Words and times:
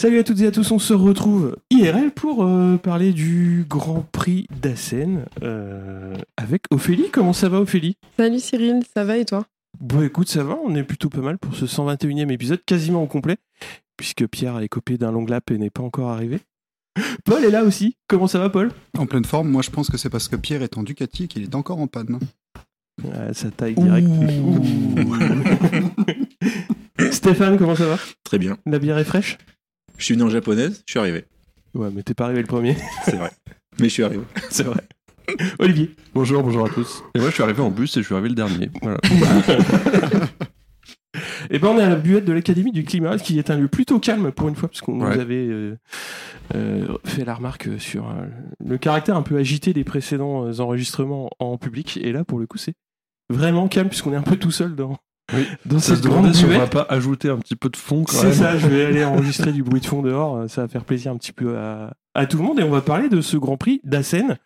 Salut 0.00 0.20
à 0.20 0.22
toutes 0.22 0.40
et 0.42 0.46
à 0.46 0.52
tous, 0.52 0.70
on 0.70 0.78
se 0.78 0.94
retrouve 0.94 1.56
IRL 1.70 2.12
pour 2.12 2.44
euh, 2.44 2.76
parler 2.76 3.12
du 3.12 3.66
Grand 3.68 4.06
Prix 4.12 4.46
d'Assen 4.62 5.24
euh, 5.42 6.14
avec 6.36 6.62
Ophélie. 6.70 7.10
Comment 7.10 7.32
ça 7.32 7.48
va 7.48 7.60
Ophélie? 7.60 7.96
Salut 8.16 8.38
Cyril, 8.38 8.84
ça 8.94 9.02
va 9.02 9.16
et 9.16 9.24
toi? 9.24 9.44
Bon 9.80 10.00
écoute, 10.02 10.28
ça 10.28 10.44
va, 10.44 10.56
on 10.64 10.72
est 10.76 10.84
plutôt 10.84 11.08
pas 11.08 11.20
mal 11.20 11.36
pour 11.36 11.56
ce 11.56 11.64
121e 11.64 12.30
épisode, 12.30 12.64
quasiment 12.64 13.02
au 13.02 13.08
complet, 13.08 13.38
puisque 13.96 14.24
Pierre 14.28 14.54
a 14.54 14.62
écopé 14.62 14.98
d'un 14.98 15.10
long 15.10 15.26
lap 15.26 15.50
et 15.50 15.58
n'est 15.58 15.68
pas 15.68 15.82
encore 15.82 16.10
arrivé. 16.10 16.38
Paul 17.24 17.44
est 17.44 17.50
là 17.50 17.64
aussi, 17.64 17.96
comment 18.06 18.28
ça 18.28 18.38
va 18.38 18.50
Paul? 18.50 18.70
En 18.96 19.06
pleine 19.06 19.24
forme, 19.24 19.48
moi 19.48 19.62
je 19.62 19.70
pense 19.70 19.90
que 19.90 19.96
c'est 19.96 20.10
parce 20.10 20.28
que 20.28 20.36
Pierre 20.36 20.62
est 20.62 20.78
en 20.78 20.84
Ducati 20.84 21.24
et 21.24 21.26
qu'il 21.26 21.42
est 21.42 21.56
encore 21.56 21.80
en 21.80 21.88
panne. 21.88 22.20
Ah, 23.12 23.34
Ça 23.34 23.50
taille 23.50 23.74
direct. 23.74 24.06
Stéphane, 27.10 27.58
comment 27.58 27.74
ça 27.74 27.86
va? 27.86 27.98
Très 28.22 28.38
bien. 28.38 28.58
La 28.64 28.78
bière 28.78 28.98
est 28.98 29.04
fraîche? 29.04 29.38
Je 29.98 30.04
suis 30.04 30.14
venu 30.14 30.24
en 30.24 30.30
japonaise, 30.30 30.82
je 30.86 30.92
suis 30.92 31.00
arrivé. 31.00 31.24
Ouais, 31.74 31.88
mais 31.92 32.02
t'es 32.02 32.14
pas 32.14 32.24
arrivé 32.24 32.40
le 32.40 32.46
premier, 32.46 32.76
C'est 33.04 33.16
vrai. 33.16 33.30
Mais 33.80 33.88
je 33.88 33.92
suis 33.92 34.02
arrivé. 34.02 34.22
c'est 34.50 34.64
vrai. 34.64 34.80
Olivier 35.58 35.94
Bonjour, 36.14 36.42
bonjour 36.42 36.66
à 36.66 36.68
tous. 36.70 37.04
Et 37.14 37.18
moi, 37.20 37.28
je 37.28 37.34
suis 37.34 37.42
arrivé 37.42 37.60
en 37.60 37.70
bus 37.70 37.96
et 37.96 38.00
je 38.00 38.06
suis 38.06 38.14
arrivé 38.14 38.30
le 38.30 38.34
dernier. 38.34 38.70
Voilà. 38.82 38.98
Eh 41.50 41.58
ben, 41.58 41.68
on 41.68 41.78
est 41.78 41.82
à 41.82 41.88
la 41.88 41.96
buette 41.96 42.26
de 42.26 42.32
l'Académie 42.32 42.72
du 42.72 42.84
climat, 42.84 43.16
qui 43.16 43.38
est 43.38 43.50
un 43.50 43.56
lieu 43.56 43.68
plutôt 43.68 43.98
calme 43.98 44.30
pour 44.30 44.48
une 44.48 44.54
fois, 44.54 44.68
parce 44.68 44.82
qu'on 44.82 45.00
Ouais. 45.00 45.14
nous 45.14 45.20
avait 45.20 45.48
euh, 45.48 45.76
euh, 46.54 46.86
fait 47.06 47.24
la 47.24 47.34
remarque 47.34 47.68
sur 47.78 48.08
euh, 48.10 48.26
le 48.64 48.76
caractère 48.76 49.16
un 49.16 49.22
peu 49.22 49.36
agité 49.38 49.72
des 49.72 49.82
précédents 49.84 50.50
enregistrements 50.60 51.30
en 51.38 51.56
public. 51.56 51.96
Et 52.02 52.12
là, 52.12 52.24
pour 52.24 52.38
le 52.38 52.46
coup, 52.46 52.58
c'est 52.58 52.74
vraiment 53.30 53.66
calme, 53.68 53.88
puisqu'on 53.88 54.12
est 54.12 54.16
un 54.16 54.22
peu 54.22 54.36
tout 54.36 54.50
seul 54.50 54.76
dans, 54.76 54.98
Oui. 55.34 55.44
dans 55.66 55.78
Ça 55.78 55.94
cette 55.94 56.04
se 56.04 56.08
grande 56.08 56.34
si 56.34 56.44
on 56.44 56.48
va 56.48 56.66
pas 56.66 56.86
ajouter 56.88 57.28
un 57.28 57.36
petit 57.36 57.56
peu 57.56 57.68
de 57.68 57.76
fond 57.76 58.04
C'est 58.08 58.32
ça, 58.32 58.56
je 58.56 58.66
vais 58.66 58.86
aller 58.86 59.04
enregistrer 59.04 59.52
du 59.52 59.62
bruit 59.62 59.80
de 59.80 59.86
fond 59.86 60.02
dehors, 60.02 60.36
euh, 60.36 60.48
ça 60.48 60.62
va 60.62 60.68
faire 60.68 60.84
plaisir 60.84 61.12
un 61.12 61.16
petit 61.18 61.32
peu 61.32 61.58
à, 61.58 61.92
à 62.14 62.26
tout 62.26 62.38
le 62.38 62.44
monde 62.44 62.58
et 62.60 62.62
on 62.62 62.70
va 62.70 62.80
parler 62.80 63.08
de 63.10 63.20
ce 63.20 63.36
Grand 63.36 63.58
Prix 63.58 63.80
d'Assen, 63.84 64.38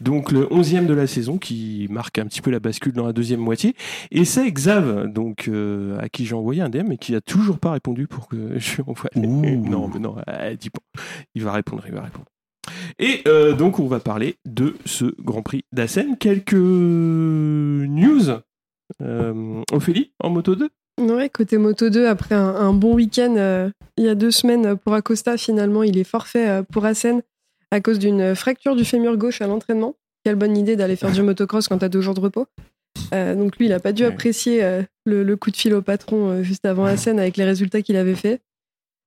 donc 0.00 0.32
le 0.32 0.46
11e 0.46 0.86
de 0.86 0.94
la 0.94 1.06
saison 1.06 1.36
qui 1.36 1.86
marque 1.90 2.18
un 2.18 2.24
petit 2.24 2.40
peu 2.40 2.50
la 2.50 2.58
bascule 2.58 2.92
dans 2.94 3.06
la 3.06 3.12
deuxième 3.12 3.40
moitié 3.40 3.74
et 4.10 4.24
c'est 4.24 4.50
Xav 4.50 5.12
donc 5.12 5.46
euh, 5.48 5.98
à 6.00 6.08
qui 6.08 6.24
j'ai 6.24 6.34
envoyé 6.34 6.62
un 6.62 6.70
DM 6.70 6.86
mais 6.88 6.96
qui 6.96 7.14
a 7.14 7.20
toujours 7.20 7.58
pas 7.58 7.72
répondu 7.72 8.06
pour 8.06 8.26
que 8.28 8.36
je 8.58 8.76
lui 8.76 8.82
envoie. 8.86 9.10
Non 9.16 9.28
mais 9.42 9.56
non, 9.56 10.16
euh, 10.28 10.54
dis 10.58 10.70
pas. 10.70 10.80
Il 11.34 11.44
va 11.44 11.52
répondre, 11.52 11.82
il 11.86 11.92
va 11.94 12.00
répondre. 12.02 12.26
Et 12.98 13.22
euh, 13.26 13.54
donc 13.54 13.78
on 13.78 13.86
va 13.86 14.00
parler 14.00 14.36
de 14.46 14.76
ce 14.84 15.14
Grand 15.22 15.42
Prix 15.42 15.64
d'Assen, 15.72 16.16
quelques 16.18 16.54
news. 16.54 18.40
Euh, 19.02 19.62
Ophélie 19.72 20.12
en 20.22 20.30
moto 20.30 20.54
2 20.54 20.68
Ouais, 21.00 21.30
côté 21.30 21.56
Moto 21.56 21.88
2, 21.88 22.06
après 22.06 22.34
un, 22.34 22.54
un 22.54 22.72
bon 22.74 22.94
week-end 22.94 23.34
euh, 23.36 23.70
il 23.96 24.04
y 24.04 24.08
a 24.08 24.14
deux 24.14 24.30
semaines 24.30 24.76
pour 24.76 24.92
Acosta, 24.92 25.38
finalement 25.38 25.82
il 25.82 25.96
est 25.96 26.04
forfait 26.04 26.48
euh, 26.48 26.62
pour 26.62 26.84
Assen 26.84 27.22
à 27.70 27.80
cause 27.80 27.98
d'une 27.98 28.34
fracture 28.34 28.76
du 28.76 28.84
fémur 28.84 29.16
gauche 29.16 29.40
à 29.40 29.46
l'entraînement. 29.46 29.94
Quelle 30.24 30.34
bonne 30.34 30.56
idée 30.56 30.76
d'aller 30.76 30.96
faire 30.96 31.12
du 31.12 31.22
motocross 31.22 31.68
quand 31.68 31.78
t'as 31.78 31.88
deux 31.88 32.00
jours 32.00 32.14
de 32.14 32.20
repos. 32.20 32.46
Euh, 33.14 33.34
donc 33.34 33.56
lui, 33.56 33.66
il 33.66 33.72
a 33.72 33.80
pas 33.80 33.92
dû 33.92 34.04
apprécier 34.04 34.62
euh, 34.62 34.82
le, 35.04 35.22
le 35.22 35.36
coup 35.36 35.50
de 35.50 35.56
fil 35.56 35.72
au 35.74 35.80
patron 35.82 36.28
euh, 36.28 36.42
juste 36.42 36.66
avant 36.66 36.84
Assen 36.84 37.18
avec 37.18 37.36
les 37.36 37.44
résultats 37.44 37.82
qu'il 37.82 37.96
avait 37.96 38.14
fait. 38.14 38.40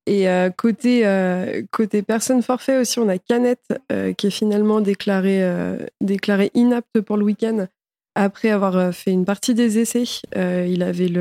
Et 0.05 0.27
euh, 0.29 0.49
côté, 0.49 1.05
euh, 1.05 1.61
côté 1.71 2.01
personne 2.01 2.41
forfait 2.41 2.77
aussi, 2.77 2.99
on 2.99 3.07
a 3.07 3.17
Canet 3.17 3.59
euh, 3.91 4.13
qui 4.13 4.27
est 4.27 4.31
finalement 4.31 4.81
déclaré, 4.81 5.43
euh, 5.43 5.77
déclaré 6.01 6.51
inapte 6.55 6.99
pour 7.01 7.17
le 7.17 7.23
week-end 7.23 7.67
après 8.15 8.49
avoir 8.49 8.77
euh, 8.77 8.91
fait 8.91 9.11
une 9.11 9.25
partie 9.25 9.53
des 9.53 9.79
essais. 9.79 10.03
Euh, 10.35 10.67
il 10.69 10.83
avait 10.83 11.11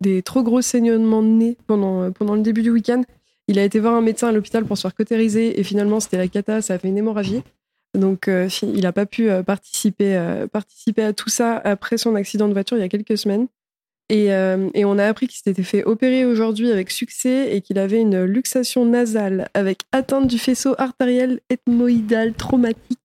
des 0.00 0.22
trop 0.22 0.42
gros 0.42 0.62
saignements 0.62 1.22
de 1.22 1.28
nez 1.28 1.56
pendant, 1.66 2.02
euh, 2.02 2.10
pendant 2.10 2.34
le 2.34 2.42
début 2.42 2.62
du 2.62 2.70
week-end. 2.70 3.02
Il 3.48 3.58
a 3.58 3.64
été 3.64 3.78
voir 3.78 3.94
un 3.94 4.00
médecin 4.00 4.28
à 4.28 4.32
l'hôpital 4.32 4.64
pour 4.64 4.76
se 4.76 4.82
faire 4.82 4.94
cautériser 4.94 5.58
et 5.58 5.62
finalement 5.62 6.00
c'était 6.00 6.18
la 6.18 6.28
cata, 6.28 6.62
ça 6.62 6.74
a 6.74 6.78
fait 6.78 6.88
une 6.88 6.98
hémorragie. 6.98 7.42
Donc 7.94 8.28
il 8.28 8.80
n'a 8.80 8.92
pas 8.92 9.06
pu 9.06 9.30
participer, 9.46 10.16
à 10.16 11.12
tout 11.12 11.28
ça 11.28 11.56
après 11.56 11.96
son 11.96 12.16
accident 12.16 12.48
de 12.48 12.52
voiture 12.52 12.76
il 12.76 12.80
y 12.80 12.82
a 12.82 12.88
quelques 12.88 13.16
semaines. 13.16 13.46
Et 14.10 14.28
on 14.84 14.98
a 14.98 15.06
appris 15.06 15.28
qu'il 15.28 15.38
s'était 15.38 15.62
fait 15.62 15.84
opérer 15.84 16.24
aujourd'hui 16.24 16.72
avec 16.72 16.90
succès 16.90 17.54
et 17.54 17.60
qu'il 17.60 17.78
avait 17.78 18.00
une 18.00 18.24
luxation 18.24 18.84
nasale 18.84 19.48
avec 19.54 19.82
atteinte 19.92 20.26
du 20.26 20.40
faisceau 20.40 20.74
artériel 20.76 21.40
ethmoïdal 21.48 22.34
traumatique. 22.34 22.98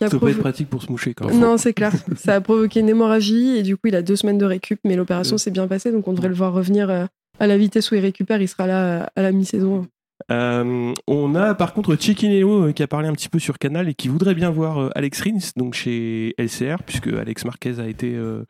Ça 0.00 0.18
peut 0.18 0.28
être 0.28 0.38
pratique 0.38 0.68
pour 0.68 0.82
se 0.82 0.90
moucher 0.90 1.14
quand 1.14 1.26
même. 1.26 1.38
non, 1.38 1.56
c'est 1.56 1.72
clair. 1.72 1.92
Ça 2.16 2.34
a 2.36 2.40
provoqué 2.40 2.80
une 2.80 2.88
hémorragie 2.88 3.56
et 3.56 3.62
du 3.62 3.76
coup, 3.76 3.88
il 3.88 3.96
a 3.96 4.02
deux 4.02 4.16
semaines 4.16 4.38
de 4.38 4.46
récup, 4.46 4.80
mais 4.84 4.96
l'opération 4.96 5.38
s'est 5.38 5.50
bien 5.50 5.66
passée, 5.68 5.92
donc 5.92 6.08
on 6.08 6.12
devrait 6.12 6.28
le 6.28 6.34
voir 6.34 6.52
revenir 6.52 6.88
euh, 6.90 7.04
à 7.38 7.46
la 7.46 7.58
vitesse 7.58 7.90
où 7.90 7.94
il 7.94 8.00
récupère. 8.00 8.40
Il 8.40 8.48
sera 8.48 8.66
là 8.66 8.84
euh, 9.02 9.06
à 9.16 9.22
la 9.22 9.32
mi-saison. 9.32 9.86
Euh, 10.30 10.92
on 11.06 11.34
a 11.34 11.54
par 11.54 11.72
contre 11.72 11.96
Chiquinello 11.96 12.68
euh, 12.68 12.72
qui 12.72 12.82
a 12.82 12.86
parlé 12.86 13.08
un 13.08 13.12
petit 13.12 13.28
peu 13.28 13.38
sur 13.38 13.58
Canal 13.58 13.88
et 13.88 13.94
qui 13.94 14.08
voudrait 14.08 14.34
bien 14.34 14.50
voir 14.50 14.90
Alex 14.94 15.22
Rins 15.22 15.52
donc 15.56 15.74
chez 15.74 16.34
LCR 16.38 16.82
puisque 16.84 17.08
Alex 17.08 17.44
Marquez 17.44 17.80
a 17.80 17.88
été 17.88 18.14
euh, 18.14 18.44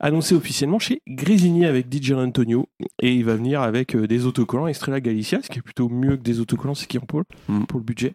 annoncé 0.00 0.34
officiellement 0.34 0.78
chez 0.78 1.02
Grésini 1.08 1.66
avec 1.66 1.92
DJ 1.92 2.12
Antonio 2.12 2.68
et 3.02 3.12
il 3.12 3.24
va 3.24 3.34
venir 3.34 3.62
avec 3.62 3.94
euh, 3.94 4.06
des 4.06 4.26
autocollants 4.26 4.68
Estrella 4.68 5.00
Galicia 5.00 5.40
ce 5.42 5.48
qui 5.48 5.58
est 5.58 5.62
plutôt 5.62 5.88
mieux 5.88 6.16
que 6.16 6.22
des 6.22 6.40
autocollants 6.40 6.74
c'est 6.74 6.86
qui 6.86 6.98
en 6.98 7.02
pôle? 7.02 7.24
Mm. 7.48 7.64
pour 7.64 7.80
le 7.80 7.84
budget 7.84 8.14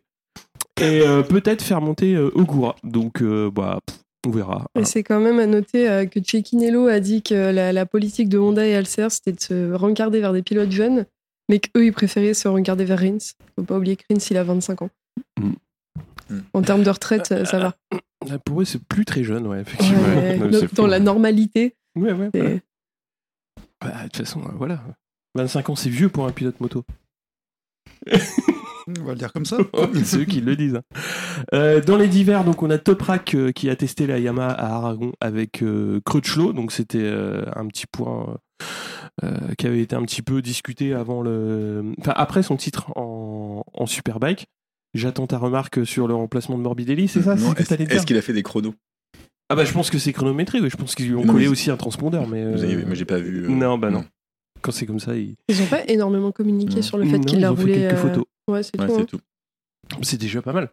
et 0.82 1.02
euh, 1.02 1.22
peut-être 1.24 1.62
faire 1.62 1.82
monter 1.82 2.16
euh, 2.16 2.32
Ogura 2.36 2.76
donc 2.84 3.22
euh, 3.22 3.52
bah 3.52 3.80
pff, 3.86 4.00
on 4.28 4.32
verra 4.32 4.66
Et 4.80 4.86
c'est 4.86 5.04
quand 5.04 5.20
même 5.20 5.40
à 5.40 5.46
noter 5.46 5.90
euh, 5.90 6.06
que 6.06 6.20
Cecchinello 6.24 6.88
a 6.88 7.00
dit 7.00 7.22
que 7.22 7.34
la, 7.52 7.72
la 7.74 7.86
politique 7.86 8.30
de 8.30 8.38
Honda 8.40 8.66
et 8.66 8.72
LCR, 8.72 9.12
c'était 9.12 9.34
de 9.34 9.40
se 9.42 9.74
regarder 9.74 10.20
vers 10.22 10.34
des 10.34 10.42
pilotes 10.42 10.72
jeunes, 10.72 11.06
mais 11.50 11.60
qu'eux, 11.60 11.86
ils 11.86 11.92
préféraient 11.94 12.34
se 12.34 12.48
regarder 12.48 12.86
vers 12.86 13.00
Rins. 13.00 13.18
Faut 13.56 13.64
pas 13.66 13.78
oublier 13.78 13.98
que 13.98 14.04
Rins, 14.10 14.26
il 14.32 14.38
a 14.38 14.44
25 14.44 14.82
ans. 14.84 14.90
Mm. 15.40 15.52
En 16.54 16.62
termes 16.62 16.84
de 16.84 16.90
retraite, 16.90 17.28
ça 17.46 17.60
va. 17.60 17.76
Ah, 18.32 18.40
pour 18.40 18.62
eux 18.62 18.66
c'est 18.66 18.82
plus 18.82 19.04
très 19.04 19.24
jeune 19.26 19.46
ouais 19.48 19.60
effectivement 19.60 20.02
Ouais, 20.02 20.16
ouais, 20.40 20.50
no- 20.50 20.60
c'est 20.62 20.74
dans 20.74 20.88
la 20.88 21.00
normalité. 21.00 21.76
ouais 21.98 22.14
ouais, 22.14 22.30
voilà. 22.34 22.50
Bah, 23.82 23.92
de 23.98 24.04
toute 24.04 24.18
façon 24.26 24.40
voilà 24.56 24.82
25 25.36 25.70
ans 25.72 25.76
c'est 25.76 25.90
vieux 25.90 26.08
pour 26.08 26.26
un 26.26 26.32
pilote 26.32 26.58
moto 26.62 26.86
On 28.88 29.04
va 29.04 29.12
le 29.14 29.18
dire 29.18 29.32
comme 29.34 29.46
ça. 29.46 29.58
c'est 30.04 30.18
eux 30.20 30.26
qui 30.26 30.42
le 30.42 30.56
disent. 30.56 30.76
hein. 30.76 30.82
Euh, 31.54 31.82
dans 31.82 31.98
les 31.98 32.08
divers, 32.08 32.44
donc 32.44 32.62
on 32.64 32.70
a 32.70 32.78
Toprak 32.78 33.34
euh, 33.36 33.52
qui 33.52 33.70
a 33.70 33.76
testé 33.76 34.08
la 34.08 34.20
Yamaha 34.20 34.52
à 34.52 34.76
Aragon 34.76 35.14
avec 35.22 35.62
euh, 35.64 36.00
Crutchlow, 36.06 36.54
donc 36.54 36.72
c'était 36.72 37.00
euh, 37.02 37.44
un 37.56 37.68
petit 37.68 37.86
point 37.88 38.38
qui 39.58 39.68
avait 39.68 39.82
été 39.82 39.96
un 39.96 40.02
petit 40.04 40.22
peu 40.24 40.42
discuté 40.42 40.94
avant 40.94 41.22
le, 41.22 41.94
enfin 42.00 42.14
après 42.16 42.42
son 42.44 42.58
titre 42.58 42.92
en, 42.98 43.64
en 43.74 43.86
Superbike. 43.86 44.48
J'attends 44.96 45.28
ta 45.28 45.38
remarque 45.38 45.86
sur 45.86 46.08
le 46.08 46.14
remplacement 46.16 46.58
de 46.58 46.64
Morbidelli, 46.64 47.08
c'est 47.08 47.22
ça, 47.22 47.36
Non, 47.36 47.54
Est-ce 47.56 48.06
qu'il 48.06 48.18
a 48.18 48.22
fait 48.22 48.34
des 48.34 48.44
chronos? 48.44 48.74
Ah 49.50 49.56
bah 49.56 49.66
je 49.66 49.72
pense 49.74 49.90
que 49.92 49.98
c'est 50.00 50.14
chronométré, 50.14 50.60
oui. 50.62 50.70
je 50.70 50.78
pense 50.78 50.96
qu'ils 50.96 51.08
lui 51.10 51.16
ont 51.16 51.24
Non, 51.26 51.34
collé 51.34 51.48
aussi 51.48 51.70
un 51.70 51.78
transpondeur, 51.78 52.28
mais 52.28 52.44
Vous 52.44 52.64
euh, 52.64 52.72
avez- 52.74 52.86
Moi, 52.86 52.96
j'ai 52.96 53.06
pas 53.06 53.20
vu. 53.20 53.46
euh, 53.46 53.50
non 53.50 53.78
bah 53.78 53.92
non. 53.92 54.04
Quand 54.62 54.72
c'est 54.72 54.86
comme 54.86 55.00
ça, 55.00 55.16
il... 55.16 55.36
Ils 55.48 55.62
ont 55.62 55.66
pas 55.68 55.84
énormément 55.88 56.32
communiqué 56.32 56.78
Non. 56.78 56.82
sur 56.82 56.98
le 56.98 57.06
fait 57.06 57.20
qu'il 57.20 57.40
ils 57.40 57.46
a 57.46 57.52
ont 57.52 57.56
fait 57.56 57.62
roulé. 57.62 57.74
quelques 57.74 57.94
euh, 57.94 57.98
photos. 57.98 58.24
Ouais, 58.50 58.64
c'est 58.64 58.80
Ouais, 58.80 58.88
tout. 58.88 58.96
c'est 58.96 59.02
hein. 59.02 59.06
tout. 59.06 59.20
C'est 60.02 60.20
déjà 60.20 60.42
pas 60.42 60.54
mal. 60.54 60.70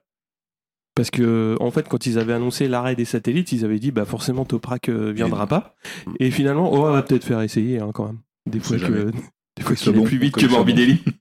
Parce 0.97 1.11
que, 1.11 1.57
en 1.61 1.71
fait, 1.71 1.89
quand 1.89 2.05
ils 2.07 2.19
avaient 2.19 2.33
annoncé 2.33 2.69
l'arrêt 2.69 2.97
des 2.97 3.05
satellites, 3.05 3.53
ils 3.53 3.65
avaient 3.65 3.79
dit, 3.79 3.91
bah, 3.93 4.05
forcément, 4.05 4.45
Toprak 4.45 4.89
euh, 4.89 5.13
viendra 5.13 5.47
pas. 5.47 5.75
Et 6.19 6.31
finalement, 6.31 6.71
oh, 6.73 6.87
on 6.87 6.93
va 6.93 7.03
peut-être 7.03 7.25
faire 7.25 7.41
essayer, 7.43 7.79
hein, 7.79 7.91
quand 7.95 8.07
même. 8.07 8.19
Des 8.47 8.61
fois 8.61 8.77
que, 8.79 9.11
des 9.57 9.63
fois 9.63 9.73
est 9.73 10.05
plus 10.05 10.19
vite 10.19 10.35
que. 10.35 10.47
Morbidelli. 10.47 11.03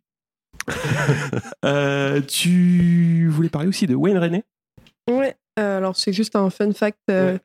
Euh, 1.65 2.21
tu 2.21 3.27
voulais 3.29 3.50
parler 3.50 3.68
aussi 3.68 3.88
de 3.88 3.95
Wayne 3.95 4.18
René? 4.18 4.44
Ouais, 5.09 5.35
euh, 5.57 5.77
alors 5.77 5.95
c'est 5.95 6.13
juste 6.13 6.35
un 6.35 6.50
fun 6.51 6.71
fact. 6.73 7.00
euh, 7.09 7.38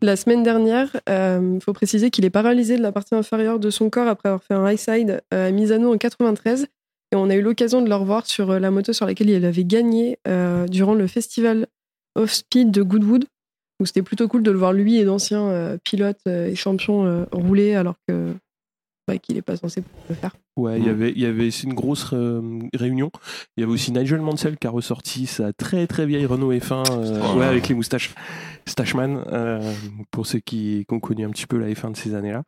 La 0.00 0.14
semaine 0.16 0.42
dernière, 0.44 0.94
il 1.08 1.58
faut 1.60 1.72
préciser 1.72 2.10
qu'il 2.10 2.24
est 2.24 2.30
paralysé 2.30 2.76
de 2.76 2.82
la 2.82 2.92
partie 2.92 3.14
inférieure 3.16 3.58
de 3.58 3.70
son 3.70 3.90
corps 3.90 4.06
après 4.06 4.28
avoir 4.28 4.42
fait 4.44 4.54
un 4.54 4.70
high 4.70 4.78
side 4.78 5.22
euh, 5.34 5.48
à 5.48 5.50
Misano 5.50 5.92
en 5.92 5.98
93. 5.98 6.68
Et 7.12 7.16
on 7.16 7.30
a 7.30 7.34
eu 7.34 7.42
l'occasion 7.42 7.80
de 7.80 7.88
le 7.88 7.94
revoir 7.94 8.26
sur 8.26 8.50
euh, 8.50 8.58
la 8.58 8.70
moto 8.70 8.92
sur 8.92 9.06
laquelle 9.06 9.30
il 9.30 9.44
avait 9.44 9.64
gagné 9.64 10.18
euh, 10.28 10.66
durant 10.66 10.94
le 10.94 11.06
festival 11.06 11.66
Off 12.16 12.32
Speed 12.32 12.70
de 12.70 12.82
Goodwood. 12.82 13.24
Donc 13.80 13.86
c'était 13.86 14.02
plutôt 14.02 14.28
cool 14.28 14.42
de 14.42 14.50
le 14.50 14.58
voir 14.58 14.72
lui 14.72 14.96
et 14.98 15.04
d'anciens 15.04 15.48
euh, 15.48 15.78
pilotes 15.84 16.26
et 16.26 16.54
champions 16.56 17.06
euh, 17.06 17.24
rouler 17.32 17.74
alors 17.76 17.94
que 18.08 18.34
bah, 19.06 19.16
qu'il 19.16 19.38
est 19.38 19.42
pas 19.42 19.56
censé 19.56 19.82
le 20.10 20.14
faire. 20.14 20.34
Ouais, 20.58 20.78
il 20.78 20.84
y 20.84 20.90
avait, 20.90 21.10
il 21.12 21.18
y 21.18 21.24
avait 21.24 21.50
c'est 21.50 21.62
une 21.62 21.72
grosse 21.74 22.12
réunion. 22.74 23.10
Il 23.56 23.60
y 23.60 23.64
avait 23.64 23.72
aussi 23.72 23.90
Nigel 23.90 24.20
Mansell 24.20 24.58
qui 24.58 24.66
a 24.66 24.70
ressorti 24.70 25.26
sa 25.26 25.52
très 25.54 25.86
très 25.86 26.04
vieille 26.04 26.26
Renault 26.26 26.52
F1, 26.52 26.84
euh, 26.90 27.20
Oh 27.24 27.34
ouais, 27.34 27.40
là. 27.40 27.48
avec 27.48 27.68
les 27.68 27.74
moustaches, 27.74 28.14
Stashman, 28.66 29.24
euh, 29.28 29.72
pour 30.10 30.26
ceux 30.26 30.40
qui, 30.40 30.84
qui 30.86 30.94
ont 30.94 31.00
connu 31.00 31.24
un 31.24 31.30
petit 31.30 31.46
peu 31.46 31.56
la 31.56 31.68
F1 31.68 31.92
de 31.92 31.96
ces 31.96 32.14
années-là. 32.14 32.42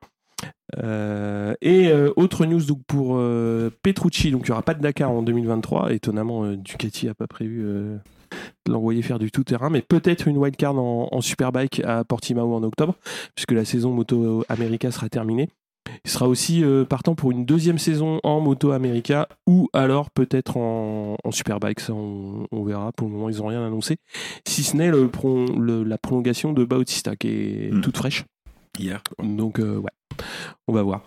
Euh, 0.82 1.54
et 1.60 1.88
euh, 1.88 2.12
autre 2.16 2.46
news 2.46 2.62
donc 2.64 2.80
pour 2.86 3.16
euh, 3.16 3.70
Petrucci, 3.82 4.30
donc 4.30 4.42
il 4.46 4.50
n'y 4.50 4.52
aura 4.52 4.62
pas 4.62 4.74
de 4.74 4.80
Dakar 4.80 5.10
en 5.10 5.22
2023. 5.22 5.92
Étonnamment, 5.92 6.52
Ducati 6.52 7.06
n'a 7.06 7.14
pas 7.14 7.26
prévu 7.26 7.62
de 7.62 7.98
l'envoyer 8.72 9.02
faire 9.02 9.18
du 9.18 9.30
tout-terrain, 9.30 9.70
mais 9.70 9.82
peut-être 9.82 10.28
une 10.28 10.38
wildcard 10.38 10.76
en, 10.78 11.08
en 11.10 11.20
Superbike 11.20 11.80
à 11.84 12.04
Portimao 12.04 12.54
en 12.54 12.62
octobre, 12.62 12.94
puisque 13.34 13.52
la 13.52 13.64
saison 13.64 13.92
Moto 13.92 14.44
America 14.48 14.90
sera 14.90 15.08
terminée. 15.08 15.48
Il 16.04 16.10
sera 16.10 16.28
aussi 16.28 16.62
partant 16.88 17.16
pour 17.16 17.32
une 17.32 17.44
deuxième 17.44 17.78
saison 17.78 18.20
en 18.22 18.38
Moto 18.40 18.70
America 18.70 19.26
ou 19.48 19.68
alors 19.72 20.10
peut-être 20.10 20.56
en, 20.56 21.16
en 21.24 21.30
Superbike. 21.32 21.80
Ça, 21.80 21.94
on, 21.94 22.46
on 22.52 22.62
verra. 22.62 22.92
Pour 22.92 23.08
le 23.08 23.14
moment, 23.14 23.28
ils 23.28 23.38
n'ont 23.38 23.46
rien 23.46 23.66
annoncé. 23.66 23.96
Si 24.46 24.62
ce 24.62 24.76
n'est 24.76 24.90
le 24.90 25.08
prolon- 25.08 25.58
le- 25.58 25.82
la 25.82 25.98
prolongation 25.98 26.52
de 26.52 26.64
Bautista 26.64 27.16
qui 27.16 27.28
est 27.28 27.72
Hmm. 27.74 27.80
toute 27.80 27.96
fraîche. 27.96 28.24
Hier. 28.78 29.02
Donc, 29.22 29.58
euh, 29.58 29.76
ouais, 29.76 29.90
on 30.68 30.72
va 30.72 30.82
voir. 30.82 31.04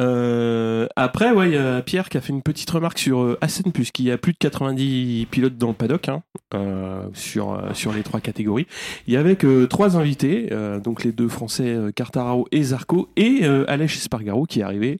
Euh, 0.00 0.88
après, 0.96 1.30
ouais, 1.30 1.50
il 1.50 1.54
y 1.54 1.58
a 1.58 1.80
Pierre 1.82 2.08
qui 2.08 2.16
a 2.16 2.20
fait 2.20 2.32
une 2.32 2.42
petite 2.42 2.70
remarque 2.70 2.98
sur 2.98 3.20
euh, 3.20 3.38
puisqu'il 3.72 4.06
y 4.06 4.10
a 4.10 4.18
plus 4.18 4.32
de 4.32 4.38
90 4.38 5.26
pilotes 5.30 5.56
dans 5.56 5.68
le 5.68 5.74
paddock 5.74 6.08
hein, 6.08 6.22
euh, 6.54 7.06
sur, 7.14 7.60
sur 7.74 7.92
les 7.92 8.02
trois 8.02 8.20
catégories. 8.20 8.66
Il 9.06 9.14
y 9.14 9.16
avait 9.16 9.36
que 9.36 9.66
trois 9.66 9.96
invités, 9.96 10.50
donc 10.82 11.04
les 11.04 11.12
deux 11.12 11.28
Français, 11.28 11.76
Cartararo 11.94 12.46
et 12.50 12.62
Zarco, 12.62 13.08
et 13.16 13.44
Aleix 13.44 13.84
Espargaro 13.84 14.44
qui 14.44 14.60
est 14.60 14.64
arrivé 14.64 14.98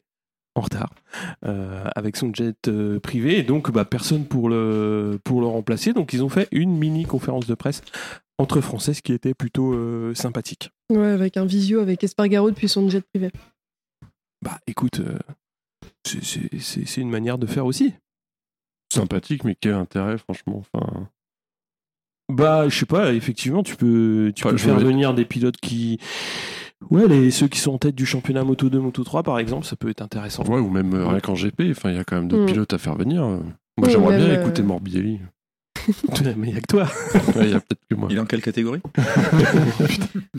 en 0.57 0.61
retard 0.61 0.91
avec 1.43 2.17
son 2.17 2.33
jet 2.33 2.71
privé, 3.03 3.39
et 3.39 3.43
donc 3.43 3.73
bah, 3.73 3.85
personne 3.85 4.27
pour 4.27 4.49
le, 4.49 5.19
pour 5.25 5.41
le 5.41 5.47
remplacer. 5.47 5.93
Donc 5.93 6.13
ils 6.13 6.23
ont 6.23 6.29
fait 6.29 6.49
une 6.53 6.77
mini 6.77 7.05
conférence 7.05 7.47
de 7.47 7.55
presse 7.55 7.83
entre 8.39 8.61
Français, 8.61 8.95
ce 8.95 9.03
qui 9.03 9.13
était 9.13 9.35
plutôt 9.35 9.75
euh, 9.75 10.15
sympathique. 10.15 10.71
Ouais, 10.91 11.07
avec 11.09 11.37
un 11.37 11.45
visio 11.45 11.81
avec 11.81 12.03
Espargaro 12.05 12.51
depuis 12.51 12.69
son 12.69 12.89
jet 12.89 13.03
privé. 13.13 13.31
Bah 14.43 14.59
écoute, 14.67 15.01
euh, 15.01 15.19
c'est- 16.05 16.97
une 17.01 17.11
manière 17.11 17.39
de 17.39 17.47
faire 17.47 17.65
aussi. 17.67 17.95
Sympathique, 18.93 19.45
mais 19.45 19.57
quel 19.59 19.75
intérêt, 19.75 20.19
franchement. 20.19 20.63
Enfin, 20.75 21.09
Bah 22.33 22.69
je 22.69 22.79
sais 22.79 22.87
pas, 22.87 23.13
effectivement, 23.13 23.63
tu 23.63 23.77
peux, 23.77 24.33
tu 24.35 24.45
Enfin, 24.45 24.51
peux 24.53 24.59
faire 24.59 24.79
venir 24.79 25.15
des 25.15 25.25
pilotes 25.25 25.57
qui... 25.59 25.99
Ouais, 26.91 27.07
les, 27.09 27.31
ceux 27.31 27.49
qui 27.49 27.59
sont 27.59 27.73
en 27.73 27.79
tête 27.79 27.95
du 27.95 28.05
championnat 28.05 28.45
Moto 28.45 28.69
2, 28.69 28.79
Moto 28.79 29.05
3 29.05 29.23
par 29.23 29.39
exemple, 29.39 29.65
ça 29.67 29.77
peut 29.77 29.89
être 29.89 30.03
intéressant. 30.03 30.45
ouais, 30.45 30.59
ou 30.61 30.69
même 30.71 30.93
euh, 30.95 31.07
rien 31.07 31.21
qu'en 31.21 31.35
GP, 31.35 31.71
enfin, 31.71 31.91
il 31.91 31.97
y 31.97 31.99
a 31.99 32.05
quand 32.05 32.17
même 32.17 32.29
d'autres 32.29 32.43
Mm. 32.45 32.47
pilotes 32.47 32.73
à 32.75 32.79
faire 32.79 32.95
venir. 32.97 33.23
Moi, 33.27 33.43
Ouais, 33.79 33.91
j'aimerais 33.91 34.17
bien 34.19 34.41
écouter 34.41 34.63
euh, 34.63 34.67
Morbidelli. 34.67 35.21
Mais 36.37 36.49
il 36.49 36.55
y 36.55 36.57
a 36.57 36.61
que 36.61 36.67
toi. 36.67 36.85
Ouais, 37.37 37.45
Il 37.47 37.51
y 37.51 37.55
a 37.55 37.61
peut-être 37.61 37.81
que 37.89 37.95
moi. 37.95 38.09
Il 38.11 38.17
est 38.17 38.21
en 38.21 38.27
quelle 38.27 38.43
catégorie? 38.43 38.81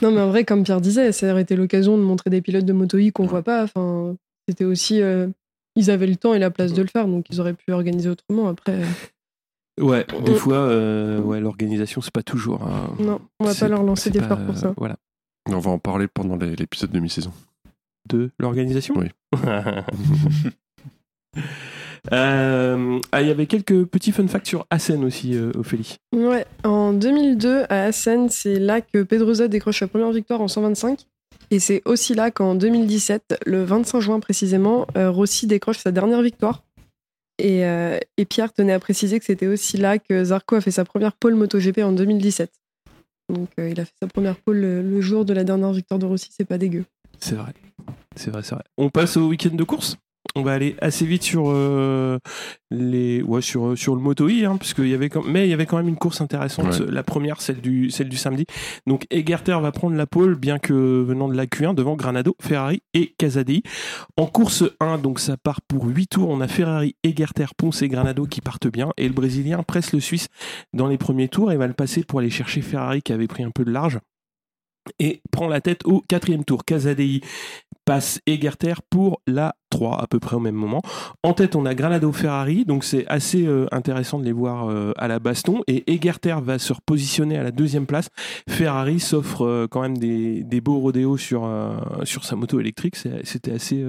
Non, 0.02 0.12
mais 0.12 0.22
en 0.22 0.30
vrai, 0.30 0.44
comme 0.46 0.64
Pierre 0.64 0.82
disait, 0.82 1.12
ça 1.12 1.32
aurait 1.32 1.42
été 1.44 1.56
l'occasion 1.56 1.98
de 1.98 2.04
montrer 2.04 2.30
des 2.30 2.42
pilotes 2.42 2.66
de 2.66 2.74
Moto 2.74 2.98
I 2.98 3.12
qu'on 3.12 3.26
voit 3.26 3.44
pas. 3.44 3.64
Enfin, 3.64 4.16
c'était 4.48 4.66
aussi. 4.66 5.02
euh, 5.02 5.28
ils 5.76 5.92
avaient 5.92 6.08
le 6.08 6.16
temps 6.16 6.34
et 6.34 6.40
la 6.40 6.52
place 6.52 6.74
de 6.74 6.82
le 6.82 6.88
faire, 6.88 7.08
donc 7.08 7.26
ils 7.30 7.42
auraient 7.42 7.54
pu 7.54 7.72
organiser 7.72 8.10
autrement. 8.10 8.48
Après, 8.48 8.82
Ouais, 9.82 10.06
des 10.26 10.36
fois, 10.36 10.56
euh, 10.58 11.20
ouais, 11.20 11.42
l'organisation, 11.42 12.00
c'est 12.00 12.14
pas 12.14 12.24
toujours... 12.24 12.64
un- 12.64 12.96
non, 12.98 13.20
on 13.42 13.46
va 13.46 13.54
pas 13.54 13.68
leur 13.68 13.84
lancer 13.84 14.10
des 14.10 14.22
fleurs 14.22 14.46
pour 14.46 14.56
ça. 14.58 14.74
Voilà. 14.78 14.96
On 15.50 15.60
va 15.60 15.70
en 15.72 15.80
parler 15.80 16.08
pendant 16.08 16.38
l'épisode 16.38 16.92
de 16.92 17.00
mi-saison. 17.00 17.34
De 18.08 18.32
l'organisation? 18.40 18.96
Oui. 18.98 19.08
Euh, 22.12 23.00
ah, 23.12 23.22
il 23.22 23.28
y 23.28 23.32
avait 23.32 23.48
quelques 23.48 23.86
petits 23.86 24.12
fun 24.12 24.28
facts 24.28 24.48
sur 24.48 24.66
Assen 24.70 25.04
aussi, 25.04 25.36
euh, 25.36 25.52
Ophélie. 25.56 25.98
Ouais, 26.14 26.46
en 26.64 26.94
2002, 26.94 27.64
à 27.70 27.86
Assen, 27.86 28.30
c'est 28.30 28.60
là 28.60 28.82
que 28.82 29.04
Pedrosa 29.04 29.48
décroche 29.48 29.80
sa 29.80 29.88
première 29.88 30.12
victoire 30.12 30.42
en 30.42 30.48
125. 30.48 31.00
Et 31.52 31.60
c'est 31.60 31.82
aussi 31.86 32.16
là 32.16 32.32
qu'en 32.32 32.56
2017, 32.56 33.42
le 33.46 33.64
25 33.64 34.00
juin 34.00 34.20
précisément, 34.20 34.88
euh, 34.98 35.12
Rossi 35.12 35.48
décroche 35.48 35.78
sa 35.78 35.92
dernière 35.92 36.22
victoire. 36.22 36.64
Et, 37.38 37.64
et 38.16 38.24
Pierre 38.24 38.54
tenait 38.54 38.72
à 38.72 38.80
préciser 38.80 39.20
que 39.20 39.26
c'était 39.26 39.48
aussi 39.48 39.76
là 39.76 40.00
que 40.00 40.24
Zarco 40.24 40.56
a 40.56 40.62
fait 40.62 40.72
sa 40.72 40.86
première 40.86 41.12
pole 41.12 41.36
MotoGP 41.36 41.80
en 41.80 41.92
2017. 41.92 42.50
Donc 43.28 43.50
il 43.58 43.78
a 43.78 43.84
fait 43.84 43.94
sa 44.02 44.08
première 44.08 44.38
pole 44.38 44.56
le, 44.56 44.82
le 44.82 45.02
jour 45.02 45.26
de 45.26 45.34
la 45.34 45.44
dernière 45.44 45.74
victoire 45.74 46.00
de 46.00 46.06
Rossi, 46.06 46.30
c'est 46.32 46.46
pas 46.46 46.58
dégueu. 46.58 46.86
C'est 47.20 47.36
vrai. 47.36 47.52
C'est 48.16 48.32
vrai, 48.32 48.42
c'est 48.42 48.56
vrai. 48.56 48.64
On 48.78 48.90
passe 48.90 49.18
au 49.18 49.28
week-end 49.28 49.54
de 49.54 49.64
course? 49.66 49.98
On 50.36 50.44
va 50.44 50.52
aller 50.52 50.76
assez 50.82 51.06
vite 51.06 51.24
sur 51.24 51.46
euh, 51.48 52.20
les 52.70 53.22
ouais 53.22 53.42
sur 53.42 53.68
euh, 53.68 53.76
sur 53.76 53.96
le 53.96 54.02
moto 54.02 54.28
i 54.28 54.44
hein, 54.44 54.58
parce 54.58 54.74
qu'il 54.74 54.90
y 54.90 54.94
avait 54.94 55.08
quand... 55.08 55.24
mais 55.26 55.48
il 55.48 55.50
y 55.50 55.54
avait 55.54 55.66
quand 55.66 55.78
même 55.78 55.88
une 55.88 55.96
course 55.96 56.20
intéressante. 56.20 56.80
Ouais. 56.80 56.92
la 56.92 57.04
première 57.04 57.40
celle 57.42 57.62
du 57.62 57.90
celle 57.90 58.10
du 58.10 58.18
samedi. 58.18 58.46
Donc 58.86 59.06
Egerter 59.12 59.58
va 59.62 59.72
prendre 59.72 59.96
la 59.96 60.06
pole 60.06 60.36
bien 60.36 60.60
que 60.60 60.74
venant 60.74 61.30
de 61.30 61.36
la 61.36 61.46
Q1 61.46 61.74
devant 61.74 61.96
Granado 61.96 62.36
Ferrari 62.42 62.82
et 62.94 63.14
Casadei. 63.18 63.64
En 64.18 64.26
course 64.26 64.66
1 64.82 64.98
donc 64.98 65.20
ça 65.20 65.38
part 65.38 65.62
pour 65.62 65.86
8 65.86 66.08
tours. 66.08 66.30
On 66.30 66.42
a 66.42 66.48
Ferrari 66.48 66.96
Egerter 67.04 67.48
Ponce 67.56 67.82
et 67.82 67.88
Granado 67.88 68.26
qui 68.26 68.42
partent 68.42 68.68
bien. 68.68 68.92
Et 68.98 69.08
le 69.08 69.14
brésilien 69.14 69.64
presse 69.64 69.94
le 69.94 70.02
suisse 70.02 70.28
dans 70.74 70.88
les 70.88 70.98
premiers 70.98 71.30
tours 71.30 71.54
et 71.54 71.58
va 71.58 71.68
le 71.68 71.74
passer 71.74 72.04
pour 72.04 72.20
aller 72.20 72.30
chercher 72.30 72.62
Ferrari 72.62 73.02
qui 73.02 73.14
avait 73.14 73.28
pris 73.28 73.44
un 73.44 73.52
peu 73.52 73.64
de 73.64 73.72
large 73.72 74.00
et 75.00 75.22
prend 75.32 75.48
la 75.48 75.62
tête 75.62 75.82
au 75.86 76.04
quatrième 76.08 76.46
tour 76.46 76.66
Casadei 76.66 77.22
passe 77.86 78.20
Egerter 78.26 78.74
pour 78.90 79.22
la 79.28 79.56
3 79.70 80.02
à 80.02 80.08
peu 80.08 80.20
près 80.20 80.36
au 80.36 80.40
même 80.40 80.56
moment. 80.56 80.82
En 81.24 81.34
tête, 81.34 81.56
on 81.56 81.66
a 81.66 81.76
Granado 81.76 82.12
Ferrari, 82.12 82.66
donc 82.66 82.84
c'est 82.84 83.06
assez 83.08 83.46
euh, 83.46 83.68
intéressant 83.72 84.20
de 84.20 84.26
les 84.26 84.32
voir 84.32 84.70
euh, 84.70 84.92
à 84.98 85.08
la 85.08 85.20
baston. 85.20 85.62
Et 85.68 85.94
Egerter 85.94 86.38
va 86.42 86.60
se 86.60 86.74
repositionner 86.74 87.38
à 87.38 87.44
la 87.44 87.52
deuxième 87.52 87.86
place. 87.86 88.10
Ferrari 88.50 89.00
s'offre 89.00 89.46
euh, 89.46 89.68
quand 89.70 89.82
même 89.82 89.98
des, 89.98 90.44
des 90.44 90.62
beaux 90.62 90.80
rodéos 90.80 91.18
sur, 91.18 91.50
sur 92.04 92.26
sa 92.26 92.36
moto 92.36 92.60
électrique. 92.60 92.96
C'était 93.24 93.52
assez 93.52 93.84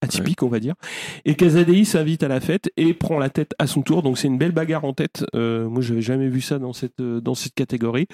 atypique, 0.00 0.42
on 0.42 0.48
va 0.48 0.60
dire. 0.60 0.74
Et 1.24 1.34
Casadei 1.34 1.84
s'invite 1.84 2.22
à 2.22 2.28
la 2.28 2.40
fête 2.40 2.70
et 2.76 2.94
prend 2.94 3.18
la 3.18 3.30
tête 3.30 3.54
à 3.58 3.66
son 3.66 3.82
tour. 3.82 4.02
Donc 4.02 4.18
c'est 4.18 4.28
une 4.28 4.38
belle 4.38 4.52
bagarre 4.52 4.84
en 4.84 4.92
tête. 4.92 5.24
Euh, 5.34 5.68
moi, 5.68 5.82
j'avais 5.82 6.02
jamais 6.02 6.28
vu 6.28 6.40
ça 6.40 6.58
dans 6.58 6.72
cette, 6.72 7.00
euh, 7.00 7.20
dans 7.20 7.34
cette 7.34 7.54
catégorie. 7.54 8.06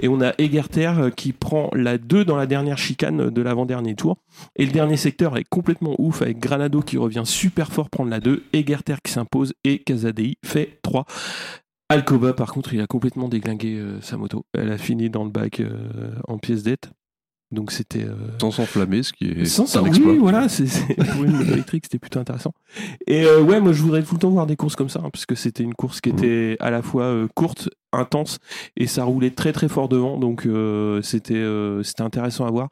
Et 0.00 0.08
on 0.08 0.20
a 0.20 0.32
Egerter 0.38 0.92
euh, 0.98 1.10
qui 1.10 1.32
prend 1.32 1.70
la 1.72 1.98
2 1.98 2.24
dans 2.24 2.36
la 2.36 2.46
dernière 2.46 2.78
chicane 2.78 3.30
de 3.30 3.42
l'avant-dernier 3.42 3.94
tour. 3.94 4.18
Et 4.56 4.66
le 4.66 4.72
dernier 4.72 4.96
secteur 4.96 5.36
est 5.36 5.44
complètement 5.48 5.94
ouf 5.98 6.22
avec 6.22 6.38
Granado 6.38 6.80
qui 6.80 6.98
revient 6.98 7.24
super 7.24 7.72
fort 7.72 7.90
prendre 7.90 8.10
la 8.10 8.20
2, 8.20 8.44
Egerter 8.52 8.96
qui 9.02 9.12
s'impose 9.12 9.54
et 9.64 9.78
Casadei 9.80 10.38
fait 10.44 10.78
3. 10.82 11.04
Alcoba 11.88 12.32
par 12.32 12.52
contre 12.52 12.74
il 12.74 12.80
a 12.80 12.86
complètement 12.88 13.28
déglingué 13.28 13.80
sa 14.00 14.16
moto. 14.16 14.44
Elle 14.52 14.72
a 14.72 14.78
fini 14.78 15.08
dans 15.08 15.22
le 15.22 15.30
bac 15.30 15.62
en 16.26 16.38
pièce 16.38 16.64
d'être. 16.64 16.90
Donc 17.52 17.70
c'était... 17.70 18.02
euh, 18.04 18.14
Sans 18.40 18.50
s'enflammer, 18.50 19.02
ce 19.04 19.12
qui 19.12 19.24
est 19.26 19.44
sans 19.44 19.76
un 19.76 19.84
exploit. 19.84 20.12
oui, 20.12 20.18
voilà, 20.18 20.48
c'est- 20.48 20.64
pour 21.12 21.24
une 21.24 21.30
moto 21.36 21.52
électrique, 21.52 21.84
c'était 21.84 21.98
plutôt 22.00 22.18
intéressant. 22.18 22.52
Et 23.06 23.24
euh, 23.24 23.40
ouais, 23.40 23.60
moi 23.60 23.72
je 23.72 23.82
voudrais 23.82 24.02
tout 24.02 24.14
le 24.14 24.20
temps 24.20 24.30
voir 24.30 24.46
des 24.46 24.56
courses 24.56 24.74
comme 24.76 24.88
ça, 24.88 25.00
hein, 25.04 25.10
parce 25.12 25.26
que 25.26 25.34
c'était 25.36 25.62
une 25.62 25.74
course 25.74 26.00
qui 26.00 26.08
était 26.10 26.56
à 26.60 26.70
la 26.70 26.82
fois 26.82 27.04
euh, 27.04 27.28
courte, 27.34 27.70
intense, 27.96 28.38
et 28.76 28.86
ça 28.86 29.04
roulait 29.04 29.30
très 29.30 29.52
très 29.52 29.68
fort 29.68 29.88
devant, 29.88 30.18
donc 30.18 30.46
euh, 30.46 31.00
c'était 31.02 31.34
euh, 31.34 31.82
c'était 31.82 32.02
intéressant 32.02 32.46
à 32.46 32.50
voir. 32.50 32.68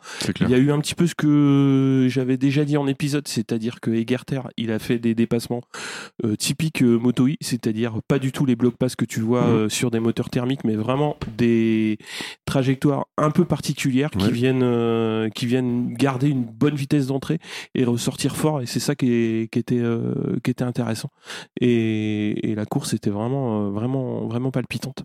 Il 0.47 0.51
y 0.51 0.55
a 0.55 0.59
eu 0.59 0.71
un 0.71 0.81
petit 0.81 0.95
peu 0.95 1.07
ce 1.07 1.15
que 1.15 2.07
j'avais 2.11 2.37
déjà 2.37 2.65
dit 2.65 2.77
en 2.77 2.87
épisode, 2.87 3.27
c'est-à-dire 3.29 3.81
que 3.81 3.91
Egerter, 3.91 4.41
il 4.57 4.71
a 4.71 4.79
fait 4.79 4.99
des 4.99 5.15
dépassements 5.15 5.63
euh, 6.25 6.37
typiques 6.37 6.83
euh, 6.83 6.99
Moto 6.99 7.27
E, 7.29 7.35
c'est-à-dire 7.41 7.95
pas 8.09 8.19
du 8.19 8.33
tout 8.33 8.45
les 8.47 8.57
blocs 8.57 8.77
pass 8.77 8.97
que 8.97 9.05
tu 9.05 9.21
vois 9.21 9.45
sur 9.69 9.91
des 9.91 10.01
moteurs 10.01 10.31
thermiques, 10.31 10.65
mais 10.65 10.75
vraiment 10.77 11.17
des 11.39 11.99
trajectoires 12.45 13.07
un 13.17 13.31
peu 13.31 13.45
particulières 13.45 14.11
qui 14.11 14.31
viennent 14.33 15.31
qui 15.35 15.47
viennent 15.47 15.95
garder 15.95 16.29
une 16.29 16.45
bonne 16.45 16.75
vitesse 16.75 17.07
d'entrée 17.07 17.39
et 17.75 17.85
ressortir 17.85 18.37
fort, 18.37 18.61
et 18.63 18.67
c'est 18.67 18.81
ça 18.81 18.95
qui, 18.95 19.11
est- 19.13 19.53
qui 19.53 19.59
était 19.59 19.83
qui 20.43 20.51
était 20.51 20.65
intéressant. 20.65 21.11
Et, 21.61 22.51
et 22.51 22.55
la 22.55 22.65
course 22.67 22.95
était 22.95 23.11
vraiment 23.11 23.71
vraiment 23.71 24.27
vraiment 24.27 24.51
palpitante. 24.51 25.05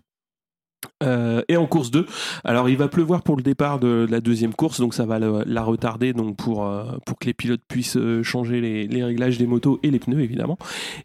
Euh, 1.02 1.42
et 1.48 1.56
en 1.56 1.66
course 1.66 1.90
2, 1.90 2.06
alors 2.44 2.68
il 2.68 2.76
va 2.76 2.88
pleuvoir 2.88 3.22
pour 3.22 3.36
le 3.36 3.42
départ 3.42 3.78
de 3.78 4.06
la 4.10 4.20
deuxième 4.20 4.52
course, 4.52 4.80
donc 4.80 4.92
ça 4.92 5.06
va 5.06 5.18
la 5.18 5.62
retarder 5.62 6.12
donc 6.12 6.36
pour, 6.36 6.66
euh, 6.66 6.84
pour 7.06 7.18
que 7.18 7.26
les 7.26 7.32
pilotes 7.32 7.62
puissent 7.66 7.96
euh, 7.96 8.22
changer 8.22 8.60
les, 8.60 8.86
les 8.86 9.02
réglages 9.02 9.38
des 9.38 9.46
motos 9.46 9.80
et 9.82 9.90
les 9.90 9.98
pneus 9.98 10.20
évidemment. 10.20 10.58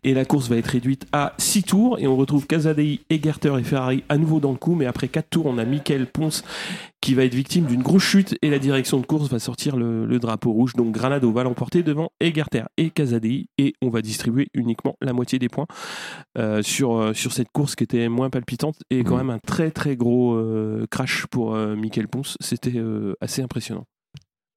Et 0.03 0.13
la 0.13 0.25
course 0.25 0.49
va 0.49 0.57
être 0.57 0.67
réduite 0.67 1.05
à 1.13 1.33
6 1.37 1.63
tours 1.63 1.99
et 1.99 2.07
on 2.07 2.17
retrouve 2.17 2.45
Casadei, 2.45 3.01
Egerter 3.09 3.53
et 3.57 3.63
Ferrari 3.63 4.03
à 4.09 4.17
nouveau 4.17 4.41
dans 4.41 4.51
le 4.51 4.57
coup, 4.57 4.75
mais 4.75 4.85
après 4.85 5.07
4 5.07 5.29
tours 5.29 5.45
on 5.45 5.57
a 5.57 5.65
Michael 5.65 6.07
Ponce 6.07 6.43
qui 7.05 7.13
va 7.13 7.23
être 7.23 7.35
victime 7.35 7.65
d'une 7.65 7.83
grosse 7.83 8.01
chute 8.01 8.35
et 8.41 8.49
la 8.49 8.57
direction 8.57 8.99
de 8.99 9.05
course 9.05 9.29
va 9.29 9.37
sortir 9.37 9.75
le, 9.77 10.07
le 10.07 10.17
drapeau 10.17 10.51
rouge. 10.51 10.73
Donc 10.73 10.91
Granado 10.91 11.31
va 11.31 11.43
l'emporter 11.43 11.83
devant 11.83 12.09
Egerter 12.19 12.63
et 12.77 12.89
Casadei 12.89 13.45
et 13.59 13.73
on 13.83 13.89
va 13.89 14.01
distribuer 14.01 14.47
uniquement 14.55 14.95
la 15.01 15.13
moitié 15.13 15.37
des 15.37 15.47
points 15.47 15.67
euh, 16.39 16.63
sur, 16.63 16.95
euh, 16.97 17.13
sur 17.13 17.31
cette 17.31 17.49
course 17.53 17.75
qui 17.75 17.83
était 17.83 18.09
moins 18.09 18.31
palpitante 18.31 18.77
et 18.89 19.03
quand 19.03 19.17
Mhm. 19.17 19.27
même 19.27 19.29
un 19.29 19.39
très 19.39 19.69
très 19.69 19.95
gros 19.95 20.33
euh, 20.33 20.87
crash 20.89 21.27
pour 21.27 21.53
euh, 21.53 21.75
Michael 21.75 22.07
Ponce. 22.07 22.37
C'était 22.39 22.81
assez 23.21 23.43
impressionnant. 23.43 23.85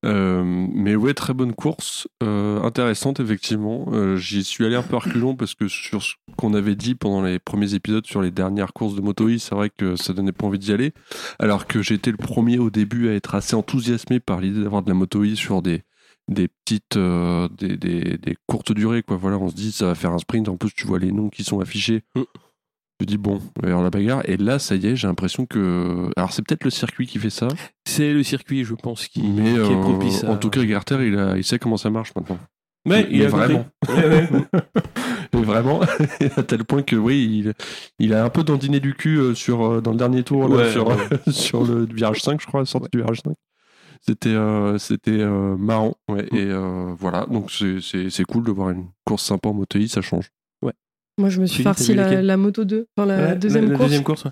Euh, 0.05 0.45
mais 0.45 0.95
ouais, 0.95 1.13
très 1.13 1.35
bonne 1.35 1.55
course, 1.55 2.07
euh, 2.23 2.63
intéressante 2.63 3.19
effectivement. 3.19 3.87
Euh, 3.93 4.17
J'y 4.17 4.45
suis 4.45 4.65
allé 4.65 4.77
un 4.77 4.83
peu 4.83 4.97
reculons 4.97 5.35
parce 5.37 5.55
que 5.55 5.67
sur 5.67 6.03
ce 6.03 6.15
qu'on 6.37 6.55
avait 6.55 6.77
dit 6.77 6.95
pendant 6.95 7.23
les 7.23 7.39
premiers 7.39 7.75
épisodes 7.75 8.07
sur 8.07 8.23
les 8.23 8.31
dernières 8.31 8.73
courses 8.73 8.95
de 8.95 9.01
Moto 9.01 9.29
E, 9.29 9.39
c'est 9.39 9.55
vrai 9.55 9.71
que 9.77 9.97
ça 9.97 10.13
donnait 10.13 10.33
pas 10.33 10.47
envie 10.47 10.59
d'y 10.59 10.73
aller. 10.73 10.93
Alors 11.39 11.67
que 11.67 11.83
j'étais 11.83 12.13
le 12.13 12.17
premier 12.17 12.59
au 12.59 12.71
début 12.71 13.09
à 13.09 13.15
être 13.15 13.35
assez 13.35 13.57
enthousiasmé 13.57 14.21
par 14.21 14.41
l'idée 14.41 14.63
d'avoir 14.63 14.83
de 14.83 14.89
la 14.89 14.95
Moto 14.95 15.25
E 15.25 15.35
sur 15.35 15.63
des 15.63 15.83
des 16.29 16.49
petites 16.49 16.99
des, 16.99 17.79
des, 17.79 18.19
des 18.19 18.37
courtes 18.47 18.73
durées 18.73 19.03
quoi. 19.03 19.17
Voilà, 19.17 19.39
on 19.39 19.49
se 19.49 19.55
dit 19.55 19.73
ça 19.73 19.87
va 19.87 19.95
faire 19.95 20.13
un 20.13 20.19
sprint. 20.19 20.49
En 20.49 20.57
plus, 20.57 20.73
tu 20.73 20.87
vois 20.87 20.99
les 20.99 21.11
noms 21.11 21.31
qui 21.31 21.43
sont 21.43 21.59
affichés. 21.59 22.03
Je 23.01 23.07
dis 23.07 23.17
bon, 23.17 23.41
avoir 23.63 23.83
la 23.83 23.91
bagarre. 23.91 24.23
Et 24.29 24.37
là, 24.37 24.59
ça 24.59 24.75
y 24.75 24.87
est, 24.87 24.97
j'ai 24.97 25.07
l'impression 25.07 25.47
que. 25.47 26.11
Alors, 26.17 26.33
c'est 26.33 26.43
peut-être 26.43 26.65
le 26.65 26.71
circuit 26.71 27.07
qui 27.07 27.19
fait 27.19 27.31
ça. 27.31 27.49
C'est 27.85 28.13
le 28.13 28.23
circuit, 28.25 28.65
je 28.65 28.75
pense, 28.75 29.07
qui, 29.07 29.23
Mais 29.23 29.53
qui 29.53 29.57
est 29.57 29.59
euh, 29.59 29.81
propice 29.81 30.25
à... 30.25 30.31
en 30.31 30.37
tout 30.37 30.51
cas, 30.51 30.65
Garter, 30.65 31.07
il, 31.07 31.17
a, 31.17 31.37
il 31.37 31.45
sait 31.45 31.59
comment 31.59 31.77
ça 31.77 31.91
marche 31.91 32.13
maintenant. 32.17 32.39
Ouais, 32.87 33.07
il 33.11 33.21
Mais 33.21 33.27
a 33.27 33.29
vraiment. 33.29 33.67
Mais 33.89 35.43
vraiment, 35.43 35.81
à 36.37 36.43
tel 36.43 36.65
point 36.65 36.83
que 36.83 36.97
oui, 36.97 37.45
il, 37.45 37.55
il 37.99 38.15
a 38.15 38.25
un 38.25 38.31
peu 38.31 38.43
dandiné 38.43 38.81
du 38.81 38.95
cul 38.95 39.19
euh, 39.19 39.35
sur, 39.35 39.65
euh, 39.65 39.81
dans 39.81 39.93
le 39.93 39.97
dernier 39.99 40.23
tour, 40.23 40.49
là, 40.49 40.71
sur, 40.71 40.89
ouais. 40.89 40.97
sur 41.31 41.65
le 41.65 41.87
virage 41.87 42.23
5, 42.23 42.41
je 42.41 42.47
crois, 42.47 42.61
la 42.61 42.67
sortie 42.67 42.89
du 42.93 42.99
virage 42.99 43.21
5. 43.25 43.35
C'était 44.01 44.29
euh, 44.31 44.79
c'était 44.79 45.11
euh, 45.11 45.57
marrant. 45.57 45.97
Mm. 46.09 46.19
Et 46.19 46.27
euh, 46.35 46.95
voilà, 46.99 47.27
donc 47.27 47.51
c'est- 47.51 48.25
cool 48.25 48.45
de 48.45 48.53
voir 48.53 48.71
une 48.71 48.87
course 49.05 49.25
sympa 49.25 49.49
en 49.49 49.55
moto 49.55 49.79
ça 49.87 50.03
change. 50.03 50.31
Moi, 51.19 51.29
je 51.29 51.41
me 51.41 51.47
suis 51.47 51.63
farci 51.63 51.95
la, 51.95 52.37
moto 52.37 52.65
2, 52.65 52.87
enfin 52.97 53.07
la 53.07 53.19
Ouais, 53.31 53.37
deuxième 53.37 53.65
la, 53.71 53.71
course. 53.77 53.83
deuxième 53.89 54.05
course. 54.05 54.25
ouais. 54.25 54.31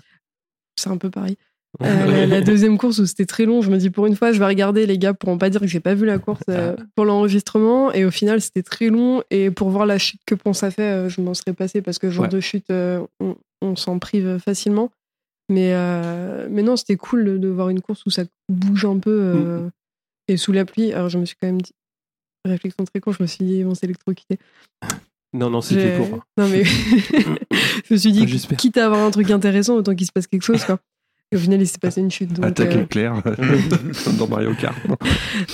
C'est 0.79 0.89
un 0.89 0.97
peu 0.97 1.09
pareil. 1.09 1.35
Euh, 1.83 2.25
la, 2.25 2.41
deuxième 2.41 2.77
course 2.79 2.97
où 2.97 3.05
c'était 3.05 3.25
très 3.27 3.45
long, 3.45 3.61
je 3.61 3.69
me 3.69 3.77
dis 3.77 3.91
pour 3.91 4.07
une 4.07 4.15
fois, 4.15 4.31
je 4.31 4.39
vais 4.39 4.45
regarder 4.47 4.87
les 4.87 4.97
gars 4.97 5.13
pour 5.13 5.31
ne 5.31 5.37
pas 5.37 5.49
dire 5.51 5.59
que 5.61 5.67
j'ai 5.67 5.81
pas 5.81 5.93
vu 5.93 6.07
la 6.07 6.17
course 6.17 6.41
euh, 6.49 6.75
pour 6.95 7.05
l'enregistrement. 7.05 7.91
Et 7.93 8.03
au 8.03 8.09
final, 8.09 8.41
c'était 8.41 8.63
très 8.63 8.87
long. 8.89 9.21
Et 9.29 9.51
pour 9.51 9.69
voir 9.69 9.85
la 9.85 9.99
chute 9.99 10.21
que 10.25 10.33
Ponce 10.33 10.63
a 10.63 10.71
fait, 10.71 10.81
euh, 10.81 11.09
je 11.09 11.21
m'en 11.21 11.35
serais 11.35 11.53
passé 11.53 11.83
parce 11.83 11.99
que 11.99 12.09
genre 12.09 12.23
Ouais. 12.23 12.29
de 12.29 12.39
chute, 12.39 12.71
on, 12.71 13.35
on 13.61 13.75
s'en 13.75 13.99
prive 13.99 14.39
facilement. 14.39 14.91
Mais, 15.49 15.73
mais 16.49 16.63
non, 16.63 16.77
c'était 16.77 16.95
cool 16.95 17.25
de, 17.25 17.37
de 17.37 17.47
voir 17.47 17.69
une 17.69 17.81
course 17.81 18.03
où 18.07 18.09
ça 18.09 18.23
bouge 18.49 18.85
un 18.85 18.97
peu 18.97 19.11
euh, 19.35 19.69
et 20.27 20.37
sous 20.37 20.53
la 20.53 20.65
pluie. 20.65 20.93
Alors 20.93 21.09
je 21.09 21.19
me 21.19 21.25
suis 21.25 21.35
quand 21.39 21.47
même 21.47 21.61
dit, 21.61 21.73
réflexion 22.43 22.85
très 22.85 23.01
con, 23.01 23.11
je 23.11 23.21
me 23.21 23.27
suis 23.27 23.45
dit, 23.45 23.63
on 23.65 23.75
s'est 23.75 23.85
électrocuté. 23.85 24.39
Non, 25.33 25.49
non, 25.49 25.61
c'était 25.61 25.97
pour. 25.97 26.07
Non, 26.37 26.47
mais 26.47 26.63
je 27.85 27.93
me 27.93 27.97
suis 27.97 28.11
dit, 28.11 28.27
J'espère. 28.27 28.57
quitte 28.57 28.77
à 28.77 28.85
avoir 28.85 29.01
un 29.05 29.11
truc 29.11 29.29
intéressant, 29.31 29.75
autant 29.75 29.95
qu'il 29.95 30.07
se 30.07 30.11
passe 30.11 30.27
quelque 30.27 30.43
chose. 30.43 30.63
Quoi. 30.63 30.79
Et 31.33 31.35
au 31.35 31.39
final, 31.39 31.61
il 31.61 31.67
s'est 31.67 31.77
passé 31.77 31.99
une 31.99 32.09
chute. 32.09 32.31
Donc, 32.31 32.45
Attaque 32.45 32.73
euh, 32.75 32.83
éclair, 32.83 33.21
comme 34.05 34.15
dans 34.15 34.27
Mario 34.29 34.53
Kart. 34.53 34.77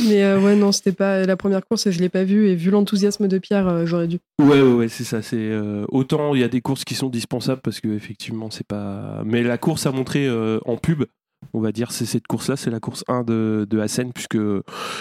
mais 0.08 0.24
euh, 0.24 0.40
ouais, 0.40 0.56
non, 0.56 0.72
c'était 0.72 0.92
pas 0.92 1.26
la 1.26 1.36
première 1.36 1.66
course, 1.66 1.90
je 1.90 2.00
l'ai 2.00 2.10
pas 2.10 2.24
vue. 2.24 2.48
Et 2.48 2.56
vu 2.56 2.70
l'enthousiasme 2.70 3.28
de 3.28 3.40
Pierre, 3.40 3.68
euh, 3.68 3.86
j'aurais 3.88 4.08
dû. 4.08 4.20
Ouais, 4.40 4.62
ouais, 4.62 4.74
ouais, 4.74 4.88
c'est 4.88 5.04
ça. 5.04 5.24
C'est 5.24 5.38
euh, 5.40 5.84
autant 5.90 6.36
il 6.36 6.42
y 6.42 6.44
a 6.44 6.48
des 6.48 6.62
courses 6.62 6.84
qui 6.86 6.94
sont 6.94 7.10
dispensables 7.10 7.62
parce 7.62 7.80
que 7.82 7.88
effectivement 7.88 8.52
c'est 8.52 8.68
pas. 8.68 9.24
Mais 9.26 9.42
la 9.42 9.58
course 9.58 9.88
a 9.88 9.92
montré 9.92 10.28
euh, 10.28 10.60
en 10.66 10.78
pub, 10.78 11.06
on 11.54 11.60
va 11.60 11.72
dire, 11.72 11.92
c'est 11.92 12.06
cette 12.06 12.28
course-là, 12.28 12.56
c'est 12.56 12.70
la 12.70 12.80
course 12.80 13.04
1 13.08 13.24
de, 13.24 13.66
de 13.68 13.80
Hassen 13.80 14.14
puisque 14.14 14.38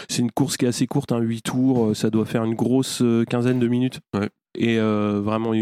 c'est 0.08 0.22
une 0.22 0.32
course 0.32 0.56
qui 0.56 0.64
est 0.64 0.68
assez 0.68 0.86
courte, 0.86 1.12
hein, 1.12 1.18
8 1.18 1.42
tours, 1.42 1.94
ça 1.94 2.08
doit 2.08 2.24
faire 2.24 2.44
une 2.44 2.54
grosse 2.54 3.02
quinzaine 3.28 3.58
de 3.60 3.68
minutes. 3.68 4.00
Ouais. 4.14 4.30
Et 4.56 4.78
euh, 4.78 5.20
vraiment, 5.20 5.52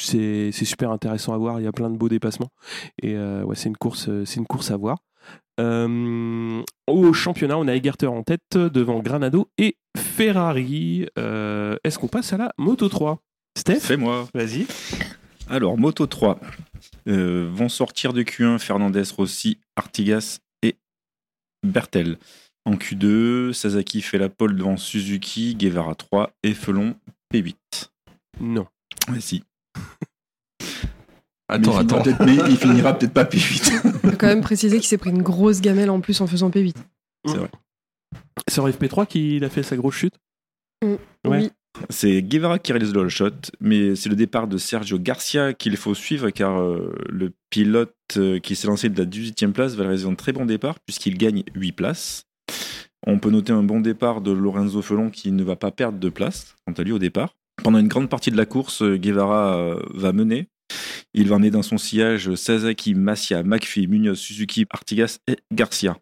c'est 0.00 0.52
super 0.52 0.90
intéressant 0.90 1.32
à 1.34 1.38
voir. 1.38 1.60
Il 1.60 1.64
y 1.64 1.66
a 1.66 1.72
plein 1.72 1.90
de 1.90 1.96
beaux 1.96 2.08
dépassements. 2.08 2.50
Et 3.02 3.14
euh, 3.16 3.42
ouais, 3.44 3.56
c'est 3.56 3.68
une 3.68 3.76
course, 3.76 4.08
euh, 4.08 4.24
c'est 4.24 4.36
une 4.40 4.46
course 4.46 4.70
à 4.70 4.76
voir. 4.76 4.98
Euh, 5.60 6.62
au 6.86 7.12
championnat, 7.12 7.58
on 7.58 7.66
a 7.66 7.74
Egerter 7.74 8.06
en 8.06 8.22
tête 8.22 8.56
devant 8.56 9.00
Granado 9.00 9.48
et 9.58 9.76
Ferrari. 9.96 11.06
Euh, 11.18 11.76
Est-ce 11.84 11.98
qu'on 11.98 12.08
passe 12.08 12.32
à 12.32 12.36
la 12.36 12.52
Moto 12.58 12.88
3 12.88 13.20
Steph? 13.58 13.80
C'est 13.80 13.96
moi. 13.96 14.28
Vas-y. 14.34 14.66
Alors, 15.48 15.76
Moto 15.76 16.06
3 16.06 16.38
euh, 17.08 17.48
vont 17.52 17.68
sortir 17.68 18.12
de 18.12 18.22
Q1 18.22 18.58
Fernandez, 18.58 19.02
Rossi, 19.16 19.58
Artigas 19.76 20.38
et 20.62 20.76
Bertel. 21.66 22.18
En 22.64 22.74
Q2, 22.74 23.52
Sasaki 23.52 24.02
fait 24.02 24.18
la 24.18 24.28
pole 24.28 24.56
devant 24.56 24.76
Suzuki, 24.76 25.54
Guevara 25.56 25.94
3 25.94 26.30
et 26.44 26.54
Felon 26.54 26.94
P8. 27.32 27.54
Non. 28.40 28.66
Ouais, 29.10 29.20
si. 29.20 29.42
Attends, 31.50 31.72
mais 31.74 31.78
attends. 31.80 32.02
peut-être- 32.02 32.24
mais 32.26 32.36
il 32.50 32.56
finira 32.56 32.92
peut-être 32.98 33.12
pas 33.14 33.24
P8. 33.24 34.10
faut 34.10 34.16
quand 34.18 34.26
même 34.26 34.42
préciser 34.42 34.78
qu'il 34.78 34.86
s'est 34.86 34.98
pris 34.98 35.10
une 35.10 35.22
grosse 35.22 35.60
gamelle 35.60 35.88
en 35.90 36.00
plus 36.00 36.20
en 36.20 36.26
faisant 36.26 36.50
P8. 36.50 36.74
C'est 37.26 37.36
vrai. 37.36 37.50
C'est 38.46 38.54
sur 38.54 38.68
FP3 38.68 39.06
qu'il 39.06 39.42
a 39.44 39.48
fait 39.48 39.62
sa 39.62 39.76
grosse 39.76 39.94
chute 39.94 40.14
Ouais. 40.84 40.98
Oui. 41.24 41.50
C'est 41.90 42.22
Guevara 42.22 42.58
qui 42.58 42.72
réalise 42.72 42.92
le 42.92 43.00
all 43.02 43.08
shot, 43.08 43.30
mais 43.60 43.94
c'est 43.96 44.08
le 44.08 44.16
départ 44.16 44.46
de 44.48 44.58
Sergio 44.58 44.98
Garcia 44.98 45.52
qu'il 45.54 45.76
faut 45.76 45.94
suivre 45.94 46.30
car 46.30 46.58
euh, 46.60 46.94
le 47.08 47.32
pilote 47.50 47.94
euh, 48.16 48.38
qui 48.40 48.56
s'est 48.56 48.66
lancé 48.66 48.88
de 48.88 48.98
la 49.00 49.06
18e 49.08 49.52
place 49.52 49.74
va 49.74 49.84
réaliser 49.84 50.06
un 50.08 50.14
très 50.14 50.32
bon 50.32 50.44
départ 50.44 50.80
puisqu'il 50.80 51.16
gagne 51.16 51.44
8 51.54 51.72
places. 51.72 52.24
On 53.06 53.18
peut 53.18 53.30
noter 53.30 53.52
un 53.52 53.62
bon 53.62 53.80
départ 53.80 54.20
de 54.20 54.32
Lorenzo 54.32 54.82
Felon 54.82 55.08
qui 55.10 55.30
ne 55.30 55.42
va 55.44 55.56
pas 55.56 55.70
perdre 55.70 55.98
de 55.98 56.08
place, 56.08 56.56
quant 56.66 56.72
à 56.72 56.82
lui 56.82 56.92
au 56.92 56.98
départ. 56.98 57.36
Pendant 57.62 57.78
une 57.78 57.88
grande 57.88 58.08
partie 58.08 58.30
de 58.30 58.36
la 58.36 58.46
course, 58.46 58.82
euh, 58.82 58.96
Guevara 58.96 59.56
euh, 59.56 59.82
va 59.94 60.12
mener. 60.12 60.48
Il 61.14 61.28
va 61.28 61.36
emmener 61.36 61.50
dans 61.50 61.62
son 61.62 61.78
sillage 61.78 62.34
Sasaki, 62.34 62.94
Massia, 62.94 63.42
McPhee, 63.42 63.86
Munoz, 63.86 64.18
Suzuki, 64.18 64.66
Artigas 64.70 65.18
et 65.26 65.36
Garcia. 65.52 65.96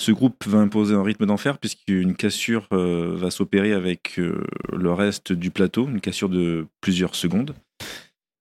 Ce 0.00 0.10
groupe 0.10 0.44
va 0.46 0.58
imposer 0.58 0.94
un 0.94 1.02
rythme 1.02 1.26
d'enfer 1.26 1.58
puisqu'une 1.58 2.14
cassure 2.14 2.66
euh, 2.72 3.14
va 3.14 3.30
s'opérer 3.30 3.72
avec 3.72 4.18
euh, 4.18 4.44
le 4.72 4.92
reste 4.92 5.32
du 5.32 5.50
plateau, 5.50 5.86
une 5.88 6.00
cassure 6.00 6.28
de 6.28 6.66
plusieurs 6.80 7.14
secondes. 7.14 7.54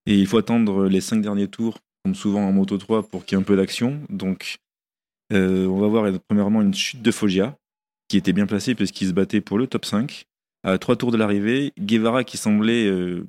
Et 0.06 0.18
il 0.18 0.26
faut 0.26 0.38
attendre 0.38 0.88
les 0.88 1.02
cinq 1.02 1.22
derniers 1.22 1.48
tours, 1.48 1.80
comme 2.04 2.16
souvent 2.16 2.48
en 2.48 2.52
Moto 2.52 2.78
3, 2.78 3.04
pour 3.04 3.26
qu'il 3.26 3.38
y 3.38 3.40
ait 3.40 3.44
un 3.44 3.46
peu 3.46 3.56
d'action. 3.56 4.02
Donc, 4.10 4.58
euh, 5.32 5.68
on 5.68 5.80
va 5.80 5.88
voir 5.88 6.06
euh, 6.06 6.18
premièrement 6.28 6.62
une 6.62 6.74
chute 6.74 7.02
de 7.02 7.12
Foggia, 7.12 7.58
qui 8.08 8.18
était 8.18 8.34
bien 8.34 8.48
placé 8.48 8.76
puisqu'il 8.76 9.08
se 9.08 9.14
battait 9.14 9.42
pour 9.42 9.58
le 9.58 9.68
top 9.68 9.86
5. 9.86 10.26
À 10.64 10.78
trois 10.78 10.96
tours 10.96 11.12
de 11.12 11.18
l'arrivée, 11.18 11.74
Guevara 11.80 12.24
qui 12.24 12.38
semblait, 12.38 12.86
euh, 12.86 13.26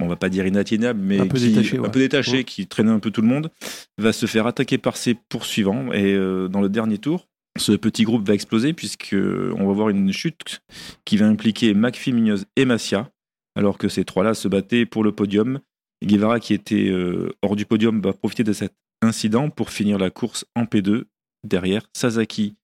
on 0.00 0.06
va 0.06 0.16
pas 0.16 0.28
dire 0.28 0.46
inatteignable, 0.46 1.00
mais 1.00 1.18
Un 1.20 1.26
peu 1.26 1.38
qui, 1.38 1.48
détaché, 1.50 1.78
un 1.78 1.80
ouais. 1.82 1.90
peu 1.90 2.00
détaché, 2.00 2.38
Ouais. 2.38 2.44
qui 2.44 2.66
traînait 2.66 2.90
un 2.90 2.98
peu 2.98 3.10
tout 3.10 3.22
le 3.22 3.28
monde, 3.28 3.50
va 3.98 4.12
se 4.12 4.26
faire 4.26 4.46
attaquer 4.46 4.78
par 4.78 4.96
ses 4.96 5.14
poursuivants. 5.14 5.92
Et 5.92 6.12
euh, 6.14 6.48
dans 6.48 6.60
le 6.60 6.68
dernier 6.68 6.98
tour, 6.98 7.28
ce 7.58 7.72
petit 7.72 8.04
groupe 8.04 8.26
va 8.26 8.34
exploser 8.34 8.72
puisque 8.72 9.14
on 9.14 9.66
va 9.66 9.72
voir 9.72 9.88
une 9.90 10.12
chute 10.12 10.60
qui 11.04 11.16
va 11.16 11.26
impliquer 11.26 11.74
McPhee, 11.74 12.12
Munoz 12.12 12.44
et 12.56 12.64
Massia, 12.64 13.10
alors 13.56 13.78
que 13.78 13.88
ces 13.88 14.04
trois-là 14.04 14.34
se 14.34 14.48
battaient 14.48 14.86
pour 14.86 15.04
le 15.04 15.12
podium. 15.12 15.60
Guevara, 16.04 16.40
qui 16.40 16.52
était 16.54 16.88
euh, 16.88 17.30
hors 17.42 17.54
du 17.56 17.64
podium, 17.64 18.00
va 18.00 18.12
profiter 18.12 18.44
de 18.44 18.52
cet 18.52 18.72
incident 19.02 19.50
pour 19.50 19.70
finir 19.70 19.98
la 19.98 20.10
course 20.10 20.44
en 20.56 20.64
P2. 20.64 21.04
Derrière, 21.46 21.86
Sasaki, 21.94 22.54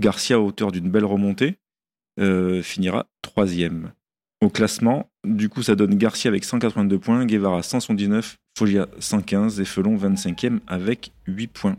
Garcia, 0.00 0.36
à 0.36 0.38
hauteur 0.40 0.72
d'une 0.72 0.90
belle 0.90 1.04
remontée, 1.04 1.56
euh, 2.20 2.62
finira 2.62 3.06
troisième. 3.22 3.92
Au 4.40 4.50
classement, 4.50 5.08
du 5.24 5.48
coup, 5.48 5.62
ça 5.62 5.74
donne 5.74 5.94
Garcia 5.94 6.28
avec 6.28 6.44
182 6.44 6.98
points, 6.98 7.24
Guevara 7.24 7.62
179, 7.62 8.36
Foggia 8.58 8.88
115 8.98 9.60
et 9.60 9.64
Felon 9.64 9.96
25e 9.96 10.60
avec 10.66 11.12
8 11.26 11.46
points. 11.48 11.76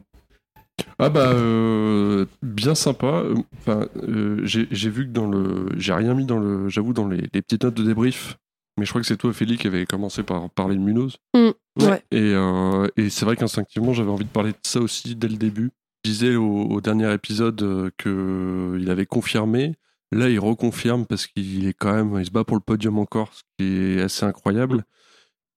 Ah 0.99 1.09
bah 1.09 1.31
euh, 1.31 2.25
bien 2.41 2.75
sympa. 2.75 3.23
Enfin, 3.57 3.87
euh, 4.03 4.41
j'ai 4.43 4.89
vu 4.89 5.05
que 5.05 5.11
dans 5.11 5.27
le, 5.27 5.67
j'ai 5.77 5.93
rien 5.93 6.13
mis 6.13 6.25
dans 6.25 6.39
le, 6.39 6.67
j'avoue 6.69 6.93
dans 6.93 7.07
les, 7.07 7.29
les 7.33 7.41
petites 7.41 7.63
notes 7.63 7.75
de 7.75 7.83
débrief. 7.83 8.37
Mais 8.77 8.85
je 8.85 8.91
crois 8.91 9.01
que 9.01 9.07
c'est 9.07 9.17
toi, 9.17 9.31
Félix, 9.31 9.61
qui 9.61 9.67
avait 9.67 9.85
commencé 9.85 10.23
par 10.23 10.49
parler 10.49 10.75
de 10.75 10.81
Munoz. 10.81 11.17
Mm, 11.33 11.83
ouais. 11.83 12.03
Et, 12.11 12.33
euh, 12.33 12.87
et 12.97 13.09
c'est 13.09 13.25
vrai 13.25 13.37
qu'instinctivement, 13.37 13.93
j'avais 13.93 14.09
envie 14.09 14.25
de 14.25 14.29
parler 14.29 14.51
de 14.51 14.57
ça 14.63 14.79
aussi 14.81 15.15
dès 15.15 15.29
le 15.29 15.37
début. 15.37 15.71
Je 16.03 16.11
disais 16.11 16.35
au, 16.35 16.63
au 16.65 16.81
dernier 16.81 17.11
épisode 17.13 17.61
euh, 17.61 17.89
que 17.97 18.77
il 18.79 18.89
avait 18.89 19.05
confirmé. 19.05 19.75
Là, 20.15 20.29
il 20.29 20.39
reconfirme 20.39 21.05
parce 21.05 21.27
qu'il 21.27 21.67
est 21.67 21.73
quand 21.73 21.93
même, 21.93 22.17
il 22.19 22.25
se 22.25 22.31
bat 22.31 22.43
pour 22.43 22.55
le 22.55 22.61
podium 22.61 22.97
encore, 22.99 23.33
ce 23.33 23.41
qui 23.57 23.65
est 23.97 24.01
assez 24.01 24.25
incroyable. 24.25 24.83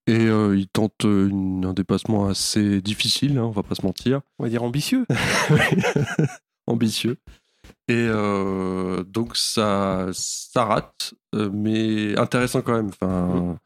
Et 0.06 0.26
euh, 0.26 0.56
il 0.56 0.68
tente 0.68 1.04
euh, 1.04 1.28
une- 1.28 1.64
un 1.66 1.74
dépassement 1.74 2.26
assez 2.28 2.80
difficile, 2.80 3.38
hein, 3.38 3.44
on 3.44 3.50
va 3.50 3.62
pas 3.62 3.74
se 3.74 3.84
mentir 3.84 4.20
On 4.38 4.44
va 4.44 4.48
dire 4.48 4.62
ambitieux. 4.62 5.04
ambitieux. 6.66 7.18
Et 7.88 8.06
euh, 8.08 9.02
donc 9.04 9.36
ça, 9.36 10.06
ça 10.12 10.64
rate, 10.64 11.14
mais 11.52 12.18
intéressant 12.18 12.62
quand 12.62 12.74
même. 12.74 12.88
Enfin, 12.88 13.58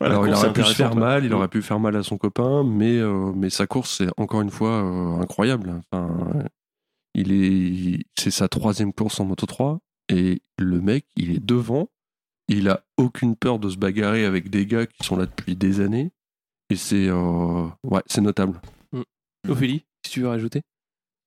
Voilà, 0.00 0.14
alors 0.14 0.26
il 0.26 0.34
aurait 0.34 0.52
pu 0.52 0.62
se 0.64 0.74
faire 0.74 0.94
ouais. 0.94 1.00
mal, 1.00 1.24
il 1.24 1.32
aurait 1.32 1.48
pu 1.48 1.62
faire 1.62 1.78
mal 1.80 1.94
à 1.96 2.02
son 2.02 2.18
copain, 2.18 2.64
mais, 2.64 2.98
euh, 2.98 3.32
mais 3.34 3.50
sa 3.50 3.66
course 3.66 3.96
c'est 3.98 4.08
encore 4.16 4.40
une 4.42 4.50
fois 4.50 4.78
incroyable. 5.20 5.80
Enfin, 5.92 6.08
il 7.14 7.32
est, 7.32 8.04
c'est 8.18 8.30
sa 8.32 8.48
troisième 8.48 8.92
course 8.92 9.20
en 9.20 9.24
Moto 9.24 9.46
3 9.46 9.78
et 10.14 10.40
le 10.58 10.80
mec 10.80 11.06
il 11.16 11.30
est 11.32 11.44
devant, 11.44 11.88
il 12.48 12.68
a 12.68 12.84
aucune 12.96 13.36
peur 13.36 13.58
de 13.58 13.68
se 13.68 13.76
bagarrer 13.76 14.24
avec 14.24 14.50
des 14.50 14.66
gars 14.66 14.86
qui 14.86 15.04
sont 15.04 15.16
là 15.16 15.26
depuis 15.26 15.56
des 15.56 15.80
années 15.80 16.12
et 16.70 16.76
c'est 16.76 17.08
euh, 17.08 17.66
ouais 17.84 18.02
c'est 18.06 18.20
notable. 18.20 18.60
Ophélie, 19.48 19.84
si 20.06 20.12
tu 20.12 20.20
veux 20.20 20.28
rajouter 20.28 20.62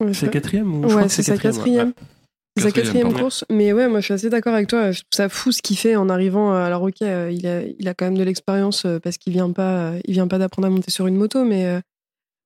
Ouais, 0.01 0.13
C'est 0.13 0.27
la 0.27 0.32
quatrième 0.32 0.74
ou 0.75 0.84
je 0.84 0.88
crois 0.88 1.01
Ouais, 1.01 1.08
que 1.08 1.13
c'est 1.13 1.24
sa 1.24 1.38
quatrième, 1.38 1.94
quatrième. 1.94 1.94
C'est 2.56 2.63
sa 2.63 2.72
Quatrième, 2.72 3.13
course. 3.13 3.46
Mais 3.51 3.74
ouais, 3.74 3.88
moi 3.88 4.00
je 4.00 4.06
suis 4.06 4.13
assez 4.15 4.29
d'accord 4.32 4.53
avec 4.56 4.67
toi. 4.67 4.91
Je 4.91 5.00
trouve 5.01 5.08
ça 5.15 5.29
fou 5.29 5.51
ce 5.51 5.62
qu'il 5.62 5.77
fait 5.77 5.96
en 5.96 6.10
arrivant. 6.10 6.53
euh, 6.53 6.65
Alors 6.65 6.82
ok, 6.84 7.01
euh, 7.03 7.29
il 7.32 7.46
a, 7.46 7.62
il 7.63 7.88
a 7.88 7.94
quand 7.94 8.06
même 8.06 8.17
de 8.17 8.24
l'expérience 8.24 8.86
parce 9.03 9.17
qu'il 9.17 9.34
vient 9.34 9.51
pas, 9.51 9.94
il 10.06 10.13
vient 10.13 10.27
pas 10.27 10.38
d'apprendre 10.39 10.67
à 10.67 10.72
monter 10.72 10.89
sur 10.91 11.06
une 11.08 11.15
moto, 11.15 11.44
mais 11.46 11.82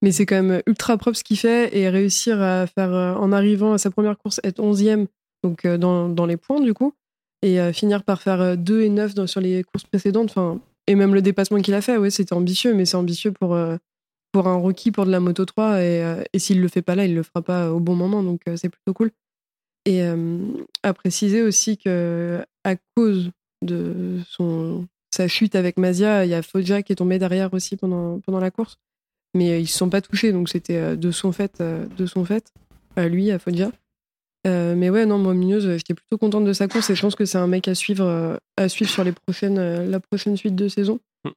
mais 0.01 0.11
c'est 0.11 0.25
quand 0.25 0.41
même 0.41 0.61
ultra 0.65 0.97
propre 0.97 1.15
ce 1.17 1.23
qu'il 1.23 1.37
fait 1.37 1.77
et 1.77 1.87
réussir 1.89 2.41
à 2.41 2.65
faire 2.67 2.91
en 2.91 3.31
arrivant 3.31 3.73
à 3.73 3.77
sa 3.77 3.91
première 3.91 4.17
course 4.17 4.39
être 4.43 4.61
11e 4.61 5.05
donc 5.43 5.65
euh, 5.65 5.77
dans, 5.77 6.09
dans 6.09 6.25
les 6.25 6.37
points 6.37 6.61
du 6.61 6.73
coup 6.73 6.93
et 7.41 7.59
euh, 7.59 7.73
finir 7.73 8.03
par 8.03 8.21
faire 8.21 8.41
euh, 8.41 8.55
2 8.55 8.81
et 8.81 8.89
9 8.89 9.15
dans, 9.15 9.27
sur 9.27 9.41
les 9.41 9.63
courses 9.63 9.85
précédentes. 9.85 10.29
Enfin 10.31 10.59
et 10.87 10.95
même 10.95 11.13
le 11.13 11.21
dépassement 11.21 11.61
qu'il 11.61 11.73
a 11.73 11.81
fait, 11.81 11.97
ouais, 11.97 12.09
c'était 12.09 12.33
ambitieux, 12.33 12.73
mais 12.73 12.85
c'est 12.85 12.97
ambitieux 12.97 13.31
pour 13.31 13.53
euh, 13.55 13.77
pour 14.31 14.47
un 14.47 14.55
rookie 14.55 14.91
pour 14.91 15.05
de 15.05 15.11
la 15.11 15.19
moto 15.19 15.45
3 15.45 15.81
et, 15.81 16.03
euh, 16.03 16.23
et 16.33 16.39
s'il 16.39 16.61
le 16.61 16.67
fait 16.67 16.81
pas 16.81 16.95
là, 16.95 17.05
il 17.05 17.15
le 17.15 17.23
fera 17.23 17.41
pas 17.41 17.71
au 17.71 17.79
bon 17.79 17.95
moment 17.95 18.23
donc 18.23 18.41
euh, 18.47 18.55
c'est 18.55 18.69
plutôt 18.69 18.93
cool. 18.93 19.11
Et 19.85 20.03
euh, 20.03 20.37
à 20.83 20.93
préciser 20.93 21.41
aussi 21.41 21.77
que 21.77 22.43
à 22.63 22.75
cause 22.95 23.31
de 23.63 24.19
son 24.27 24.87
sa 25.13 25.27
chute 25.27 25.55
avec 25.55 25.77
Mazia, 25.77 26.25
il 26.25 26.29
y 26.29 26.33
a 26.33 26.41
Foggia 26.41 26.81
qui 26.83 26.93
est 26.93 26.95
tombé 26.97 27.19
derrière 27.19 27.53
aussi 27.53 27.75
pendant 27.75 28.19
pendant 28.19 28.39
la 28.39 28.51
course, 28.51 28.77
mais 29.33 29.51
euh, 29.51 29.59
ils 29.59 29.67
se 29.67 29.77
sont 29.77 29.89
pas 29.89 30.01
touchés 30.01 30.31
donc 30.31 30.49
c'était 30.49 30.77
euh, 30.77 30.95
de 30.95 31.11
son 31.11 31.31
fait 31.31 31.59
euh, 31.61 31.85
de 31.97 32.05
son 32.05 32.25
fait 32.25 32.51
à 32.95 33.07
lui 33.07 33.31
à 33.31 33.39
Foggia. 33.39 33.71
Euh, 34.47 34.73
mais 34.75 34.89
ouais 34.89 35.05
non 35.05 35.19
moi 35.19 35.35
Munoz 35.35 35.67
euh, 35.67 35.77
j'étais 35.77 35.93
plutôt 35.93 36.17
contente 36.17 36.45
de 36.45 36.53
sa 36.53 36.67
course 36.67 36.89
et 36.89 36.95
je 36.95 37.01
pense 37.03 37.13
que 37.13 37.25
c'est 37.25 37.37
un 37.37 37.45
mec 37.45 37.67
à 37.67 37.75
suivre 37.75 38.03
euh, 38.05 38.37
à 38.57 38.69
suivre 38.69 38.89
sur 38.89 39.03
les 39.03 39.11
prochaines 39.11 39.87
la 39.87 39.99
prochaine 39.99 40.35
suite 40.35 40.55
de 40.55 40.67
saison. 40.67 40.99
Mm. 41.25 41.29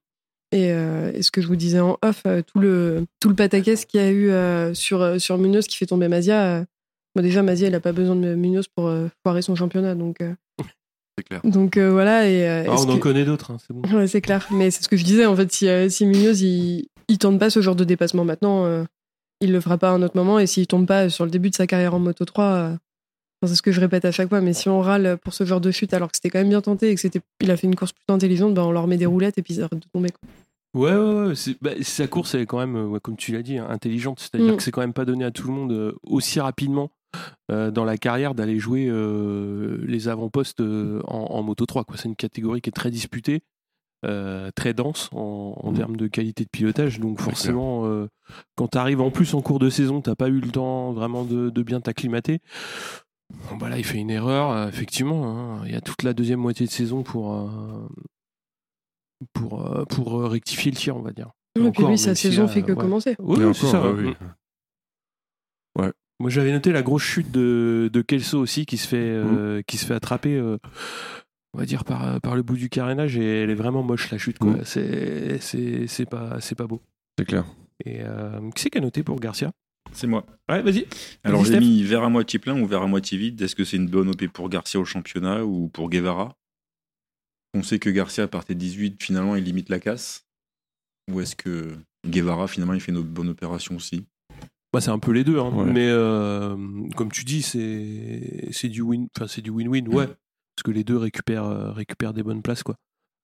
Et, 0.53 0.73
euh, 0.73 1.13
et 1.13 1.21
ce 1.23 1.31
que 1.31 1.43
je 1.43 1.47
vous 1.47 1.57
disais 1.57 1.81
en 1.81 1.99
off, 2.03 2.23
tout 2.23 2.59
le 2.61 3.05
tout 3.21 3.29
le 3.29 3.35
pataquès 3.35 3.85
qu'il 3.85 4.01
y 4.01 4.05
a 4.05 4.11
eu 4.11 4.31
euh, 4.31 4.73
sur 4.73 5.21
sur 5.21 5.37
Munoz 5.37 5.67
qui 5.67 5.77
fait 5.77 5.87
tomber 5.87 6.09
Mazia. 6.09 6.45
euh, 6.61 6.65
Bon, 7.17 7.23
déjà, 7.23 7.43
Mazia, 7.43 7.69
il 7.69 7.75
a 7.77 7.81
pas 7.81 7.93
besoin 7.93 8.17
de 8.17 8.35
Munoz 8.35 8.67
pour 8.75 8.93
foirer 9.23 9.41
son 9.43 9.55
championnat. 9.55 9.95
Donc, 9.95 10.17
C'est 11.17 11.25
clair. 11.25 11.41
donc 11.45 11.79
voilà. 11.79 12.29
Et, 12.29 12.45
Ah, 12.67 12.75
on 12.77 12.91
en 12.91 12.99
connaît 12.99 13.25
d'autres, 13.25 13.53
hein, 13.53 13.59
c'est 13.65 13.73
bon. 13.73 13.83
Ouais, 13.97 14.09
c'est 14.09 14.21
clair. 14.21 14.49
Mais 14.51 14.73
c'est 14.73 14.83
ce 14.83 14.89
que 14.89 14.97
je 14.97 15.05
disais. 15.05 15.25
En 15.27 15.37
fait, 15.37 15.53
si, 15.53 15.69
si 15.91 16.07
Munoz, 16.07 16.41
il, 16.43 16.89
il 17.07 17.19
tente 17.19 17.39
pas 17.39 17.51
ce 17.51 17.61
genre 17.63 17.77
de 17.77 17.85
dépassement 17.85 18.25
maintenant, 18.25 18.85
il 19.41 19.53
le 19.53 19.61
fera 19.61 19.79
pas 19.79 19.91
à 19.91 19.93
un 19.93 20.03
autre 20.03 20.17
moment. 20.17 20.41
Et 20.41 20.47
s'il 20.49 20.67
tombe 20.67 20.87
pas 20.89 21.09
sur 21.09 21.25
le 21.25 21.31
début 21.31 21.51
de 21.51 21.55
sa 21.55 21.69
carrière 21.69 21.95
en 21.95 22.01
Moto 22.01 22.25
3, 22.25 22.45
euh, 22.45 22.75
enfin, 23.45 23.51
c'est 23.51 23.57
ce 23.57 23.63
que 23.63 23.73
je 23.73 23.81
répète 23.81 24.05
à 24.05 24.11
chaque 24.13 24.29
fois. 24.29 24.41
Mais 24.41 24.53
si 24.53 24.69
on 24.69 24.81
râle 24.81 25.19
pour 25.23 25.33
ce 25.35 25.45
genre 25.45 25.61
de 25.61 25.71
chute 25.71 25.93
alors 25.95 26.11
que 26.11 26.17
c'était 26.17 26.31
quand 26.31 26.39
même 26.39 26.49
bien 26.49 26.61
tenté 26.61 26.91
et 26.91 26.95
que 26.95 27.01
c'était, 27.01 27.21
il 27.41 27.51
a 27.51 27.57
fait 27.57 27.67
une 27.67 27.77
course 27.77 27.93
plutôt 27.93 28.13
intelligente, 28.15 28.55
ben, 28.55 28.63
on 28.63 28.73
leur 28.73 28.87
met 28.87 28.97
des 28.97 29.07
roulettes 29.07 29.39
et 29.39 29.43
puis 29.43 29.55
ils 29.55 29.61
arrêtent 29.63 29.75
de 29.81 29.87
tomber. 29.93 30.11
quoi. 30.11 30.29
Ouais, 30.81 30.93
ouais, 30.97 31.27
ouais. 31.29 31.35
c'est- 31.37 31.57
bah, 31.63 31.71
sa 31.83 32.07
course, 32.09 32.35
elle 32.35 32.41
est 32.41 32.47
quand 32.47 32.59
même, 32.59 32.75
euh, 32.77 32.87
ouais, 32.87 32.99
comme 33.01 33.17
tu 33.17 33.33
l'as 33.33 33.43
dit, 33.43 33.59
hein, 33.59 33.67
intelligente. 33.71 34.19
C'est-à-dire 34.21 34.55
Mm. 34.55 34.57
que 34.57 34.63
c'est 34.63 34.73
quand 34.73 34.81
même 34.81 34.93
pas 34.93 35.05
donné 35.05 35.25
à 35.25 35.31
tout 35.31 35.47
le 35.47 35.53
monde 35.55 35.71
euh, 35.73 35.93
aussi 36.03 36.41
rapidement 36.41 36.91
euh, 37.53 37.71
dans 37.71 37.85
la 37.85 37.97
carrière 37.97 38.35
d'aller 38.35 38.59
jouer 38.59 38.89
euh, 38.89 39.79
les 39.87 40.09
avant-postes 40.09 40.61
euh, 40.61 41.01
en, 41.07 41.27
en 41.31 41.43
Moto 41.45 41.65
3. 41.65 41.85
quoi. 41.85 41.97
C'est 41.97 42.09
une 42.09 42.17
catégorie 42.17 42.61
qui 42.61 42.71
est 42.71 42.73
très 42.73 42.91
disputée, 42.91 43.43
euh, 44.05 44.51
très 44.57 44.75
dense 44.75 45.11
en, 45.13 45.55
en 45.63 45.71
Mm. 45.71 45.77
termes 45.77 45.97
de 45.97 46.07
qualité 46.09 46.43
de 46.43 46.49
pilotage. 46.51 46.99
Donc 46.99 47.21
forcément, 47.21 47.87
euh, 47.87 48.09
quand 48.57 48.67
tu 48.67 48.79
arrives 48.79 49.01
en 49.01 49.13
plus 49.13 49.33
en 49.35 49.43
cours 49.43 49.61
de 49.61 49.71
saison, 49.71 50.01
t'as 50.01 50.17
pas 50.17 50.29
eu 50.29 50.41
le 50.41 50.51
temps 50.51 50.93
vraiment 50.93 51.23
de, 51.23 51.51
de 51.51 51.63
bien 51.63 51.81
t'acclimater. 51.81 52.41
Bon, 53.51 53.57
bah 53.57 53.69
là, 53.69 53.79
il 53.79 53.85
fait 53.85 53.99
une 53.99 54.11
erreur, 54.11 54.51
euh, 54.51 54.69
effectivement. 54.69 55.27
hein. 55.59 55.63
Il 55.67 55.73
y 55.73 55.77
a 55.77 55.81
toute 55.81 56.03
la 56.03 56.13
deuxième 56.13 56.41
moitié 56.41 56.67
de 56.67 56.71
saison 56.71 57.03
pour, 57.03 57.35
euh, 57.35 57.89
pour, 59.33 59.67
euh, 59.67 59.85
pour 59.85 60.21
euh, 60.21 60.27
rectifier 60.29 60.71
le 60.71 60.77
tir, 60.77 60.97
on 60.97 61.03
va 61.03 61.13
dire. 61.13 61.31
Et 61.57 61.61
puis 61.61 61.69
Encore, 61.69 61.91
lui, 61.91 61.99
sa 61.99 62.15
si, 62.15 62.23
saison 62.29 62.49
fait 62.49 62.63
que 62.63 62.73
ouais. 62.73 62.79
commencer. 62.79 63.17
Oui, 63.19 63.39
c'est 63.55 63.67
ça. 63.67 63.81
bah 63.81 63.93
oui. 63.97 64.11
Mm. 64.11 65.91
Moi, 66.21 66.31
j'avais 66.31 66.53
noté 66.53 66.71
la 66.71 66.83
grosse 66.83 67.03
chute 67.03 67.33
de, 67.33 67.91
de 67.93 68.01
Kelso 68.01 68.39
aussi, 68.39 68.67
qui 68.67 68.77
se 68.77 68.87
fait, 68.87 68.97
euh, 69.01 69.63
qui 69.67 69.77
se 69.77 69.85
fait 69.85 69.95
attraper, 69.95 70.37
euh, 70.37 70.59
on 71.53 71.59
va 71.59 71.67
dire, 71.67 71.85
par, 71.85 72.21
par 72.21 72.37
le 72.37 72.43
bout 72.43 72.57
du 72.57 72.69
carénage, 72.69 73.19
et 73.19 73.43
elle 73.43 73.51
est 73.51 73.55
vraiment 73.57 73.83
moche, 73.83 74.11
la 74.13 74.19
chute. 74.19 74.39
quoi. 74.39 74.53
Mm. 74.53 74.65
C'est, 74.65 75.39
c'est, 75.41 75.87
c'est, 75.89 76.07
pas, 76.07 76.41
c'est 76.41 76.55
pas 76.55 76.69
beau. 76.69 76.81
C'est 77.19 77.25
clair. 77.25 77.45
Et 77.85 77.99
euh, 78.03 78.39
qui 78.55 78.63
c'est 78.63 78.71
qui 78.71 78.79
a 78.79 78.81
noté 78.81 79.03
pour 79.03 79.19
Garcia? 79.19 79.51
C'est 79.95 80.07
moi. 80.07 80.27
Ouais, 80.49 80.61
vas-y. 80.63 80.87
Alors 81.23 81.45
j'ai 81.45 81.59
mis 81.61 81.83
verre 81.85 82.03
à 82.03 82.09
moitié 82.09 82.39
plein 82.39 82.61
ou 82.61 82.67
verre 82.67 82.83
à 82.83 82.87
moitié 82.87 83.17
vide. 83.17 83.41
Est-ce 83.41 83.55
que 83.55 83.65
c'est 83.65 83.77
une 83.77 83.89
bonne 83.89 84.09
OP 84.11 84.27
pour 84.29 84.49
Garcia 84.49 84.79
au 84.81 84.85
championnat 84.85 85.45
ou 85.45 85.69
pour 85.69 85.89
Guevara? 85.89 86.37
On 87.55 87.63
sait 87.63 87.79
que 87.79 87.89
Garcia 87.91 88.27
partait 88.27 88.55
18, 88.57 89.03
finalement 89.03 89.37
il 89.37 89.45
limite 89.45 89.69
la 89.69 89.79
casse. 89.79 90.27
Ou 91.13 91.21
est-ce 91.21 91.37
que 91.37 91.77
Guevara 92.07 92.49
finalement 92.49 92.75
il 92.75 92.81
fait 92.81 92.91
une 92.93 93.01
bonne 93.03 93.29
opération 93.29 93.77
aussi? 93.77 94.05
Bah, 94.73 94.81
c'est 94.81 94.91
un 94.91 94.99
peu 94.99 95.13
les 95.13 95.23
deux, 95.23 95.39
hein. 95.39 95.53
Ouais. 95.55 95.71
mais 95.73 95.87
euh, 95.89 96.57
comme 96.97 97.13
tu 97.13 97.23
dis, 97.25 97.43
c'est, 97.43 98.49
c'est 98.51 98.69
du 98.69 98.83
win, 98.83 99.07
enfin 99.17 99.29
c'est 99.29 99.41
du 99.43 99.51
win-win, 99.51 99.87
ouais, 99.87 100.07
Mm. 100.09 100.17
parce 100.57 100.63
que 100.65 100.71
les 100.73 100.83
deux 100.83 100.97
récupèrent, 100.97 101.45
euh, 101.45 101.71
récupèrent 101.71 102.13
des 102.13 102.25
bonnes 102.25 102.43
places, 102.43 102.65
quoi. 102.65 102.75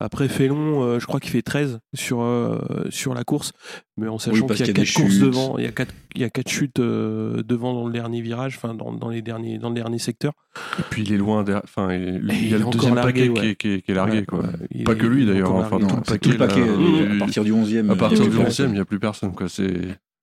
Après 0.02 0.28
Félon, 0.28 0.82
euh, 0.82 0.98
je 0.98 1.06
crois 1.06 1.20
qu'il 1.20 1.30
fait 1.30 1.42
13 1.42 1.78
sur, 1.94 2.22
euh, 2.22 2.58
sur 2.88 3.12
la 3.12 3.22
course, 3.22 3.52
mais 3.98 4.08
en 4.08 4.18
sachant 4.18 4.46
qu'il 4.46 4.58
y 4.58 4.62
a 4.62 4.64
qu'il 4.64 4.66
y 4.68 4.70
a 4.70 4.72
des 4.72 4.84
4 4.84 4.94
courses 4.94 5.12
chutes. 5.12 5.22
devant, 5.22 5.58
il 5.58 5.64
y 5.64 5.66
a 5.68 5.72
4, 5.72 5.94
il 6.14 6.20
y 6.22 6.24
a 6.24 6.30
quatre 6.30 6.48
chutes 6.48 6.80
euh, 6.80 7.42
devant 7.42 7.74
dans 7.74 7.86
le 7.86 7.92
dernier 7.92 8.22
virage, 8.22 8.56
enfin 8.56 8.72
dans, 8.74 8.92
dans, 8.92 9.10
les 9.10 9.20
derniers, 9.20 9.58
dans 9.58 9.68
le 9.68 9.74
dernier 9.74 9.98
secteur. 9.98 10.32
Et 10.78 10.82
puis 10.88 11.02
il 11.02 11.12
est 11.12 11.18
loin 11.18 11.44
derrière. 11.44 11.62
Enfin, 11.64 11.92
il, 11.92 12.00
y 12.48 12.54
a 12.54 12.56
est 12.56 12.58
le 12.60 12.70
deuxième 12.70 12.94
largué, 12.94 13.28
paquet 13.28 13.40
qui, 13.42 13.46
est, 13.48 13.54
qui 13.56 13.68
est- 13.74 13.82
qui 13.82 13.90
est 13.90 13.94
largué. 13.94 14.18
Ouais, 14.20 14.24
quoi. 14.24 14.38
ouais, 14.40 14.84
Pas 14.84 14.92
est- 14.92 14.96
que 14.96 15.06
lui 15.06 15.26
d'ailleurs. 15.26 15.52
Enfin, 15.54 15.78
tout 15.78 15.94
le 15.96 16.00
paquet. 16.02 16.18
tout 16.18 16.30
le 16.30 16.36
paquet. 16.38 16.60
là, 16.60 16.66
euh, 16.72 17.16
à 17.16 17.18
partir 17.18 17.44
du 17.44 17.52
11e. 17.52 17.90
à 17.90 17.96
partir 17.96 18.20
du 18.20 18.24
il 18.24 18.32
y 18.32 18.40
a 18.40 18.44
plus 18.44 18.46
11 18.48 18.58
il 18.70 18.72
n'y 18.72 18.78
a 18.80 18.84
plus 18.86 18.98
personne. 19.00 19.32
Quoi. 19.34 19.48
C'est... 19.50 19.80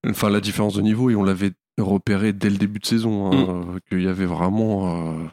Enfin, 0.08 0.28
la 0.30 0.40
différence 0.40 0.74
de 0.74 0.82
niveau, 0.82 1.10
et 1.10 1.14
on 1.14 1.22
l'avait 1.22 1.52
repéré 1.78 2.32
dès 2.32 2.50
le 2.50 2.56
début 2.56 2.80
de 2.80 2.86
saison, 2.86 3.30
hein, 3.32 3.46
euh, 3.74 3.78
qu'il 3.88 4.02
y 4.02 4.08
avait 4.08 4.26
vraiment. 4.26 5.12
euh, 5.12 5.24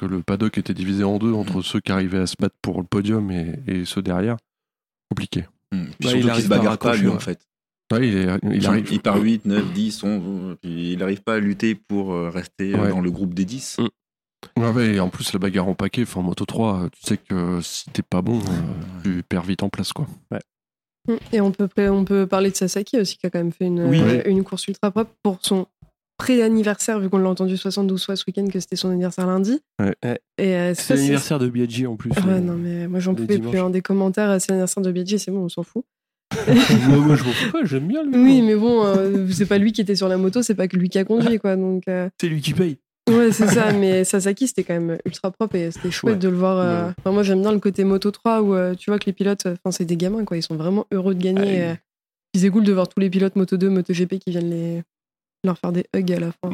que 0.00 0.06
le 0.06 0.22
paddock 0.22 0.56
était 0.58 0.74
divisé 0.74 1.04
en 1.04 1.18
deux 1.18 1.32
entre 1.32 1.62
ceux 1.62 1.80
qui 1.80 1.92
arrivaient 1.92 2.18
à 2.20 2.26
se 2.26 2.36
battre 2.38 2.56
pour 2.62 2.80
le 2.80 2.86
podium 2.86 3.30
et, 3.30 3.58
et 3.66 3.84
ceux 3.84 4.02
derrière. 4.02 4.36
Compliqué. 5.10 5.44
Hum. 5.72 5.86
Puis 5.98 6.08
Bah, 6.08 6.16
il 6.16 6.30
arrive 6.30 6.44
se 6.44 6.48
pas 6.48 6.54
à 6.56 6.58
bagarre 6.58 6.78
pas 6.78 6.96
lui 6.96 7.06
ouais. 7.08 7.14
en 7.14 7.18
fait. 7.18 7.40
Ouais, 7.92 8.06
il, 8.08 8.16
est- 8.16 8.38
il 8.44 8.54
Il, 8.56 8.66
arrive. 8.66 8.88
il 8.92 9.00
part 9.00 9.20
8, 9.20 9.46
9, 9.46 9.72
10, 9.72 10.04
11, 10.04 10.56
puis 10.62 10.92
il 10.92 10.98
n'arrive 10.98 11.22
pas 11.22 11.34
à 11.34 11.38
lutter 11.40 11.74
pour 11.74 12.12
euh, 12.12 12.30
rester 12.30 12.74
euh, 12.74 12.82
Ouais. 12.84 12.88
dans 12.90 13.00
le 13.00 13.10
groupe 13.10 13.34
des 13.34 13.44
10. 13.44 13.78
Ouais, 14.56 14.70
ouais, 14.70 14.94
et 14.94 15.00
en 15.00 15.08
plus, 15.10 15.32
la 15.32 15.38
bagarre 15.40 15.68
en 15.68 15.74
paquet, 15.74 16.02
enfin, 16.02 16.20
en 16.20 16.22
moto 16.22 16.44
3, 16.46 16.84
euh, 16.84 16.88
tu 16.92 17.00
sais 17.02 17.16
que 17.18 17.60
si 17.60 17.90
t'es 17.90 18.02
pas 18.02 18.22
bon, 18.22 18.38
euh, 18.38 19.02
tu 19.02 19.22
perds 19.24 19.42
vite 19.42 19.62
en 19.64 19.68
place. 19.68 19.92
quoi. 19.92 20.06
Mm. 21.08 21.14
Et 21.32 21.40
on 21.40 21.50
peut, 21.50 21.68
on 21.90 22.04
peut 22.04 22.26
parler 22.26 22.50
de 22.50 22.56
Sasaki 22.56 22.98
aussi, 23.00 23.16
qui 23.18 23.26
a 23.26 23.30
quand 23.30 23.38
même 23.40 23.52
fait 23.52 23.66
une, 23.66 23.82
Oui. 23.84 24.00
euh, 24.00 24.22
une 24.26 24.44
course 24.44 24.68
ultra 24.68 24.90
propre 24.90 25.10
pour 25.22 25.38
son 25.42 25.66
pré-anniversaire, 26.20 27.00
vu 27.00 27.08
qu'on 27.08 27.18
l'a 27.18 27.28
entendu 27.30 27.56
72 27.56 28.04
fois 28.04 28.14
ce 28.16 28.24
week-end, 28.26 28.46
que 28.46 28.60
c'était 28.60 28.76
son 28.76 28.90
anniversaire 28.90 29.26
lundi. 29.26 29.60
Ouais. 29.80 29.94
Et 30.38 30.54
euh, 30.54 30.74
C'est 30.74 30.94
l'anniversaire 30.94 31.38
de 31.38 31.48
Biaggi 31.48 31.86
en 31.86 31.96
plus. 31.96 32.10
Ouais, 32.10 32.16
euh. 32.28 32.40
non, 32.40 32.54
mais 32.54 32.86
moi 32.88 33.00
j'en 33.00 33.12
le 33.12 33.16
pouvais 33.16 33.36
dimanche. 33.38 33.50
plus. 33.52 33.60
hein, 33.60 33.70
des 33.70 33.80
commentaires, 33.80 34.30
euh, 34.30 34.38
c'est 34.38 34.48
l'anniversaire 34.50 34.82
de 34.82 34.92
Biaggi, 34.92 35.18
c'est 35.18 35.30
bon, 35.30 35.44
on 35.44 35.48
s'en 35.48 35.62
fout. 35.62 35.84
moi, 36.88 36.98
moi, 36.98 37.16
je 37.16 37.24
m'en 37.24 37.30
fous 37.32 37.50
pas, 37.52 37.64
j'aime 37.64 37.88
bien 37.88 38.02
lui. 38.04 38.12
Oui, 38.14 38.36
moi. 38.42 38.46
mais 38.46 38.54
bon, 38.56 38.84
euh, 38.84 39.26
c'est 39.32 39.46
pas 39.46 39.58
lui 39.58 39.72
qui 39.72 39.80
était 39.80 39.96
sur 39.96 40.08
la 40.08 40.16
moto, 40.16 40.42
c'est 40.42 40.54
pas 40.54 40.68
que 40.68 40.76
lui 40.76 40.88
qui 40.88 40.98
a 40.98 41.04
conduit, 41.04 41.38
quoi. 41.38 41.56
Donc, 41.56 41.84
euh, 41.88 42.08
C'est 42.20 42.28
lui 42.28 42.40
qui 42.40 42.52
paye. 42.54 42.78
ouais, 43.08 43.32
c'est 43.32 43.48
ça. 43.48 43.72
Mais 43.72 44.04
Sasaki, 44.04 44.46
c'était 44.46 44.62
quand 44.62 44.74
même 44.74 44.98
ultra 45.04 45.30
propre 45.32 45.56
et 45.56 45.70
c'était 45.72 45.90
chouette 45.90 46.14
Ouais. 46.14 46.20
de 46.20 46.28
le 46.28 46.36
voir. 46.36 46.58
euh, 46.58 46.86
Ouais. 46.86 46.92
enfin, 46.98 47.10
moi, 47.12 47.22
j'aime 47.24 47.40
bien 47.40 47.50
le 47.52 47.58
côté 47.58 47.82
moto 47.84 48.10
3 48.12 48.42
où 48.42 48.54
euh, 48.54 48.74
tu 48.74 48.90
vois 48.90 48.98
que 49.00 49.06
les 49.06 49.12
pilotes, 49.12 49.46
enfin, 49.46 49.72
c'est 49.72 49.84
des 49.84 49.96
gamins, 49.96 50.24
quoi. 50.24 50.36
Ils 50.36 50.42
sont 50.42 50.54
vraiment 50.56 50.86
heureux 50.92 51.14
de 51.14 51.22
gagner. 51.22 51.40
Ah, 51.40 51.44
oui. 51.46 51.60
euh. 51.72 51.74
Puis 52.32 52.42
c'est 52.42 52.50
cool 52.50 52.62
de 52.62 52.72
voir 52.72 52.88
tous 52.88 53.00
les 53.00 53.10
pilotes 53.10 53.34
moto 53.34 53.56
2, 53.56 53.68
moto 53.70 53.92
GP 53.92 54.18
qui 54.20 54.30
viennent 54.30 54.50
les... 54.50 54.82
leur 55.44 55.58
faire 55.58 55.72
des 55.72 55.84
hugs 55.94 56.12
à 56.12 56.20
la 56.20 56.32
fin. 56.32 56.50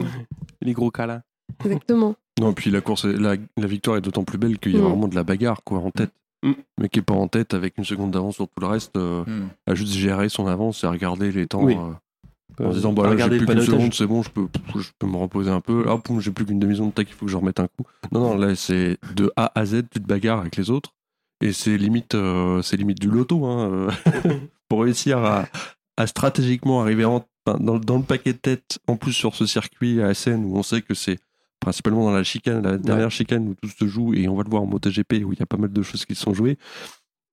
Les 0.62 0.72
gros 0.72 0.90
câlins. 0.90 1.22
Exactement. 1.64 2.14
Non, 2.38 2.52
puis 2.52 2.70
la 2.70 2.82
course, 2.82 3.06
est- 3.06 3.14
la, 3.16 3.36
la 3.56 3.66
victoire 3.66 3.96
est 3.96 4.02
d'autant 4.02 4.22
plus 4.24 4.36
belle 4.36 4.58
qu'il 4.58 4.72
y 4.72 4.76
a 4.76 4.80
Mm. 4.80 4.84
vraiment 4.84 5.08
de 5.08 5.14
la 5.14 5.24
bagarre 5.24 5.62
quoi, 5.64 5.78
en 5.78 5.90
tête. 5.90 6.12
Mm. 6.44 6.52
Mais 6.78 6.90
qui 6.90 6.98
est 6.98 7.02
pas 7.02 7.14
en 7.14 7.28
tête 7.28 7.54
avec 7.54 7.78
une 7.78 7.84
seconde 7.84 8.10
d'avance 8.10 8.34
sur 8.34 8.46
tout 8.46 8.60
le 8.60 8.66
reste, 8.66 8.94
euh, 8.98 9.24
Hum. 9.26 9.48
a 9.66 9.74
juste 9.74 9.94
géré 9.94 10.28
son 10.28 10.46
avance 10.46 10.84
et 10.84 10.86
regarder 10.86 11.32
les 11.32 11.46
temps 11.46 11.62
Oui. 11.64 11.74
euh, 11.78 12.62
en 12.62 12.70
se 12.72 12.76
disant 12.76 12.92
bah 12.92 13.04
là, 13.14 13.16
j'ai 13.16 13.38
plus 13.38 13.46
qu'une 13.46 13.62
seconde, 13.62 13.94
c'est 13.94 14.06
bon, 14.06 14.22
je 14.22 14.28
peux, 14.28 14.48
je 14.78 14.90
peux 14.98 15.06
me 15.06 15.16
reposer 15.16 15.50
un 15.50 15.62
peu. 15.62 15.86
Ah, 15.88 15.96
poum, 15.96 16.20
j'ai 16.20 16.30
plus 16.30 16.44
qu'une 16.44 16.58
demi-seconde, 16.58 16.92
tac, 16.94 17.08
il 17.08 17.14
faut 17.14 17.24
que 17.24 17.32
je 17.32 17.38
remette 17.38 17.58
un 17.58 17.68
coup. 17.68 17.86
Non, 18.12 18.20
non, 18.20 18.36
là, 18.36 18.54
c'est 18.54 18.98
de 19.14 19.32
A 19.36 19.50
à 19.58 19.64
Z, 19.64 19.84
tu 19.90 20.02
te 20.02 20.06
bagarres 20.06 20.40
avec 20.40 20.56
les 20.56 20.68
autres. 20.70 20.92
Et 21.42 21.54
c'est 21.54 21.78
limite, 21.78 22.14
euh, 22.14 22.60
c'est 22.60 22.76
limite 22.76 23.00
du 23.00 23.08
loto, 23.08 23.46
hein, 23.46 23.86
pour 24.68 24.82
réussir 24.82 25.18
à, 25.24 25.46
à 25.96 26.06
stratégiquement 26.06 26.82
arriver 26.82 27.06
en- 27.06 27.24
dans, 27.54 27.78
dans 27.78 27.96
le 27.98 28.02
paquet 28.04 28.32
de 28.32 28.38
tête, 28.38 28.78
en 28.86 28.96
plus 28.96 29.12
sur 29.12 29.34
ce 29.34 29.46
circuit 29.46 30.02
à 30.02 30.08
Assen 30.08 30.44
où 30.44 30.56
on 30.56 30.62
sait 30.62 30.82
que 30.82 30.94
c'est 30.94 31.18
principalement 31.60 32.04
dans 32.04 32.12
la 32.12 32.22
chicane, 32.22 32.62
la 32.62 32.76
dernière 32.78 33.10
chicane 33.10 33.48
où 33.48 33.54
tout 33.54 33.68
se 33.68 33.86
joue, 33.86 34.14
et 34.14 34.28
on 34.28 34.34
va 34.36 34.42
le 34.44 34.50
voir 34.50 34.62
en 34.62 34.66
MotoGP 34.66 35.22
où 35.24 35.32
il 35.32 35.38
y 35.38 35.42
a 35.42 35.46
pas 35.46 35.56
mal 35.56 35.72
de 35.72 35.82
choses 35.82 36.04
qui 36.04 36.14
se 36.14 36.22
sont 36.22 36.34
jouées. 36.34 36.58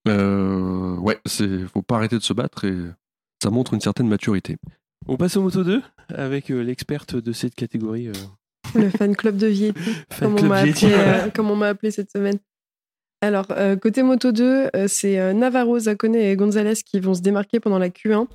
Euh, 0.07 0.95
ouais, 0.97 1.19
c'est 1.25 1.65
faut 1.67 1.81
pas 1.81 1.95
arrêter 1.97 2.17
de 2.17 2.23
se 2.23 2.33
battre 2.33 2.65
et 2.65 2.75
ça 3.41 3.49
montre 3.49 3.73
une 3.73 3.81
certaine 3.81 4.07
maturité. 4.07 4.57
On 5.07 5.17
passe 5.17 5.35
au 5.37 5.41
Moto 5.41 5.63
2 5.63 5.81
avec 6.15 6.49
euh, 6.51 6.61
l'experte 6.63 7.15
de 7.15 7.31
cette 7.31 7.55
catégorie. 7.55 8.07
euh, 8.07 8.13
Le 8.75 8.89
fan 8.89 9.15
club 9.15 9.37
de 9.37 9.47
Vietti. 9.47 9.79
Fan 10.09 10.29
comme 10.29 10.33
on 10.33 10.37
Club 10.37 10.49
m'a 10.49 10.63
Vietti. 10.63 10.85
appelé, 10.85 10.97
euh, 10.99 11.29
comme 11.35 11.51
on 11.51 11.55
m'a 11.55 11.67
appelé 11.67 11.91
cette 11.91 12.11
semaine. 12.11 12.37
Alors, 13.21 13.45
euh, 13.51 13.77
côté 13.77 14.03
Moto 14.03 14.31
2, 14.33 14.69
euh, 14.75 14.87
c'est 14.89 15.17
euh, 15.19 15.31
Navarro, 15.33 15.79
Zacone 15.79 16.15
et 16.15 16.35
Gonzalez 16.35 16.75
qui 16.85 16.99
vont 16.99 17.13
se 17.13 17.21
démarquer 17.21 17.59
pendant 17.61 17.79
la 17.79 17.89
Q1. 17.89 18.27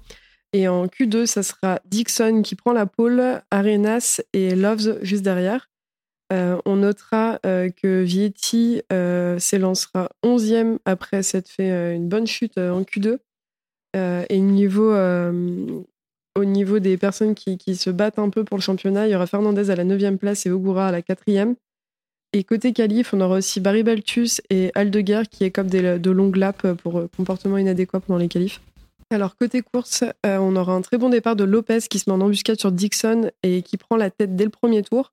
Et 0.53 0.67
en 0.67 0.87
Q2, 0.87 1.27
ça 1.27 1.43
sera 1.43 1.81
Dixon 1.85 2.43
qui 2.43 2.55
prend 2.55 2.73
la 2.73 2.87
pole, 2.87 3.43
Arenas 3.51 4.21
et 4.33 4.55
Loves 4.55 4.99
juste 5.03 5.23
derrière. 5.23 5.69
Euh, 6.33 6.61
on 6.67 6.77
notera 6.77 7.39
euh, 7.47 7.71
que 7.71 8.03
Vietti 8.03 8.83
euh, 8.93 9.39
s'élancera 9.39 10.11
11e 10.23 10.79
après 10.85 11.23
s'être 11.23 11.49
fait 11.49 11.97
une 11.97 12.09
bonne 12.09 12.27
chute 12.27 12.59
en 12.59 12.83
Q2. 12.83 13.19
Euh, 13.97 14.25
et 14.29 14.39
au 16.37 16.45
niveau 16.45 16.79
des 16.79 16.97
personnes 16.97 17.35
qui, 17.35 17.59
se 17.75 17.91
battent 17.91 18.19
un 18.19 18.31
peu 18.31 18.45
pour 18.45 18.57
le 18.57 18.63
championnat, 18.63 19.09
il 19.09 19.13
y 19.13 19.15
aura 19.17 19.27
Fernandez 19.27 19.71
à 19.71 19.77
la 19.77 19.85
9e 19.85 20.19
place 20.19 20.47
et 20.47 20.51
Ogura 20.51 20.89
à 20.89 20.93
la 20.93 21.01
4e. 21.01 21.57
Et 22.35 22.45
côté 22.45 22.73
qualif, 22.73 23.15
on 23.15 23.21
aura 23.21 23.37
aussi 23.39 23.59
Barry 23.59 23.83
Baltus 23.83 24.43
et 24.51 24.71
Aldeguer 24.75 25.23
qui 25.31 25.51
des, 25.51 25.99
de 25.99 26.11
longues 26.11 26.37
laps 26.37 26.77
pour 26.83 27.09
comportement 27.17 27.57
inadéquat 27.57 28.01
pendant 28.01 28.19
les 28.19 28.29
qualifs. 28.29 28.61
Alors 29.11 29.37
côté 29.37 29.63
course, 29.63 30.05
euh, 30.27 30.37
on 30.39 30.55
aura 30.57 30.75
un 30.75 30.83
très 30.83 30.99
bon 30.99 31.09
départ 31.09 31.35
de 31.35 31.45
Lopez 31.45 31.79
qui 31.89 31.99
se 31.99 32.11
met 32.11 32.15
en 32.15 32.21
embuscade 32.21 32.59
sur 32.61 32.73
Dixon 32.73 33.31
et 33.43 33.63
qui 33.63 33.77
prend 33.79 33.97
la 33.97 34.11
tête 34.11 34.37
dès 34.37 34.45
le 34.45 34.51
premier 34.51 34.83
tour. 34.83 35.13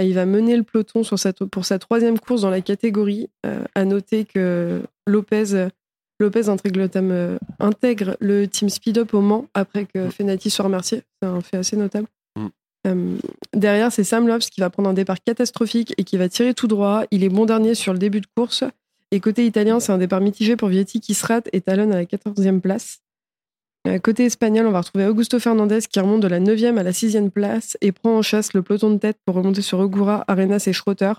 Euh, 0.00 0.02
Il 0.02 0.14
va 0.14 0.26
mener 0.26 0.56
le 0.56 0.64
peloton 0.64 1.04
sur 1.04 1.18
sa- 1.18 1.32
pour 1.32 1.64
sa 1.64 1.78
troisième 1.78 2.18
course 2.18 2.40
dans 2.42 2.50
la 2.50 2.60
catégorie. 2.60 3.28
Euh, 3.46 3.62
à 3.76 3.84
noter 3.84 4.24
que 4.24 4.82
Lopez, 5.06 5.68
Lopez 6.18 6.48
intègre 6.48 6.80
le, 6.80 6.88
thème, 6.88 7.38
intègre 7.60 8.16
le 8.18 8.48
team 8.48 8.68
Speed 8.68 8.98
Up 8.98 9.14
au 9.14 9.20
Mans 9.20 9.46
après 9.54 9.86
que 9.86 10.10
Fenati 10.10 10.50
soit 10.50 10.64
remercié. 10.64 11.02
C'est 11.22 11.28
un 11.28 11.40
fait 11.40 11.58
assez 11.58 11.76
notable. 11.76 12.08
Mm. 12.36 13.18
Derrière, 13.54 13.92
c'est 13.92 14.02
Sam 14.04 14.26
Loves 14.26 14.40
qui 14.48 14.60
va 14.60 14.70
prendre 14.70 14.88
un 14.88 14.94
départ 14.94 15.22
catastrophique 15.22 15.94
et 15.96 16.02
qui 16.04 16.16
va 16.16 16.28
tirer 16.28 16.54
tout 16.54 16.66
droit. 16.66 17.04
Il 17.12 17.22
est 17.22 17.28
bon 17.28 17.44
dernier 17.46 17.74
sur 17.76 17.92
le 17.92 17.98
début 18.00 18.20
de 18.20 18.26
course. 18.34 18.64
Et 19.12 19.20
côté 19.20 19.46
italien, 19.46 19.78
c'est 19.78 19.92
un 19.92 19.98
départ 19.98 20.20
mitigé 20.20 20.56
pour 20.56 20.68
Vietti 20.68 21.00
qui 21.00 21.14
se 21.14 21.24
rate 21.26 21.48
et 21.52 21.60
talonne 21.60 21.92
à 21.92 21.96
la 21.96 22.04
14e 22.04 22.60
place. 22.60 23.00
Côté 24.02 24.26
espagnol, 24.26 24.66
on 24.66 24.70
va 24.70 24.80
retrouver 24.80 25.06
Augusto 25.06 25.38
Fernandez 25.38 25.80
qui 25.88 25.98
remonte 25.98 26.20
de 26.20 26.28
la 26.28 26.40
9e 26.40 26.76
à 26.76 26.82
la 26.82 26.90
6e 26.90 27.30
place 27.30 27.78
et 27.80 27.90
prend 27.90 28.18
en 28.18 28.22
chasse 28.22 28.52
le 28.52 28.62
peloton 28.62 28.90
de 28.90 28.98
tête 28.98 29.16
pour 29.24 29.34
remonter 29.34 29.62
sur 29.62 29.78
Ogura, 29.78 30.24
Arenas 30.28 30.64
et 30.66 30.74
Schroeter. 30.74 31.14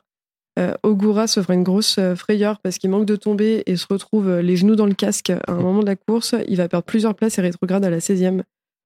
Euh, 0.59 0.73
Ogura 0.83 1.27
se 1.27 1.39
une 1.51 1.63
grosse 1.63 1.97
euh, 1.99 2.15
frayeur 2.15 2.59
parce 2.59 2.77
qu'il 2.77 2.89
manque 2.89 3.05
de 3.05 3.15
tomber 3.15 3.63
et 3.65 3.77
se 3.77 3.85
retrouve 3.89 4.27
euh, 4.27 4.41
les 4.41 4.57
genoux 4.57 4.75
dans 4.75 4.85
le 4.85 4.93
casque 4.93 5.29
à 5.29 5.41
un 5.47 5.61
moment 5.61 5.79
de 5.81 5.85
la 5.85 5.95
course. 5.95 6.35
Il 6.47 6.57
va 6.57 6.67
perdre 6.67 6.85
plusieurs 6.85 7.15
places 7.15 7.37
et 7.37 7.41
rétrograde 7.41 7.85
à 7.85 7.89
la 7.89 7.99
16e 7.99 8.43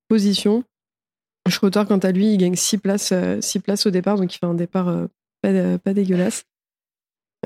position. 0.08 0.64
Schroeter, 1.50 1.84
quant 1.88 1.98
à 1.98 2.12
lui, 2.12 2.34
il 2.34 2.38
gagne 2.38 2.56
6 2.56 2.78
places, 2.78 3.14
six 3.42 3.60
places 3.60 3.86
au 3.86 3.90
départ, 3.90 4.18
donc 4.18 4.34
il 4.34 4.38
fait 4.38 4.46
un 4.46 4.54
départ 4.54 5.08
pas 5.42 5.94
dégueulasse. 5.94 6.46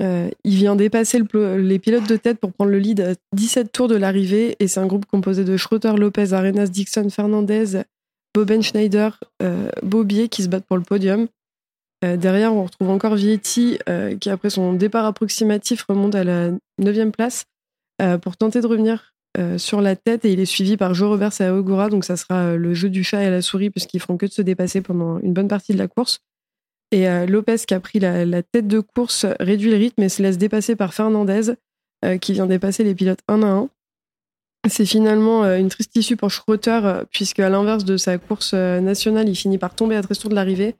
Euh, 0.00 0.28
il 0.44 0.54
vient 0.54 0.76
dépasser 0.76 1.20
les 1.34 1.78
pilotes 1.78 2.08
de 2.08 2.16
tête 2.16 2.38
pour 2.38 2.52
prendre 2.52 2.70
le 2.70 2.78
lead 2.78 3.00
à 3.00 3.14
17 3.34 3.72
tours 3.72 3.88
de 3.88 3.96
l'arrivée 3.96 4.56
et 4.60 4.68
c'est 4.68 4.80
un 4.80 4.86
groupe 4.86 5.06
composé 5.06 5.44
de 5.44 5.56
Schroeter, 5.56 5.96
Lopez, 5.96 6.32
Arenas, 6.32 6.68
Dixon, 6.68 7.10
Fernandez, 7.10 7.82
Boben 8.34 8.62
Schneider, 8.62 9.18
euh, 9.42 9.70
Bobier 9.82 10.28
qui 10.28 10.42
se 10.42 10.48
battent 10.48 10.66
pour 10.66 10.76
le 10.76 10.84
podium. 10.84 11.26
Euh, 12.04 12.16
derrière, 12.16 12.54
on 12.54 12.64
retrouve 12.64 12.90
encore 12.90 13.16
Vietti 13.16 13.78
qui, 14.20 14.30
après 14.30 14.50
son 14.50 14.72
départ 14.72 15.04
approximatif, 15.04 15.84
remonte 15.88 16.14
à 16.14 16.22
la 16.22 16.50
9e 16.80 17.10
place 17.10 17.46
pour 18.22 18.36
tenter 18.36 18.60
de 18.60 18.66
revenir 18.68 19.12
sur 19.56 19.80
la 19.80 19.96
tête 19.96 20.24
et 20.24 20.32
il 20.32 20.40
est 20.40 20.46
suivi 20.46 20.76
par 20.76 20.94
Joe 20.94 21.08
Roberts 21.10 21.40
et 21.40 21.46
Aogura, 21.46 21.88
donc 21.88 22.04
ça 22.04 22.16
sera 22.16 22.56
le 22.56 22.74
jeu 22.74 22.88
du 22.88 23.04
chat 23.04 23.22
et 23.22 23.30
la 23.30 23.42
souris 23.42 23.70
puisqu'ils 23.70 24.00
feront 24.00 24.16
que 24.16 24.26
de 24.26 24.32
se 24.32 24.42
dépasser 24.42 24.80
pendant 24.80 25.18
une 25.20 25.32
bonne 25.32 25.48
partie 25.48 25.72
de 25.72 25.78
la 25.78 25.88
course. 25.88 26.20
Et 26.90 27.08
euh, 27.08 27.26
Lopez, 27.26 27.56
qui 27.66 27.74
a 27.74 27.80
pris 27.80 27.98
la, 27.98 28.42
tête 28.42 28.66
de 28.66 28.80
course, 28.80 29.26
réduit 29.40 29.70
le 29.70 29.76
rythme 29.76 30.02
et 30.02 30.08
se 30.08 30.22
laisse 30.22 30.38
dépasser 30.38 30.74
par 30.74 30.94
Fernandez, 30.94 31.52
euh, 32.04 32.16
qui 32.16 32.32
vient 32.32 32.46
dépasser 32.46 32.84
les 32.84 32.94
pilotes 32.94 33.20
un 33.28 33.42
à 33.42 33.46
un. 33.46 33.68
C'est 34.68 34.86
finalement 34.86 35.44
euh, 35.44 35.58
une 35.58 35.68
triste 35.68 35.94
issue 35.96 36.16
pour 36.16 36.30
Schroeter, 36.30 37.02
puisque 37.10 37.40
à 37.40 37.48
l'inverse 37.48 37.84
de 37.84 37.96
sa 37.96 38.18
course 38.18 38.54
nationale, 38.54 39.28
il 39.28 39.36
finit 39.36 39.58
par 39.58 39.74
tomber 39.74 39.96
à 39.96 40.02
13 40.02 40.18
tours 40.18 40.30
de 40.30 40.34
l'arrivée. 40.34 40.74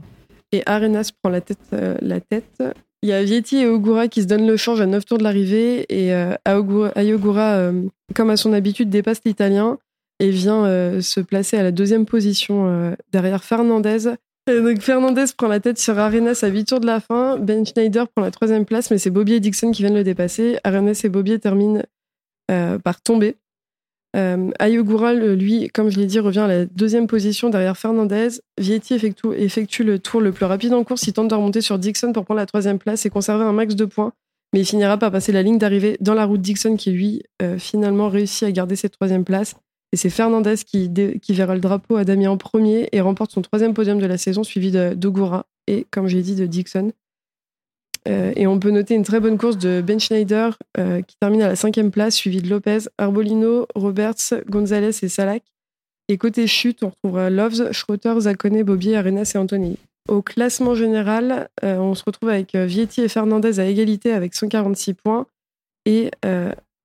Et 0.53 0.63
Arenas 0.65 1.11
prend 1.23 1.31
la 1.31 1.43
tête, 1.43 1.59
la 2.01 2.21
tête. 2.21 2.63
Il 3.03 3.11
y 3.11 3.13
a 3.13 3.23
Vietti 3.23 3.59
et 3.59 3.67
Ogura 3.67 4.09
qui 4.09 4.23
se 4.23 4.27
donnent 4.27 4.47
le 4.47 4.57
change 4.57 4.81
à 4.81 4.87
9 4.87 5.05
tours 5.05 5.19
de 5.19 5.23
l'arrivée. 5.23 5.85
Et 5.91 6.11
Ayogura, 6.47 7.71
comme 8.15 8.31
à 8.31 8.39
son 8.39 8.55
habitude, 8.55 8.89
dépasse 8.89 9.21
l'Italien 9.27 9.79
et 10.21 10.31
vient 10.31 10.65
se 11.03 11.21
placer 11.21 11.59
à 11.59 11.63
la 11.63 11.71
deuxième 11.71 12.07
position 12.07 12.97
derrière 13.13 13.45
Fernandez. 13.45 14.15
Donc 14.49 14.81
Fernandez 14.81 15.27
prend 15.37 15.47
la 15.49 15.61
tête 15.61 15.79
sur 15.79 15.99
Arenas 15.99 16.41
à 16.43 16.49
8 16.49 16.65
tours 16.65 16.81
de 16.81 16.87
la 16.87 17.01
fin. 17.01 17.39
Ben 17.39 17.67
Schneider 17.67 18.09
prend 18.09 18.25
la 18.25 18.31
troisième 18.31 18.65
place, 18.65 18.91
mais 18.91 18.97
c'est 18.99 19.11
Bobby 19.11 19.35
et 19.35 19.41
Dixon 19.41 19.71
qui 19.73 19.83
viennent 19.83 19.95
le 19.95 20.05
dépasser. 20.05 20.59
Arenas 20.65 21.03
et 21.05 21.09
Bobby 21.11 21.39
terminent 21.39 21.83
euh, 22.51 22.79
par 22.79 23.01
tomber. 23.03 23.37
Euh, 24.17 24.51
Ayogura, 24.59 25.13
le- 25.13 25.35
lui, 25.35 25.69
comme 25.69 25.91
je 25.91 25.99
l'ai 25.99 26.07
dit, 26.07 26.19
revient 26.19 26.39
à 26.41 26.47
la 26.47 26.65
deuxième 26.65 27.07
position 27.07 27.51
derrière 27.51 27.77
Fernandez. 27.77 28.29
Vietti 28.59 28.95
effectue, 28.95 29.35
effectue 29.37 29.85
le 29.85 29.99
tour 29.99 30.23
le 30.23 30.33
plus 30.33 30.47
rapide 30.47 30.73
en 30.73 30.83
course. 30.83 31.07
Il 31.07 31.13
tente 31.13 31.29
de 31.29 31.35
remonter 31.35 31.61
sur 31.61 31.79
Dixon 31.79 32.13
pour 32.15 32.25
prendre 32.25 32.41
la 32.41 32.47
troisième 32.47 32.79
place 32.79 33.05
et 33.05 33.11
conserver 33.11 33.45
un 33.45 33.53
max 33.53 33.75
de 33.75 33.85
points. 33.85 34.13
Mais 34.55 34.61
il 34.61 34.65
finira 34.65 34.97
par 34.97 35.11
passer 35.11 35.31
la 35.31 35.43
ligne 35.43 35.59
d'arrivée 35.59 35.99
dans 36.01 36.15
la 36.15 36.25
route 36.25 36.41
Dixon 36.41 36.77
qui, 36.77 36.91
lui, 36.91 37.23
euh, 37.43 37.59
finalement 37.59 38.09
réussit 38.09 38.45
à 38.45 38.51
garder 38.51 38.77
cette 38.77 38.93
troisième 38.93 39.25
place. 39.27 39.55
Et 39.93 39.97
c'est 39.97 40.11
Fernandez 40.11 40.57
qui, 40.67 40.91
verra 41.31 41.55
le 41.55 41.61
drapeau 41.61 41.97
à 41.97 42.05
Damien 42.05 42.31
en 42.31 42.37
premier 42.37 42.89
et 42.93 43.01
remporte 43.01 43.31
son 43.33 43.43
troisième 43.43 43.75
podium 43.75 43.99
de 43.99 44.07
la 44.07 44.19
saison, 44.19 44.45
suivi 44.45 44.71
de- 44.71 44.95
d'Ogura 44.95 45.47
et, 45.67 45.87
comme 45.91 46.09
j'ai 46.09 46.23
dit, 46.23 46.35
de 46.35 46.47
Dixon. 46.47 46.93
Euh, 48.07 48.33
et 48.37 48.47
on 48.47 48.59
peut 48.59 48.71
noter 48.71 48.95
une 48.95 49.03
très 49.03 49.21
bonne 49.21 49.39
course 49.39 49.59
de 49.59 49.83
Ben 49.83 49.99
Schneider 49.99 50.59
euh, 50.79 51.03
qui 51.03 51.17
termine 51.21 51.43
à 51.43 51.49
la 51.49 51.57
cinquième 51.57 51.91
place, 51.91 52.15
suivi 52.15 52.41
de 52.43 52.49
Lopez, 52.49 52.81
Arbolino, 52.99 53.67
Roberts, 53.75 54.35
Gonzalez 54.49 54.97
et 55.03 55.09
Salak. 55.09 55.43
Et 56.09 56.17
côté 56.17 56.47
chute, 56.47 56.83
on 56.83 56.89
retrouvera 56.91 57.29
Loves, 57.29 57.73
Schroeter, 57.73 58.21
Zaccone, 58.21 58.63
Bobier, 58.63 58.97
Arenas 58.97 59.33
et 59.35 59.39
Anthony. 59.39 59.77
Au 60.09 60.23
classement 60.23 60.75
général, 60.75 61.49
euh, 61.65 61.77
on 61.79 61.95
se 61.95 62.03
retrouve 62.05 62.31
avec 62.31 62.55
Vietti 62.55 63.03
et 63.03 63.09
Fernandez 63.09 63.61
à 63.61 63.67
égalité 63.67 64.13
avec 64.13 64.35
146 64.35 64.95
points 64.95 65.27
et 65.85 66.11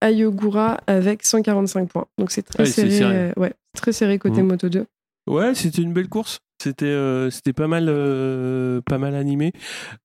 Ayogura 0.03 0.79
avec 0.87 1.23
145 1.25 1.89
points. 1.89 2.05
Donc 2.17 2.31
c'est 2.31 2.43
très 2.43 2.63
Ouais, 2.63 2.69
c'est 2.69 2.89
serré, 2.89 3.15
euh, 3.15 3.31
ouais, 3.37 3.53
très 3.75 3.91
serré 3.93 4.19
côté 4.19 4.41
Mhm. 4.41 4.47
Moto 4.49 4.69
2. 4.69 4.85
Ouais, 5.29 5.55
c'était 5.55 5.81
une 5.81 5.93
belle 5.93 6.09
course. 6.09 6.39
C'était 6.61 6.85
euh, 6.85 7.29
c'était 7.29 7.53
pas 7.53 7.67
mal 7.67 7.85
euh, 7.89 8.81
pas 8.85 8.97
mal 8.97 9.15
animé. 9.15 9.51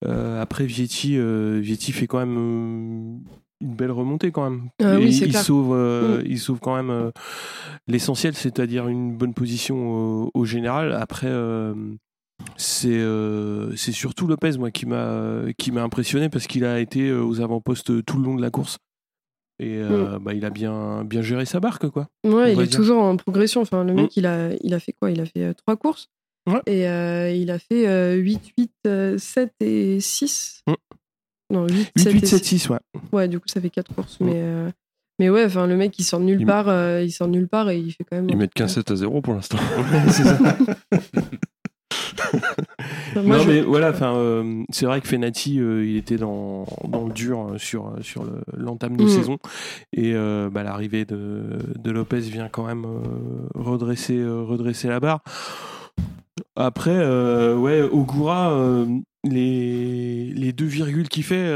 Euh, 0.06 0.40
après 0.40 0.64
Vietti 0.64 1.18
Vietti 1.60 1.92
fait 1.92 2.06
quand 2.06 2.18
même 2.18 3.20
une 3.60 3.74
belle 3.74 3.90
remontée 3.90 4.30
quand 4.30 4.48
même. 4.48 4.68
Ah 4.82 4.96
oui, 4.98 5.12
c'est 5.12 5.24
il 5.26 5.30
clair. 5.30 5.42
sauve 5.42 5.72
euh, 5.74 6.22
il 6.26 6.38
sauve 6.38 6.60
quand 6.60 6.76
même 6.76 6.90
euh, 6.90 7.10
l'essentiel, 7.88 8.34
c'est-à-dire 8.34 8.86
une 8.88 9.16
bonne 9.16 9.34
position 9.34 9.76
au, 10.24 10.30
au 10.34 10.44
général. 10.44 10.92
Après 10.92 11.26
euh, 11.28 11.74
c'est 12.56 13.00
c'est 13.76 13.92
surtout 13.92 14.26
Lopez 14.28 14.52
moi 14.58 14.70
qui 14.70 14.86
m'a 14.86 15.42
qui 15.58 15.72
m'a 15.72 15.82
impressionné 15.82 16.28
parce 16.28 16.46
qu'il 16.46 16.64
a 16.64 16.78
été 16.80 17.12
aux 17.12 17.40
avant-postes 17.40 18.04
tout 18.04 18.18
le 18.18 18.24
long 18.24 18.36
de 18.36 18.42
la 18.42 18.50
course. 18.50 18.78
Et 19.60 19.76
euh, 19.78 20.18
bah, 20.20 20.34
il 20.34 20.44
a 20.44 20.50
bien 20.50 21.02
bien 21.04 21.20
géré 21.22 21.44
sa 21.44 21.58
barque 21.60 21.88
quoi. 21.88 22.08
Ouais, 22.24 22.52
il 22.54 22.60
est 22.60 22.66
dire. 22.66 22.76
toujours 22.76 23.02
en 23.02 23.16
progression. 23.16 23.60
Enfin, 23.60 23.82
le 23.84 23.92
Mm. 23.92 23.96
mec, 23.96 24.16
il 24.16 24.26
a, 24.26 24.50
il 24.62 24.72
a 24.74 24.78
fait 24.80 24.92
quoi? 24.92 25.10
Il 25.10 25.20
a 25.20 25.26
fait 25.26 25.42
euh, 25.44 25.52
trois 25.52 25.76
courses. 25.76 26.08
Ouais. 26.48 26.60
Et 26.66 26.88
euh, 26.88 27.30
il 27.30 27.50
a 27.50 27.58
fait 27.58 27.86
euh, 27.88 28.14
8, 28.14 28.40
8, 28.56 28.72
euh, 28.86 29.18
7 29.18 29.52
et 29.60 30.00
6. 30.00 30.62
Mm. 30.66 30.72
Non, 31.50 31.66
8, 31.66 31.90
8 31.96 32.02
7 32.04 32.12
8 32.12 32.22
et 32.22 32.26
7 32.26 32.44
6. 32.44 32.58
6 32.60 32.68
ouais. 32.70 32.78
Ouais, 33.12 33.28
du 33.28 33.40
coup, 33.40 33.48
ça 33.48 33.60
fait 33.60 33.70
quatre 33.70 33.92
courses. 33.94 34.18
Mm. 34.20 34.24
Mais, 34.26 34.32
euh, 34.36 34.70
mais 35.18 35.28
ouais, 35.30 35.44
enfin, 35.44 35.66
le 35.66 35.76
mec, 35.76 35.98
il 35.98 36.04
sort 36.04 36.20
de 36.20 36.24
nulle 36.24 36.40
Il- 36.42 36.46
part. 36.46 36.68
euh, 36.68 37.02
il 37.02 37.10
sort 37.10 37.26
de 37.26 37.32
nulle 37.32 37.48
part 37.48 37.68
et 37.70 37.78
il 37.78 37.90
fait 37.92 38.04
quand 38.04 38.16
même. 38.16 38.30
Ils 38.30 38.36
mettent 38.36 38.54
truc, 38.54 38.66
qu'un 38.66 38.72
7 38.72 38.90
à 38.92 38.96
0 38.96 39.20
pour 39.20 39.34
l'instant. 39.34 39.58
c'est 40.10 40.22
ça. 40.24 40.38
moi, 43.14 43.36
non 43.36 43.38
je- 43.42 43.48
mais 43.48 43.60
voilà, 43.62 43.90
enfin, 43.90 44.14
euh, 44.16 44.62
c'est 44.70 44.86
vrai 44.86 45.00
que 45.00 45.08
Fenati, 45.08 45.60
euh, 45.60 45.84
il 45.86 45.96
était 45.96 46.16
dans, 46.16 46.66
dans 46.86 47.06
le 47.06 47.12
dur 47.12 47.48
euh, 47.54 47.58
sur 47.58 47.92
sur 48.00 48.24
le- 48.24 48.40
l'entame 48.56 48.96
de 48.96 49.04
Mm. 49.04 49.08
saison 49.08 49.38
et 49.92 50.12
euh, 50.14 50.50
bah, 50.50 50.62
l'arrivée 50.62 51.04
de, 51.04 51.58
de 51.78 51.90
Lopez 51.90 52.20
vient 52.20 52.48
quand 52.48 52.64
même 52.64 52.86
redresser 53.54 54.22
redresser 54.24 54.88
la 54.88 55.00
barre. 55.00 55.20
Après, 56.56 56.98
ouais, 57.54 57.82
Ogura, 57.82 58.84
les, 59.24 60.32
les 60.34 60.52
deux 60.52 60.64
virgules 60.66 61.08
qu'il 61.08 61.22
fait, 61.24 61.52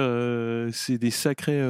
c'est 0.72 0.98
des 0.98 1.10
sacrés 1.10 1.60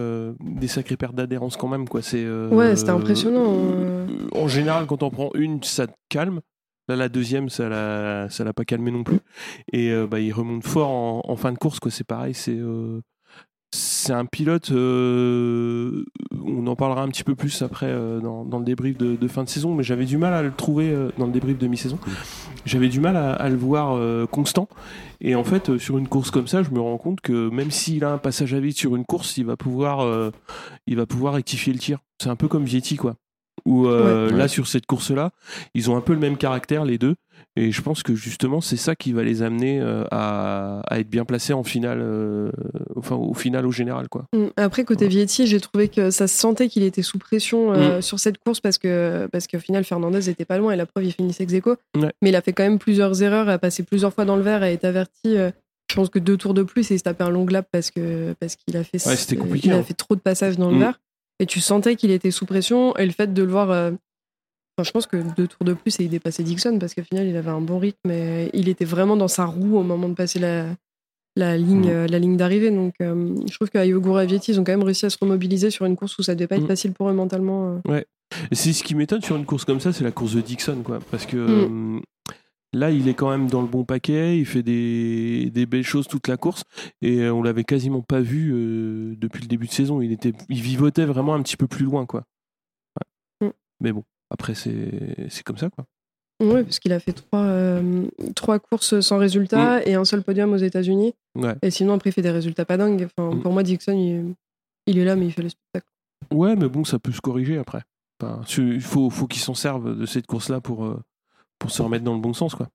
des 0.41 0.69
sacrées 0.69 0.97
pertes 0.97 1.15
d'adhérence 1.15 1.57
quand 1.57 1.69
même 1.69 1.88
quoi. 1.88 2.03
C'est 2.03 2.27
Ouais, 2.51 2.77
c'était 2.77 2.91
impressionnant, 2.91 3.45
euh, 3.47 4.07
en 4.35 4.49
général, 4.49 4.87
quand 4.87 5.03
on 5.03 5.11
prend 5.11 5.31
une, 5.35 5.62
ça 5.62 5.87
te 5.87 5.93
calme. 6.09 6.41
Là, 6.88 6.97
la 6.97 7.09
deuxième, 7.09 7.49
ça 7.49 7.68
l'a, 7.68 8.29
ça 8.29 8.42
l'a 8.45 8.53
pas 8.53 8.64
calmé 8.64 8.90
non 8.90 9.05
plus. 9.05 9.21
Et 9.73 9.90
euh, 9.92 10.07
bah, 10.07 10.18
il 10.21 10.33
remonte 10.33 10.66
fort 10.66 10.90
en, 10.90 11.23
en 11.25 11.37
fin 11.37 11.53
de 11.53 11.59
course, 11.59 11.79
quoi. 11.79 11.90
C'est 11.90 12.05
pareil, 12.07 12.35
c'est, 12.35 12.57
euh, 12.57 13.01
c'est 13.71 14.12
un 14.12 14.27
pilote. 14.27 14.73
euh, 14.73 16.05
on 16.45 16.66
en 16.66 16.75
parlera 16.75 17.03
un 17.03 17.09
petit 17.09 17.23
peu 17.25 17.35
plus 17.37 17.62
après 17.62 17.92
dans, 18.21 18.45
dans 18.45 18.59
le 18.59 18.64
débrief 18.64 18.99
de, 18.99 19.14
de 19.16 19.29
fin 19.29 19.45
de 19.45 19.49
saison, 19.49 19.75
mais 19.75 19.85
j'avais 19.85 20.05
du 20.07 20.18
mal 20.18 20.35
à 20.35 20.42
le 20.42 20.53
trouver 20.53 20.92
dans 21.18 21.27
le 21.27 21.33
débrief 21.33 21.57
de 21.57 21.66
mi-saison. 21.68 21.99
J'avais 22.66 22.88
du 22.88 23.01
mal 23.01 23.16
à, 23.16 23.33
à 23.33 23.49
le 23.49 23.57
voir 23.57 24.29
constant. 24.29 24.68
Et 25.21 25.35
en 25.37 25.45
fait, 25.45 25.79
sur 25.79 25.99
une 25.99 26.09
course 26.09 26.31
comme 26.31 26.49
ça, 26.49 26.62
je 26.62 26.71
me 26.71 26.81
rends 26.81 26.99
compte 26.99 27.21
que 27.21 27.49
même 27.49 27.71
s'il 27.71 28.05
a 28.05 28.12
un 28.12 28.18
passage 28.18 28.55
à 28.55 28.61
vide 28.61 28.77
sur 28.77 28.97
une 28.97 29.05
course, 29.05 29.37
il 29.38 29.47
va 29.47 29.57
pouvoir, 29.57 30.31
il 30.87 30.97
va 30.97 31.07
pouvoir 31.07 31.35
rectifier 31.35 31.73
le 31.73 31.79
tir. 31.79 32.01
C'est 32.21 32.29
un 32.29 32.37
peu 32.37 32.49
comme 32.49 32.64
Vietti, 32.64 32.97
quoi. 32.97 33.14
Où 33.64 33.87
euh, 33.87 34.27
Ouais. 34.29 34.33
là, 34.37 34.42
Ouais. 34.44 34.48
sur 34.48 34.66
cette 34.66 34.87
course-là, 34.87 35.31
ils 35.75 35.90
ont 35.90 35.96
un 35.96 36.01
peu 36.01 36.12
le 36.14 36.18
même 36.18 36.37
caractère, 36.37 36.85
les 36.85 36.98
deux. 36.98 37.14
Et 37.57 37.70
je 37.70 37.83
pense 37.83 38.03
que 38.03 38.14
justement, 38.14 38.61
c'est 38.61 38.77
ça 38.77 38.94
qui 38.96 39.12
va 39.12 39.22
les 39.22 39.42
amener 39.42 39.79
euh, 39.81 40.05
à, 40.11 40.81
à 40.87 40.98
être 41.01 41.09
bien 41.11 41.25
placés 41.25 41.53
en 41.53 41.62
finale, 41.64 41.98
euh, 42.01 42.51
enfin 42.96 43.14
au 43.16 43.35
final 43.35 43.66
au 43.66 43.70
général, 43.72 44.09
quoi. 44.09 44.25
Mm. 44.35 44.46
Après, 44.57 44.85
côté 44.85 45.07
Vietti, 45.07 45.46
j'ai 45.46 45.61
trouvé 45.61 45.88
que 45.88 46.11
ça 46.11 46.27
se 46.29 46.38
sentait 46.38 46.68
qu'il 46.68 46.83
était 46.83 47.03
sous 47.03 47.18
pression 47.18 47.72
euh, 47.75 48.01
sur 48.01 48.18
cette 48.20 48.38
course 48.38 48.61
parce 48.61 48.79
que 48.79 49.29
parce 49.33 49.46
qu'au 49.46 49.59
final, 49.59 49.85
Fernandez 49.85 50.29
était 50.31 50.44
pas 50.46 50.57
loin 50.59 50.72
et 50.72 50.77
la 50.77 50.87
preuve, 50.87 51.05
il 51.05 51.12
finissait 51.12 51.42
ex 51.44 51.53
aequo. 51.53 51.77
Ouais. 51.96 52.12
Mais 52.22 52.31
il 52.31 52.37
a 52.37 52.40
fait 52.42 52.53
quand 52.53 52.62
même 52.62 52.79
plusieurs 52.79 53.22
erreurs, 53.22 53.48
a 53.48 53.59
passé 53.59 53.83
plusieurs 53.83 54.14
fois 54.14 54.25
dans 54.25 54.37
le 54.37 54.42
verre, 54.42 54.62
a 54.62 54.70
été 54.70 54.87
averti. 54.87 55.37
euh, 55.37 55.51
je 55.90 55.96
pense 55.96 56.09
que 56.09 56.18
deux 56.18 56.38
tours 56.38 56.55
de 56.55 56.62
plus 56.62 56.90
et 56.90 56.94
il 56.94 56.98
se 56.98 57.05
tapait 57.05 57.25
un 57.25 57.29
long 57.31 57.44
lap 57.46 57.66
parce 57.70 57.90
que 57.90 58.35
parce 58.40 58.57
qu'il 58.57 58.75
a 58.79 58.85
fait 58.85 59.05
Ouais, 59.07 59.16
c'était 59.16 59.37
compliqué, 59.37 59.68
il 59.68 59.75
a 59.75 59.77
hein. 59.77 59.83
fait 59.83 59.92
trop 59.92 60.14
de 60.14 60.20
passages 60.20 60.57
dans 60.57 60.70
le 60.70 60.77
Mm. 60.77 60.81
verre 60.81 61.01
et 61.42 61.46
tu 61.46 61.61
sentais 61.61 61.96
qu'il 61.96 62.11
était 62.11 62.31
sous 62.31 62.46
pression 62.46 62.96
et 62.96 63.05
le 63.07 63.12
fait 63.12 63.33
de 63.35 63.42
le 63.42 63.50
voir. 63.50 63.70
euh, 63.70 63.90
enfin, 64.78 64.85
je 64.87 64.90
pense 64.92 65.07
que 65.07 65.16
deux 65.37 65.46
tours 65.48 65.64
de 65.64 65.74
plus 65.74 65.98
et 66.00 66.05
il 66.05 66.09
dépassait 66.11 66.42
Dixon 66.42 66.78
parce 66.78 66.94
qu'au 66.94 67.02
final, 67.02 67.26
il 67.26 67.37
avait 67.37 67.50
un 67.50 67.61
bon 67.61 67.78
rythme 67.78 68.11
et 68.11 68.50
il 68.55 68.68
était 68.68 68.85
vraiment 68.85 69.16
dans 69.16 69.28
sa 69.28 69.44
roue 69.44 69.76
au 69.78 69.83
moment 69.83 70.09
de 70.09 70.14
passer 70.14 70.38
la 70.38 70.66
la 71.35 71.57
ligne, 71.57 71.87
Mm. 71.87 71.90
euh, 71.90 72.07
la 72.09 72.18
ligne 72.18 72.37
d'arrivée. 72.37 72.70
Donc, 72.70 72.92
euh, 73.00 73.35
je 73.50 73.55
trouve 73.55 73.70
qu'Ayogura 73.70 74.24
et 74.24 74.26
Vietti, 74.26 74.50
ils 74.52 74.61
ont 74.61 74.64
quand 74.64 74.72
même 74.72 74.83
réussi 74.83 75.07
à 75.07 75.11
se 75.11 75.16
remobiliser 75.18 75.70
sur 75.70 75.87
une 75.87 75.96
course 75.96 76.18
où 76.18 76.22
ça 76.22 76.35
devait 76.35 76.46
pas 76.46 76.57
être 76.57 76.64
Mm. 76.64 76.68
facile 76.68 76.92
pour 76.92 77.09
eux 77.09 77.14
mentalement. 77.14 77.81
Et 77.90 78.55
c'est 78.55 78.74
ce 78.74 78.83
qui 78.83 78.94
m'étonne 78.94 79.22
sur 79.22 79.37
une 79.37 79.46
course 79.46 79.64
comme 79.64 79.81
ça, 79.81 79.94
c'est 79.94 80.05
la 80.05 80.11
course 80.11 80.35
de 80.35 80.42
Dixon, 80.42 80.83
quoi. 80.85 80.98
Parce 81.11 81.24
que 81.24 81.37
Mm. 81.38 81.96
euh, 81.96 82.00
là, 82.72 82.90
il 82.90 83.08
est 83.08 83.14
quand 83.14 83.30
même 83.30 83.48
dans 83.48 83.62
le 83.62 83.68
bon 83.68 83.85
paquet, 83.85 84.38
il 84.38 84.46
fait 84.46 84.62
des, 84.62 85.50
des 85.50 85.66
belles 85.66 85.85
choses 85.85 86.08
toute 86.08 86.28
la 86.28 86.37
course, 86.37 86.64
et 87.00 87.20
euh, 87.20 87.32
on 87.35 87.42
l'avait 87.42 87.64
quasiment 87.64 88.02
pas 88.02 88.20
vu 88.20 88.52
euh, 88.52 89.14
depuis 89.18 89.42
le 89.42 89.48
début 89.48 89.66
de 89.66 89.72
saison. 89.72 90.00
Il 90.00 90.12
était, 90.12 90.32
il 90.48 90.61
vivotait 90.61 91.04
vraiment 91.04 91.35
un 91.35 91.42
petit 91.42 91.56
peu 91.56 91.66
plus 91.66 91.85
loin, 91.85 92.06
quoi. 92.06 92.24
Ouais. 93.40 93.48
Mm. 93.48 93.52
Mais 93.80 93.92
bon, 93.92 94.04
après 94.30 94.54
c'est 94.54 95.42
comme 95.44 95.58
ça, 95.58 95.70
quoi. 95.70 95.85
Oui, 96.42 96.64
parce 96.64 96.80
qu'il 96.80 96.92
a 96.92 96.98
fait 96.98 97.12
trois, 97.12 97.44
euh, 97.44 98.04
trois 98.35 98.58
courses 98.58 98.98
sans 98.98 99.18
résultat 99.18 99.87
et 99.87 99.94
un 99.94 100.04
seul 100.04 100.22
podium 100.24 100.52
aux 100.52 100.56
États-Unis. 100.56 101.14
Ouais. 101.37 101.54
Et 101.62 101.70
sinon, 101.70 101.92
après, 101.92 102.11
il 102.11 102.12
fait 102.12 102.22
des 102.22 102.32
résultats 102.32 102.64
pas 102.64 102.76
dingues. 102.76 103.06
Enfin, 103.16 103.37
Mm. 103.37 103.42
Pour 103.42 103.52
moi, 103.52 103.62
Dixon, 103.62 103.92
il, 103.92 104.35
il 104.88 104.98
est 104.98 105.04
là, 105.04 105.14
mais 105.14 105.26
il 105.26 105.32
fait 105.32 105.42
le 105.42 105.50
spectacle. 105.50 105.87
Ouais, 106.32 106.56
mais 106.56 106.68
bon, 106.68 106.82
ça 106.85 106.98
peut 106.98 107.12
se 107.12 107.20
corriger 107.20 107.58
après. 107.58 107.82
Enfin, 108.20 108.40
il 108.58 108.80
faut, 108.80 109.08
faut 109.08 109.28
qu'ils 109.28 109.42
s'en 109.42 109.54
servent 109.54 109.96
de 109.96 110.04
cette 110.04 110.26
course-là 110.26 110.61
pour, 110.61 110.85
euh, 110.85 111.00
pour 111.62 111.70
se 111.70 111.81
remettre 111.81 112.03
dans 112.05 112.14
le 112.14 112.20
bon 112.20 112.35
sens, 112.35 112.57
quoi. 112.57 112.68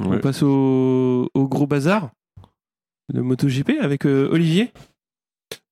Ouais. 0.00 0.16
On 0.16 0.18
passe 0.18 0.42
au, 0.42 1.30
au 1.34 1.48
gros 1.48 1.66
bazar, 1.68 2.10
le 3.14 3.22
MotoGP 3.22 3.78
avec 3.80 4.06
euh, 4.06 4.28
Olivier. 4.32 4.72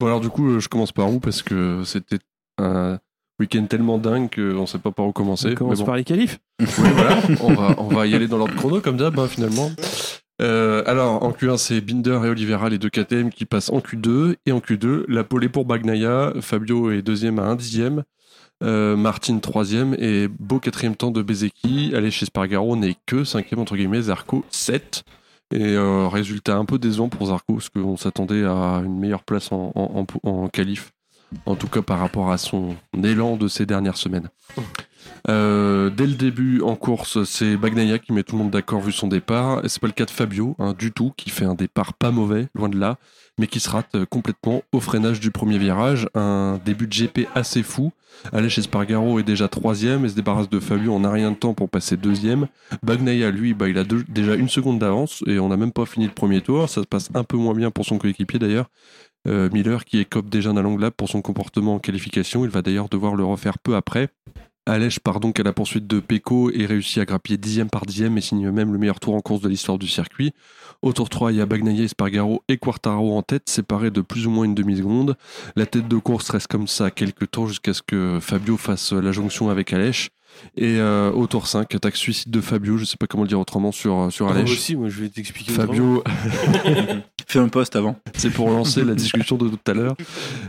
Bon, 0.00 0.06
alors 0.06 0.20
du 0.20 0.28
coup, 0.30 0.48
euh, 0.48 0.60
je 0.60 0.68
commence 0.68 0.92
par 0.92 1.12
où? 1.12 1.18
Parce 1.18 1.42
que 1.42 1.82
c'était 1.84 2.18
un 2.58 2.98
week-end 3.40 3.66
tellement 3.66 3.98
dingue 3.98 4.32
qu'on 4.32 4.60
ne 4.62 4.66
sait 4.66 4.78
pas 4.78 4.92
par 4.92 5.06
où 5.06 5.12
commencer. 5.12 5.50
On 5.52 5.54
commence 5.54 5.78
Mais 5.78 5.82
bon. 5.82 5.86
par 5.86 5.96
les 5.96 6.04
qualifs. 6.04 6.38
Oui, 6.60 6.66
voilà, 6.94 7.18
on 7.42 7.52
va, 7.52 7.74
on 7.78 7.88
va 7.88 8.06
y 8.06 8.14
aller 8.14 8.28
dans 8.28 8.38
l'ordre 8.38 8.54
chrono, 8.54 8.80
comme 8.80 8.96
d'hab, 8.96 9.18
hein, 9.18 9.26
finalement. 9.26 9.70
Euh, 10.40 10.82
alors, 10.86 11.22
en 11.22 11.32
Q1, 11.32 11.56
c'est 11.56 11.80
Binder 11.80 12.20
et 12.24 12.28
Oliveira, 12.28 12.68
les 12.68 12.78
deux 12.78 12.90
KTM, 12.90 13.30
qui 13.30 13.44
passent 13.44 13.70
en 13.70 13.78
Q2. 13.80 14.36
Et 14.46 14.52
en 14.52 14.60
Q2, 14.60 15.04
la 15.08 15.24
pole 15.24 15.44
est 15.44 15.48
pour 15.48 15.64
Bagnaia. 15.64 16.32
Fabio 16.40 16.90
est 16.92 17.02
deuxième 17.02 17.38
à 17.38 17.42
un 17.42 17.56
dixième. 17.56 18.04
Euh, 18.62 18.96
Martin 18.96 19.38
troisième 19.38 19.94
et 19.98 20.28
beau 20.28 20.58
quatrième 20.60 20.96
temps 20.96 21.10
de 21.10 21.22
Bezeki. 21.22 21.92
Aller 21.94 22.10
chez 22.10 22.26
Spargaro 22.26 22.74
n'est 22.76 22.96
que 23.06 23.24
cinquième 23.24 23.60
entre 23.60 23.76
guillemets. 23.76 24.02
Zarco 24.02 24.44
7. 24.50 25.04
Et 25.54 25.62
euh, 25.62 26.08
résultat 26.08 26.56
un 26.56 26.64
peu 26.64 26.78
décevant 26.78 27.08
pour 27.08 27.28
Zarco 27.28 27.54
parce 27.54 27.68
qu'on 27.68 27.96
s'attendait 27.96 28.44
à 28.44 28.82
une 28.84 28.98
meilleure 28.98 29.22
place 29.22 29.52
en, 29.52 29.72
en, 29.74 30.04
en, 30.24 30.28
en 30.28 30.48
qualif. 30.48 30.92
En 31.44 31.54
tout 31.56 31.68
cas 31.68 31.82
par 31.82 31.98
rapport 31.98 32.30
à 32.30 32.38
son 32.38 32.76
élan 33.02 33.36
de 33.36 33.46
ces 33.48 33.66
dernières 33.66 33.96
semaines. 33.96 34.28
Euh, 35.28 35.90
dès 35.90 36.06
le 36.06 36.14
début 36.14 36.60
en 36.62 36.76
course, 36.76 37.24
c'est 37.24 37.56
Bagnaia 37.56 37.98
qui 37.98 38.12
met 38.12 38.22
tout 38.22 38.36
le 38.36 38.42
monde 38.42 38.50
d'accord 38.50 38.80
vu 38.80 38.92
son 38.92 39.08
départ. 39.08 39.64
Et 39.64 39.68
c'est 39.68 39.80
pas 39.80 39.86
le 39.86 39.92
cas 39.92 40.04
de 40.04 40.10
Fabio, 40.10 40.54
hein, 40.58 40.74
du 40.78 40.92
tout, 40.92 41.12
qui 41.16 41.30
fait 41.30 41.44
un 41.44 41.54
départ 41.54 41.94
pas 41.94 42.10
mauvais, 42.10 42.48
loin 42.54 42.68
de 42.68 42.78
là, 42.78 42.98
mais 43.38 43.46
qui 43.46 43.60
se 43.60 43.68
rate 43.68 43.94
euh, 43.94 44.06
complètement 44.06 44.62
au 44.72 44.80
freinage 44.80 45.20
du 45.20 45.30
premier 45.30 45.58
virage. 45.58 46.08
Un 46.14 46.60
début 46.64 46.86
de 46.86 46.92
GP 46.92 47.28
assez 47.34 47.62
fou. 47.62 47.92
Aleix 48.32 48.58
Espargaro 48.58 49.18
est 49.18 49.24
déjà 49.24 49.48
troisième 49.48 50.04
et 50.04 50.08
se 50.08 50.14
débarrasse 50.14 50.48
de 50.48 50.58
Fabio 50.60 50.94
en 50.94 51.04
un 51.04 51.10
rien 51.10 51.32
de 51.32 51.36
temps 51.36 51.54
pour 51.54 51.68
passer 51.68 51.96
deuxième. 51.96 52.46
Bagnaia, 52.82 53.30
lui, 53.30 53.52
bah, 53.52 53.68
il 53.68 53.78
a 53.78 53.84
déjà 53.84 54.34
une 54.36 54.48
seconde 54.48 54.78
d'avance 54.78 55.22
et 55.26 55.38
on 55.38 55.48
n'a 55.48 55.56
même 55.56 55.72
pas 55.72 55.84
fini 55.84 56.06
le 56.06 56.12
premier 56.12 56.40
tour. 56.40 56.68
Ça 56.68 56.82
se 56.82 56.86
passe 56.86 57.10
un 57.14 57.24
peu 57.24 57.36
moins 57.36 57.54
bien 57.54 57.70
pour 57.70 57.84
son 57.84 57.98
coéquipier 57.98 58.38
d'ailleurs. 58.38 58.70
Euh, 59.26 59.50
Miller 59.52 59.84
qui 59.84 59.98
écope 59.98 60.28
déjà 60.28 60.52
d'un 60.52 60.62
long 60.62 60.78
lap 60.78 60.94
pour 60.96 61.08
son 61.08 61.20
comportement 61.20 61.74
en 61.74 61.78
qualification. 61.78 62.44
Il 62.44 62.50
va 62.50 62.62
d'ailleurs 62.62 62.88
devoir 62.88 63.16
le 63.16 63.24
refaire 63.24 63.58
peu 63.58 63.74
après. 63.74 64.08
Aleix 64.68 64.98
part 65.02 65.20
donc 65.20 65.38
à 65.38 65.44
la 65.44 65.52
poursuite 65.52 65.86
de 65.86 66.00
Pecco 66.00 66.50
et 66.50 66.66
réussit 66.66 66.98
à 66.98 67.04
grappiller 67.04 67.38
dixième 67.38 67.70
par 67.70 67.86
dixième 67.86 68.18
et 68.18 68.20
signe 68.20 68.50
même 68.50 68.72
le 68.72 68.78
meilleur 68.78 68.98
tour 68.98 69.14
en 69.14 69.20
course 69.20 69.40
de 69.40 69.48
l'histoire 69.48 69.78
du 69.78 69.86
circuit. 69.86 70.32
Au 70.82 70.92
tour 70.92 71.08
3, 71.08 71.30
il 71.30 71.38
y 71.38 71.40
a 71.40 71.46
Bagnaia, 71.46 71.84
Espargaro 71.84 72.42
et 72.48 72.58
Quartaro 72.58 73.16
en 73.16 73.22
tête, 73.22 73.48
séparés 73.48 73.92
de 73.92 74.00
plus 74.00 74.26
ou 74.26 74.30
moins 74.30 74.44
une 74.44 74.56
demi-seconde. 74.56 75.16
La 75.54 75.66
tête 75.66 75.86
de 75.86 75.96
course 75.96 76.30
reste 76.30 76.48
comme 76.48 76.66
ça 76.66 76.90
quelques 76.90 77.30
tours 77.30 77.46
jusqu'à 77.46 77.74
ce 77.74 77.82
que 77.82 78.18
Fabio 78.20 78.56
fasse 78.56 78.92
la 78.92 79.12
jonction 79.12 79.50
avec 79.50 79.72
Aleix. 79.72 80.10
Et 80.56 80.78
euh, 80.78 81.10
au 81.12 81.26
tour 81.26 81.46
5, 81.46 81.74
attaque 81.74 81.96
suicide 81.96 82.30
de 82.30 82.40
Fabio, 82.40 82.76
je 82.78 82.84
sais 82.84 82.96
pas 82.96 83.06
comment 83.06 83.22
le 83.24 83.28
dire 83.28 83.40
autrement 83.40 83.72
sur, 83.72 84.10
sur 84.10 84.26
Moi 84.26 84.36
Aleix. 84.36 84.52
aussi, 84.52 84.76
moi 84.76 84.88
je 84.88 85.00
vais 85.02 85.08
t'expliquer. 85.08 85.52
Fabio, 85.52 86.02
Fais 87.28 87.40
un 87.40 87.48
post 87.48 87.74
avant. 87.74 87.96
c'est 88.16 88.30
pour 88.30 88.48
lancer 88.50 88.84
la 88.84 88.94
discussion 88.94 89.36
de 89.36 89.48
tout 89.48 89.58
à 89.70 89.74
l'heure. 89.74 89.96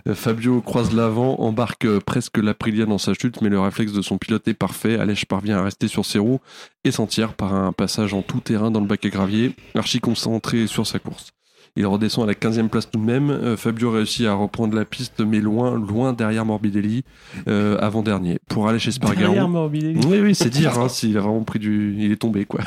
Euh, 0.08 0.13
Fabio 0.13 0.62
croise 0.62 0.93
l'avant, 0.93 1.39
embarque 1.39 1.86
euh, 1.86 2.00
presque 2.00 2.38
l'Aprilia 2.38 2.86
dans 2.86 3.00
sa 3.00 3.13
chute, 3.15 3.41
mais 3.41 3.50
le 3.50 3.60
réflexe 3.60 3.93
de 3.93 4.02
son 4.04 4.19
pilote 4.19 4.47
est 4.47 4.54
parfait. 4.54 5.00
Aleix 5.00 5.26
parvient 5.28 5.58
à 5.58 5.63
rester 5.63 5.88
sur 5.88 6.06
ses 6.06 6.19
roues 6.19 6.39
et 6.84 6.91
s'en 6.91 7.08
tire 7.08 7.34
par 7.34 7.56
un 7.56 7.71
passage 7.71 8.13
en 8.13 8.21
tout 8.21 8.41
terrain 8.41 8.69
dans 8.69 8.80
le 8.80 8.86
bac 8.86 9.04
à 9.06 9.10
gravier, 9.10 9.56
archi 9.73 10.00
concentré 10.00 10.67
sur 10.67 10.86
sa 10.86 11.00
course. 11.00 11.32
Il 11.77 11.85
redescend 11.85 12.23
à 12.23 12.27
la 12.27 12.33
15e 12.33 12.69
place 12.69 12.89
tout 12.89 12.99
de 12.99 13.05
même. 13.05 13.29
Euh, 13.29 13.55
Fabio 13.55 13.91
réussit 13.91 14.25
à 14.25 14.33
reprendre 14.33 14.75
la 14.75 14.83
piste, 14.83 15.19
mais 15.19 15.39
loin, 15.39 15.77
loin 15.79 16.11
derrière 16.11 16.43
Morbidelli, 16.43 17.03
euh, 17.47 17.77
avant-dernier. 17.79 18.39
Pour 18.49 18.67
Espargaro. 18.71 19.27
Derrière 19.27 19.47
Morbidelli. 19.47 19.99
Oui, 20.07 20.19
oui, 20.19 20.33
c'est 20.33 20.49
dire 20.49 20.79
hein, 20.79 20.89
s'il 20.89 21.15
a 21.17 21.21
vraiment 21.21 21.43
pris 21.43 21.59
du. 21.59 21.95
Il 21.99 22.11
est 22.11 22.15
tombé, 22.15 22.45
quoi. 22.45 22.61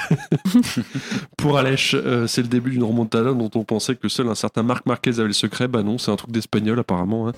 Pour 1.37 1.59
Aleix, 1.59 1.95
euh, 1.95 2.29
c'est 2.29 2.43
le 2.43 2.49
début 2.49 2.71
d'une 2.71 2.85
remontada 2.85 3.33
dont 3.33 3.51
on 3.55 3.65
pensait 3.65 3.97
que 3.97 4.09
seul 4.09 4.29
un 4.29 4.37
certain 4.37 4.63
Marc 4.63 4.87
Marquez 4.87 5.19
avait 5.19 5.27
le 5.27 5.33
secret. 5.33 5.67
Bah 5.67 5.83
non, 5.83 5.99
c'est 5.99 6.13
un 6.13 6.17
truc 6.17 6.31
d'espagnol, 6.31 6.79
apparemment. 6.79 7.29
hein. 7.29 7.33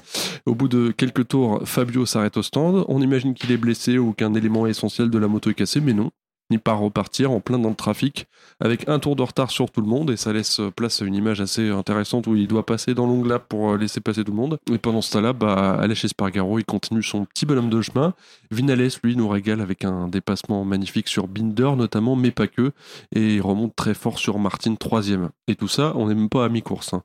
Au 0.44 0.54
bout 0.54 0.68
de 0.68 0.90
quelques 0.90 1.28
tours, 1.28 1.62
Fabio 1.64 2.04
s'arrête 2.04 2.36
au 2.36 2.42
stand. 2.42 2.84
On 2.88 3.00
imagine 3.00 3.32
qu'il 3.32 3.50
est 3.50 3.56
blessé 3.56 3.96
ou 3.96 4.12
qu'un 4.12 4.34
élément 4.34 4.66
essentiel 4.66 5.08
de 5.08 5.18
la 5.18 5.28
moto 5.28 5.48
est 5.50 5.54
cassé, 5.54 5.80
mais 5.80 5.94
non. 5.94 6.10
Il 6.52 6.60
part 6.60 6.78
repartir 6.78 7.30
en 7.30 7.40
plein 7.40 7.58
dans 7.58 7.70
le 7.70 7.74
trafic 7.74 8.26
avec 8.60 8.88
un 8.88 8.98
tour 8.98 9.16
de 9.16 9.22
retard 9.22 9.50
sur 9.50 9.70
tout 9.70 9.80
le 9.80 9.86
monde 9.86 10.10
et 10.10 10.16
ça 10.16 10.32
laisse 10.32 10.60
place 10.76 11.02
à 11.02 11.04
une 11.04 11.14
image 11.14 11.40
assez 11.40 11.70
intéressante 11.70 12.26
où 12.26 12.36
il 12.36 12.46
doit 12.46 12.66
passer 12.66 12.94
dans 12.94 13.06
l'ongle 13.06 13.30
lap 13.30 13.46
pour 13.48 13.70
euh, 13.70 13.76
laisser 13.78 14.00
passer 14.00 14.22
tout 14.22 14.32
le 14.32 14.36
monde. 14.36 14.58
Et 14.70 14.78
pendant 14.78 15.00
ce 15.00 15.12
temps-là, 15.12 15.32
bah, 15.32 15.78
Aleix 15.80 16.04
Espargaro, 16.04 16.58
il 16.58 16.64
continue 16.64 17.02
son 17.02 17.24
petit 17.24 17.46
bonhomme 17.46 17.70
de 17.70 17.80
chemin. 17.80 18.14
Vinales, 18.50 18.90
lui, 19.02 19.16
nous 19.16 19.28
régale 19.28 19.60
avec 19.60 19.84
un 19.84 20.08
dépassement 20.08 20.64
magnifique 20.64 21.08
sur 21.08 21.26
Binder 21.26 21.72
notamment, 21.76 22.16
mais 22.16 22.30
pas 22.30 22.46
que. 22.46 22.72
Et 23.14 23.36
il 23.36 23.40
remonte 23.40 23.74
très 23.74 23.94
fort 23.94 24.18
sur 24.18 24.38
Martin, 24.38 24.74
troisième. 24.74 25.30
Et 25.48 25.54
tout 25.54 25.68
ça, 25.68 25.92
on 25.96 26.08
n'est 26.08 26.14
même 26.14 26.28
pas 26.28 26.44
à 26.44 26.48
mi-course. 26.48 26.94
Hein. 26.94 27.02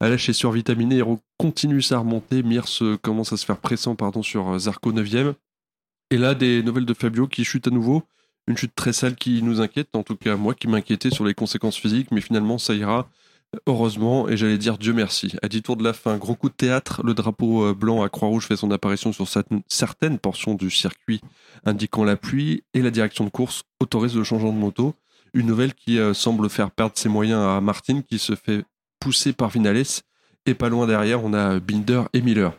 Aleix 0.00 0.28
est 0.28 0.32
survitaminé 0.32 1.02
continue 1.38 1.82
sa 1.82 1.98
remontée. 1.98 2.42
Mears 2.42 2.82
euh, 2.82 2.96
commence 3.00 3.32
à 3.32 3.36
se 3.36 3.46
faire 3.46 3.58
pressant 3.58 3.94
pardon, 3.94 4.22
sur 4.22 4.48
euh, 4.50 4.58
Zarco 4.58 4.92
9 4.92 5.34
Et 6.10 6.18
là, 6.18 6.34
des 6.34 6.62
nouvelles 6.62 6.84
de 6.84 6.94
Fabio 6.94 7.26
qui 7.26 7.44
chute 7.44 7.66
à 7.68 7.70
nouveau. 7.70 8.02
Une 8.48 8.56
chute 8.56 8.74
très 8.74 8.94
sale 8.94 9.14
qui 9.14 9.42
nous 9.42 9.60
inquiète, 9.60 9.94
en 9.94 10.02
tout 10.02 10.16
cas 10.16 10.36
moi 10.36 10.54
qui 10.54 10.68
m'inquiétais 10.68 11.10
sur 11.10 11.24
les 11.26 11.34
conséquences 11.34 11.76
physiques, 11.76 12.10
mais 12.10 12.22
finalement 12.22 12.56
ça 12.56 12.74
ira. 12.74 13.08
Heureusement, 13.66 14.26
et 14.28 14.36
j'allais 14.38 14.56
dire 14.56 14.78
Dieu 14.78 14.94
merci. 14.94 15.36
À 15.42 15.48
10 15.48 15.62
tours 15.62 15.76
de 15.76 15.84
la 15.84 15.92
fin, 15.92 16.16
gros 16.16 16.34
coup 16.34 16.48
de 16.48 16.54
théâtre, 16.54 17.02
le 17.04 17.12
drapeau 17.14 17.64
euh, 17.64 17.74
blanc 17.74 18.02
à 18.02 18.08
Croix-Rouge 18.08 18.46
fait 18.46 18.56
son 18.56 18.70
apparition 18.70 19.12
sur 19.12 19.26
certaines- 19.28 20.18
portions 20.18 20.54
du 20.54 20.70
circuit 20.70 21.20
indiquant 21.64 22.04
la 22.04 22.16
pluie, 22.16 22.62
et 22.72 22.80
la 22.80 22.90
direction 22.90 23.24
de 23.24 23.30
course 23.30 23.64
autorise 23.80 24.16
le 24.16 24.24
changement 24.24 24.52
de 24.52 24.58
moto. 24.58 24.94
Une 25.34 25.46
nouvelle 25.46 25.74
qui 25.74 25.98
euh, 25.98 26.14
semble 26.14 26.48
faire 26.48 26.70
perdre 26.70 26.92
ses 26.96 27.08
moyens 27.10 27.40
à 27.40 27.60
Martin, 27.60 28.00
qui 28.00 28.18
se 28.18 28.34
fait 28.34 28.64
pousser 28.98 29.34
par 29.34 29.50
Vinales, 29.50 29.84
et 30.46 30.54
pas 30.54 30.70
loin 30.70 30.86
derrière, 30.86 31.22
on 31.22 31.34
a 31.34 31.60
Binder 31.60 32.02
et 32.14 32.22
Miller. 32.22 32.52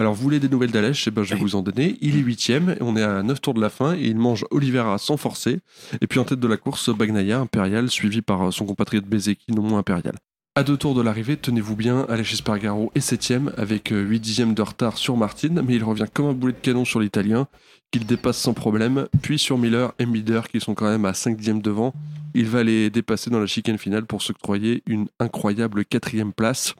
Alors, 0.00 0.14
vous 0.14 0.22
voulez 0.22 0.40
des 0.40 0.48
nouvelles 0.48 0.70
d'Alèche 0.70 1.08
Eh 1.08 1.10
ben, 1.10 1.24
Je 1.24 1.34
vais 1.34 1.40
vous 1.40 1.56
en 1.56 1.60
donner. 1.60 1.98
Il 2.00 2.16
est 2.16 2.20
huitième, 2.20 2.74
on 2.80 2.96
est 2.96 3.02
à 3.02 3.22
9 3.22 3.38
tours 3.38 3.52
de 3.52 3.60
la 3.60 3.68
fin, 3.68 3.94
et 3.94 4.06
il 4.06 4.16
mange 4.16 4.46
Oliveira 4.50 4.96
sans 4.96 5.18
forcer. 5.18 5.60
Et 6.00 6.06
puis 6.06 6.18
en 6.18 6.24
tête 6.24 6.40
de 6.40 6.48
la 6.48 6.56
course, 6.56 6.88
Bagnaia, 6.88 7.38
impérial, 7.38 7.90
suivi 7.90 8.22
par 8.22 8.48
euh, 8.48 8.50
son 8.50 8.64
compatriote 8.64 9.04
Bezeki, 9.04 9.52
non 9.52 9.60
moins 9.60 9.80
impérial. 9.80 10.14
À 10.54 10.62
deux 10.62 10.78
tours 10.78 10.94
de 10.94 11.02
l'arrivée, 11.02 11.36
tenez-vous 11.36 11.76
bien, 11.76 12.06
Aleix 12.08 12.32
Espargaro 12.32 12.90
est 12.94 13.00
septième 13.00 13.52
avec 13.58 13.90
8 13.90 14.20
dixièmes 14.20 14.54
de 14.54 14.62
retard 14.62 14.96
sur 14.96 15.18
Martin, 15.18 15.60
mais 15.62 15.74
il 15.74 15.84
revient 15.84 16.06
comme 16.10 16.28
un 16.28 16.32
boulet 16.32 16.54
de 16.54 16.58
canon 16.60 16.86
sur 16.86 17.00
l'Italien, 17.00 17.46
qu'il 17.90 18.06
dépasse 18.06 18.38
sans 18.38 18.54
problème, 18.54 19.06
puis 19.20 19.38
sur 19.38 19.58
Miller 19.58 19.92
et 19.98 20.06
Mider 20.06 20.40
qui 20.50 20.60
sont 20.60 20.72
quand 20.72 20.88
même 20.88 21.04
à 21.04 21.12
5 21.12 21.36
dixièmes 21.36 21.60
devant. 21.60 21.92
Il 22.32 22.46
va 22.46 22.62
les 22.62 22.88
dépasser 22.88 23.28
dans 23.28 23.38
la 23.38 23.46
chicane 23.46 23.76
finale 23.76 24.06
pour 24.06 24.22
s'octroyer 24.22 24.82
une 24.86 25.08
incroyable 25.18 25.84
quatrième 25.84 26.32
place. 26.32 26.74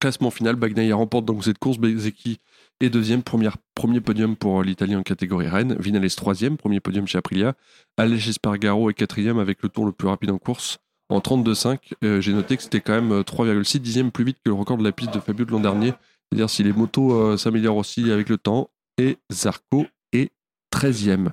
Classement 0.00 0.30
final, 0.30 0.56
Bagnaia 0.56 0.94
remporte 0.94 1.24
donc 1.24 1.44
cette 1.44 1.58
course, 1.58 1.78
Bezeki 1.78 2.40
Et 2.80 2.90
deuxième, 2.90 3.22
premier 3.22 4.00
podium 4.00 4.36
pour 4.36 4.62
l'Italie 4.62 4.96
en 4.96 5.02
catégorie 5.02 5.48
Rennes. 5.48 5.76
Vinales 5.78 6.10
troisième, 6.14 6.56
premier 6.56 6.80
podium 6.80 7.06
chez 7.06 7.18
Aprilia. 7.18 7.54
Aleix 7.96 8.28
Espargaro 8.28 8.90
est 8.90 8.94
quatrième 8.94 9.38
avec 9.38 9.62
le 9.62 9.68
tour 9.68 9.86
le 9.86 9.92
plus 9.92 10.08
rapide 10.08 10.30
en 10.30 10.38
course 10.38 10.78
en 11.08 11.20
32,5. 11.20 11.78
Euh, 12.02 12.20
J'ai 12.20 12.32
noté 12.32 12.56
que 12.56 12.62
c'était 12.62 12.80
quand 12.80 13.00
même 13.00 13.20
3,6 13.20 13.78
dixièmes 13.78 14.10
plus 14.10 14.24
vite 14.24 14.38
que 14.44 14.50
le 14.50 14.54
record 14.54 14.78
de 14.78 14.84
la 14.84 14.92
piste 14.92 15.14
de 15.14 15.20
Fabio 15.20 15.44
de 15.44 15.50
l'an 15.52 15.60
dernier. 15.60 15.92
C'est-à-dire 16.30 16.50
si 16.50 16.62
les 16.62 16.72
motos 16.72 17.12
euh, 17.12 17.36
s'améliorent 17.36 17.76
aussi 17.76 18.10
avec 18.10 18.28
le 18.28 18.38
temps. 18.38 18.70
Et 18.98 19.18
Zarco 19.32 19.86
est 20.12 20.30
13e. 20.72 21.30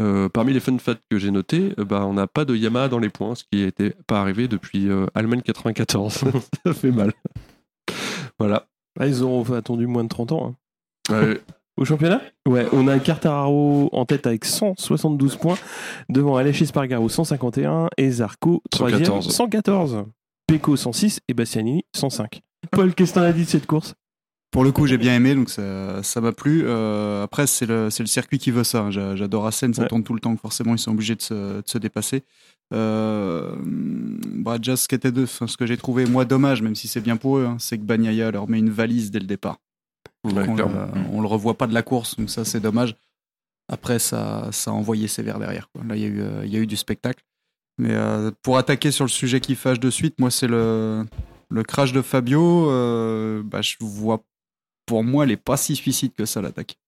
Euh, 0.00 0.28
parmi 0.28 0.52
les 0.52 0.60
fun 0.60 0.76
facts 0.78 1.02
que 1.10 1.18
j'ai 1.18 1.30
notés, 1.30 1.72
euh, 1.78 1.84
bah, 1.84 2.04
on 2.06 2.12
n'a 2.12 2.26
pas 2.26 2.44
de 2.44 2.54
Yamaha 2.54 2.88
dans 2.88 2.98
les 2.98 3.08
points, 3.08 3.34
ce 3.34 3.44
qui 3.44 3.64
n'était 3.64 3.94
pas 4.06 4.20
arrivé 4.20 4.46
depuis 4.46 4.90
euh, 4.90 5.06
Allemagne 5.14 5.40
94. 5.40 6.24
Ça 6.66 6.74
fait 6.74 6.90
mal. 6.90 7.12
Voilà. 8.38 8.66
Ah, 8.98 9.06
ils 9.06 9.22
auront 9.22 9.42
attendu 9.52 9.86
moins 9.86 10.04
de 10.04 10.08
30 10.08 10.32
ans. 10.32 10.54
hein. 11.10 11.20
Ouais, 11.20 11.40
Au 11.76 11.84
championnat? 11.84 12.20
Ouais, 12.48 12.66
on 12.72 12.88
a 12.88 12.98
Quartararo 12.98 13.90
en 13.92 14.04
tête 14.06 14.26
avec 14.26 14.44
172 14.44 15.36
points, 15.36 15.58
devant 16.08 16.36
Aleix 16.36 16.62
Espargaro 16.62 17.08
151 17.08 17.88
et 17.98 18.10
Zarco 18.10 18.62
3 18.70 18.90
114. 18.90 19.30
114. 19.30 20.04
Pecco 20.46 20.76
106 20.76 21.20
et 21.28 21.34
Bastianini 21.34 21.84
105. 21.94 22.40
Paul, 22.70 22.94
qu'est-ce 22.94 23.12
que 23.12 23.18
t'en 23.18 23.24
as 23.24 23.32
dit 23.32 23.44
de 23.44 23.48
cette 23.48 23.66
course? 23.66 23.94
Pour 24.52 24.64
le 24.64 24.72
coup, 24.72 24.86
j'ai 24.86 24.96
bien 24.96 25.14
aimé, 25.14 25.34
donc 25.34 25.50
ça 25.50 26.02
ça 26.02 26.20
m'a 26.20 26.32
plu. 26.32 26.62
Euh, 26.64 27.22
après, 27.24 27.46
c'est 27.46 27.66
le, 27.66 27.90
circuit 27.90 28.38
qui 28.38 28.50
veut 28.50 28.64
ça. 28.64 28.80
hein. 28.82 28.90
J'a- 28.90 29.14
J'adore 29.16 29.46
Assen, 29.46 29.74
ça 29.74 29.82
Ouais. 29.82 29.88
tourne 29.88 30.02
tout 30.02 30.14
le 30.14 30.20
temps, 30.20 30.30
donc 30.30 30.40
forcément, 30.40 30.74
ils 30.74 30.78
sont 30.78 30.92
obligés 30.92 31.14
de 31.14 31.22
se, 31.22 31.34
de 31.34 31.62
se 31.66 31.78
dépasser. 31.78 32.22
Euh, 32.72 33.54
bah, 33.62 34.58
déjà, 34.58 34.76
ce, 34.76 34.86
était 34.92 35.12
de, 35.12 35.26
ce 35.26 35.56
que 35.56 35.66
j'ai 35.66 35.76
trouvé, 35.76 36.06
moi, 36.06 36.24
dommage, 36.24 36.62
même 36.62 36.74
si 36.74 36.88
c'est 36.88 37.00
bien 37.00 37.16
pour 37.16 37.38
eux, 37.38 37.44
hein, 37.46 37.56
c'est 37.58 37.76
que 37.78 37.82
Bagnaia 37.82 38.30
leur 38.30 38.48
met 38.48 38.58
une 38.58 38.70
valise 38.70 39.10
dès 39.10 39.18
le 39.18 39.26
départ. 39.26 39.58
ouais, 40.24 40.32
on, 40.48 41.16
on 41.18 41.20
le 41.20 41.26
revoit 41.28 41.54
pas 41.54 41.66
de 41.66 41.74
la 41.74 41.82
course, 41.82 42.16
donc 42.16 42.30
ça, 42.30 42.44
c'est 42.44 42.60
dommage. 42.60 42.96
Après, 43.68 43.98
ça, 43.98 44.48
ça 44.52 44.70
a 44.70 44.74
envoyé 44.74 45.06
sévère 45.08 45.38
derrière. 45.38 45.68
quoi. 45.74 45.82
Là, 45.84 45.96
il 45.96 46.02
y, 46.02 46.04
a 46.04 46.08
eu, 46.08 46.20
euh, 46.20 46.42
il 46.44 46.52
y 46.52 46.56
a 46.56 46.60
eu 46.60 46.66
du 46.66 46.76
spectacle. 46.76 47.22
Mais 47.78 47.90
euh, 47.92 48.30
pour 48.42 48.56
attaquer 48.58 48.90
sur 48.90 49.04
le 49.04 49.10
sujet 49.10 49.40
qui 49.40 49.54
fâche 49.54 49.80
de 49.80 49.90
suite, 49.90 50.18
moi, 50.18 50.30
c'est 50.30 50.46
le, 50.46 51.04
le 51.50 51.62
crash 51.62 51.92
de 51.92 52.00
Fabio. 52.00 52.70
euh, 52.70 53.42
bah, 53.44 53.60
je 53.62 53.76
vois, 53.80 54.22
pour 54.86 55.04
moi, 55.04 55.24
elle 55.24 55.32
est 55.32 55.36
pas 55.36 55.56
si 55.56 55.76
suicide 55.76 56.12
que 56.16 56.24
ça, 56.24 56.40
l'attaque. 56.40 56.78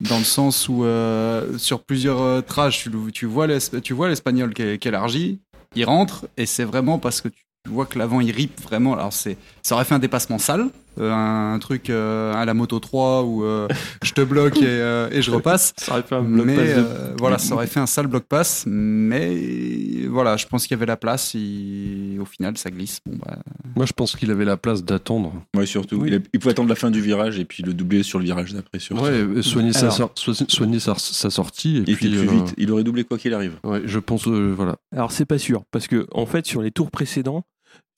Dans 0.00 0.18
le 0.18 0.24
sens 0.24 0.68
où, 0.68 0.84
euh, 0.84 1.56
sur 1.56 1.82
plusieurs 1.82 2.20
euh, 2.20 2.40
trashs, 2.42 2.88
tu, 3.14 3.24
vois 3.24 3.46
l'Espagnol 3.46 4.52
qui, 4.52 4.78
qui 4.78 4.88
élargit, 4.88 5.40
il 5.74 5.84
rentre, 5.84 6.28
et 6.36 6.44
c'est 6.44 6.64
vraiment 6.64 6.98
parce 6.98 7.20
que 7.20 7.28
tu 7.28 7.42
vois 7.66 7.86
que 7.86 7.98
l'avant, 7.98 8.20
il 8.20 8.30
rip 8.30 8.60
vraiment. 8.60 8.92
Alors, 8.92 9.12
ça 9.12 9.34
aurait 9.70 9.84
fait 9.84 9.94
un 9.94 9.98
dépassement 9.98 10.38
sale, 10.38 10.68
un 10.98 11.58
truc 11.58 11.90
euh, 11.90 12.34
à 12.34 12.44
la 12.44 12.54
moto 12.54 12.78
3 12.78 13.22
où 13.24 13.44
euh, 13.44 13.68
je 14.02 14.12
te 14.12 14.20
bloque 14.22 14.56
et, 14.58 14.64
euh, 14.66 15.08
et 15.10 15.22
je 15.22 15.30
repasse. 15.30 15.72
Ça 15.78 15.92
aurait 15.92 16.02
fait 16.02 16.14
un 16.14 16.22
bloc 16.22 16.46
Mais 16.46 16.56
pass 16.56 16.64
de- 16.66 16.72
euh, 16.80 17.14
voilà, 17.18 17.38
ça 17.38 17.54
aurait 17.54 17.66
fait 17.66 17.80
un 17.80 17.86
sale 17.86 18.06
bloc 18.06 18.24
pass. 18.24 18.64
Mais 18.66 20.06
voilà, 20.08 20.36
je 20.36 20.46
pense 20.46 20.62
qu'il 20.66 20.72
y 20.72 20.78
avait 20.78 20.86
la 20.86 20.96
place. 20.96 21.34
Et 21.34 22.18
au 22.20 22.24
final, 22.24 22.56
ça 22.58 22.70
glisse. 22.70 23.00
Bon, 23.06 23.16
bah, 23.24 23.38
Moi, 23.74 23.86
je 23.86 23.92
pense 23.92 24.16
qu'il 24.16 24.30
avait 24.30 24.44
la 24.44 24.56
place 24.56 24.84
d'attendre. 24.84 25.32
Ouais, 25.56 25.66
surtout. 25.66 25.96
Oui. 25.96 26.08
Il, 26.08 26.14
a- 26.14 26.18
il 26.32 26.40
pouvait 26.40 26.52
attendre 26.52 26.68
la 26.68 26.74
fin 26.74 26.90
du 26.90 27.00
virage 27.00 27.38
et 27.38 27.44
puis 27.44 27.62
le 27.62 27.74
doubler 27.74 28.02
sur 28.02 28.18
le 28.18 28.24
virage 28.24 28.52
d'après. 28.54 28.78
Ouais, 28.92 29.10
euh, 29.10 29.42
soigner, 29.42 29.72
sa, 29.72 29.90
Alors- 29.92 30.12
so- 30.14 30.34
soigner 30.34 30.80
sa, 30.80 30.94
sa 30.96 31.30
sortie. 31.30 31.78
Et 31.78 31.84
Il 31.90 31.96
puis, 31.96 32.08
était 32.08 32.18
plus 32.24 32.28
euh, 32.28 32.32
vite. 32.44 32.54
Il 32.58 32.70
aurait 32.70 32.84
doublé 32.84 33.04
quoi 33.04 33.18
qu'il 33.18 33.34
arrive. 33.34 33.54
ouais, 33.64 33.82
je 33.84 33.98
pense, 33.98 34.26
euh, 34.28 34.52
voilà. 34.56 34.76
Alors 34.92 35.12
c'est 35.12 35.24
pas 35.26 35.38
sûr, 35.38 35.64
parce 35.70 35.86
que 35.88 36.06
en 36.12 36.26
fait 36.26 36.46
sur 36.46 36.62
les 36.62 36.70
tours 36.70 36.90
précédents, 36.90 37.44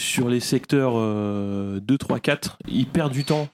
sur 0.01 0.29
les 0.29 0.41
secteurs 0.41 0.93
euh, 0.97 1.81
2, 1.81 1.99
3, 1.99 2.21
4, 2.21 2.59
il 2.69 2.87
perd 2.87 3.13
du 3.13 3.25
temps 3.25 3.49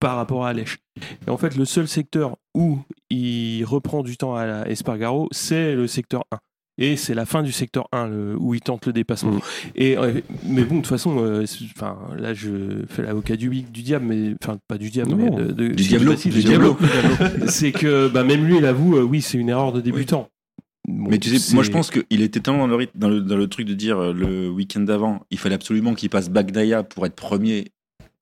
par 0.00 0.16
rapport 0.16 0.44
à 0.44 0.50
Alèche. 0.50 0.78
Et 1.26 1.30
en 1.30 1.36
fait 1.38 1.56
le 1.56 1.64
seul 1.64 1.88
secteur 1.88 2.36
où 2.54 2.78
il 3.10 3.64
reprend 3.64 4.02
du 4.02 4.16
temps 4.16 4.34
à 4.34 4.46
la 4.46 4.68
Espargaro, 4.68 5.28
c'est 5.32 5.74
le 5.74 5.86
secteur 5.86 6.24
1. 6.32 6.38
Et 6.78 6.96
c'est 6.98 7.14
la 7.14 7.24
fin 7.24 7.42
du 7.42 7.52
secteur 7.52 7.88
1 7.92 8.06
le- 8.08 8.36
où 8.38 8.52
il 8.52 8.60
tente 8.60 8.84
le 8.84 8.92
dépassement. 8.92 9.32
Mm. 9.32 9.40
Et, 9.76 9.96
mais 10.44 10.62
bon, 10.64 10.74
de 10.76 10.80
toute 10.80 10.88
façon, 10.88 11.16
euh, 11.20 11.46
là 12.18 12.34
je 12.34 12.84
fais 12.90 13.02
l'avocat 13.02 13.36
du, 13.36 13.48
du 13.48 13.82
diable, 13.82 14.04
mais 14.04 14.34
enfin 14.42 14.58
pas 14.68 14.76
du 14.76 14.90
diable, 14.90 15.12
Non, 15.12 15.16
mais 15.16 15.30
non. 15.30 15.36
de- 15.38 15.52
de- 15.52 15.68
Du 15.68 15.84
diablo, 15.84 16.14
du 16.14 16.28
diablo. 16.28 16.76
c'est 17.48 17.72
que 17.72 18.08
bah, 18.08 18.24
même 18.24 18.44
lui 18.44 18.58
il 18.58 18.66
avoue, 18.66 18.96
euh, 18.98 19.02
oui 19.02 19.22
c'est 19.22 19.38
une 19.38 19.48
erreur 19.48 19.72
de 19.72 19.80
débutant. 19.80 20.28
Bon, 20.88 21.10
Mais 21.10 21.18
tu 21.18 21.36
sais, 21.36 21.54
moi 21.54 21.64
je 21.64 21.70
pense 21.70 21.90
qu'il 21.90 22.22
était 22.22 22.40
tellement 22.40 22.60
dans 22.60 22.66
le, 22.68 22.76
rythme- 22.76 22.96
dans 22.96 23.08
le, 23.08 23.20
dans 23.20 23.36
le 23.36 23.48
truc 23.48 23.66
de 23.66 23.74
dire 23.74 23.98
euh, 23.98 24.12
le 24.12 24.48
week-end 24.48 24.80
d'avant, 24.80 25.22
il 25.30 25.38
fallait 25.38 25.56
absolument 25.56 25.94
qu'il 25.94 26.10
passe 26.10 26.30
Bagdaya 26.30 26.82
pour 26.82 27.04
être 27.06 27.16
premier 27.16 27.72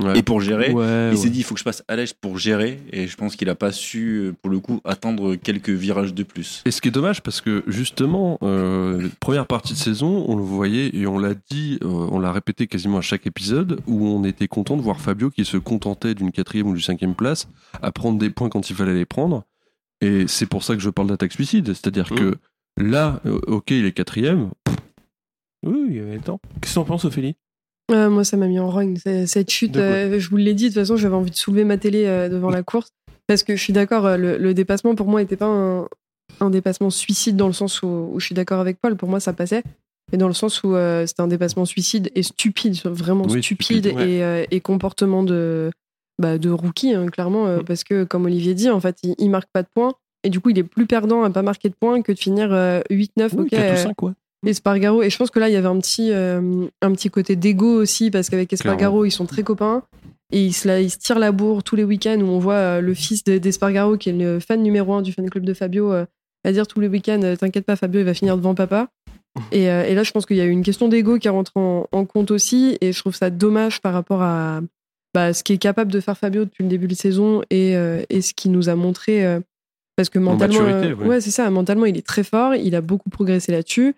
Ouais. 0.03 0.19
et 0.19 0.23
pour 0.25 0.41
gérer. 0.41 0.73
Ouais, 0.73 1.11
il 1.13 1.17
s'est 1.17 1.25
ouais. 1.27 1.31
dit 1.31 1.39
il 1.39 1.43
faut 1.45 1.55
que 1.55 1.61
je 1.61 1.65
passe 1.65 1.85
Alèche 1.87 2.15
pour 2.15 2.37
gérer 2.37 2.81
et 2.93 3.07
je 3.07 3.17
pense 3.17 3.37
qu'il 3.37 3.49
a 3.49 3.55
pas 3.55 3.71
su 3.71 4.17
euh, 4.17 4.33
pour 4.43 4.51
le 4.51 4.59
coup 4.59 4.81
attendre 4.85 5.37
quelques 5.37 5.71
virages 5.71 6.13
de 6.15 6.25
plus. 6.25 6.63
Et 6.67 6.73
ce 6.73 6.81
qui 6.81 6.89
est 6.89 6.91
dommage, 6.91 7.23
parce 7.23 7.41
que 7.41 7.63
justement, 7.69 8.37
euh, 8.43 9.09
première 9.21 9.47
partie 9.47 9.73
de 9.73 9.79
saison, 9.79 10.25
on 10.27 10.35
le 10.37 10.43
voyait 10.43 10.91
et 10.97 11.07
on 11.07 11.17
l'a 11.17 11.35
dit, 11.49 11.79
euh, 11.85 11.87
on 11.87 12.19
l'a 12.19 12.33
répété 12.33 12.67
quasiment 12.67 12.99
à 12.99 13.03
chaque 13.03 13.25
épisode, 13.29 13.83
où 13.87 14.09
on 14.09 14.25
était 14.25 14.49
content 14.49 14.77
de 14.77 14.83
voir 14.83 14.99
Fabio 15.01 15.31
qui 15.31 15.45
se 15.45 15.59
contentait 15.59 16.15
d'une 16.17 16.33
quatrième 16.33 16.67
ou 16.67 16.73
d'une 16.73 16.83
cinquième 16.83 17.15
place, 17.15 17.47
à 17.81 17.93
prendre 17.93 18.19
des 18.19 18.31
points 18.31 18.49
quand 18.49 18.69
il 18.71 18.75
fallait 18.75 18.95
les 18.95 19.07
prendre. 19.07 19.45
Et 20.01 20.25
c'est 20.27 20.47
pour 20.47 20.65
ça 20.65 20.75
que 20.75 20.81
je 20.83 20.91
parle 20.91 21.07
d'attaque 21.07 21.33
suicide. 21.33 21.69
C'est-à-dire 21.69 22.09
Mhm. 22.11 22.19
que 22.19 22.35
là, 22.77 23.21
euh, 23.27 23.39
ok, 23.47 23.71
il 23.71 23.87
est 23.87 23.93
quatrième. 23.93 24.51
Oui, 25.67 25.87
il 25.89 25.97
y 25.97 26.01
avait 26.01 26.17
le 26.17 26.21
temps. 26.21 26.41
Qu'est-ce 26.61 26.75
que 26.75 26.81
t'en 26.81 26.85
penses, 26.85 27.05
Ophélie? 27.05 27.37
Euh, 27.91 28.09
moi, 28.11 28.25
ça 28.25 28.37
m'a 28.37 28.47
mis 28.47 28.59
en 28.59 28.71
rogne. 28.71 28.97
Cette 29.27 29.51
chute, 29.51 29.77
euh, 29.77 30.19
je 30.19 30.29
vous 30.31 30.37
l'ai 30.37 30.55
dit, 30.55 30.65
de 30.65 30.69
toute 30.71 30.81
façon, 30.83 30.97
j'avais 30.97 31.15
envie 31.15 31.31
de 31.31 31.37
soulever 31.37 31.65
ma 31.65 31.77
télé 31.79 32.07
euh, 32.07 32.29
devant 32.29 32.51
la 32.51 32.63
course. 32.63 32.89
Parce 33.27 33.43
que 33.43 33.57
je 33.57 33.63
suis 33.63 33.73
d'accord, 33.73 34.17
le, 34.17 34.37
le 34.37 34.55
dépassement, 34.55 34.95
pour 34.95 35.07
moi, 35.07 35.21
n'était 35.21 35.37
pas 35.37 35.47
un, 35.47 35.89
un 36.41 36.51
dépassement 36.51 36.91
suicide 36.91 37.37
dans 37.37 37.47
le 37.47 37.53
sens 37.53 37.83
où, 37.83 38.11
où 38.13 38.21
je 38.21 38.27
suis 38.27 38.35
d'accord 38.35 38.61
avec 38.61 38.79
Paul. 38.81 38.97
Pour 38.97 39.09
moi, 39.09 39.21
ça 39.21 39.33
passait. 39.33 39.63
Mais 40.13 40.19
dans 40.19 40.29
le 40.29 40.35
sens 40.35 40.63
où 40.63 40.75
c'était 41.07 41.23
un 41.23 41.29
dépassement 41.29 41.65
suicide 41.65 42.11
et 42.15 42.23
stupide, 42.23 42.77
vraiment 42.85 43.25
Oui, 43.25 43.43
stupide, 43.43 43.87
stupide, 43.87 43.97
ouais. 43.97 44.47
et, 44.51 44.57
et 44.57 44.61
comportement 44.61 45.23
de, 45.23 45.71
bah, 46.21 46.37
de 46.37 46.51
rookie, 46.51 46.93
hein, 46.93 47.07
clairement. 47.07 47.47
Mm. 47.57 47.65
Parce 47.65 47.85
que, 47.85 48.05
comme 48.05 48.27
Olivier 48.27 48.53
dit, 48.53 48.69
en 48.69 48.81
fait, 48.81 48.99
il, 49.03 49.15
il 49.19 49.31
marque 49.31 49.49
pas 49.51 49.63
de 49.63 49.69
points. 49.75 49.95
Et 50.25 50.31
du 50.31 50.41
coup, 50.41 50.51
il 50.51 50.59
est 50.59 50.65
plus 50.65 50.87
perdant 50.87 51.23
à 51.23 51.31
pas 51.31 51.43
marquer 51.43 51.69
de 51.69 51.75
points 51.79 52.03
que 52.03 52.11
de 52.13 52.19
finir 52.19 52.49
euh, 52.53 52.81
8-9. 52.91 53.31
Oui, 53.35 53.43
ok, 53.45 53.49
4 53.51 53.53
ou 53.53 53.57
euh, 53.57 53.77
5, 53.77 53.95
quoi. 53.95 54.15
Espargaro 54.47 55.03
et 55.03 55.09
je 55.09 55.17
pense 55.17 55.31
que 55.31 55.39
là 55.39 55.49
il 55.49 55.53
y 55.53 55.57
avait 55.57 55.69
un 55.69 55.79
petit 55.79 56.11
euh, 56.13 56.67
un 56.83 56.93
petit 56.93 57.09
côté 57.09 57.35
d'ego 57.35 57.81
aussi 57.81 58.11
parce 58.11 58.29
qu'avec 58.29 58.53
Espargaro 58.53 59.07
ils 59.07 59.11
sont 59.11 59.25
très 59.25 59.43
copains. 59.43 59.83
Et 60.33 60.45
ils 60.45 60.53
se, 60.53 60.69
la- 60.69 60.81
ils 60.83 60.91
se 60.91 60.99
tirent 60.99 61.19
la 61.19 61.33
bourre 61.33 61.63
tous 61.63 61.77
les 61.77 61.85
week-ends 61.85 62.19
où 62.21 62.27
on 62.27 62.39
voit 62.39 62.55
euh, 62.55 62.81
le 62.83 62.93
fils 62.93 63.25
de- 63.25 63.39
d'Espargaro 63.39 63.97
qui 63.97 64.11
est 64.11 64.13
le 64.13 64.41
fan 64.41 64.63
numéro 64.63 64.93
un 64.93 65.01
du 65.01 65.13
fan 65.13 65.31
club 65.31 65.45
de 65.47 65.55
Fabio 65.55 65.93
euh, 65.93 66.05
à 66.45 66.53
dire 66.53 66.67
tous 66.67 66.81
les 66.81 66.89
week-ends 66.89 67.23
euh, 67.23 67.37
t'inquiète 67.37 67.65
pas 67.65 67.77
Fabio 67.77 68.01
il 68.01 68.05
va 68.05 68.13
finir 68.13 68.37
devant 68.37 68.55
papa. 68.55 68.89
Et, 69.53 69.71
euh, 69.71 69.85
et 69.85 69.95
là 69.95 70.03
je 70.03 70.11
pense 70.13 70.27
qu'il 70.27 70.37
y 70.37 70.41
a 70.43 70.45
eu 70.45 70.51
une 70.51 70.63
question 70.63 70.89
d'ego 70.89 71.19
qui 71.19 71.29
rentre 71.31 71.53
en, 71.57 71.87
en 71.91 72.05
compte 72.05 72.31
aussi. 72.31 72.77
Et 72.83 72.93
je 72.93 72.99
trouve 73.01 73.15
ça 73.15 73.31
dommage 73.31 73.81
par 73.81 73.95
rapport 73.95 74.21
à 74.23 74.61
bah, 75.15 75.33
ce 75.33 75.43
qui 75.43 75.55
est 75.55 75.59
capable 75.59 75.91
de 75.91 76.01
faire 76.01 76.19
Fabio 76.19 76.45
depuis 76.45 76.65
le 76.65 76.69
début 76.69 76.87
de 76.89 76.95
saison 76.95 77.41
et, 77.51 77.77
euh, 77.77 78.03
et 78.11 78.21
ce 78.21 78.35
qu'il 78.35 78.53
nous 78.53 78.69
a 78.69 78.75
montré 78.75 79.25
euh, 79.25 79.41
parce 79.97 80.09
que 80.09 80.19
mentalement 80.19 80.63
maturité, 80.63 80.93
euh, 80.93 80.95
ouais. 80.97 81.07
ouais 81.07 81.21
c'est 81.21 81.31
ça 81.31 81.49
mentalement 81.51 81.87
il 81.87 81.97
est 81.97 82.07
très 82.07 82.25
fort 82.25 82.55
il 82.55 82.75
a 82.75 82.81
beaucoup 82.81 83.11
progressé 83.11 83.53
là-dessus 83.53 83.95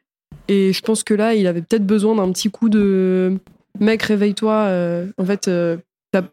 et 0.49 0.73
je 0.73 0.81
pense 0.83 1.03
que 1.05 1.15
là, 1.15 1.35
il 1.35 1.47
avait 1.47 1.63
peut-être 1.63 1.87
besoin 1.87 2.15
d'un 2.17 2.31
petit 2.33 2.51
coup 2.51 2.69
de 2.69 3.37
mec, 3.81 4.03
réveille-toi. 4.03 4.53
euh, 4.53 5.07
en 5.19 5.25
fait, 5.25 5.47
euh, 5.49 5.77
t'as- 6.13 6.25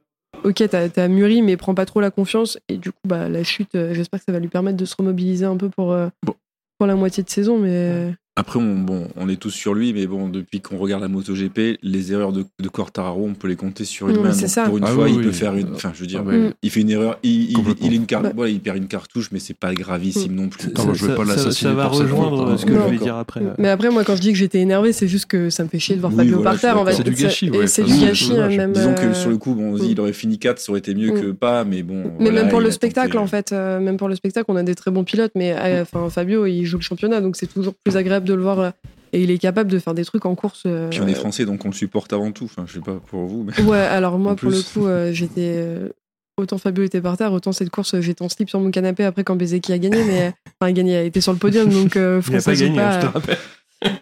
ok, 0.44 0.64
t'as 0.70 0.88
as 0.96 1.08
mûri, 1.08 1.42
mais 1.44 1.58
prends 1.58 1.74
pas 1.76 1.86
trop 1.86 2.02
la 2.02 2.10
confiance. 2.12 2.58
Et 2.70 2.78
du 2.78 2.92
coup, 2.92 2.98
bah, 3.08 3.30
la 3.30 3.44
chute, 3.44 3.74
euh, 3.76 3.94
j'espère 3.94 4.20
que 4.20 4.26
ça 4.26 4.32
va 4.32 4.40
lui 4.40 4.48
permettre 4.50 4.78
de 4.78 4.86
se 4.86 4.96
remobiliser 4.96 5.46
un 5.46 5.58
peu 5.58 5.70
pour, 5.70 5.96
Bon. 6.24 6.36
pour 6.78 6.88
la 6.88 6.96
moitié 6.96 7.24
de 7.24 7.30
saison. 7.30 7.58
Mais 7.60 8.14
Après, 8.36 8.58
on, 8.60 8.80
bon, 8.80 9.08
on 9.16 9.30
est 9.30 9.36
tous 9.36 9.52
sur 9.52 9.76
lui, 9.76 9.94
mais 9.94 10.08
bon, 10.08 10.28
depuis 10.28 10.60
qu'on 10.60 10.78
regarde 10.80 11.04
la 11.04 11.08
MotoGP, 11.08 11.78
les 11.84 12.14
erreurs 12.14 12.34
de, 12.34 12.46
de 12.60 12.68
Quartararo, 12.68 13.24
on 13.28 13.36
peut 13.36 13.48
les 13.48 13.56
compter 13.56 13.86
sur 13.86 14.10
une 14.10 14.18
mais 14.18 14.24
main. 14.30 14.34
ça. 14.34 14.64
Pour 14.64 14.80
une 14.80 14.86
Ah 14.86 14.88
fois, 14.88 15.04
oui, 15.04 15.12
il 15.12 15.18
oui. 15.20 15.26
peut 15.26 15.32
faire 15.32 15.54
une. 15.54 15.74
Enfin, 15.76 15.92
je 15.94 16.00
veux 16.02 16.08
dire, 16.08 16.24
Ah. 16.28 16.32
Mm. 16.32 16.54
il 16.64 16.70
fait 16.72 16.82
une 16.82 16.90
erreur. 16.90 17.20
Il, 17.22 17.52
il, 17.52 17.58
il, 17.82 17.92
a 17.92 17.96
une 17.96 18.08
car- 18.08 18.24
Bah. 18.24 18.32
voilà, 18.36 18.50
il 18.52 18.60
perd 18.60 18.78
une 18.78 18.88
cartouche, 18.88 19.30
mais 19.32 19.38
c'est 19.38 19.54
pas 19.56 19.72
gravissime 19.76 20.34
non 20.34 20.50
plus. 20.50 20.70
Non, 20.76 20.86
moi, 20.86 20.94
je 20.96 21.06
vais 21.06 21.14
pas 21.16 21.26
ça, 21.26 21.32
l'assassiner 21.36 21.70
ça 21.72 21.76
va 21.76 21.86
rejoindre 21.88 22.50
hein. 22.50 22.58
ce 22.58 22.66
que 22.66 22.74
je 22.74 22.80
vais 22.90 22.98
dire 22.98 23.16
après. 23.18 23.42
Mais 23.60 23.70
après, 23.70 23.92
moi, 23.92 24.04
quand 24.04 24.16
je 24.16 24.22
dis 24.22 24.32
que 24.32 24.38
j'étais 24.40 24.60
énervé, 24.62 24.94
c'est 24.94 25.08
juste 25.08 25.28
que 25.28 25.52
ça 25.52 25.64
me 25.64 25.70
fait 25.70 25.78
chier 25.78 25.96
de 25.96 26.02
voir 26.02 26.12
Oui, 26.14 26.18
Fabio 26.18 26.36
voilà, 26.38 26.52
par 26.52 26.60
terre. 26.60 26.80
en 26.80 26.86
fait. 26.86 26.92
d'accord. 26.92 27.06
C'est 27.06 27.12
du 27.12 27.24
gâchis, 27.24 27.52
C'est 27.68 27.68
ça, 27.68 27.84
du 27.84 28.04
gâchis, 28.04 28.32
hein, 28.36 28.48
même. 28.50 28.74
Disons 28.74 28.96
que 28.96 29.02
euh, 29.02 29.14
sur 29.14 29.30
le 29.30 29.38
coup, 29.38 29.54
bon, 29.54 29.74
on 29.74 29.78
se 29.78 29.84
dit, 29.84 29.90
mm. 29.90 29.92
il 29.92 30.00
aurait 30.00 30.14
fini 30.14 30.40
4, 30.40 30.58
ça 30.58 30.72
aurait 30.72 30.80
été 30.80 30.96
mieux 30.96 31.12
Mm. 31.14 31.22
que 31.22 31.32
pas, 31.34 31.66
mais 31.66 31.84
bon. 31.84 32.12
Mais 32.20 32.32
même 32.32 32.50
pour 32.50 32.62
le 32.62 32.70
a 32.70 32.72
spectacle, 32.72 33.20
en 33.20 33.28
fait, 33.28 33.52
euh, 33.52 33.80
même 33.80 33.98
pour 33.98 34.08
le 34.10 34.16
spectacle, 34.16 34.46
on 34.50 34.56
a 34.56 34.64
des 34.64 34.74
très 34.74 34.90
bons 34.90 35.04
pilotes, 35.04 35.34
mais 35.36 35.54
euh, 35.56 35.84
enfin 35.84 36.10
Fabio, 36.10 36.48
il 36.48 36.66
joue 36.66 36.78
le 36.78 36.84
championnat, 36.84 37.22
donc 37.22 37.36
c'est 37.36 37.46
toujours 37.46 37.76
plus 37.84 37.96
agréable 37.96 38.23
de 38.24 38.34
le 38.34 38.42
voir. 38.42 38.60
euh, 38.60 38.70
et 39.16 39.22
il 39.22 39.30
est 39.30 39.38
capable 39.38 39.70
de 39.70 39.78
faire 39.78 39.94
des 39.94 40.06
trucs 40.06 40.26
en 40.26 40.34
course. 40.34 40.64
euh, 40.66 40.90
Puis 40.90 41.00
on 41.02 41.08
est 41.08 41.14
français, 41.14 41.46
donc 41.46 41.64
on 41.66 41.68
le 41.68 41.74
supporte 41.76 42.12
avant 42.14 42.32
tout. 42.32 42.46
Enfin, 42.46 42.64
je 42.68 42.74
sais 42.74 42.80
pas 42.80 42.96
pour 43.08 43.26
vous, 43.26 43.44
mais. 43.44 43.64
Ouais, 43.64 43.78
alors 43.78 44.18
moi, 44.18 44.36
pour 44.36 44.50
le 44.50 44.62
coup, 44.62 44.88
euh, 44.88 45.12
j'étais. 45.14 45.54
euh, 45.58 45.90
autant 46.38 46.58
Fabio 46.58 46.84
était 46.84 47.00
par 47.02 47.16
terre, 47.16 47.32
autant 47.32 47.52
cette 47.52 47.70
course, 47.70 48.00
j'étais 48.02 48.24
en 48.24 48.30
slip 48.30 48.50
sur 48.50 48.60
mon 48.60 48.72
canapé 48.72 49.04
après 49.04 49.24
quand 49.24 49.36
Bezeki 49.36 49.72
a 49.72 49.78
gagné, 49.78 50.04
mais. 50.04 50.34
Enfin, 50.60 50.70
a 50.70 50.72
gagné, 50.72 50.98
a 50.98 51.04
été 51.04 51.22
sur 51.22 51.32
le 51.32 51.38
podium, 51.38 51.70
donc 51.70 51.96
euh, 51.96 52.22
Il 52.28 52.42
pas 52.42 52.52
ou 52.54 52.56
gagné, 52.56 52.76
pas, 52.76 52.88
hein, 52.96 53.00
je 53.02 53.08
te 53.08 53.14
rappelle. 53.14 53.38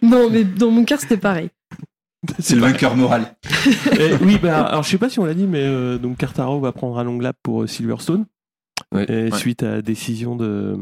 Non, 0.02 0.30
mais 0.30 0.44
dans 0.44 0.70
mon 0.70 0.84
cœur, 0.84 0.98
c'était 1.00 1.16
pareil. 1.18 1.50
C'est 2.38 2.54
le 2.54 2.60
vainqueur 2.62 2.96
moral. 2.96 3.34
Eh, 3.98 4.14
oui, 4.22 4.38
bah, 4.42 4.62
alors 4.62 4.82
je 4.84 4.88
sais 4.90 4.98
pas 4.98 5.08
si 5.10 5.18
on 5.18 5.24
l'a 5.24 5.34
dit, 5.34 5.46
mais 5.46 5.62
euh, 5.62 5.98
donc 5.98 6.16
Cartaro 6.18 6.58
va 6.60 6.72
prendre 6.72 6.98
un 6.98 7.04
long 7.04 7.18
lap 7.18 7.36
pour 7.42 7.68
Silverstone. 7.68 8.24
Ouais. 8.92 9.06
euh, 9.10 9.30
Ouais. 9.30 9.38
suite 9.38 9.62
à 9.62 9.70
la 9.70 9.82
décision 9.82 10.36
de, 10.36 10.76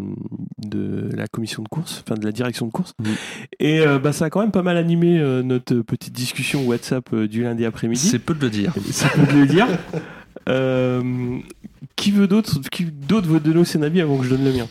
de 0.58 1.08
la 1.14 1.26
commission 1.28 1.62
de 1.62 1.68
course, 1.68 2.02
enfin 2.04 2.16
de 2.18 2.24
la 2.24 2.32
direction 2.32 2.66
de 2.66 2.72
course. 2.72 2.92
Mhm. 3.00 3.06
Et 3.61 3.80
euh, 3.80 3.98
bah, 3.98 4.12
ça 4.12 4.24
a 4.26 4.30
quand 4.30 4.40
même 4.40 4.50
pas 4.50 4.62
mal 4.62 4.76
animé 4.76 5.18
euh, 5.18 5.42
notre 5.42 5.76
petite 5.82 6.12
discussion 6.12 6.66
WhatsApp 6.66 7.04
euh, 7.12 7.28
du 7.28 7.42
lundi 7.44 7.64
après-midi. 7.64 8.00
C'est 8.08 8.18
peu 8.18 8.34
de 8.34 8.40
le 8.40 8.50
dire. 8.50 8.74
C'est 8.90 9.11
peu 9.12 9.26
de 9.32 9.38
le 9.40 9.46
dire. 9.46 9.66
Euh, 10.48 11.38
qui 11.96 12.11
veut 12.12 12.26
d'autre 12.26 12.61
Qui 12.72 12.84
d'autre 12.86 13.28
veut 13.28 13.40
donner 13.40 13.64
son 13.64 13.82
avis 13.82 14.00
avant 14.00 14.16
que 14.16 14.24
je 14.24 14.30
donne 14.30 14.44
le 14.44 14.52
mien? 14.52 14.66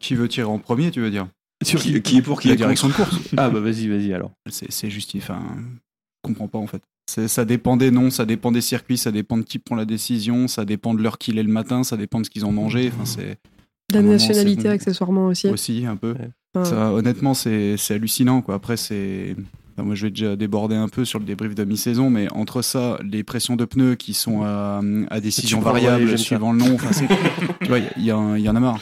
Qui 0.00 0.14
veut 0.16 0.28
tirer 0.28 0.46
en 0.48 0.58
premier, 0.58 0.90
tu 0.90 1.00
veux 1.00 1.10
dire? 1.10 1.28
Sur 1.62 1.80
Qui, 1.80 2.00
qui? 2.02 2.18
est 2.18 2.22
pour 2.22 2.40
qui 2.40 2.48
La 2.48 2.54
est 2.54 2.56
contre 2.56 2.66
direction 2.66 2.88
de 2.88 2.92
course. 2.94 3.16
Ah 3.36 3.48
bah 3.48 3.60
vas-y, 3.60 3.86
vas-y 3.88 4.12
alors. 4.12 4.32
C'est 4.50 4.90
justifié. 4.90 5.20
Enfin, 5.22 5.40
je 5.56 6.28
comprends 6.28 6.48
pas 6.48 6.58
en 6.58 6.66
fait. 6.66 6.82
Ça 7.08 7.44
dépend 7.46 7.78
des 7.78 7.90
noms, 7.90 8.10
ça 8.10 8.26
dépend 8.26 8.52
des 8.52 8.60
circuits, 8.60 8.98
ça 8.98 9.10
dépend 9.10 9.38
de 9.38 9.42
qui 9.42 9.58
prend 9.58 9.76
la 9.76 9.86
décision, 9.86 10.46
ça 10.46 10.66
dépend 10.66 10.92
de 10.92 11.02
l'heure 11.02 11.16
qu'il 11.16 11.38
est 11.38 11.42
le 11.42 11.50
matin, 11.50 11.82
ça 11.82 11.96
dépend 11.96 12.20
de 12.20 12.26
ce 12.26 12.30
qu'ils 12.30 12.44
ont 12.44 12.52
mangé. 12.52 12.90
Enfin, 12.92 13.06
c'est 13.06 13.38
La 13.94 14.02
nationalité, 14.02 14.68
accessoirement 14.68 15.26
aussi. 15.28 15.48
aussi 15.48 15.86
un 15.86 15.96
peu. 15.96 16.12
Ouais. 16.12 16.28
Enfin, 16.54 16.64
Ça, 16.68 16.92
honnêtement, 16.92 17.32
c'est 17.32 17.78
c'est 17.78 17.94
hallucinant. 17.94 18.42
Quoi. 18.42 18.56
Après, 18.56 18.76
c'est. 18.76 19.34
Enfin, 19.78 19.86
moi, 19.86 19.94
je 19.94 20.06
vais 20.06 20.10
déjà 20.10 20.34
déborder 20.34 20.74
un 20.74 20.88
peu 20.88 21.04
sur 21.04 21.20
le 21.20 21.24
débrief 21.24 21.54
de 21.54 21.64
mi-saison, 21.64 22.10
mais 22.10 22.28
entre 22.32 22.62
ça, 22.62 22.98
les 23.04 23.22
pressions 23.22 23.54
de 23.54 23.64
pneus 23.64 23.94
qui 23.94 24.12
sont 24.12 24.42
à, 24.42 24.80
à 25.08 25.20
décision 25.20 25.60
variable 25.60 26.18
suivant 26.18 26.52
le 26.52 26.58
nom, 26.58 26.76
il 27.96 28.02
y, 28.02 28.06
y 28.06 28.12
en 28.12 28.56
a 28.56 28.60
marre. 28.60 28.80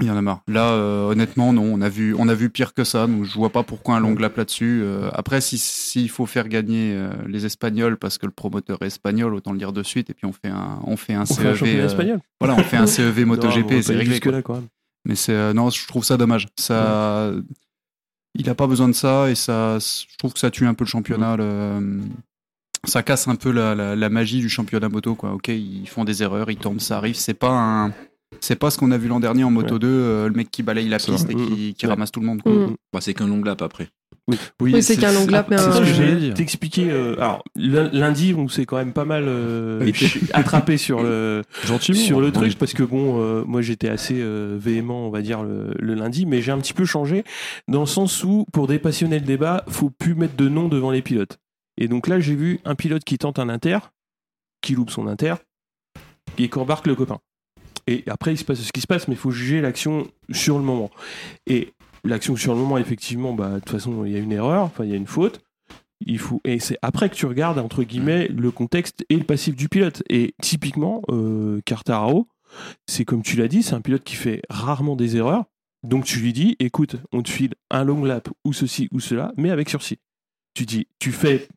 Il 0.00 0.06
y 0.06 0.10
en 0.10 0.16
a 0.16 0.22
marre. 0.22 0.42
Là, 0.46 0.70
euh, 0.70 1.10
honnêtement, 1.10 1.52
non, 1.52 1.62
on 1.62 1.80
a 1.80 1.88
vu, 1.88 2.14
on 2.16 2.28
a 2.28 2.34
vu 2.34 2.50
pire 2.50 2.72
que 2.72 2.84
ça. 2.84 3.06
Donc, 3.06 3.24
je 3.24 3.34
vois 3.34 3.50
pas 3.50 3.62
pourquoi 3.62 3.96
un 3.96 4.00
long 4.00 4.14
lap 4.14 4.36
là-dessus. 4.36 4.80
Euh, 4.82 5.10
après, 5.12 5.40
si 5.40 5.58
s'il 5.58 6.08
faut 6.08 6.26
faire 6.26 6.48
gagner 6.48 6.92
euh, 6.94 7.10
les 7.26 7.46
Espagnols 7.46 7.96
parce 7.96 8.18
que 8.18 8.26
le 8.26 8.32
promoteur 8.32 8.78
est 8.82 8.86
espagnol, 8.86 9.34
autant 9.34 9.52
le 9.52 9.58
dire 9.58 9.72
de 9.72 9.82
suite. 9.82 10.10
Et 10.10 10.14
puis 10.14 10.26
on 10.26 10.32
fait 10.32 10.48
un, 10.48 10.78
on 10.84 10.96
fait 10.96 11.14
un 11.14 11.22
On 11.22 11.26
fait 11.26 11.56
CEV. 11.56 11.80
un 11.80 12.18
voilà, 12.40 12.54
on 12.54 12.62
fait 12.62 12.76
un 12.76 12.86
CEV 12.86 13.24
MotoGP, 13.24 13.82
c'est 13.82 13.96
réglé. 13.96 14.20
Quoi. 14.20 14.32
là 14.32 14.42
quand 14.42 14.54
même. 14.54 14.68
Mais 15.04 15.14
c'est 15.14 15.54
non, 15.54 15.70
je 15.70 15.86
trouve 15.86 16.04
ça 16.04 16.16
dommage. 16.16 16.48
Ça, 16.56 17.32
il 18.34 18.48
a 18.48 18.54
pas 18.54 18.66
besoin 18.66 18.88
de 18.88 18.92
ça 18.94 19.30
et 19.30 19.34
ça, 19.34 19.78
je 19.78 20.16
trouve 20.18 20.32
que 20.32 20.38
ça 20.38 20.50
tue 20.50 20.66
un 20.66 20.74
peu 20.74 20.84
le 20.84 20.88
championnat. 20.88 21.36
le- 21.36 22.00
ça 22.84 23.02
casse 23.02 23.26
un 23.26 23.34
peu 23.34 23.50
la, 23.50 23.74
la- 23.74 23.96
la 23.96 24.08
magie 24.08 24.38
du 24.38 24.48
championnat 24.48 24.88
moto, 24.88 25.14
quoi. 25.16 25.32
Ok, 25.32 25.48
ils 25.48 25.88
font 25.88 26.04
des 26.04 26.22
erreurs, 26.22 26.48
ils 26.50 26.56
tombent, 26.58 26.78
ça 26.80 26.96
arrive. 26.98 27.16
C'est 27.16 27.34
pas 27.34 27.50
un, 27.50 27.92
c'est 28.40 28.54
pas 28.56 28.70
ce 28.70 28.78
qu'on 28.78 28.92
a 28.92 28.98
vu 28.98 29.08
l'an 29.08 29.18
dernier 29.18 29.42
en 29.42 29.50
Moto 29.50 29.74
Ouais. 29.74 29.80
2, 29.80 29.88
euh, 29.88 30.28
le 30.28 30.34
mec 30.34 30.48
qui 30.50 30.62
balaye 30.62 30.88
la 30.88 30.98
piste 30.98 31.28
et 31.28 31.34
qui, 31.34 31.74
qui 31.74 31.86
Ouais. 31.86 31.90
ramasse 31.92 32.12
tout 32.12 32.20
le 32.20 32.26
monde. 32.26 32.40
quoi. 32.42 32.52
Mm. 32.52 32.76
Bah, 32.92 33.00
c'est 33.00 33.14
qu'un 33.14 33.26
long 33.26 33.42
lap 33.42 33.62
après. 33.62 33.88
Oui, 34.60 34.82
c'est 34.82 34.96
qu'un 34.98 35.12
long 35.12 35.26
lap, 35.26 35.48
mais 35.48 35.56
C'est 35.56 35.64
un- 35.64 35.72
ça 35.72 35.78
que 35.80 35.84
je 35.86 35.94
j'allais 35.94 36.08
voulais 36.10 36.20
dire. 36.26 36.34
t'expliquer. 36.34 36.90
euh, 36.90 37.14
alors 37.16 37.42
lundi, 37.56 38.34
on 38.36 38.46
s'est 38.48 38.66
quand 38.66 38.76
même 38.76 38.92
pas 38.92 39.06
mal 39.06 39.24
euh, 39.26 39.90
attrapé 40.34 40.76
sur 40.76 41.02
le 41.02 41.42
Gentiment. 41.64 41.98
sur 41.98 42.20
le 42.20 42.30
truc 42.30 42.48
Oui. 42.50 42.56
parce 42.58 42.74
que 42.74 42.82
bon, 42.82 43.22
euh, 43.22 43.42
moi 43.46 43.62
j'étais 43.62 43.88
assez 43.88 44.20
euh, 44.20 44.58
véhément, 44.60 45.06
on 45.06 45.10
va 45.10 45.22
dire 45.22 45.42
le, 45.42 45.72
le 45.78 45.94
lundi, 45.94 46.26
mais 46.26 46.42
j'ai 46.42 46.52
un 46.52 46.58
petit 46.58 46.74
peu 46.74 46.84
changé 46.84 47.24
dans 47.68 47.80
le 47.80 47.86
sens 47.86 48.22
où 48.22 48.44
pour 48.52 48.66
dépassionner 48.66 49.18
le 49.18 49.24
débat, 49.24 49.64
faut 49.68 49.88
plus 49.90 50.14
mettre 50.14 50.36
de 50.36 50.48
nom 50.48 50.68
devant 50.68 50.90
les 50.90 51.00
pilotes. 51.00 51.38
Et 51.78 51.88
donc 51.88 52.06
là, 52.06 52.20
j'ai 52.20 52.34
vu 52.34 52.60
un 52.66 52.74
pilote 52.74 53.04
qui 53.04 53.16
tente 53.16 53.38
un 53.38 53.48
inter, 53.48 53.78
qui 54.60 54.74
loupe 54.74 54.90
son 54.90 55.06
inter, 55.06 55.36
et 56.36 56.50
qui 56.50 56.58
embarque 56.58 56.86
le 56.86 56.94
copain. 56.94 57.18
Et 57.86 58.04
après, 58.08 58.34
il 58.34 58.36
se 58.36 58.44
passe 58.44 58.60
ce 58.60 58.72
qui 58.72 58.82
se 58.82 58.86
passe, 58.86 59.08
mais 59.08 59.14
il 59.14 59.18
faut 59.18 59.30
juger 59.30 59.62
l'action 59.62 60.06
sur 60.30 60.58
le 60.58 60.64
moment. 60.64 60.90
Et 61.46 61.72
l'action 62.08 62.36
sur 62.36 62.54
le 62.54 62.60
moment, 62.60 62.78
effectivement, 62.78 63.34
bah, 63.34 63.54
de 63.54 63.58
toute 63.60 63.70
façon, 63.70 64.04
il 64.04 64.12
y 64.12 64.16
a 64.16 64.18
une 64.18 64.32
erreur, 64.32 64.64
enfin, 64.64 64.84
il 64.84 64.90
y 64.90 64.94
a 64.94 64.96
une 64.96 65.06
faute. 65.06 65.40
Il 66.00 66.18
faut, 66.18 66.40
et 66.44 66.60
c'est 66.60 66.78
après 66.80 67.08
que 67.10 67.14
tu 67.14 67.26
regardes, 67.26 67.58
entre 67.58 67.82
guillemets, 67.82 68.28
le 68.28 68.50
contexte 68.50 69.04
et 69.08 69.16
le 69.16 69.24
passif 69.24 69.56
du 69.56 69.68
pilote. 69.68 70.02
Et 70.08 70.34
typiquement, 70.40 71.02
euh, 71.10 71.60
Quartararo, 71.64 72.28
c'est 72.86 73.04
comme 73.04 73.22
tu 73.22 73.36
l'as 73.36 73.48
dit, 73.48 73.62
c'est 73.62 73.74
un 73.74 73.80
pilote 73.80 74.04
qui 74.04 74.14
fait 74.14 74.42
rarement 74.48 74.96
des 74.96 75.16
erreurs. 75.16 75.44
Donc 75.82 76.04
tu 76.04 76.20
lui 76.20 76.32
dis, 76.32 76.56
écoute, 76.58 76.96
on 77.12 77.22
te 77.22 77.30
file 77.30 77.54
un 77.70 77.84
long 77.84 78.04
lap 78.04 78.28
ou 78.44 78.52
ceci 78.52 78.88
ou 78.92 79.00
cela, 79.00 79.32
mais 79.36 79.50
avec 79.50 79.68
sursis. 79.68 79.98
Tu 80.54 80.66
dis, 80.66 80.88
tu 80.98 81.12
fais, 81.12 81.48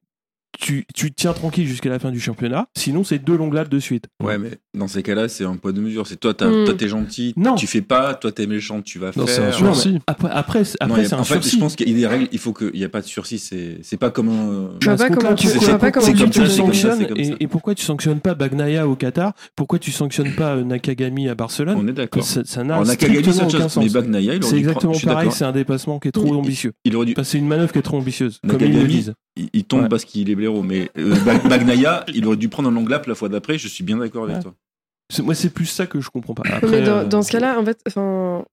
tu, 0.59 0.85
tu 0.93 1.11
tiens 1.11 1.33
tranquille 1.33 1.67
jusqu'à 1.67 1.89
la 1.89 1.97
fin 1.99 2.11
du 2.11 2.19
championnat, 2.19 2.67
sinon 2.77 3.03
c'est 3.03 3.19
deux 3.19 3.37
longs 3.37 3.51
laps 3.51 3.69
de 3.69 3.79
suite. 3.79 4.05
Ouais, 4.21 4.37
mais 4.37 4.51
dans 4.77 4.87
ces 4.87 5.01
cas-là, 5.01 5.27
c'est 5.29 5.45
un 5.45 5.55
poids 5.55 5.71
de 5.71 5.79
mesure. 5.81 6.05
C'est 6.07 6.17
toi, 6.19 6.33
t'as- 6.33 6.49
Mm. 6.49 6.65
toi, 6.65 6.73
t'es 6.73 6.87
gentil, 6.87 7.33
Non. 7.37 7.55
tu 7.55 7.67
fais 7.67 7.81
pas, 7.81 8.13
toi, 8.15 8.31
t'es 8.31 8.45
méchant, 8.47 8.81
tu 8.81 8.99
vas 8.99 9.11
Non, 9.15 9.25
c'est 9.27 9.39
un 9.41 9.51
faire. 9.51 9.63
Non, 9.63 9.73
sursis. 9.73 9.93
mais 9.93 9.99
après, 10.07 10.29
après, 10.31 10.63
c'est- 10.65 10.77
Non, 10.81 10.87
après 10.93 11.13
un 11.13 11.19
en 11.19 11.23
fait, 11.23 11.33
sursis. 11.35 11.55
je 11.55 11.59
pense 11.59 11.75
qu'il 11.75 11.89
y 11.89 11.93
a 11.93 11.95
des 11.95 12.07
règles, 12.07 12.27
il 12.31 12.39
faut 12.39 12.53
qu'il 12.53 12.71
n'y 12.73 12.83
a 12.83 12.89
pas 12.89 13.01
de 13.01 13.05
sursis. 13.07 13.39
C'est 13.39 13.77
c'est 13.81 13.97
pas 13.97 14.09
comme 14.11 14.29
un. 14.29 14.71
Je 14.81 14.89
vois 14.89 14.97
pas 14.97 15.09
comment 15.09 15.33
tu- 15.35 15.47
tu 15.47 15.59
sanctionnes 16.47 16.49
c'est 16.49 16.61
comme 16.61 16.73
ça. 16.73 16.95
et, 17.15 17.43
et 17.43 17.47
pourquoi 17.47 17.73
tu 17.75 17.83
sanctionnes 17.85 18.19
pas 18.19 18.35
Bagnaia 18.35 18.87
au 18.87 18.95
Qatar? 18.95 19.33
Pourquoi 19.55 19.79
tu 19.79 19.91
sanctionnes 19.91 20.33
pas 20.35 20.55
euh, 20.55 20.63
Nakagami 20.63 21.29
à 21.29 21.35
Barcelone? 21.35 21.77
On 21.79 21.87
est 21.87 21.93
d'accord. 21.93 22.23
Ça 22.23 22.41
ça 22.45 22.63
n'a 22.63 22.83
strictement 22.85 23.33
aucun 23.47 23.49
chose. 23.49 23.77
Mais 23.77 23.83
sens. 23.89 23.93
Bagnaia, 23.93 24.35
il 24.35 24.43
aurait 24.43 24.49
C'est 24.51 24.57
exactement 24.57 24.93
pareil, 25.03 25.29
c'est 25.31 25.45
un 25.45 25.51
dépassement 25.51 25.99
qui 25.99 26.09
est 26.09 26.11
trop 26.11 26.33
ambitieux. 26.35 26.73
Il 26.85 26.95
aurait 26.95 27.05
dû. 27.05 27.15
C'est 27.23 27.37
une 27.37 27.47
manœuvre 27.47 27.71
qui 27.71 27.79
est 27.79 27.83
trop 27.83 27.97
ambitieuse, 27.97 28.39
comme 28.47 28.61
ils 28.61 28.73
le 28.73 28.87
disent. 28.87 29.13
Il, 29.35 29.49
il 29.53 29.63
tombe 29.63 29.83
Ouais. 29.83 29.89
parce 29.89 30.05
qu'il 30.05 30.29
est 30.29 30.35
blaireau. 30.35 30.61
Mais 30.63 30.89
euh, 30.97 31.15
Bagnaia, 31.49 32.05
il 32.13 32.25
aurait 32.25 32.37
dû 32.37 32.49
prendre 32.49 32.69
un 32.69 32.71
long 32.71 32.85
lap 32.87 33.05
la 33.07 33.15
fois 33.15 33.29
d'après. 33.29 33.57
Je 33.57 33.67
suis 33.67 33.83
bien 33.83 33.97
d'accord 33.97 34.23
avec 34.25 34.37
Ouais. 34.37 34.41
toi. 34.43 34.53
Moi, 35.23 35.35
c'est 35.35 35.49
plus 35.49 35.65
ça 35.65 35.87
que 35.87 35.99
je 35.99 36.09
comprends 36.09 36.33
pas. 36.33 36.43
Après, 36.45 36.67
mais 36.67 36.81
dans, 36.83 36.97
euh, 36.99 37.05
dans 37.05 37.21
ce 37.21 37.31
cas-là, 37.31 37.59
en 37.59 37.65
fait, 37.65 37.79
enfin, 37.87 38.45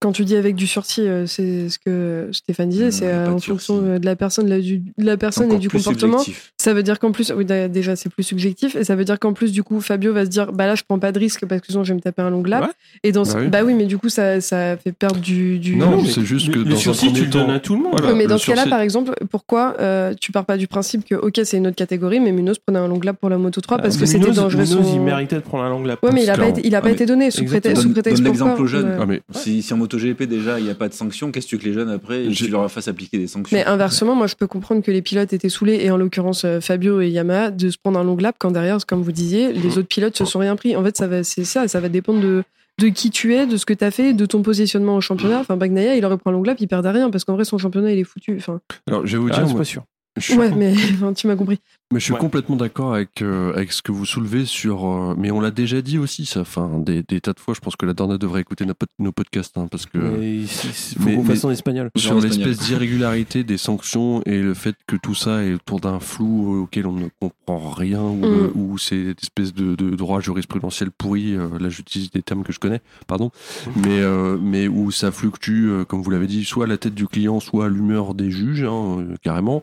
quand 0.00 0.12
tu 0.12 0.24
dis 0.24 0.34
avec 0.34 0.54
du 0.54 0.66
sursis, 0.66 1.02
euh, 1.02 1.26
c'est 1.26 1.68
ce 1.68 1.78
que 1.78 2.28
Stéphane 2.32 2.70
disait, 2.70 2.90
c'est 2.90 3.06
euh, 3.06 3.24
de 3.26 3.28
en 3.28 3.32
fonction 3.32 3.58
sursis. 3.58 3.80
euh, 3.84 3.98
de 3.98 4.06
la 4.06 4.16
personne, 4.16 4.46
de 4.46 4.50
la, 4.50 4.58
du- 4.60 4.78
de 4.78 5.04
la 5.04 5.16
personne 5.18 5.52
et 5.52 5.58
du 5.58 5.68
comportement. 5.68 6.18
subjectif. 6.18 6.52
Ça 6.56 6.72
veut 6.74 6.82
dire 6.82 6.98
qu'en 6.98 7.12
plus, 7.12 7.32
oui, 7.36 7.44
déjà 7.44 7.96
c'est 7.96 8.08
plus 8.08 8.22
subjectif, 8.22 8.76
et 8.76 8.84
ça 8.84 8.96
veut 8.96 9.04
dire 9.04 9.18
qu'en 9.18 9.34
plus, 9.34 9.52
du 9.52 9.62
coup, 9.62 9.80
Fabio 9.80 10.12
va 10.14 10.24
se 10.24 10.30
dire, 10.30 10.52
bah 10.52 10.66
là, 10.66 10.74
je 10.74 10.82
prends 10.88 10.98
pas 10.98 11.12
de 11.12 11.18
risque 11.18 11.44
parce 11.46 11.60
que 11.60 11.66
sinon 11.68 11.84
je 11.84 11.90
vais 11.92 11.96
me 11.96 12.00
taper 12.00 12.22
un 12.22 12.30
long 12.30 12.42
lap. 12.42 12.62
Ouais. 12.64 12.68
Et 13.04 13.12
dans 13.12 13.24
ce- 13.26 13.34
Bah 13.34 13.40
oui. 13.42 13.48
bah 13.48 13.60
oui, 13.64 13.74
mais 13.74 13.84
du 13.86 13.98
coup, 13.98 14.08
ça, 14.08 14.40
ça 14.40 14.76
fait 14.78 14.92
perdre 14.92 15.20
du. 15.20 15.58
du... 15.58 15.76
Non, 15.76 16.02
c'est 16.04 16.24
juste 16.24 16.50
que 16.50 16.58
le 16.60 16.64
dans 16.64 16.72
un 16.72 16.76
sursis, 16.78 17.06
tu 17.08 17.12
premier 17.12 17.24
le 17.26 17.30
donnes 17.30 17.46
temps- 17.46 17.52
à 17.52 17.58
tout 17.60 17.74
le 17.76 17.82
monde. 17.82 17.92
Voilà. 17.98 18.14
Mais 18.14 18.24
le 18.24 18.30
dans 18.30 18.38
ce 18.38 18.46
cas-là, 18.46 18.66
par 18.68 18.80
exemple, 18.80 19.12
pourquoi 19.30 19.76
euh, 19.80 20.14
tu 20.18 20.32
pars 20.32 20.46
pas 20.46 20.56
du 20.56 20.66
principe 20.66 21.04
que, 21.04 21.14
ok, 21.14 21.40
c'est 21.44 21.58
une 21.58 21.66
autre 21.66 21.76
catégorie, 21.76 22.20
mais 22.20 22.32
Munoz 22.32 22.58
prenait 22.58 22.78
un 22.78 22.88
long 22.88 22.98
lap 23.02 23.16
pour 23.20 23.28
la 23.28 23.36
Moto 23.38 23.60
3 23.60 23.78
parce 23.78 23.96
Euh, 23.96 24.00
que 24.00 24.06
c'était 24.06 24.30
dangereux. 24.30 24.62
Munoz, 24.64 24.82
son- 24.82 24.94
il 24.94 25.00
méritait 25.00 25.36
de 25.36 25.40
prendre 25.40 25.64
un 25.64 25.68
long 25.68 25.84
lap. 25.84 26.02
Ouais, 26.02 26.10
mais 26.12 26.22
il 26.22 26.30
a 26.30 26.36
pas 26.38 26.48
été, 26.48 26.62
il 26.66 26.74
a 26.74 26.78
Ah, 26.78 26.80
pas 26.80 26.88
mais- 26.88 26.94
été 26.94 27.04
donné 27.06 27.30
sous 27.30 27.44
prétexte, 27.44 27.84
Donne- 27.84 28.24
l'exemple 28.24 28.62
aux 28.62 28.66
jeunes. 28.66 28.86
euh, 28.86 28.98
Ah, 29.02 29.06
mais 29.06 29.20
Si, 29.32 29.62
en 29.72 29.76
MotoGP 29.92 30.22
déjà 30.24 30.58
il 30.58 30.64
n'y 30.64 30.70
a 30.70 30.74
pas 30.74 30.88
de 30.88 30.94
sanctions, 30.94 31.30
qu'est-ce 31.32 31.46
que 31.46 31.50
tu 31.50 31.56
veux 31.56 31.62
que 31.62 31.66
les 31.68 31.72
jeunes 31.74 31.90
après 31.90 32.28
tu 32.28 32.48
leur 32.48 32.70
fasses 32.70 32.88
appliquer 32.88 33.18
des 33.18 33.26
sanctions 33.26 33.56
Mais 33.56 33.64
inversement, 33.64 34.14
moi 34.14 34.26
je 34.26 34.34
peux 34.36 34.46
comprendre 34.46 34.82
que 34.82 34.90
les 34.90 35.02
pilotes 35.02 35.32
étaient 35.32 35.48
saoulés, 35.48 35.80
et 35.82 35.90
en 35.90 35.96
l'occurrence 35.96 36.44
euh, 36.44 36.60
Fabio 36.60 37.00
et 37.00 37.08
Yamaha, 37.08 37.50
de 37.50 37.70
se 37.70 37.78
prendre 37.78 37.98
un 37.98 38.04
long 38.04 38.16
lap 38.16 38.36
quand 38.38 38.50
derrière, 38.50 38.78
comme 38.86 39.02
vous 39.02 39.12
disiez, 39.12 39.52
les 39.52 39.78
autres 39.78 39.88
pilotes 39.88 40.16
se 40.16 40.24
sont 40.24 40.38
rien 40.38 40.56
pris. 40.56 40.76
En 40.76 40.84
fait, 40.84 40.96
ça 40.96 41.06
va, 41.08 41.22
c'est 41.24 41.44
ça, 41.44 41.66
ça 41.68 41.80
va 41.80 41.88
dépendre 41.88 42.20
de, 42.20 42.42
de 42.80 42.88
qui 42.88 43.10
tu 43.10 43.34
es, 43.34 43.46
de 43.46 43.56
ce 43.56 43.66
que 43.66 43.74
tu 43.74 43.84
as 43.84 43.90
fait, 43.90 44.12
de 44.12 44.26
ton 44.26 44.42
positionnement 44.42 44.96
au 44.96 45.00
championnat. 45.00 45.40
Enfin, 45.40 45.56
Bagnaia, 45.56 45.96
il 45.96 46.04
aurait 46.04 46.16
pris 46.18 46.30
un 46.30 46.32
long 46.32 46.42
lap, 46.42 46.58
il 46.60 46.68
perdait 46.68 46.90
rien, 46.90 47.10
parce 47.10 47.24
qu'en 47.24 47.34
vrai, 47.34 47.44
son 47.44 47.58
championnat, 47.58 47.92
il 47.92 47.98
est 47.98 48.04
foutu. 48.04 48.36
Enfin, 48.38 48.60
Alors, 48.88 49.06
je 49.06 49.16
vais 49.16 49.22
vous 49.22 49.28
Ah, 49.30 49.36
dire, 49.36 49.42
c'est 49.46 49.52
moi, 49.52 49.60
pas 49.60 49.64
sûr. 49.64 49.82
je 50.18 50.34
ouais, 50.34 50.50
mais 50.50 50.72
enfin, 50.94 51.12
tu 51.12 51.26
m'as 51.26 51.36
compris. 51.36 51.58
Mais 51.92 51.98
je 51.98 52.04
suis 52.04 52.12
Ouais. 52.12 52.20
complètement 52.20 52.54
d'accord 52.54 52.94
avec, 52.94 53.20
euh, 53.20 53.52
avec 53.54 53.72
ce 53.72 53.82
que 53.82 53.90
vous 53.90 54.06
soulevez 54.06 54.44
sur. 54.44 54.86
euh, 54.86 55.14
mais 55.18 55.32
on 55.32 55.40
l'a 55.40 55.50
déjà 55.50 55.82
dit 55.82 55.98
aussi, 55.98 56.24
ça. 56.24 56.42
Enfin, 56.42 56.70
des, 56.78 57.02
des 57.02 57.20
tas 57.20 57.32
de 57.32 57.40
fois, 57.40 57.52
je 57.52 57.58
pense 57.58 57.74
que 57.74 57.84
la 57.84 57.94
Dorna 57.94 58.16
devrait 58.16 58.42
écouter 58.42 58.64
nos, 58.64 58.74
pod- 58.74 58.88
nos 59.00 59.10
podcasts, 59.10 59.58
hein, 59.58 59.66
parce 59.68 59.86
que. 59.86 59.98
Mais 59.98 60.44
faut 60.46 61.46
en 61.46 61.50
espagnol. 61.50 61.90
Sur 61.96 62.20
l'espèce 62.20 62.58
d'irrégularité 62.58 63.42
des 63.42 63.56
sanctions 63.58 64.22
et 64.24 64.40
le 64.40 64.54
fait 64.54 64.76
que 64.86 64.94
tout 64.94 65.16
ça 65.16 65.42
est 65.42 65.54
autour 65.54 65.80
d'un 65.80 65.98
flou 65.98 66.62
auquel 66.62 66.86
on 66.86 66.92
ne 66.92 67.08
comprend 67.20 67.70
rien 67.70 68.00
ou, 68.02 68.20
Mm. 68.24 68.50
ou 68.54 68.78
c'est 68.78 68.96
une 68.96 69.14
espèce 69.20 69.52
de, 69.52 69.74
de 69.74 69.90
droit 69.96 70.20
jurisprudentiel 70.20 70.90
pourri, 70.92 71.34
euh, 71.34 71.48
là 71.58 71.68
j'utilise 71.70 72.10
des 72.12 72.22
termes 72.22 72.44
que 72.44 72.52
je 72.52 72.60
connais, 72.60 72.80
pardon, 73.08 73.32
mais, 73.74 73.98
euh, 74.00 74.38
mais 74.40 74.68
où 74.68 74.92
ça 74.92 75.10
fluctue, 75.10 75.66
euh, 75.68 75.84
comme 75.84 76.02
vous 76.02 76.10
l'avez 76.10 76.28
dit, 76.28 76.44
soit 76.44 76.66
à 76.66 76.68
la 76.68 76.78
tête 76.78 76.94
du 76.94 77.08
client, 77.08 77.40
soit 77.40 77.64
à 77.66 77.68
l'humeur 77.68 78.14
des 78.14 78.30
juges, 78.30 78.62
hein, 78.62 78.98
euh, 79.00 79.16
carrément. 79.22 79.62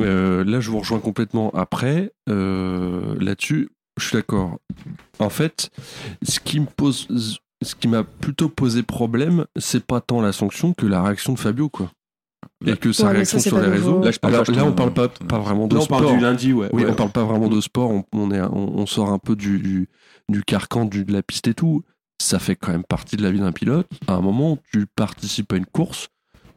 Euh, 0.00 0.44
là 0.44 0.60
je 0.60 0.70
vous 0.70 0.78
rejoins 0.78 0.98
complètement 1.00 1.50
après, 1.54 2.12
euh, 2.28 3.14
là-dessus, 3.20 3.68
je 3.98 4.06
suis 4.06 4.16
d'accord. 4.16 4.58
En 5.18 5.30
fait, 5.30 5.70
ce 6.22 6.40
qui 6.40 6.60
me 6.60 6.66
pose 6.66 7.38
ce 7.62 7.74
qui 7.74 7.88
m'a 7.88 8.04
plutôt 8.04 8.48
posé 8.48 8.82
problème, 8.82 9.44
c'est 9.58 9.84
pas 9.84 10.00
tant 10.00 10.22
la 10.22 10.32
sanction 10.32 10.72
que 10.72 10.86
la 10.86 11.02
réaction 11.02 11.34
de 11.34 11.38
Fabio, 11.38 11.68
quoi. 11.68 11.90
Et 12.66 12.74
que 12.76 12.92
sa 12.92 13.06
Ouais, 13.08 13.12
réaction 13.12 13.38
ça, 13.38 13.50
sur 13.50 13.58
les 13.60 13.64
nouveau. 13.68 13.74
réseaux. 13.76 14.04
Là, 14.04 14.10
je 14.12 14.18
parle 14.18 14.34
Alors, 14.34 14.46
pas, 14.46 14.52
je 14.52 14.58
là, 14.58 14.64
on 14.64 14.72
parle 14.72 14.94
pas, 14.94 15.08
pas 15.08 15.38
vraiment 15.38 15.66
de 15.66 15.74
Là, 15.74 15.80
on 15.82 15.84
sport. 15.84 16.00
parle 16.00 16.14
du 16.16 16.20
lundi, 16.22 16.52
ouais. 16.54 16.70
Oui, 16.72 16.84
ouais. 16.84 16.90
on 16.90 16.94
parle 16.94 17.10
pas 17.12 17.24
vraiment 17.24 17.48
de 17.48 17.60
sport. 17.60 17.90
On, 17.90 18.04
on 18.14 18.30
est, 18.30 18.40
on, 18.40 18.78
on 18.78 18.86
sort 18.86 19.10
un 19.10 19.18
peu 19.18 19.36
du, 19.36 19.58
du, 19.58 19.88
du 20.30 20.42
carcan 20.42 20.86
du, 20.86 21.04
de 21.04 21.12
la 21.12 21.22
piste 21.22 21.48
et 21.48 21.54
tout. 21.54 21.82
Ça 22.18 22.38
fait 22.38 22.56
quand 22.56 22.72
même 22.72 22.84
partie 22.84 23.16
de 23.16 23.22
la 23.22 23.30
vie 23.30 23.40
d'un 23.40 23.52
pilote. 23.52 23.86
À 24.06 24.14
un 24.14 24.20
moment, 24.22 24.58
tu 24.72 24.86
participes 24.86 25.52
à 25.52 25.56
une 25.56 25.66
course 25.66 26.08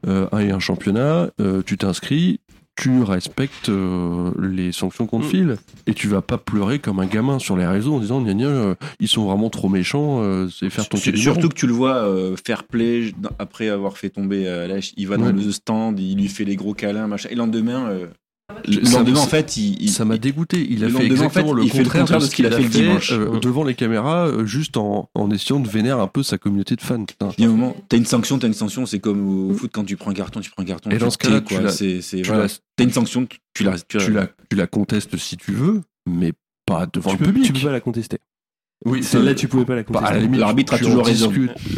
euh, 0.08 0.30
et 0.40 0.52
un 0.52 0.60
championnat, 0.60 1.30
euh, 1.42 1.62
tu 1.66 1.78
t'inscris, 1.78 2.40
tu 2.76 3.04
respectes 3.04 3.70
euh, 3.70 4.32
les 4.40 4.72
sanctions 4.72 5.06
qu'on 5.06 5.20
te 5.20 5.26
Mm. 5.26 5.30
file 5.30 5.58
et 5.86 5.94
tu 5.94 6.08
vas 6.08 6.22
pas 6.22 6.38
pleurer 6.38 6.80
comme 6.80 7.00
un 7.00 7.06
gamin 7.06 7.38
sur 7.40 7.56
les 7.56 7.68
réseaux 7.68 7.94
en 7.96 8.00
disant 8.00 8.22
gna 8.22 8.34
gna, 8.34 8.46
euh, 8.48 8.76
ils 9.00 9.08
sont 9.08 9.26
vraiment 9.26 9.50
trop 9.50 9.70
méchants, 9.70 10.22
euh, 10.24 10.48
c'est 10.50 10.70
faire 10.70 10.90
ton 10.90 10.98
Sur- 10.98 11.16
Surtout 11.18 11.50
que 11.50 11.54
tu 11.56 11.68
le 11.68 11.74
vois 11.74 11.96
euh, 11.98 12.36
fair 12.44 12.64
play 12.64 13.14
après 13.40 13.70
avoir 13.70 13.98
fait 13.98 14.10
tomber 14.10 14.44
Lèche, 14.68 14.94
il 14.98 15.08
va 15.08 15.18
dans 15.18 15.26
Ouais. 15.26 15.32
le 15.34 15.52
stand, 15.52 16.00
il 16.00 16.18
lui 16.18 16.28
fait 16.28 16.46
les 16.46 16.56
gros 16.56 16.74
câlins, 16.74 17.08
machin. 17.08 17.30
Et 17.30 17.36
le 17.36 17.40
lendemain, 17.40 17.88
euh, 17.90 18.08
Le 18.68 18.82
lendemain, 18.92 19.20
en 19.22 19.26
fait, 19.28 19.56
il, 19.58 19.82
il- 19.82 19.90
Ça 19.90 20.04
m'a 20.06 20.18
dégoûté. 20.18 20.66
Il 20.70 20.84
a 20.84 20.88
le 20.88 20.94
fait 20.94 21.08
lendemain, 21.08 21.26
en 21.26 21.30
fait, 21.30 21.40
exactement 21.40 21.54
le 21.54 21.64
il 21.64 21.72
fait 21.72 21.84
le 21.84 21.90
contraire 21.90 22.20
de 22.20 22.26
ce 22.26 22.36
qu'il 22.36 22.46
a 22.46 22.52
fait, 22.52 22.62
le 22.64 22.70
dimanche. 22.70 23.12
euh, 23.14 23.40
devant 23.40 23.64
les 23.64 23.74
caméras, 23.74 24.28
euh, 24.28 24.46
juste 24.46 24.76
en, 24.78 25.10
en 25.16 25.32
essayant 25.32 25.60
de 25.62 25.68
vénérer 25.70 26.00
un 26.00 26.08
peu 26.08 26.24
sa 26.24 26.38
communauté 26.38 26.76
de 26.76 26.82
fans. 26.82 27.06
Il 27.38 27.44
y 27.44 27.48
a 27.48 27.50
un 27.50 27.52
moment, 27.52 27.76
t'as 27.90 27.98
une 27.98 28.06
sanction, 28.06 28.38
t'as 28.40 28.48
une 28.48 28.54
sanction, 28.54 28.86
c'est 28.86 29.00
comme 29.00 29.50
au 29.50 29.54
foot 29.54 29.72
quand 29.74 29.86
tu 29.86 29.96
prends 29.96 30.12
un 30.12 30.14
carton, 30.14 30.42
tu 30.42 30.52
prends 30.52 30.64
un 30.64 30.66
carton. 30.68 30.90
Et 30.92 30.98
dans 30.98 31.10
ce 31.10 31.18
cas-là, 31.18 31.42
tu 31.42 31.56
T'as 32.76 32.84
une 32.84 32.92
sanction, 32.92 33.26
tu, 33.26 33.40
tu 33.54 33.64
la, 33.64 33.80
tu, 33.80 34.12
la, 34.12 34.28
tu 34.50 34.56
la 34.58 34.68
contestes 34.68 35.16
si 35.18 35.38
tu 35.38 35.52
veux, 35.54 35.82
mais 36.06 36.34
pas 36.66 36.86
devant 36.92 37.12
Tu 37.12 37.18
le 37.18 37.26
peux, 37.26 37.32
public. 37.32 37.46
tu 37.46 37.54
peux 37.54 37.68
pas 37.68 37.72
la 37.72 37.80
contester. 37.82 38.18
Oui, 38.86 39.02
Celle-là, 39.04 39.34
tu 39.36 39.48
pouvais 39.48 39.64
pas 39.66 39.76
la 39.76 39.84
Bah, 39.84 39.88
à 39.90 39.94
contester. 40.00 40.16
la 40.16 40.20
limite, 40.22 40.40
L'arbitre 40.42 40.74
a 40.74 40.78
toujours 40.80 41.06
raison. 41.06 41.32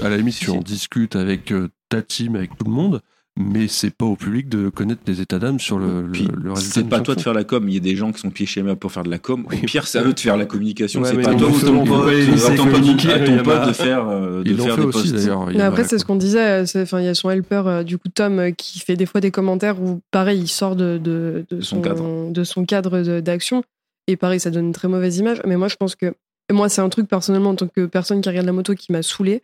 à 0.04 0.10
la 0.10 0.18
limite, 0.18 0.36
tu 0.36 0.46
Si. 0.46 0.52
en 0.52 0.60
discutes 0.62 1.16
avec 1.16 1.52
euh, 1.52 1.70
ta 1.90 2.02
team, 2.02 2.36
avec 2.36 2.58
tout 2.58 2.66
le 2.66 2.72
monde, 2.72 3.02
mais 3.38 3.68
c'est 3.68 3.90
pas 3.90 4.06
au 4.06 4.16
public 4.16 4.48
de 4.48 4.70
connaître 4.70 5.02
les 5.08 5.20
états 5.20 5.40
d'âme 5.40 5.60
sur 5.60 5.78
le, 5.78 6.08
Puis, 6.12 6.28
le 6.42 6.54
résultat. 6.54 6.74
c'est 6.82 6.88
pas 6.88 7.02
toi 7.02 7.16
de 7.16 7.22
faire 7.22 7.34
la 7.34 7.44
com, 7.44 7.68
il 7.68 7.74
y 7.74 7.78
a 7.78 7.82
des 7.82 7.96
gens 7.96 8.12
qui 8.14 8.22
sont 8.22 8.30
pieds 8.30 8.46
chez 8.46 8.64
moi 8.64 8.76
pour 8.78 8.92
faire 8.92 9.04
de 9.04 9.10
la 9.10 9.18
com. 9.18 9.46
Au 9.46 9.50
pire, 9.66 9.88
c'est 9.88 9.98
à 10.00 10.04
eux 10.04 10.14
de 10.14 10.20
faire 10.20 10.38
la 10.38 10.46
communication, 10.46 11.02
Ouais, 11.02 11.10
c'est 11.10 11.22
pas 11.22 11.36
toi 11.36 11.50
ou 11.50 11.60
ton 11.60 11.84
pote, 11.86 12.08
à 12.14 12.56
ton 12.56 12.66
pote- 12.66 13.68
de 13.68 13.74
faire, 13.74 14.08
euh, 14.08 14.44
de 14.44 14.50
Ils 14.50 14.58
l'ont 14.58 14.64
faire 14.66 14.76
fait 14.76 14.82
des 14.82 14.88
aussi 14.88 15.12
posts. 15.12 15.16
d'ailleurs. 15.16 15.46
Mais 15.48 15.62
après, 15.62 15.84
c'est 15.84 15.98
ce 16.00 16.06
qu'on 16.06 16.16
disait. 16.16 16.64
Enfin, 16.78 17.00
il 17.02 17.06
y 17.06 17.10
a 17.10 17.14
son 17.14 17.30
helper, 17.30 17.64
euh, 17.68 17.84
du 17.84 17.98
coup, 17.98 18.08
Tom, 18.08 18.40
euh, 18.40 18.52
qui 18.52 18.80
fait 18.80 18.96
des 18.96 19.06
fois 19.06 19.20
des 19.22 19.32
commentaires 19.32 19.82
où, 19.82 20.00
pareil, 20.12 20.40
il 20.40 20.48
sort 20.48 20.76
de, 20.76 20.98
de, 20.98 21.46
de 21.50 21.62
son 21.62 21.76
son, 21.78 21.82
cadre. 21.82 22.32
de 22.32 22.44
son 22.44 22.66
cadre 22.66 23.02
de- 23.02 23.20
d'action. 23.20 23.64
Et 24.08 24.16
pareil, 24.18 24.40
ça 24.40 24.50
donne 24.52 24.68
une 24.68 24.72
très 24.74 24.88
mauvaise 24.88 25.18
image. 25.18 25.42
Mais 25.46 25.58
moi, 25.58 25.68
je 25.68 25.76
pense 25.76 25.96
que. 25.96 26.14
et 26.50 26.54
moi, 26.54 26.70
c'est 26.70 26.82
un 26.82 26.90
truc, 26.90 27.08
personnellement, 27.08 27.50
en 27.50 27.56
tant 27.56 27.68
que 27.68 27.86
personne 27.86 28.22
qui 28.22 28.30
regarde 28.30 28.46
la 28.46 28.54
moto, 28.54 28.76
qui 28.76 28.92
m'a 28.92 29.02
saoulé. 29.02 29.42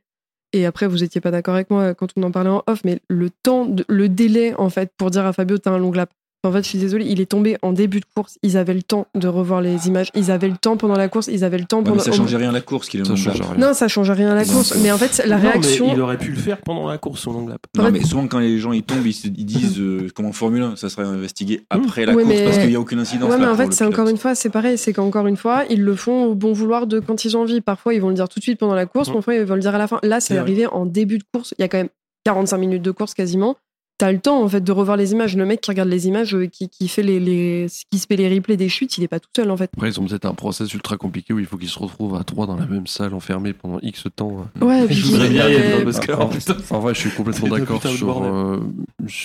Et 0.54 0.66
après, 0.66 0.88
vous 0.88 1.04
étiez 1.04 1.22
pas 1.22 1.32
d'accord 1.32 1.56
avec 1.56 1.70
moi 1.70 1.94
quand 1.94 2.10
on 2.18 2.24
en 2.24 2.32
parlait 2.32 2.50
en 2.50 2.64
off, 2.68 2.82
mais 2.84 3.00
le 3.08 3.30
temps, 3.30 3.74
le 3.88 4.10
délai, 4.10 4.54
en 4.56 4.70
fait, 4.70 4.92
pour 4.98 5.10
dire 5.12 5.26
à 5.26 5.34
Fabio, 5.34 5.58
t'as 5.58 5.72
un 5.72 5.78
long 5.78 5.92
lap. 5.92 6.12
En 6.44 6.52
fait, 6.52 6.64
je 6.64 6.70
suis 6.70 6.80
désolée, 6.80 7.06
il 7.08 7.22
est 7.22 7.28
tombé 7.28 7.58
en 7.62 7.72
début 7.72 8.00
de 8.00 8.06
course. 8.16 8.40
Ils 8.42 8.58
avaient 8.58 8.74
le 8.74 8.82
temps 8.82 9.06
de 9.14 9.28
revoir 9.28 9.62
les 9.62 9.88
images. 9.88 10.10
Ils 10.16 10.32
avaient 10.32 10.48
le 10.50 10.58
temps 10.58 10.76
pendant 10.76 10.96
la 10.96 11.08
course. 11.08 11.28
Ils 11.32 11.44
avaient 11.44 11.60
le 11.60 11.66
temps 11.66 11.78
Ouais, 11.78 11.84
pendant. 11.84 11.98
mais 11.98 12.02
ça 12.02 12.12
changeait 12.12 12.38
rien 12.38 12.50
à 12.50 12.54
la 12.54 12.62
course 12.62 12.90
qu'il 12.90 13.00
est 13.00 13.06
change 13.06 13.26
lap. 13.28 13.36
rien. 13.36 13.58
Non, 13.68 13.74
ça 13.76 13.88
change 13.88 14.10
rien 14.10 14.32
à 14.32 14.34
la 14.34 14.44
course. 14.44 14.76
Mais 14.82 14.92
en 14.92 14.98
fait, 14.98 15.22
la 15.24 15.38
Non, 15.38 15.44
mais 15.44 15.50
réaction. 15.52 15.94
il 15.94 16.02
aurait 16.02 16.18
pu 16.18 16.32
le 16.32 16.38
faire 16.40 16.58
pendant 16.58 16.88
la 16.88 16.98
course, 16.98 17.22
son 17.22 17.34
long 17.34 17.48
lap. 17.48 17.60
Non, 17.78 17.84
En 17.84 17.86
fait- 17.86 17.92
mais 17.92 18.04
souvent 18.04 18.28
quand 18.28 18.40
les 18.40 18.58
gens 18.58 18.72
ils 18.72 18.82
tombent, 18.82 19.06
ils, 19.06 19.14
se- 19.14 19.28
ils 19.28 19.46
disent 19.46 19.80
euh, 19.80 20.08
comme 20.16 20.26
en 20.26 20.32
Formule 20.32 20.64
1, 20.64 20.76
ça 20.78 20.90
serait 20.90 21.04
investigué 21.04 21.62
après 21.70 22.08
la 22.08 22.16
Ouais, 22.16 22.24
course 22.24 22.36
mais- 22.36 22.44
parce 22.46 22.58
qu'il 22.58 22.70
n'y 22.70 22.76
a 22.76 22.80
aucune 22.80 22.98
incidence. 23.00 23.30
Ouais, 23.30 23.38
mais 23.38 23.46
en 23.46 23.56
fait, 23.56 23.72
c'est 23.72 23.86
encore 23.86 24.08
une 24.08 24.18
fois, 24.18 24.34
c'est 24.34 24.50
pareil. 24.50 24.80
C'est 24.80 24.94
qu'encore 24.94 25.28
une 25.28 25.38
fois, 25.38 25.66
ils 25.70 25.84
le 25.84 25.96
font 25.96 26.26
au 26.26 26.34
bon 26.34 26.54
vouloir 26.54 26.88
de 26.88 27.00
quand 27.00 27.24
ils 27.24 27.38
ont 27.38 27.42
envie. 27.42 27.62
Parfois, 27.62 27.94
ils 27.94 28.02
vont 28.02 28.10
le 28.10 28.16
dire 28.16 28.28
tout 28.28 28.40
de 28.40 28.44
suite 28.44 28.58
pendant 28.58 28.74
la 28.74 28.88
course. 28.88 29.10
Mhm. 29.10 29.14
Parfois, 29.14 29.36
ils 29.36 29.44
vont 29.44 29.54
le 29.56 29.62
dire 29.62 29.76
à 29.76 29.78
la 29.78 29.88
fin. 29.88 30.00
Là, 30.02 30.20
c'est 30.20 30.38
arrivé 30.38 30.66
en 30.66 30.88
début 30.88 31.20
de 31.20 31.24
course. 31.32 31.54
Il 31.60 31.62
y 31.62 31.66
a 31.66 31.68
quand 31.68 31.78
même 31.78 31.90
45 32.26 32.58
minutes 32.58 32.82
de 32.82 32.92
course 32.92 33.14
quasiment. 33.14 33.58
T'as 34.02 34.12
le 34.12 34.20
temps, 34.20 34.42
en 34.44 34.50
fait, 34.50 34.62
de 34.62 34.72
revoir 34.72 34.98
les 34.98 35.12
images. 35.12 35.38
Le 35.38 35.46
mec 35.46 35.62
qui 35.62 35.70
regarde 35.70 35.88
les 35.88 36.08
images, 36.08 36.34
euh, 36.34 36.48
qui, 36.48 36.70
qui 36.70 36.88
fait 36.88 37.04
les, 37.04 37.20
les, 37.20 37.68
qui 37.92 38.00
se 38.00 38.08
fait 38.08 38.16
les 38.16 38.34
replays 38.34 38.58
des 38.58 38.68
chutes, 38.68 38.98
il 38.98 39.04
est 39.04 39.08
pas 39.08 39.20
tout 39.20 39.30
seul, 39.36 39.52
en 39.52 39.58
fait. 39.58 39.70
Après, 39.78 39.90
ils 39.90 40.00
ont 40.00 40.06
peut-être 40.06 40.26
un 40.26 40.34
process 40.34 40.74
ultra 40.74 40.98
compliqué 40.98 41.34
où 41.36 41.38
il 41.40 41.46
faut 41.46 41.56
qu'ils 41.56 41.70
se 41.70 41.78
retrouvent 41.78 42.16
à 42.16 42.24
trois 42.24 42.48
dans 42.48 42.56
la 42.56 42.66
même 42.66 42.88
salle 42.88 43.14
enfermés 43.14 43.54
pendant 43.54 43.78
X 43.84 44.06
temps. 44.16 44.48
Ouais, 44.60 44.86
et 44.86 44.88
puis 44.88 44.96
Je 44.96 45.06
voudrais 45.06 45.30
bien 45.30 45.46
euh, 45.46 45.84
parce 45.84 46.00
que- 46.00 46.14
En, 46.14 46.32
en 46.76 46.80
vrai, 46.80 46.96
je 46.96 47.00
suis 47.00 47.12
complètement 47.12 47.50
d'accord 47.50 47.80
sur. 47.86 48.24
euh, 48.24 48.60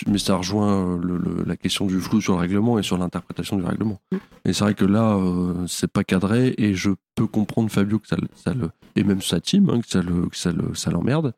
mais 0.09 0.19
ça 0.19 0.37
rejoint 0.37 0.75
euh, 0.75 0.99
le- 1.03 1.17
le- 1.17 1.45
la 1.47 1.57
question 1.57 1.87
du 1.87 1.99
flou 1.99 2.21
sur 2.21 2.35
le 2.35 2.41
règlement 2.41 2.79
et 2.79 2.83
sur 2.83 2.99
l'interprétation 2.99 3.57
du 3.57 3.65
règlement. 3.65 3.99
Mm. 4.13 4.17
Et 4.45 4.53
c'est 4.53 4.63
vrai 4.65 4.75
que 4.75 4.85
là, 4.85 5.15
euh, 5.17 5.55
c'est 5.67 5.91
pas 5.91 6.05
cadré 6.05 6.55
et 6.59 6.75
je 6.75 6.91
peux 7.17 7.27
comprendre 7.27 7.71
Fabio 7.71 7.99
que 7.99 8.07
ça, 8.07 8.17
le- 8.17 8.29
ça 8.37 8.53
le 8.55 8.71
et 8.95 9.03
même 9.05 9.21
sa 9.21 9.41
team 9.41 9.69
hein, 9.71 9.81
que 9.81 9.89
ça 9.89 10.01
le 10.03 10.29
que 10.29 10.37
ça 10.37 10.53
le 10.53 10.75
ça 10.75 10.91
l'emmerde 10.91 11.33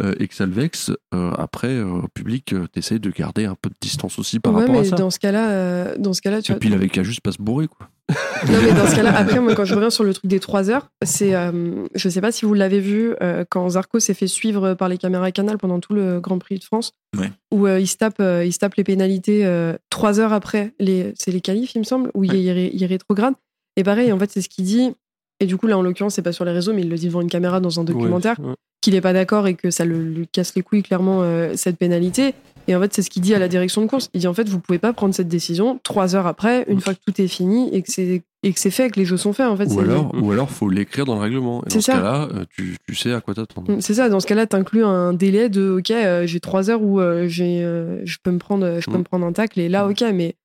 euh, 0.00 0.14
et 0.18 0.26
que 0.28 0.34
ça 0.34 0.46
le 0.46 0.52
vexe. 0.52 0.90
Euh, 1.12 1.30
après, 1.36 1.68
euh, 1.68 1.84
au 2.04 2.08
public, 2.08 2.52
euh, 2.52 2.66
t'essayes 2.68 3.00
de 3.00 3.10
garder 3.10 3.44
un 3.44 3.54
peu 3.60 3.68
de 3.68 3.74
distance 3.80 4.18
aussi 4.18 4.40
par 4.40 4.54
ouais, 4.54 4.60
rapport 4.62 4.80
à 4.80 4.84
ça. 4.84 4.96
dans 4.96 5.10
ce 5.10 5.18
cas-là, 5.18 5.50
euh, 5.50 5.94
dans 5.98 6.12
ce 6.12 6.22
cas-là, 6.22 6.40
tu 6.40 6.50
Et 6.50 6.54
vois, 6.54 6.60
puis 6.60 6.68
il 6.70 6.74
avait 6.74 6.88
qu'à 6.88 7.02
juste 7.02 7.20
pas 7.20 7.32
se 7.32 7.42
bourrer 7.42 7.68
quoi. 7.68 7.88
Non, 8.46 8.58
mais 8.62 8.74
dans 8.74 8.86
ce 8.86 8.94
cas-là, 8.96 9.16
après, 9.16 9.40
moi, 9.40 9.54
quand 9.54 9.64
je 9.64 9.74
reviens 9.74 9.88
sur 9.88 10.04
le 10.04 10.12
truc 10.12 10.26
des 10.26 10.38
3 10.38 10.68
heures, 10.68 10.90
c'est. 11.02 11.34
euh, 11.34 11.86
je 11.94 12.08
sais 12.10 12.20
pas 12.20 12.30
si 12.32 12.44
vous 12.44 12.52
l'avez 12.52 12.78
vu, 12.80 13.14
euh, 13.22 13.44
quand 13.48 13.66
Zarco 13.70 13.98
s'est 14.00 14.12
fait 14.12 14.26
suivre 14.26 14.74
par 14.74 14.90
les 14.90 14.98
caméras 14.98 15.32
Canal 15.32 15.56
pendant 15.56 15.80
tout 15.80 15.94
le 15.94 16.20
Grand 16.20 16.38
Prix 16.38 16.58
de 16.58 16.64
France, 16.64 16.92
Ouais. 17.16 17.30
où 17.52 17.66
euh, 17.66 17.80
il, 17.80 17.86
se 17.86 17.96
tape, 17.96 18.20
euh, 18.20 18.44
il 18.44 18.52
se 18.52 18.58
tape 18.58 18.74
les 18.74 18.84
pénalités 18.84 19.48
3 19.88 20.20
heures 20.20 20.32
après, 20.34 20.74
les, 20.78 21.14
c'est 21.16 21.30
les 21.30 21.40
qualifs, 21.40 21.74
il 21.74 21.78
me 21.78 21.84
semble, 21.84 22.10
où 22.12 22.24
il, 22.24 22.34
il 22.34 22.50
ré- 22.50 22.70
il 22.74 22.84
rétrograde. 22.84 23.34
Et 23.76 23.82
pareil, 23.84 24.12
en 24.12 24.18
fait, 24.18 24.30
c'est 24.30 24.42
ce 24.42 24.48
qu'il 24.50 24.64
dit. 24.64 24.92
Et 25.40 25.46
du 25.46 25.56
coup, 25.56 25.66
là, 25.66 25.76
en 25.76 25.82
l'occurrence, 25.82 26.14
c'est 26.14 26.22
pas 26.22 26.32
sur 26.32 26.44
les 26.44 26.52
réseaux, 26.52 26.72
mais 26.72 26.82
il 26.82 26.88
le 26.88 26.96
dit 26.96 27.06
devant 27.08 27.20
une 27.20 27.30
caméra 27.30 27.60
dans 27.60 27.80
un 27.80 27.84
documentaire 27.84 28.36
Ouais, 28.40 28.48
ouais. 28.50 28.54
qu'il 28.80 28.94
est 28.94 29.00
pas 29.00 29.12
d'accord 29.12 29.46
et 29.46 29.54
que 29.54 29.70
ça 29.70 29.84
le, 29.84 30.02
lui 30.02 30.28
casse 30.28 30.54
les 30.54 30.62
couilles 30.62 30.82
clairement 30.82 31.22
euh, 31.22 31.52
cette 31.56 31.76
pénalité. 31.76 32.34
Et 32.66 32.74
en 32.74 32.80
fait, 32.80 32.94
c'est 32.94 33.02
ce 33.02 33.10
qu'il 33.10 33.20
dit 33.20 33.34
à 33.34 33.38
la 33.38 33.48
direction 33.48 33.82
de 33.82 33.86
course. 33.86 34.08
Il 34.14 34.20
dit 34.20 34.26
en 34.26 34.32
fait, 34.32 34.48
vous 34.48 34.58
pouvez 34.58 34.78
pas 34.78 34.92
prendre 34.94 35.14
cette 35.14 35.28
décision 35.28 35.78
trois 35.82 36.16
heures 36.16 36.26
après, 36.26 36.64
une 36.68 36.80
fois 36.80 36.94
que 36.94 37.00
tout 37.04 37.20
est 37.20 37.28
fini 37.28 37.68
et 37.74 37.82
que 37.82 37.92
c'est 37.92 38.22
et 38.42 38.52
que 38.52 38.60
c'est 38.60 38.70
fait, 38.70 38.90
que 38.90 38.98
les 39.00 39.06
jeux 39.06 39.16
sont 39.16 39.32
faits. 39.32 39.46
En 39.46 39.56
fait, 39.56 39.66
Ou 39.66 39.80
alors, 39.80 40.12
ou 40.22 40.30
alors 40.30 40.50
faut 40.50 40.68
l'écrire 40.68 41.04
dans 41.06 41.14
le 41.14 41.20
règlement. 41.20 41.62
Et 41.64 41.70
C'est 41.70 41.76
dans 41.76 41.80
ce 41.80 41.86
ça. 41.86 41.92
cas-là, 41.94 42.28
euh, 42.34 42.44
tu, 42.54 42.76
tu 42.86 42.94
sais 42.94 43.12
à 43.12 43.20
quoi 43.22 43.34
t'attendre. 43.34 43.70
Mm, 43.72 43.80
c'est 43.80 43.94
ça. 43.94 44.08
Dans 44.10 44.20
ce 44.20 44.26
cas-là, 44.26 44.46
t'inclus 44.46 44.84
un 44.84 45.12
délai 45.14 45.48
de 45.48 45.76
ok, 45.78 45.90
euh, 45.90 46.26
j'ai 46.26 46.40
trois 46.40 46.70
heures 46.70 46.82
où 46.82 47.00
euh, 47.00 47.26
j'ai, 47.26 47.62
euh, 47.64 48.00
je 48.04 48.16
peux 48.22 48.30
me 48.30 48.38
prendre, 48.38 48.80
je 48.80 48.86
peux 48.86 48.96
Mm. 48.96 48.98
me 48.98 49.04
prendre 49.04 49.26
un 49.26 49.32
tacle. 49.32 49.60
Et 49.60 49.68
là, 49.70 49.86
ok, 49.88 50.02
mais 50.14 50.36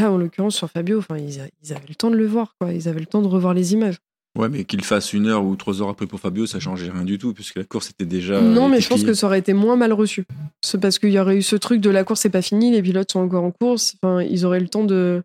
là, 0.00 0.10
en 0.12 0.18
l'occurrence, 0.18 0.56
sur 0.56 0.68
Fabio, 0.70 0.98
enfin, 0.98 1.18
ils, 1.18 1.40
ils 1.62 1.72
avaient 1.72 1.86
le 1.88 1.94
temps 1.94 2.10
de 2.10 2.16
le 2.16 2.26
voir, 2.26 2.54
quoi. 2.60 2.72
Ils 2.72 2.88
avaient 2.88 3.00
le 3.00 3.06
temps 3.06 3.22
de 3.22 3.28
revoir 3.28 3.54
les 3.54 3.72
images. 3.74 3.96
Ouais, 4.36 4.48
mais 4.48 4.64
qu'il 4.64 4.84
fasse 4.84 5.12
une 5.12 5.26
heure 5.28 5.44
ou 5.44 5.56
trois 5.56 5.80
heures 5.80 5.88
après 5.88 6.06
pour 6.06 6.20
Fabio, 6.20 6.46
ça 6.46 6.60
changeait 6.60 6.90
rien 6.90 7.04
du 7.04 7.18
tout 7.18 7.32
puisque 7.32 7.56
la 7.56 7.64
course 7.64 7.90
était 7.90 8.04
déjà. 8.04 8.40
non, 8.40 8.68
mais 8.68 8.80
je 8.80 8.88
pense 8.88 9.02
que 9.02 9.14
ça 9.14 9.26
aurait 9.26 9.38
été 9.38 9.52
moins 9.54 9.76
mal 9.76 9.92
reçu. 9.92 10.24
C'est 10.62 10.80
parce 10.80 10.98
qu'il 10.98 11.10
y 11.10 11.18
aurait 11.18 11.38
eu 11.38 11.42
ce 11.42 11.56
truc 11.56 11.80
de 11.80 11.90
la 11.90 12.04
course 12.04 12.20
c'est 12.20 12.30
pas 12.30 12.42
fini, 12.42 12.70
les 12.70 12.82
pilotes 12.82 13.10
sont 13.12 13.20
encore 13.20 13.44
en 13.44 13.50
course. 13.50 13.96
Enfin, 14.02 14.22
ils 14.22 14.44
auraient 14.44 14.60
le 14.60 14.68
temps 14.68 14.84
de. 14.84 15.22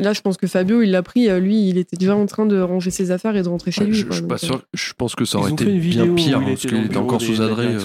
Là, 0.00 0.12
je 0.12 0.20
pense 0.20 0.36
que 0.36 0.46
Fabio, 0.46 0.80
il 0.82 0.92
l'a 0.92 1.02
pris. 1.02 1.28
euh, 1.28 1.40
Lui, 1.40 1.68
il 1.68 1.76
était 1.76 1.96
déjà 1.96 2.14
en 2.14 2.24
train 2.26 2.46
de 2.46 2.60
ranger 2.60 2.90
ses 2.92 3.10
affaires 3.10 3.34
et 3.36 3.42
de 3.42 3.48
rentrer 3.48 3.72
chez 3.72 3.80
Ouais, 3.80 3.88
lui. 3.88 3.96
je, 3.96 4.02
quoi. 4.04 4.10
je 4.12 4.14
suis 4.18 4.22
Donc, 4.22 4.28
pas 4.30 4.36
euh, 4.36 4.46
sûr. 4.46 4.62
Je 4.72 4.92
pense 4.92 5.16
que 5.16 5.24
ça 5.24 5.38
aurait 5.38 5.50
été 5.50 5.64
bien 5.64 6.14
pire 6.14 6.38
parce 6.38 6.64
était 6.64 6.68
qu'il 6.76 6.84
était 6.84 6.96
encore 6.98 7.20
sous 7.20 7.40
adré. 7.42 7.66
euh, 7.74 7.80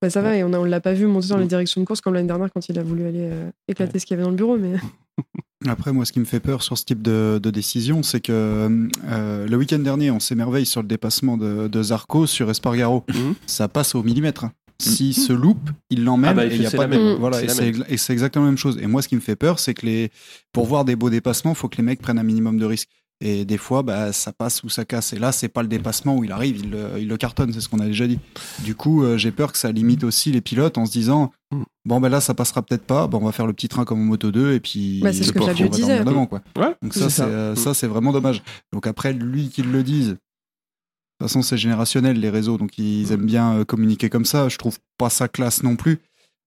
bah, 0.00 0.08
ça 0.08 0.22
va, 0.22 0.36
et 0.36 0.44
on, 0.44 0.52
a- 0.52 0.58
on 0.60 0.64
l'a 0.64 0.80
pas 0.80 0.92
vu 0.92 1.06
monter 1.06 1.26
dans 1.28 1.38
les 1.38 1.46
directions 1.48 1.80
de 1.80 1.86
course 1.86 2.00
comme 2.00 2.14
l'année 2.14 2.28
dernière 2.28 2.52
quand 2.52 2.68
il 2.68 2.78
a 2.78 2.82
voulu 2.84 3.04
aller 3.06 3.28
euh, 3.28 3.50
éclater 3.66 3.98
ce 3.98 4.06
qu'il 4.06 4.14
y 4.14 4.18
avait 4.18 4.22
dans 4.24 4.30
le 4.30 4.36
bureau. 4.36 4.56
Mais 4.56 4.74
Après, 5.68 5.92
moi, 5.92 6.04
ce 6.06 6.12
qui 6.12 6.20
me 6.20 6.24
fait 6.24 6.40
peur 6.40 6.62
sur 6.62 6.78
ce 6.78 6.84
type 6.86 7.02
de, 7.02 7.38
de 7.42 7.50
décision, 7.50 8.02
c'est 8.02 8.20
que 8.20 8.32
euh, 8.32 9.46
le 9.46 9.56
week-end 9.56 9.78
dernier, 9.78 10.10
on 10.10 10.18
s'émerveille 10.20 10.64
sur 10.64 10.80
le 10.80 10.88
dépassement 10.88 11.36
de, 11.36 11.68
de 11.68 11.82
Zarco 11.82 12.26
sur 12.26 12.50
Espargaro. 12.50 13.04
Mhm. 13.12 13.34
Ça 13.46 13.68
passe 13.68 13.94
au 13.94 14.02
millimètre. 14.02 14.44
hein. 14.44 14.52
S'il 14.78 15.12
se 15.12 15.34
loupe, 15.34 15.68
il 15.90 16.04
l'emmène 16.04 16.30
Ah 16.30 16.34
bah, 16.34 16.46
et 16.46 16.54
il 16.54 16.62
y 16.62 16.66
a 16.66 16.70
pas 16.70 16.86
de 16.86 16.96
même. 16.96 17.16
voilà 17.18 17.42
et 17.44 17.96
c'est 17.98 18.12
exactement 18.14 18.46
la 18.46 18.50
même 18.52 18.56
chose. 18.56 18.78
Et 18.80 18.86
moi, 18.86 19.02
ce 19.02 19.08
qui 19.08 19.14
me 19.16 19.20
fait 19.20 19.36
peur, 19.36 19.58
c'est 19.58 19.74
que 19.74 19.84
les 19.84 20.10
pour 20.54 20.64
voir 20.64 20.86
des 20.86 20.96
beaux 20.96 21.10
dépassements, 21.10 21.50
il 21.50 21.56
faut 21.56 21.68
que 21.68 21.76
les 21.76 21.82
mecs 21.82 22.00
prennent 22.00 22.18
un 22.18 22.22
minimum 22.22 22.56
de 22.58 22.64
risques. 22.64 22.88
Et 23.22 23.44
des 23.44 23.58
fois, 23.58 23.82
bah, 23.82 24.12
ça 24.14 24.32
passe 24.32 24.62
ou 24.62 24.70
ça 24.70 24.86
casse. 24.86 25.12
Et 25.12 25.18
là, 25.18 25.30
c'est 25.30 25.48
pas 25.48 25.60
le 25.60 25.68
dépassement 25.68 26.16
où 26.16 26.24
il 26.24 26.32
arrive, 26.32 26.56
il, 26.58 26.70
le- 26.70 26.98
il 26.98 27.06
le 27.06 27.16
cartonne, 27.18 27.52
c'est 27.52 27.60
ce 27.60 27.68
qu'on 27.68 27.78
a 27.80 27.84
déjà 27.86 28.06
dit. 28.06 28.18
Du 28.60 28.74
coup, 28.74 29.02
euh, 29.04 29.18
j'ai 29.18 29.30
peur 29.30 29.52
que 29.52 29.58
ça 29.58 29.70
limite 29.72 30.04
aussi 30.04 30.32
les 30.32 30.40
pilotes 30.40 30.78
en 30.78 30.86
se 30.86 30.92
disant 30.92 31.30
Mm. 31.52 31.62
bon, 31.84 32.00
ben 32.00 32.08
là, 32.08 32.20
ça 32.20 32.32
passera 32.32 32.62
peut-être 32.62 32.84
pas. 32.86 33.08
Bon, 33.08 33.18
on 33.18 33.24
va 33.26 33.32
faire 33.32 33.46
le 33.46 33.52
petit 33.52 33.68
train 33.68 33.84
comme 33.84 34.00
en 34.00 34.04
Moto 34.04 34.30
2 34.30 34.52
et 34.54 34.60
puis. 34.60 35.00
Bah, 35.02 35.12
c'est 35.12 35.24
ce 35.24 35.32
que 35.32 35.40
Fabio 35.40 35.68
disait. 35.68 36.04
devant, 36.04 36.24
quoi. 36.26 36.40
Ouais, 36.56 36.74
Donc 36.80 36.94
ça, 36.94 37.10
c'est 37.10 37.22
euh, 37.22 37.52
Mm. 37.52 37.56
ça, 37.56 37.74
c'est 37.74 37.88
vraiment 37.88 38.12
dommage. 38.12 38.42
Donc 38.72 38.86
après, 38.86 39.12
lui 39.12 39.48
qu'il 39.50 39.70
le 39.70 39.82
dise. 39.82 40.08
De 40.10 40.14
toute 40.14 41.28
façon, 41.28 41.42
c'est 41.42 41.58
générationnel 41.58 42.18
les 42.18 42.30
réseaux, 42.30 42.56
donc 42.56 42.78
ils 42.78 43.12
aiment 43.12 43.26
bien 43.26 43.52
euh, 43.58 43.64
communiquer 43.66 44.08
comme 44.08 44.24
ça. 44.24 44.48
Je 44.48 44.56
trouve 44.56 44.78
pas 44.96 45.10
ça 45.10 45.28
classe 45.28 45.62
non 45.62 45.76
plus, 45.76 45.98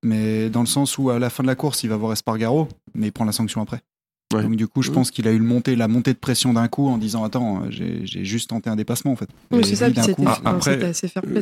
mais 0.03 0.49
dans 0.49 0.61
le 0.61 0.65
sens 0.65 0.97
où 0.97 1.11
à 1.11 1.19
la 1.19 1.29
fin 1.29 1.43
de 1.43 1.47
la 1.47 1.53
course, 1.55 1.83
il 1.83 1.89
va 1.89 1.97
voir 1.97 2.13
Espargaro, 2.13 2.67
mais 2.95 3.07
il 3.07 3.11
prend 3.11 3.25
la 3.25 3.31
sanction 3.33 3.61
après. 3.61 3.81
Ouais. 4.33 4.43
Donc 4.43 4.55
du 4.55 4.67
coup, 4.67 4.81
je 4.81 4.91
pense 4.91 5.11
qu'il 5.11 5.27
a 5.27 5.31
eu 5.31 5.37
le 5.37 5.43
montée, 5.43 5.75
la 5.75 5.87
montée 5.87 6.13
de 6.13 6.17
pression 6.17 6.53
d'un 6.53 6.67
coup 6.67 6.87
en 6.87 6.97
disant 6.97 7.23
attends, 7.23 7.63
j'ai 7.69 8.05
juste 8.05 8.49
tenté 8.49 8.69
un 8.69 8.75
dépassement 8.75 9.11
en 9.11 9.15
fait. 9.15 9.29
Oui, 9.51 9.63
c'est 9.63 9.75
ça, 9.75 9.89
coup, 10.13 10.25
Ah, 10.27 10.39
après, 10.45 10.83
assez 10.83 11.07
fair 11.07 11.23
play 11.23 11.41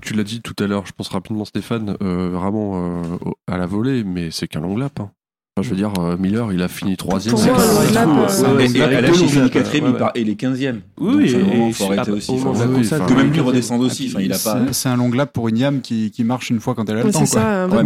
tu 0.00 0.14
l'as 0.14 0.24
dit 0.24 0.40
tout 0.40 0.54
à 0.62 0.66
l'heure, 0.66 0.86
je 0.86 0.92
pense 0.92 1.08
rapidement 1.08 1.44
Stéphane, 1.44 1.96
euh, 2.02 2.30
vraiment 2.30 3.00
euh, 3.02 3.02
à 3.46 3.56
la 3.58 3.66
volée, 3.66 4.04
mais 4.04 4.30
c'est 4.30 4.48
qu'un 4.48 4.60
long 4.60 4.76
lap. 4.76 5.00
hein. 5.00 5.10
Enfin, 5.60 5.62
je 5.62 5.70
veux 5.70 5.76
dire, 5.76 5.92
euh, 5.98 6.16
Miller, 6.18 6.52
il 6.52 6.62
a 6.62 6.68
fini 6.68 6.96
troisième. 6.96 7.34
Pour 7.34 7.42
c'est 7.42 7.50
il 7.50 7.96
il 8.68 8.78
et 10.14 10.20
il 10.22 10.28
est 10.30 10.34
15e. 10.40 10.80
Oui, 10.98 11.34
et- 11.34 11.72
faut 11.72 11.84
arrêter 11.92 12.10
aussi. 12.10 12.32
que 13.06 13.14
même 13.14 13.30
lui 13.32 13.40
Et 13.40 13.84
aussi. 13.84 14.14
il 14.18 14.32
a 14.32 14.38
pas. 14.38 14.60
c'est- 14.72 14.88
un 14.88 14.96
long 14.96 15.10
lap 15.12 15.32
pour 15.32 15.48
une 15.48 15.58
yam 15.58 15.80
qui, 15.80 16.10
qui 16.10 16.24
marche 16.24 16.50
une 16.50 16.58
fois 16.60 16.74
quand 16.74 16.88
elle 16.88 16.98
a 16.98 17.02
le 17.04 17.10
temps. 17.12 17.24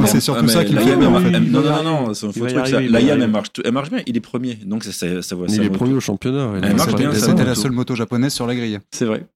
c'est 0.07 0.21
surtout 0.21 0.49
ça 0.49 0.65
qui 0.65 0.73
me 0.73 0.79
la 0.79 0.83
fait 0.85 0.91
Yam, 0.91 0.99
peur, 1.01 1.09
elle 1.09 1.09
en 1.09 1.21
marche- 1.21 1.25
fait. 1.25 1.37
elle- 1.37 1.51
Non, 1.51 1.61
non, 1.61 1.83
non, 2.07 2.13
Il 2.37 2.85
il 2.85 2.91
La 2.91 3.01
Yam, 3.01 3.23
elle 3.23 3.31
marche, 3.31 3.49
elle 3.65 3.73
marche 3.73 3.91
bien. 3.91 4.01
Il 4.07 4.17
est 4.17 4.21
premier, 4.21 4.55
donc 4.65 4.85
ça, 4.85 4.93
ça, 4.93 5.23
ça 5.23 5.35
voit. 5.37 5.47
Il 5.49 5.63
est 5.63 5.71
premier 5.71 5.95
au 5.95 6.01
championnat. 6.01 6.51
Elle 6.63 6.71
il 6.71 6.77
marche 6.77 6.95
bien, 6.95 7.13
C'était 7.13 7.45
la 7.45 7.55
seule 7.55 7.73
moto 7.73 7.95
japonaise 7.95 8.33
sur 8.33 8.47
la 8.47 8.55
grille. 8.55 8.79
C'est 8.91 9.05
vrai. 9.05 9.27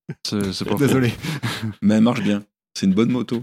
Désolé. 0.79 1.13
mais 1.83 1.95
elle 1.97 2.03
marche 2.03 2.23
bien. 2.23 2.43
C'est 2.79 2.87
une 2.87 2.95
bonne 2.95 3.11
moto. 3.11 3.43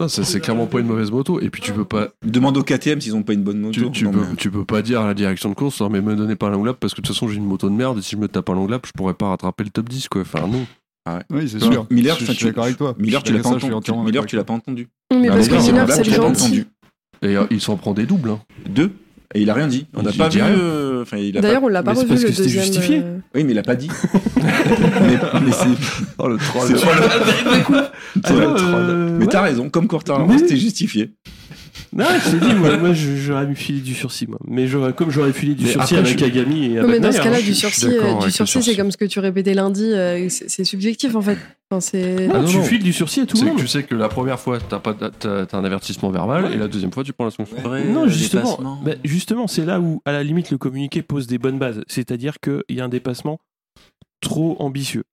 Non, 0.00 0.08
c'est 0.08 0.40
clairement 0.40 0.66
pas 0.66 0.80
une 0.80 0.86
mauvaise 0.86 1.10
moto. 1.10 1.40
Et 1.40 1.50
puis 1.50 1.60
tu 1.60 1.72
peux 1.72 1.84
pas, 1.84 2.08
Demande 2.24 2.56
au 2.56 2.62
KTM 2.62 3.00
s'ils 3.00 3.14
ont 3.14 3.22
pas 3.22 3.34
une 3.34 3.42
bonne 3.42 3.60
moto. 3.60 3.72
tu, 3.80 3.90
tu 3.90 4.04
Non, 4.04 4.12
peux, 4.12 4.20
mais- 4.20 4.36
tu 4.36 4.50
peux 4.50 4.64
pas 4.64 4.80
dire 4.80 5.02
à 5.02 5.06
la 5.06 5.12
direction 5.14 5.50
de 5.50 5.54
course, 5.54 5.80
non, 5.82 5.90
mais 5.90 6.00
me 6.00 6.16
donnez 6.16 6.36
pas 6.36 6.46
un 6.46 6.50
long 6.52 6.64
lap 6.64 6.78
parce 6.80 6.94
que 6.94 7.02
de 7.02 7.06
toute 7.06 7.14
façon 7.14 7.28
j'ai 7.28 7.36
une 7.36 7.44
moto 7.44 7.68
de 7.68 7.74
merde 7.74 7.98
et 7.98 8.02
si 8.02 8.12
je 8.12 8.16
me 8.16 8.28
tape 8.28 8.48
un 8.48 8.54
long 8.54 8.66
lap, 8.66 8.86
je 8.86 8.92
pourrais 8.92 9.12
pas 9.14 9.28
rattraper 9.28 9.64
le 9.64 9.70
top 9.70 9.88
10 9.90 10.08
quoi. 10.08 10.22
Enfin 10.22 10.46
non. 10.46 10.66
Oui, 11.30 11.48
c'est 11.48 11.60
sûr. 11.60 11.86
Miller, 11.90 12.16
je, 12.18 12.22
enfin, 12.24 12.32
je 12.32 12.38
suis 12.38 12.46
d'accord 12.46 12.64
avec 12.64 12.76
toi. 12.78 12.94
Miller, 12.98 13.22
tu 13.22 13.32
l'as 13.32 13.40
pas 13.42 13.48
entendu. 13.50 13.72
Miller, 14.04 14.24
tu 14.26 14.36
l'as 14.36 14.44
pas 14.44 14.54
entendu. 14.54 14.88
Mais 15.12 15.28
Bah, 15.28 15.34
parce 15.34 15.48
que 15.48 15.58
c'est 15.60 15.72
Miller, 15.72 15.90
c'est 15.90 16.02
tu 16.02 16.10
le 16.10 16.16
l'as 16.16 16.22
pas 16.22 16.28
gentil. 16.28 16.42
entendu. 16.44 16.66
Et 17.22 17.36
euh, 17.36 17.44
il 17.50 17.60
s'en 17.60 17.76
prend 17.76 17.92
des 17.94 18.06
doubles. 18.06 18.30
Hein. 18.30 18.40
Deux 18.68 18.92
Et 19.34 19.42
il 19.42 19.50
a 19.50 19.54
rien 19.54 19.68
dit. 19.68 19.86
On 19.94 20.02
n'a 20.02 20.12
pas 20.12 20.28
vu. 20.28 20.40
euh, 20.42 21.02
Enfin, 21.02 21.16
il 21.18 21.38
a 21.38 21.40
D'ailleurs, 21.40 21.60
pas- 21.60 21.66
on 21.66 21.68
l'a 21.68 21.82
pas 21.84 21.92
mais 21.92 21.96
c'est 22.00 22.02
revu 22.02 22.10
parce 22.14 22.22
le 22.22 22.28
que 22.28 22.32
c'était 22.34 22.42
deuxième. 22.48 22.64
justifié. 22.64 22.98
euh, 22.98 23.18
Oui, 23.34 23.44
mais 23.44 23.52
il 23.52 23.58
a 23.58 23.62
pas 23.62 23.76
dit. 23.76 23.88
mais 24.36 25.18
mais 25.44 25.52
c'est. 25.52 25.66
Oh, 26.18 26.28
le 26.28 26.36
troll. 26.36 26.66
c'est- 26.68 26.84
Ah 28.24 28.32
non, 28.32 28.38
Ouais, 28.54 28.56
euh, 28.58 29.10
Mais 29.18 29.24
ouais. 29.24 29.30
t'as 29.30 29.42
raison, 29.42 29.70
comme 29.70 29.86
Quartararo, 29.86 30.26
Mais- 30.26 30.38
c'était 30.38 30.56
justifié. 30.56 31.10
Non, 31.92 32.04
je 32.24 32.30
t'ai 32.30 32.38
dit, 32.46 32.54
moi, 32.54 32.76
moi, 32.76 32.92
je- 32.92 33.16
j'aurais 33.16 33.46
mis 33.46 33.56
filé 33.56 33.80
du 33.80 33.94
sursis, 33.94 34.26
moi. 34.28 34.38
Mais 34.46 34.68
j'aurais, 34.68 34.92
comme 34.92 35.10
j'aurais 35.10 35.32
filé 35.32 35.54
du 35.56 35.64
Mais 35.64 35.70
sursis 35.72 35.96
après, 35.96 36.08
avec 36.10 36.18
je- 36.20 36.24
Agami 36.24 36.66
et 36.66 36.68
Non, 36.80 36.86
mais 36.86 37.00
dans 37.00 37.10
ce 37.10 37.18
cas-là, 37.18 37.38
hein. 37.38 37.40
du 37.40 37.46
je 37.46 37.52
suis 37.52 37.54
sursis, 37.54 37.86
d'accord 37.86 38.04
euh, 38.04 38.10
avec 38.12 38.24
du 38.26 38.30
sursis, 38.30 38.62
c'est 38.62 38.76
comme 38.76 38.92
ce 38.92 38.96
que 38.96 39.04
tu 39.06 39.18
répétais 39.18 39.54
lundi, 39.54 39.84
euh, 39.84 40.28
c'est 40.28 40.48
c'est 40.48 40.62
subjectif 40.64 41.16
en 41.16 41.20
fait. 41.20 41.36
Enfin, 41.70 41.80
c'est. 41.80 42.28
Non, 42.28 42.34
Ah, 42.36 42.38
non, 42.42 42.48
tu 42.48 42.56
non. 42.58 42.62
files 42.62 42.82
du 42.84 42.92
sursis 42.92 43.20
à 43.22 43.26
tout 43.26 43.36
C'est 43.36 43.42
le 43.44 43.50
que 43.50 43.54
monde. 43.56 43.62
tu 43.62 43.68
sais 43.68 43.82
que 43.82 43.94
la 43.96 44.08
première 44.08 44.38
fois, 44.38 44.58
t'as 44.60 44.78
pas, 44.78 44.94
t'as, 44.94 45.10
t'as 45.46 45.58
un 45.58 45.64
avertissement 45.64 46.10
verbal, 46.10 46.52
et 46.52 46.56
la 46.56 46.68
deuxième 46.68 46.92
fois, 46.92 47.02
tu 47.02 47.12
prends 47.12 47.24
la 47.24 47.30
sanction. 47.32 47.56
Non, 47.92 48.06
justement, 48.06 48.80
bah, 48.84 48.92
justement, 49.04 49.48
c'est 49.48 49.64
là 49.64 49.80
où, 49.80 50.00
à 50.04 50.12
la 50.12 50.22
limite, 50.22 50.50
le 50.52 50.58
communiqué 50.58 51.02
pose 51.02 51.26
des 51.26 51.38
bonnes 51.38 51.58
bases. 51.58 51.80
C'est-à-dire 51.88 52.34
qu'il 52.40 52.62
y 52.76 52.80
a 52.80 52.84
un 52.84 52.88
dépassement 52.88 53.40
trop 54.20 54.56
ambitieux. 54.60 55.04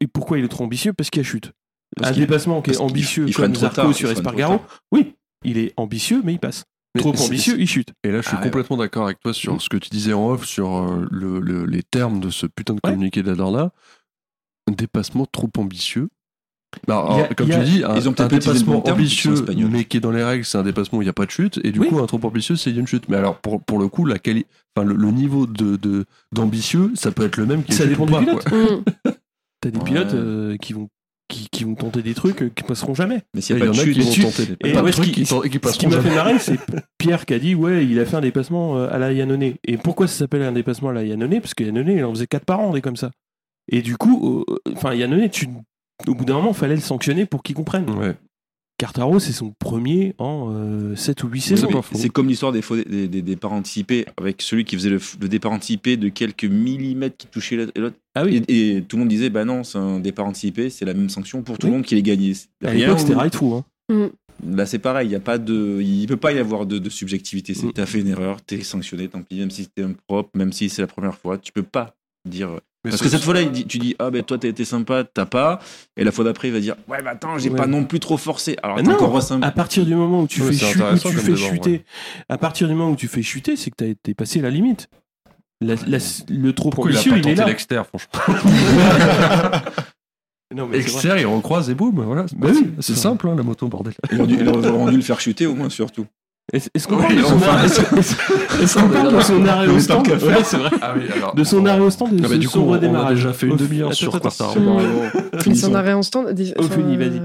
Et 0.00 0.06
pourquoi 0.06 0.38
il 0.38 0.44
est 0.44 0.48
trop 0.48 0.64
ambitieux? 0.64 0.92
Parce 0.92 1.08
qu'il 1.10 1.22
y 1.22 1.24
a 1.24 1.28
chute. 1.28 1.52
Parce 1.96 2.10
un 2.10 2.12
qu'il- 2.12 2.22
dépassement 2.22 2.60
qui 2.60 2.70
est 2.70 2.74
parce 2.74 2.78
qu'il- 2.84 2.90
ambitieux 2.90 3.24
il 3.28 3.34
comme 3.34 3.52
trop 3.52 3.62
Zarco 3.62 3.76
tard, 3.76 3.94
sur 3.94 4.08
il 4.10 4.12
freine 4.12 4.22
trop 4.24 4.32
Espargaro, 4.34 4.60
oui, 4.92 5.14
il 5.44 5.58
est 5.58 5.72
ambitieux, 5.76 6.20
mais 6.24 6.32
il 6.34 6.38
passe. 6.38 6.64
Mais 6.94 7.00
Trop 7.02 7.10
ambitieux, 7.10 7.56
il 7.60 7.66
chute. 7.68 7.90
Et 8.02 8.10
là, 8.10 8.22
je 8.22 8.28
suis 8.28 8.36
Ah 8.36 8.40
ouais, 8.40 8.46
complètement 8.48 8.76
d'accord 8.78 9.04
avec 9.04 9.20
toi 9.20 9.32
sur 9.34 9.54
Mm. 9.54 9.60
ce 9.60 9.68
que 9.68 9.76
tu 9.76 9.90
disais 9.90 10.12
en 10.14 10.30
off 10.30 10.44
sur 10.46 10.74
euh, 10.76 11.06
le- 11.10 11.38
le- 11.40 11.66
les 11.66 11.82
termes 11.82 12.18
de 12.20 12.30
ce 12.30 12.46
putain 12.46 12.72
de 12.74 12.80
Ouais. 12.82 12.92
communiqué 12.92 13.22
de 13.22 13.28
la 13.28 13.36
Dorna. 13.36 13.72
Un 14.68 14.72
dépassement 14.72 15.26
trop 15.26 15.50
ambitieux. 15.58 16.08
Bah, 16.86 17.06
a- 17.30 17.34
comme 17.34 17.50
a- 17.50 17.58
tu 17.58 17.64
dis, 17.64 17.84
un, 17.84 17.94
Ils 17.96 18.08
ont 18.08 18.20
un 18.20 18.26
dépassement 18.26 18.86
ambitieux, 18.86 19.34
mais 19.70 19.84
qui 19.84 19.96
est 19.96 20.00
dans 20.00 20.10
les 20.10 20.22
règles, 20.24 20.44
c'est 20.44 20.58
un 20.58 20.62
dépassement 20.62 20.98
où 20.98 21.02
il 21.02 21.06
n'y 21.06 21.10
a 21.10 21.14
pas 21.14 21.24
de 21.24 21.30
chute. 21.30 21.58
Et 21.64 21.72
du 21.72 21.80
Oui. 21.80 21.88
coup, 21.88 21.98
un 21.98 22.06
trop 22.06 22.20
ambitieux, 22.24 22.56
c'est 22.56 22.70
une 22.72 22.86
chute. 22.86 23.08
Mais 23.08 23.16
alors, 23.16 23.38
pour, 23.38 23.62
pour 23.62 23.78
le 23.78 23.88
coup, 23.88 24.04
la 24.04 24.18
quali- 24.18 24.44
enfin, 24.76 24.86
le, 24.86 24.94
le 24.94 25.10
niveau 25.10 25.46
de, 25.46 25.76
de- 25.76 26.04
d'ambitieux, 26.32 26.92
ça 26.94 27.10
peut 27.10 27.24
être 27.24 27.36
le 27.38 27.46
même 27.46 27.64
qui 27.64 27.72
Ça 27.72 27.86
dépend 27.86 28.04
du 28.06 28.12
pilote. 28.12 28.44
Mm. 28.52 28.82
T'as 29.60 29.70
des 29.70 29.78
Ouais. 29.78 29.84
pilotes 29.84 30.12
euh, 30.14 30.56
qui, 30.58 30.74
vont, 30.74 30.88
qui, 31.28 31.48
qui 31.50 31.64
vont 31.64 31.74
tenter 31.74 32.02
des 32.02 32.14
trucs 32.14 32.42
euh, 32.42 32.50
qui 32.54 32.62
passeront 32.64 32.94
jamais. 32.94 33.20
Mais 33.34 33.40
s'il 33.40 33.56
y 33.56 33.62
a 33.62 33.64
pas 33.64 33.70
de 33.70 33.76
vont 33.76 34.22
tenter 34.30 34.42
Et 34.64 34.72
pas 34.72 34.80
de 34.80 34.84
ouais, 34.86 34.90
trucs 34.90 35.04
ce 35.06 35.10
qui- 35.10 35.22
qui, 35.22 35.22
qui 35.22 35.26
Ce 35.26 35.48
qui 35.48 35.58
passeront 35.58 35.88
m'a 35.88 35.96
fait 35.96 36.02
jamais. 36.04 36.14
marrer, 36.16 36.38
c'est 36.38 36.58
Pierre 36.98 37.26
qui 37.26 37.34
a 37.34 37.38
dit 37.38 37.54
Ouais, 37.54 37.84
il 37.84 37.98
a 38.00 38.04
fait 38.06 38.16
un 38.16 38.20
dépassement 38.22 38.78
euh, 38.78 38.88
à 38.90 38.98
la 38.98 39.12
Yannone. 39.12 39.42
Et 39.64 39.76
pourquoi 39.76 40.08
ça 40.08 40.14
s'appelle 40.18 40.42
un 40.42 40.52
dépassement 40.52 40.88
à 40.88 40.92
la 40.94 41.04
Yannone 41.04 41.40
Parce 41.40 41.54
que 41.54 41.64
Yannone, 41.64 41.88
il 41.88 42.04
en 42.04 42.10
faisait 42.14 42.26
4 42.26 42.44
par 42.44 42.60
an, 42.60 42.72
des 42.72 42.80
comme 42.80 42.96
ça. 42.96 43.10
Et 43.70 43.82
du 43.82 43.96
coup, 43.96 44.44
euh, 44.48 44.56
enfin, 44.74 44.94
Yannone, 44.94 45.28
tu, 45.28 45.48
au 46.06 46.14
bout 46.14 46.24
d'un 46.24 46.34
moment, 46.34 46.52
fallait 46.54 46.74
le 46.76 46.80
sanctionner 46.80 47.26
pour 47.26 47.42
qu'il 47.42 47.54
comprenne. 47.54 47.88
Ouais. 47.90 48.14
Cartaro, 48.78 49.18
c'est 49.18 49.32
son 49.32 49.52
premier 49.58 50.14
en 50.18 50.94
7 50.94 51.24
ou 51.24 51.28
8 51.28 51.40
C'est 51.40 51.56
saisons. 51.56 51.82
C'est 51.92 52.08
comme 52.10 52.28
l'histoire 52.28 52.52
des, 52.52 52.62
faux- 52.62 52.76
des, 52.76 53.08
des 53.08 53.22
départs 53.22 53.52
anticipés 53.52 54.06
avec 54.16 54.40
celui 54.40 54.64
qui 54.64 54.76
faisait 54.76 54.90
le, 54.90 55.00
le 55.20 55.28
départ 55.28 55.50
anticipé 55.50 55.96
de 55.96 56.08
quelques 56.08 56.44
millimètres 56.44 57.16
qui 57.16 57.26
touchait 57.26 57.56
l'autre- 57.56 57.72
l'autre. 57.76 57.96
Ah 58.14 58.24
oui, 58.24 58.42
Et, 58.46 58.76
et 58.76 58.82
tout 58.82 58.96
le 58.96 59.00
monde 59.00 59.08
disait 59.08 59.30
bah 59.30 59.44
non, 59.44 59.64
c'est 59.64 59.78
un 59.78 59.98
départ 59.98 60.26
anticipé, 60.26 60.70
c'est 60.70 60.84
la 60.84 60.94
même 60.94 61.08
sanction 61.10 61.42
pour 61.42 61.58
tout 61.58 61.66
Oui. 61.66 61.72
le 61.72 61.76
monde 61.78 61.86
qui 61.86 61.96
les 61.96 62.02
gagné. 62.02 62.34
à 62.64 62.72
l'époque, 62.72 63.00
c'était 63.00 63.14
où- 63.14 63.18
rightful. 63.18 63.52
Hein. 63.52 63.64
Mm. 63.90 64.54
Là, 64.54 64.66
c'est 64.66 64.78
pareil, 64.78 65.08
il 65.08 65.10
y 65.10 65.16
a 65.16 65.20
pas 65.20 65.38
de, 65.38 65.80
il 65.82 66.06
peut 66.06 66.16
pas 66.16 66.30
y 66.32 66.38
avoir 66.38 66.64
de, 66.64 66.78
de 66.78 66.88
subjectivité. 66.88 67.54
C'est 67.54 67.66
Mm. 67.66 67.72
t'as 67.72 67.86
fait 67.86 67.98
une 67.98 68.06
erreur, 68.08 68.40
t'es 68.42 68.62
sanctionné, 68.62 69.08
tant 69.08 69.22
pis, 69.22 69.40
même 69.40 69.50
si 69.50 69.64
c'était 69.64 69.82
impropre, 69.82 70.30
même 70.36 70.52
si 70.52 70.68
c'est 70.68 70.82
la 70.82 70.86
première 70.86 71.16
fois, 71.16 71.36
tu 71.38 71.50
peux 71.50 71.64
pas 71.64 71.96
dire. 72.28 72.50
Mais 72.84 72.90
Parce 72.90 73.02
que 73.02 73.08
cette 73.08 73.22
fois-là, 73.24 73.42
il 73.42 73.66
tu 73.66 73.78
dis 73.78 73.96
ah 73.98 74.10
ben 74.10 74.22
toi 74.22 74.38
t'as 74.38 74.48
été 74.48 74.64
sympa, 74.64 75.02
t'as 75.04 75.26
pas, 75.26 75.58
et 75.96 76.04
la 76.04 76.12
fois 76.12 76.24
d'après 76.24 76.46
il 76.48 76.54
va 76.54 76.60
dire 76.60 76.76
ouais 76.86 76.98
mais 77.02 77.10
attends 77.10 77.36
j'ai 77.36 77.50
Ouais. 77.50 77.56
pas 77.56 77.66
non 77.66 77.84
plus 77.84 77.98
trop 77.98 78.16
forcé. 78.16 78.56
Alors 78.62 78.76
Ah 78.76 78.80
attends, 78.80 78.90
non, 78.92 78.96
encore 79.16 79.42
À 79.42 79.50
partir 79.50 79.84
du 79.84 79.94
moment 79.96 80.22
où 80.22 80.26
tu 80.28 80.40
Ouais, 80.42 80.52
fais, 80.52 80.64
où 80.76 80.96
tu 80.98 81.36
chuter, 81.36 81.84
à 82.28 82.38
partir 82.38 82.68
du 82.68 82.74
moment 82.74 82.90
où 82.92 82.96
tu 82.96 83.08
fais 83.08 83.22
chuter, 83.22 83.56
c'est 83.56 83.70
que 83.70 83.76
t'as 83.76 83.86
été 83.86 84.14
passé 84.14 84.40
la 84.40 84.50
limite. 84.50 84.88
La- 85.60 85.74
la- 85.88 85.98
le 86.28 86.52
trop 86.52 86.70
il 86.76 86.80
ambitieux, 86.82 87.10
pas 87.10 87.18
il, 87.18 87.28
est 87.30 87.34
là. 87.34 87.46
l'externe, 87.46 87.84
franchement 87.84 88.38
Non, 90.54 90.66
mais. 90.66 90.78
Externe, 90.78 91.18
il 91.18 91.26
recroise 91.26 91.68
et 91.68 91.74
boum, 91.74 92.00
voilà. 92.02 92.26
c'est 92.26 92.38
Bah 92.38 92.48
oui, 92.52 92.72
simple, 92.80 93.28
hein, 93.28 93.34
la 93.36 93.42
moto, 93.42 93.66
bordel. 93.68 93.92
il 94.10 94.18
aurait 94.20 94.26
dû, 94.28 94.36
il 94.40 94.48
aurait 94.48 94.90
dû 94.92 94.96
le 94.96 95.02
faire 95.02 95.20
chuter 95.20 95.46
au 95.46 95.54
moins 95.54 95.68
surtout. 95.68 96.06
Est-ce 96.52 96.88
qu'on 96.88 96.96
parle 96.96 97.16
de 97.16 97.22
son 97.22 97.42
arrêt- 97.42 97.66
est-ce- 97.66 98.62
est-ce 98.62 98.78
qu'on 98.78 98.88
parle 98.88 99.14
de 99.14 99.20
son 99.20 99.44
arrêt 99.46 99.68
au 99.68 99.78
stand. 99.78 100.08
Ah 100.80 100.94
oui, 100.96 101.02
alors. 101.14 101.34
De 101.34 101.44
son 101.44 101.66
arrêt 101.66 101.80
au 101.80 101.90
stand 101.90 102.16
de 102.16 102.24
Ah 102.24 102.28
bah, 102.28 102.36
coup, 102.36 102.42
son 102.44 102.60
on- 102.60 102.68
on 102.68 102.72
a 102.72 102.76
redémarrage. 102.76 103.16
déjà 103.16 103.32
fait 103.34 103.46
une 103.46 103.56
demi-heure 103.56 103.92
sur 103.92 104.12
Finissons. 105.42 105.66
son 105.68 105.74
arrêt 105.74 105.92
en 105.92 106.02
stand. 106.02 106.30
des- 106.32 106.46
fini, 106.46 106.54
enfin, 106.58 106.96
vas-y. 106.96 107.20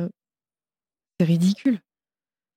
C'est 1.20 1.26
ridicule. 1.26 1.80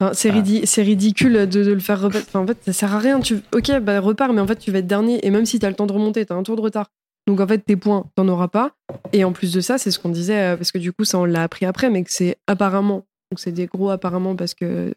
Enfin, 0.01 0.13
c'est, 0.13 0.31
Ah. 0.31 0.35
ridi- 0.35 0.63
c'est 0.67 0.83
ridicule 0.83 1.33
de, 1.49 1.63
de 1.65 1.73
le 1.73 1.79
faire 1.81 2.01
repartir. 2.01 2.27
Enfin, 2.29 2.41
en 2.41 2.47
fait, 2.47 2.59
ça 2.67 2.73
sert 2.73 2.95
à 2.95 2.99
rien. 2.99 3.21
Tu... 3.21 3.37
Ok, 3.55 3.71
bah 3.81 4.01
repars, 4.01 4.33
mais 4.33 4.41
en 4.41 4.47
fait, 4.47 4.57
tu 4.59 4.71
vas 4.73 4.79
être 4.81 4.87
dernier. 4.87 5.25
Et 5.25 5.31
même 5.31 5.47
si 5.47 5.59
tu 5.59 5.65
as 5.67 5.71
le 5.71 5.77
temps 5.77 5.87
de 5.87 5.93
remonter, 5.93 6.27
tu 6.27 6.33
as 6.33 6.37
un 6.37 6.43
tour 6.43 6.57
de 6.57 6.61
retard. 6.63 6.89
Donc 7.29 7.41
en 7.41 7.47
fait, 7.47 7.59
tes 7.59 7.77
points, 7.77 8.05
t'en 8.15 8.29
auras 8.29 8.49
pas. 8.49 8.73
Et 9.13 9.25
en 9.25 9.33
plus 9.33 9.53
de 9.53 9.61
ça, 9.61 9.79
c'est 9.79 9.91
ce 9.91 9.99
qu'on 9.99 10.11
disait, 10.11 10.39
euh, 10.53 10.57
parce 10.57 10.71
que 10.73 10.79
du 10.79 10.93
coup, 10.93 11.05
ça, 11.05 11.19
on 11.19 11.25
l'a 11.25 11.43
appris 11.45 11.65
après, 11.65 11.91
mais 11.91 12.03
que 12.05 12.13
c'est 12.13 12.37
apparemment. 12.47 13.05
Donc 13.31 13.39
c'est 13.39 13.53
des 13.53 13.67
gros 13.67 13.91
apparemment 13.91 14.35
parce 14.37 14.55
que. 14.55 14.93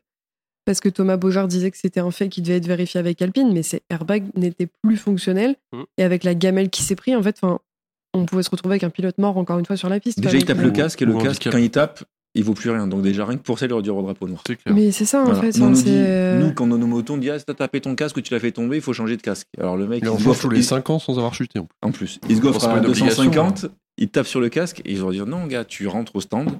Parce 0.69 0.81
que 0.81 0.89
Thomas 0.89 1.17
Beaujard 1.17 1.47
disait 1.47 1.71
que 1.71 1.77
c'était 1.77 1.99
un 1.99 2.11
fait 2.11 2.29
qui 2.29 2.43
devait 2.43 2.57
être 2.57 2.67
vérifié 2.67 2.99
avec 2.99 3.19
Alpine, 3.23 3.51
mais 3.51 3.63
ces 3.63 3.81
airbags 3.89 4.25
n'étaient 4.35 4.67
plus 4.83 4.97
fonctionnels. 4.97 5.55
Mhm. 5.73 5.85
Et 5.97 6.03
avec 6.03 6.23
la 6.23 6.35
gamelle 6.35 6.69
qui 6.69 6.83
s'est 6.83 6.93
pris, 6.95 7.15
en 7.15 7.23
fait, 7.23 7.37
enfin, 7.41 7.57
on 8.13 8.27
pouvait 8.27 8.43
se 8.43 8.51
retrouver 8.51 8.73
avec 8.73 8.83
un 8.83 8.91
pilote 8.91 9.17
mort 9.17 9.35
encore 9.37 9.57
une 9.57 9.65
fois 9.65 9.77
sur 9.77 9.89
la 9.89 9.99
piste. 9.99 10.19
Déjà 10.19 10.29
quoi. 10.29 10.37
il 10.39 10.45
tape 10.45 10.59
le 10.59 10.69
casque 10.69 11.01
et 11.01 11.05
le 11.05 11.13
casque 11.13 11.25
handicap. 11.47 11.53
quand 11.53 11.57
il 11.57 11.71
tape 11.71 12.03
il 12.35 12.43
vaut 12.43 12.53
plus 12.53 12.69
rien. 12.69 12.85
Donc 12.85 13.01
déjà 13.01 13.25
rien 13.25 13.37
que 13.39 13.41
pour 13.41 13.57
ça 13.57 13.65
il 13.65 13.73
aurait 13.73 13.81
dû 13.81 13.89
drapeau 13.89 14.27
noir. 14.27 14.43
Mais 14.71 14.91
c'est 14.91 15.05
ça, 15.05 15.21
en 15.21 15.25
Voilà. 15.33 15.41
fait. 15.41 15.57
Nous, 15.57 15.65
on 15.65 15.69
nous, 15.71 15.81
dit, 15.81 15.85
euh, 15.89 16.39
nous, 16.39 16.53
quand 16.53 16.67
dans 16.67 16.77
nos 16.77 16.85
motos, 16.85 17.15
on 17.15 17.17
dit 17.17 17.31
Ah, 17.31 17.39
si 17.39 17.45
t'as 17.45 17.55
tapé 17.55 17.81
ton 17.81 17.95
casque 17.95 18.17
ou 18.17 18.21
tu 18.21 18.31
l'as 18.35 18.39
fait 18.39 18.51
tomber, 18.51 18.75
il 18.75 18.81
faut 18.83 18.93
changer 18.93 19.17
de 19.17 19.23
casque. 19.23 19.47
Alors 19.57 19.75
le 19.75 19.87
mec, 19.87 20.03
Mais 20.03 20.07
il 20.07 20.11
on 20.11 20.17
se 20.19 20.23
change 20.23 20.27
goffre- 20.33 20.41
tous 20.41 20.49
les 20.51 20.59
il- 20.59 20.63
5 20.63 20.87
ans 20.91 20.99
sans 20.99 21.17
avoir 21.17 21.33
chuté. 21.33 21.57
en 21.57 21.63
plus. 21.65 21.75
en 21.81 21.91
plus, 21.91 22.19
il 22.29 22.35
se 22.35 22.41
goffre 22.41 22.63
à 22.67 22.73
une 22.77 22.85
obligation, 22.85 23.23
250, 23.23 23.65
il 23.97 24.09
tape 24.09 24.27
sur 24.27 24.39
le 24.39 24.49
casque 24.49 24.81
et 24.85 24.91
ils 24.91 24.99
vont 24.99 25.09
dire 25.09 25.25
Non, 25.25 25.47
gars, 25.47 25.65
tu 25.65 25.87
rentres 25.87 26.15
au 26.15 26.21
stand 26.21 26.51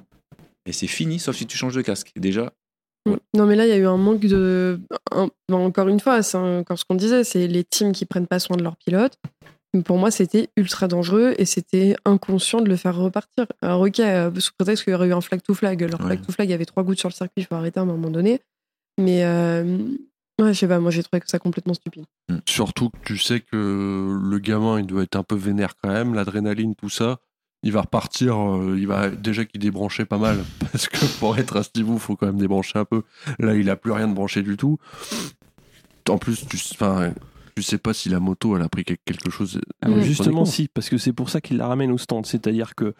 et 0.66 0.72
c'est 0.72 0.88
fini, 0.88 1.20
sauf 1.20 1.36
si 1.36 1.46
tu 1.46 1.56
changes 1.56 1.76
de 1.76 1.82
casque. 1.82 2.10
Déjà, 2.16 2.46
Mm. 2.46 2.50
Non, 3.06 3.46
mais 3.46 3.56
là, 3.56 3.66
il 3.66 3.70
y 3.70 3.72
a 3.72 3.76
eu 3.78 3.86
un 3.86 3.96
manque 3.96 4.20
de. 4.20 4.78
un- 5.12 5.30
bon, 5.48 5.66
encore 5.66 5.88
une 5.88 6.00
fois, 6.00 6.22
c'est 6.22 6.36
encore 6.36 6.78
ce 6.78 6.84
qu'on 6.84 6.94
disait, 6.96 7.24
c'est 7.24 7.46
les 7.46 7.64
teams 7.64 7.92
qui 7.92 8.04
prennent 8.06 8.26
pas 8.26 8.38
soin 8.38 8.56
de 8.56 8.62
leurs 8.62 8.76
pilotes. 8.76 9.14
Pour 9.84 9.98
moi, 9.98 10.10
c'était 10.10 10.48
ultra 10.56 10.88
dangereux 10.88 11.34
et 11.38 11.44
c'était 11.44 11.94
inconscient 12.04 12.60
de 12.60 12.68
le 12.68 12.76
faire 12.76 12.96
repartir. 12.96 13.46
Alors, 13.62 13.80
ok, 13.82 14.00
euh, 14.00 14.30
sous 14.38 14.50
prétexte 14.58 14.82
qu'il 14.84 14.92
y 14.92 14.96
aurait 14.96 15.08
eu 15.08 15.12
un 15.12 15.20
flag 15.20 15.40
to 15.42 15.54
flag. 15.54 15.80
Leur 15.82 16.00
Ouais. 16.00 16.06
flag 16.06 16.26
to 16.26 16.32
flag, 16.32 16.48
il 16.48 16.50
y 16.50 16.54
avait 16.54 16.64
trois 16.66 16.82
gouttes 16.82 16.98
sur 16.98 17.08
le 17.08 17.14
circuit, 17.14 17.32
il 17.38 17.46
faut 17.46 17.54
arrêter 17.54 17.78
à 17.78 17.84
un 17.84 17.86
moment 17.86 18.10
donné. 18.10 18.40
Mais, 18.98 19.24
euh, 19.24 19.78
ouais, 20.40 20.52
je 20.52 20.58
sais 20.58 20.66
pas, 20.68 20.80
moi, 20.80 20.90
j'ai 20.90 21.02
trouvé 21.04 21.20
que 21.20 21.28
ça 21.30 21.38
complètement 21.38 21.74
stupide. 21.74 22.04
Surtout 22.48 22.90
que 22.90 22.98
tu 23.04 23.16
sais 23.16 23.40
que 23.40 24.18
le 24.20 24.38
gamin, 24.40 24.80
il 24.80 24.86
doit 24.86 25.04
être 25.04 25.16
un 25.16 25.22
peu 25.22 25.36
vénère 25.36 25.74
quand 25.82 25.88
même, 25.90 26.14
l'adrénaline, 26.14 26.74
tout 26.74 26.90
ça. 26.90 27.18
Il 27.62 27.72
va 27.72 27.82
repartir, 27.82 28.36
euh, 28.38 28.76
il 28.78 28.86
va 28.86 29.10
déjà 29.10 29.44
qu'il 29.44 29.60
débranchait 29.60 30.06
pas 30.06 30.16
mal, 30.18 30.38
parce 30.72 30.88
que 30.88 31.04
pour 31.18 31.36
être 31.38 31.56
un 31.58 31.62
Steve, 31.62 31.88
il 31.92 31.98
faut 31.98 32.16
quand 32.16 32.26
même 32.26 32.38
débrancher 32.38 32.78
un 32.78 32.84
peu. 32.86 33.02
Là, 33.38 33.54
il 33.54 33.68
a 33.68 33.76
plus 33.76 33.92
rien 33.92 34.08
de 34.08 34.14
branché 34.14 34.42
du 34.42 34.56
tout. 34.56 34.78
En 36.08 36.18
plus, 36.18 36.46
tu, 36.48 36.56
tu 37.56 37.62
sais 37.62 37.78
pas 37.78 37.92
si 37.92 38.08
la 38.08 38.18
moto, 38.20 38.56
elle 38.56 38.62
a 38.62 38.68
pris 38.70 38.84
quel- 38.84 38.96
quelque 39.04 39.28
chose. 39.30 39.60
Ah, 39.82 39.88
mais 39.90 39.96
Mm. 39.96 40.02
Justement, 40.02 40.44
si, 40.46 40.68
parce 40.72 40.88
que 40.88 40.96
c'est 40.96 41.12
pour 41.12 41.28
ça 41.28 41.40
qu'il 41.42 41.58
la 41.58 41.66
ramène 41.66 41.90
au 41.92 41.98
stand. 41.98 42.24
C'est-à-dire 42.24 42.74
que 42.74 42.94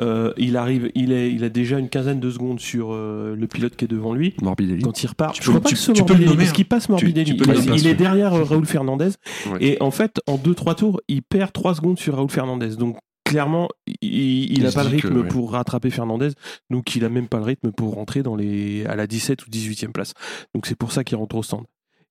euh, 0.00 0.32
il 0.38 0.56
arrive, 0.56 0.90
il, 0.94 1.12
est, 1.12 1.30
il 1.32 1.44
a 1.44 1.50
déjà 1.50 1.78
une 1.78 1.90
quinzaine 1.90 2.18
de 2.18 2.30
secondes 2.30 2.58
sur 2.60 2.88
euh, 2.92 3.36
le 3.36 3.46
pilote 3.46 3.76
qui 3.76 3.84
est 3.84 3.88
devant 3.88 4.14
lui. 4.14 4.34
Morbidelli. 4.40 4.82
Quand 4.82 5.02
il 5.02 5.06
repart, 5.08 5.34
Tu 5.34 5.42
je 5.42 5.46
peux- 5.46 5.52
crois 5.52 5.62
pas 5.62 5.68
tu- 5.68 5.74
que 5.74 5.80
ce 5.80 5.92
tu 5.92 6.02
peux 6.02 6.06
le 6.06 6.08
Morbidelli, 6.14 6.30
nommer, 6.30 6.44
parce 6.44 6.52
qu'il 6.56 6.66
passe 6.66 6.88
Morbidelli. 6.88 7.30
tu 7.32 7.36
peux 7.36 7.52
le 7.52 7.58
il, 7.58 7.64
nommer. 7.66 7.80
il 7.80 7.86
est 7.86 7.94
derrière 7.94 8.32
euh, 8.32 8.44
Raoul 8.44 8.64
Fernandez. 8.64 9.10
Ouais. 9.50 9.58
Et 9.60 9.82
en 9.82 9.90
fait, 9.90 10.20
en 10.26 10.36
2-3 10.38 10.76
tours, 10.76 11.00
il 11.08 11.22
perd 11.22 11.52
3 11.52 11.74
secondes 11.74 11.98
sur 11.98 12.14
Raoul 12.16 12.30
Fernandez. 12.30 12.76
Donc 12.76 12.96
clairement, 13.28 13.68
il 14.00 14.62
n'a 14.62 14.72
pas 14.72 14.84
le 14.84 14.90
que, 14.90 14.94
rythme 15.06 15.20
ouais. 15.20 15.28
pour 15.28 15.52
rattraper 15.52 15.90
Fernandez. 15.90 16.30
Donc 16.70 16.96
il 16.96 17.04
a 17.04 17.08
même 17.08 17.28
pas 17.28 17.38
le 17.38 17.44
rythme 17.44 17.72
pour 17.72 17.94
rentrer 17.94 18.22
dans 18.22 18.36
les, 18.36 18.84
à 18.86 18.96
la 18.96 19.06
17 19.06 19.46
ou 19.46 19.50
18e 19.50 19.92
place. 19.92 20.14
Donc 20.54 20.66
c'est 20.66 20.76
pour 20.76 20.92
ça 20.92 21.04
qu'il 21.04 21.16
rentre 21.16 21.36
au 21.36 21.42
stand. 21.42 21.64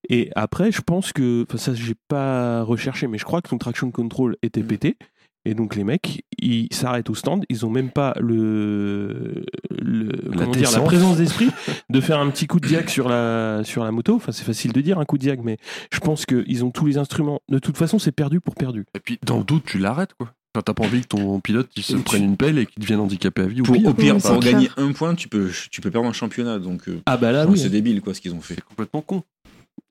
Et 0.10 0.30
après, 0.36 0.72
je 0.72 0.82
pense 0.82 1.12
que, 1.12 1.46
enfin 1.48 1.58
ça 1.58 1.74
j'ai 1.74 1.96
pas 2.08 2.64
recherché, 2.64 3.08
mais 3.08 3.18
je 3.18 3.26
crois 3.26 3.42
que 3.42 3.50
son 3.50 3.58
traction 3.58 3.92
control 3.92 4.38
était 4.42 4.62
Mm. 4.64 4.68
pété. 4.68 4.98
Et 5.46 5.54
donc 5.54 5.78
les 5.78 5.86
mecs, 5.86 6.26
ils 6.42 6.68
s'arrêtent 6.74 7.10
au 7.10 7.16
stand, 7.16 7.46
ils 7.48 7.66
ont 7.66 7.70
même 7.70 7.90
pas 7.90 8.14
le, 8.20 9.46
le 9.70 10.12
comment 10.34 10.52
dire, 10.52 10.72
la 10.72 10.82
présence 10.82 11.16
d'esprit 11.16 11.50
de 11.90 12.02
faire 12.02 12.20
un 12.20 12.30
petit 12.32 12.48
coup 12.48 12.60
de 12.60 12.68
diag 12.68 12.90
sur 12.90 13.08
la 13.08 13.62
sur 13.64 13.86
la 13.86 13.92
moto. 13.94 14.16
Enfin 14.16 14.34
c'est 14.34 14.44
facile 14.44 14.74
de 14.74 14.82
dire 14.82 15.00
un 15.00 15.06
coup 15.06 15.18
de 15.18 15.22
diag, 15.22 15.40
mais 15.42 15.58
je 15.94 16.00
pense 16.00 16.26
qu'ils 16.26 16.66
ont 16.66 16.72
tous 16.72 16.86
les 16.86 16.98
instruments. 16.98 17.40
De 17.48 17.60
toute 17.60 17.78
façon, 17.78 17.98
c'est 17.98 18.12
perdu 18.12 18.42
pour 18.42 18.56
perdu. 18.56 18.86
Et 18.94 19.00
puis, 19.00 19.20
dans 19.26 19.38
le 19.38 19.46
doute, 19.46 19.64
tu 19.66 19.80
l'arrêtes, 19.80 20.16
quoi. 20.16 20.34
Enfin, 20.58 20.64
t'as 20.66 20.74
pas 20.74 20.86
envie 20.86 21.02
que 21.02 21.08
ton 21.08 21.40
pilote 21.40 21.70
il 21.76 21.84
se 21.84 21.94
Tu- 21.96 22.02
prenne 22.02 22.24
une 22.24 22.36
pelle 22.36 22.58
et 22.58 22.66
qu'il 22.66 22.82
devienne 22.82 23.00
handicapé 23.00 23.44
à 23.44 23.46
vie 23.46 23.62
ou 23.62 23.64
pire. 23.64 23.86
au 23.90 23.94
pire, 23.94 24.16
Oui, 24.16 24.22
c'est 24.22 24.30
pour 24.30 24.40
clair. 24.40 24.54
gagner 24.54 24.70
un 24.78 24.92
point, 24.92 25.14
tu 25.14 25.28
peux, 25.28 25.52
tu 25.70 25.82
peux 25.82 25.92
perdre 25.92 26.08
un 26.08 26.14
championnat. 26.14 26.58
Donc 26.58 26.90
euh, 26.90 27.00
Ah 27.06 27.16
bah 27.18 27.32
là 27.32 27.46
oui. 27.48 27.60
c'est 27.60 27.70
débile 27.70 28.02
quoi 28.02 28.16
ce 28.16 28.22
qu'ils 28.22 28.34
ont 28.34 28.42
fait. 28.42 28.56
C'est 28.56 28.64
complètement 28.66 29.02
con. 29.02 29.22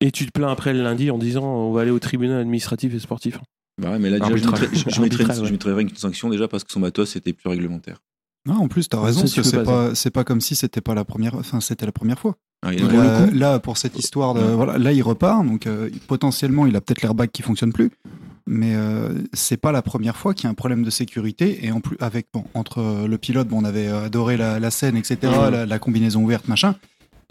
Et 0.01 0.11
tu 0.11 0.27
te 0.27 0.33
plains 0.33 0.51
après 0.51 0.73
le 0.73 0.83
lundi 0.83 1.09
en 1.12 1.19
disant 1.19 1.45
on 1.45 1.73
va 1.73 1.83
aller 1.83 1.93
au 1.93 2.01
tribunal 2.01 2.41
administratif 2.41 2.93
et 2.95 2.99
sportif. 2.99 3.39
Bah 3.81 3.93
ouais, 3.93 3.99
mais 4.01 4.11
là 4.11 4.17
déjà, 4.19 4.27
je 4.31 4.33
Arbitrage. 4.33 4.61
mettrais, 4.62 4.77
je, 4.77 5.71
ouais. 5.73 5.85
qu'une 5.85 5.97
sanction 5.97 6.29
déjà 6.31 6.49
parce 6.49 6.64
que 6.64 6.73
son 6.73 6.81
matos 6.81 7.14
était 7.14 7.33
plus 7.33 7.49
réglementaire. 7.49 7.99
Non, 8.49 8.55
en 8.57 8.69
plus, 8.69 8.89
t'as 8.89 9.01
raison, 9.01 9.21
Ça, 9.21 9.23
parce 9.25 9.33
tu 9.35 9.41
que 9.41 9.45
peux 9.45 9.51
c'est 9.51 9.57
pas, 9.64 9.89
pas, 9.89 9.95
c'est 9.95 10.11
pas 10.11 10.25
comme 10.25 10.41
si 10.41 10.55
c'était 10.57 10.81
pas 10.81 10.95
la 10.95 11.05
première, 11.05 11.35
enfin, 11.37 11.61
c'était 11.61 11.85
la 11.87 11.93
première 11.93 12.19
fois. 12.19 12.37
Ah, 12.64 12.73
il 12.73 12.85
a- 12.85 13.27
là, 13.27 13.59
pour 13.59 13.77
cette 13.77 13.99
histoire 13.99 14.35
de, 14.35 14.41
voilà, 14.41 14.79
là, 14.79 14.93
il 14.93 15.03
repart, 15.03 15.45
donc 15.47 15.67
euh, 15.67 15.91
potentiellement, 16.09 16.64
il 16.67 16.75
a 16.77 16.81
peut-être 16.81 17.03
l'airbag 17.03 17.31
qui 17.31 17.43
fonctionne 17.43 17.73
plus, 17.73 17.91
mais 18.47 18.74
euh, 18.74 19.22
c'est 19.32 19.57
pas 19.57 19.72
la 19.72 19.82
première 19.82 20.16
fois 20.16 20.34
qu'il 20.34 20.44
y 20.44 20.47
a 20.47 20.51
un 20.51 20.55
problème 20.55 20.82
de 20.82 20.90
sécurité. 20.90 21.64
Et 21.64 21.72
en 21.72 21.80
plus, 21.80 21.97
avec 22.01 22.28
bon, 22.32 22.44
entre 22.55 22.78
euh, 22.78 23.09
le 23.09 23.18
pilote, 23.18 23.49
bon, 23.49 23.61
on 23.61 23.64
avait 23.64 23.88
adoré 23.88 24.36
la, 24.36 24.61
la 24.61 24.70
scène, 24.70 24.97
etc., 24.97 25.18
la, 25.51 25.66
la 25.66 25.78
combinaison 25.78 26.22
ouverte, 26.22 26.49
machin. 26.49 26.76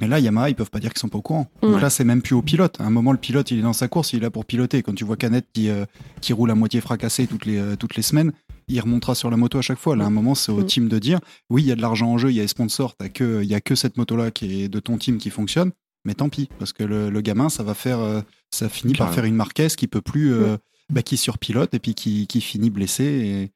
Mais 0.01 0.07
là, 0.07 0.19
Yamaha, 0.19 0.49
ils 0.49 0.55
peuvent 0.55 0.69
pas 0.69 0.79
dire 0.79 0.91
qu'ils 0.91 0.99
sont 0.99 1.07
pas 1.07 1.19
au 1.19 1.21
courant. 1.21 1.47
Donc 1.61 1.81
là, 1.81 1.89
c'est 1.89 2.03
même 2.03 2.21
plus 2.21 2.35
au 2.35 2.41
pilote. 2.41 2.79
À 2.81 2.83
un 2.83 2.89
moment, 2.89 3.13
le 3.13 3.17
pilote, 3.17 3.49
il 3.51 3.59
est 3.59 3.61
dans 3.61 3.71
sa 3.71 3.87
course, 3.87 4.11
il 4.11 4.17
est 4.17 4.23
là 4.23 4.29
pour 4.29 4.45
piloter. 4.45 4.83
Quand 4.83 4.93
tu 4.93 5.05
vois 5.05 5.15
Canet 5.15 5.45
qui, 5.53 5.69
euh, 5.69 5.85
qui 6.19 6.33
roule 6.33 6.51
à 6.51 6.55
moitié 6.55 6.81
fracassé 6.81 7.27
toutes 7.27 7.45
les, 7.45 7.57
euh, 7.57 7.75
toutes 7.77 7.95
les 7.95 8.01
semaines, 8.01 8.33
il 8.67 8.79
remontera 8.81 9.15
sur 9.15 9.29
la 9.31 9.37
moto 9.37 9.57
à 9.57 9.61
chaque 9.61 9.79
fois. 9.79 9.95
Là, 9.95 10.03
à 10.03 10.07
un 10.07 10.11
moment, 10.11 10.35
c'est 10.35 10.51
au 10.51 10.63
team 10.63 10.89
de 10.89 10.99
dire 10.99 11.19
oui, 11.49 11.63
il 11.63 11.67
y 11.67 11.71
a 11.71 11.75
de 11.75 11.81
l'argent 11.81 12.11
en 12.11 12.17
jeu, 12.17 12.29
il 12.29 12.35
y 12.35 12.39
a 12.39 12.41
les 12.41 12.47
sponsors, 12.49 12.95
que, 13.13 13.41
il 13.41 13.49
y 13.49 13.55
a 13.55 13.61
que 13.61 13.75
cette 13.75 13.95
moto-là 13.95 14.31
qui 14.31 14.63
est 14.63 14.67
de 14.67 14.79
ton 14.81 14.97
team 14.97 15.17
qui 15.17 15.29
fonctionne. 15.29 15.71
Mais 16.03 16.13
tant 16.13 16.29
pis, 16.29 16.49
parce 16.59 16.73
que 16.73 16.83
le, 16.83 17.09
le 17.09 17.21
gamin, 17.21 17.49
ça 17.49 17.63
va 17.63 17.73
faire, 17.73 17.99
euh, 17.99 18.21
ça 18.51 18.67
finit 18.69 18.93
par 18.93 19.13
faire 19.13 19.25
une 19.25 19.35
Marquez 19.35 19.69
qui 19.69 19.87
peut 19.87 20.01
plus, 20.01 20.33
euh, 20.33 20.57
bah, 20.93 21.01
qui 21.01 21.17
surpilote 21.17 21.73
et 21.73 21.79
puis 21.79 21.93
qui, 21.95 22.27
qui 22.27 22.41
finit 22.41 22.69
blessé. 22.69 23.03
Et 23.03 23.51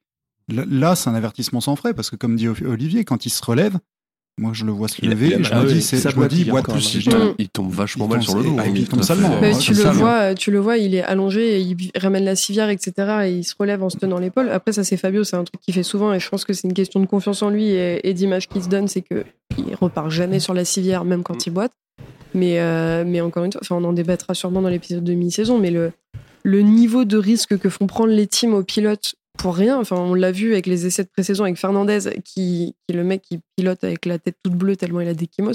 là, 0.54 0.94
c'est 0.96 1.10
un 1.10 1.14
avertissement 1.14 1.60
sans 1.60 1.76
frais, 1.76 1.94
parce 1.94 2.10
que 2.10 2.16
comme 2.16 2.36
dit 2.36 2.48
Olivier, 2.48 3.04
quand 3.04 3.24
il 3.26 3.30
se 3.30 3.44
relève, 3.44 3.78
moi 4.38 4.52
je 4.54 4.64
le 4.64 4.72
vois 4.72 4.88
se 4.88 4.96
Il 5.02 5.10
lever, 5.10 5.34
a 5.34 5.42
je 5.42 5.50
Ah 5.52 5.60
me 5.62 5.66
oui, 5.68 5.74
dis, 5.74 5.82
c'est- 5.82 5.98
ça 5.98 6.08
je 6.10 6.16
me 6.16 6.26
dis, 6.26 6.44
plus. 6.44 6.94
Il 6.94 7.04
tombe, 7.04 7.34
il 7.38 7.48
tombe 7.50 7.70
vachement 7.70 8.06
Il 8.06 8.10
mal 8.10 8.22
sur 8.22 8.36
le 8.38 8.44
dos. 8.44 8.56
hein. 8.58 8.64
il 8.74 8.88
tombe 8.88 9.02
salement. 9.02 9.38
Mais 9.40 9.52
c'est 9.52 9.60
tu 9.60 9.74
le 9.74 9.82
vois, 9.90 10.34
tu 10.34 10.50
le 10.50 10.58
vois, 10.58 10.78
il 10.78 10.94
est 10.94 11.02
allongé, 11.02 11.58
et 11.58 11.60
il 11.60 11.76
ramène 11.96 12.24
la 12.24 12.36
civière, 12.36 12.70
etc. 12.70 12.92
Et 13.26 13.32
il 13.32 13.44
se 13.44 13.54
relève 13.58 13.82
en 13.82 13.90
se 13.90 13.98
tenant 13.98 14.18
l'épaule. 14.18 14.48
Après, 14.50 14.72
ça 14.72 14.82
c'est 14.82 14.96
Fabio, 14.96 15.24
c'est 15.24 15.36
un 15.36 15.44
truc 15.44 15.60
qu'il 15.60 15.74
fait 15.74 15.82
souvent, 15.82 16.12
et 16.14 16.20
je 16.20 16.28
pense 16.28 16.44
que 16.44 16.52
c'est 16.52 16.66
une 16.66 16.74
question 16.74 17.00
de 17.00 17.06
confiance 17.06 17.42
en 17.42 17.50
lui 17.50 17.66
et, 17.70 18.08
et 18.08 18.14
d'image 18.14 18.48
qu'il 18.48 18.62
se 18.62 18.68
donne, 18.68 18.88
c'est 18.88 19.02
que 19.02 19.24
il 19.58 19.74
repart 19.74 20.10
jamais 20.10 20.40
sur 20.40 20.54
la 20.54 20.64
civière, 20.64 21.04
même 21.04 21.22
quand 21.22 21.46
il 21.46 21.50
boite. 21.50 21.72
Mais, 22.32 22.60
euh, 22.60 23.04
mais 23.06 23.20
encore 23.20 23.44
une 23.44 23.52
fois, 23.52 23.60
enfin, 23.62 23.74
on 23.76 23.84
en 23.84 23.92
débattra 23.92 24.34
sûrement 24.34 24.62
dans 24.62 24.68
l'épisode 24.68 25.02
de 25.04 25.12
mi-saison, 25.12 25.58
mais 25.58 25.70
le, 25.72 25.92
le 26.42 26.62
niveau 26.62 27.04
de 27.04 27.16
risque 27.16 27.58
que 27.58 27.68
font 27.68 27.86
prendre 27.86 28.12
les 28.12 28.26
teams 28.26 28.54
aux 28.54 28.62
pilotes 28.64 29.14
pour 29.38 29.56
rien, 29.56 29.78
enfin, 29.78 29.96
on 29.96 30.14
l'a 30.14 30.32
vu 30.32 30.52
avec 30.52 30.66
les 30.66 30.86
essais 30.86 31.04
de 31.04 31.08
pré-saison 31.08 31.44
avec 31.44 31.56
Fernandez, 31.56 32.00
qui, 32.24 32.74
qui 32.74 32.74
est 32.88 32.92
le 32.92 33.04
mec 33.04 33.22
qui 33.22 33.40
pilote 33.56 33.82
avec 33.84 34.04
la 34.06 34.18
tête 34.18 34.36
toute 34.42 34.54
bleue 34.54 34.76
tellement 34.76 35.00
il 35.00 35.08
a 35.08 35.14
des 35.14 35.26
kimos. 35.26 35.52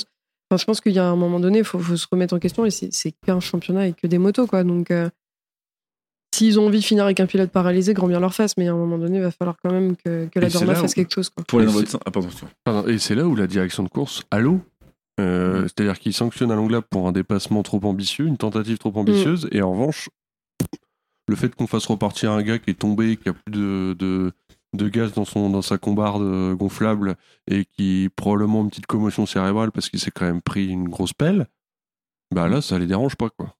Enfin, 0.49 0.57
je 0.59 0.65
pense 0.65 0.81
qu'il 0.81 0.93
y 0.93 0.99
a 0.99 1.05
un 1.07 1.15
moment 1.15 1.39
donné, 1.39 1.59
il 1.59 1.63
faut, 1.63 1.79
faut 1.79 1.97
se 1.97 2.07
remettre 2.11 2.33
en 2.35 2.39
question 2.39 2.65
et 2.65 2.71
c'est 2.71 3.11
qu'un 3.25 3.39
championnat 3.39 3.87
et 3.87 3.93
que 3.93 4.07
des 4.07 4.17
motos, 4.17 4.47
quoi. 4.47 4.63
Donc, 4.63 4.91
euh, 4.91 5.09
s'ils 6.33 6.59
ont 6.59 6.67
envie 6.67 6.79
de 6.79 6.83
finir 6.85 7.05
avec 7.05 7.19
un 7.19 7.25
pilote 7.27 7.49
paralysé, 7.49 7.93
grand 7.93 8.07
bien 8.07 8.19
leur 8.19 8.33
face, 8.33 8.57
mais 8.57 8.67
à 8.67 8.73
un 8.73 8.77
moment 8.77 8.97
donné, 8.97 9.17
il 9.17 9.23
va 9.23 9.31
falloir 9.31 9.55
quand 9.63 9.71
même 9.71 9.95
que, 9.95 10.27
que 10.27 10.39
la 10.39 10.49
Dorna 10.49 10.75
fasse 10.75 10.91
où- 10.91 10.95
quelque 10.95 11.13
chose, 11.13 11.29
quoi. 11.29 11.43
Pour 11.47 11.59
aller 11.59 11.67
dans 11.67 11.73
Et 11.73 11.75
votre 11.75 11.89
sens. 11.91 12.01
Ah, 12.05 12.11
pardon. 12.11 12.29
Pardon, 12.63 12.87
Et 12.87 12.97
c'est 12.97 13.15
là 13.15 13.25
où 13.25 13.35
la 13.35 13.47
direction 13.47 13.83
de 13.83 13.89
course, 13.89 14.23
allô 14.31 14.59
euh, 15.19 15.63
C'est-à-dire 15.63 15.97
qu'il 15.97 16.13
sanctionne 16.13 16.51
à 16.51 16.81
pour 16.81 17.07
un 17.07 17.11
dépassement 17.11 17.63
trop 17.63 17.79
ambitieux, 17.83 18.25
une 18.25 18.37
tentative 18.37 18.77
trop 18.77 18.91
ambitieuse, 18.95 19.47
et 19.51 19.61
en 19.61 19.71
revanche, 19.71 20.09
le 21.27 21.35
fait 21.35 21.53
qu'on 21.55 21.67
fasse 21.67 21.85
repartir 21.85 22.31
un 22.31 22.43
gars 22.43 22.59
qui 22.59 22.71
est 22.71 22.79
tombé, 22.79 23.17
qui 23.17 23.29
a 23.29 23.33
plus 23.33 23.51
de, 23.51 23.95
de, 24.73 24.89
gaz 24.89 25.13
dans, 25.13 25.25
son, 25.25 25.49
dans 25.49 25.61
sa 25.61 25.77
combarde 25.77 26.21
euh, 26.21 26.55
gonflable, 26.55 27.15
et 27.47 27.65
qui 27.65 28.09
probablement 28.15 28.61
une 28.61 28.69
petite 28.69 28.85
commotion 28.85 29.25
cérébrale 29.25 29.71
parce 29.71 29.89
qu'il 29.89 29.99
s'est 29.99 30.11
quand 30.11 30.25
même 30.25 30.41
pris 30.41 30.67
une 30.67 30.89
grosse 30.89 31.13
pelle, 31.13 31.47
bah 32.33 32.47
là, 32.47 32.61
ça 32.61 32.79
les 32.79 32.87
dérange 32.87 33.15
pas, 33.15 33.29
quoi. 33.29 33.55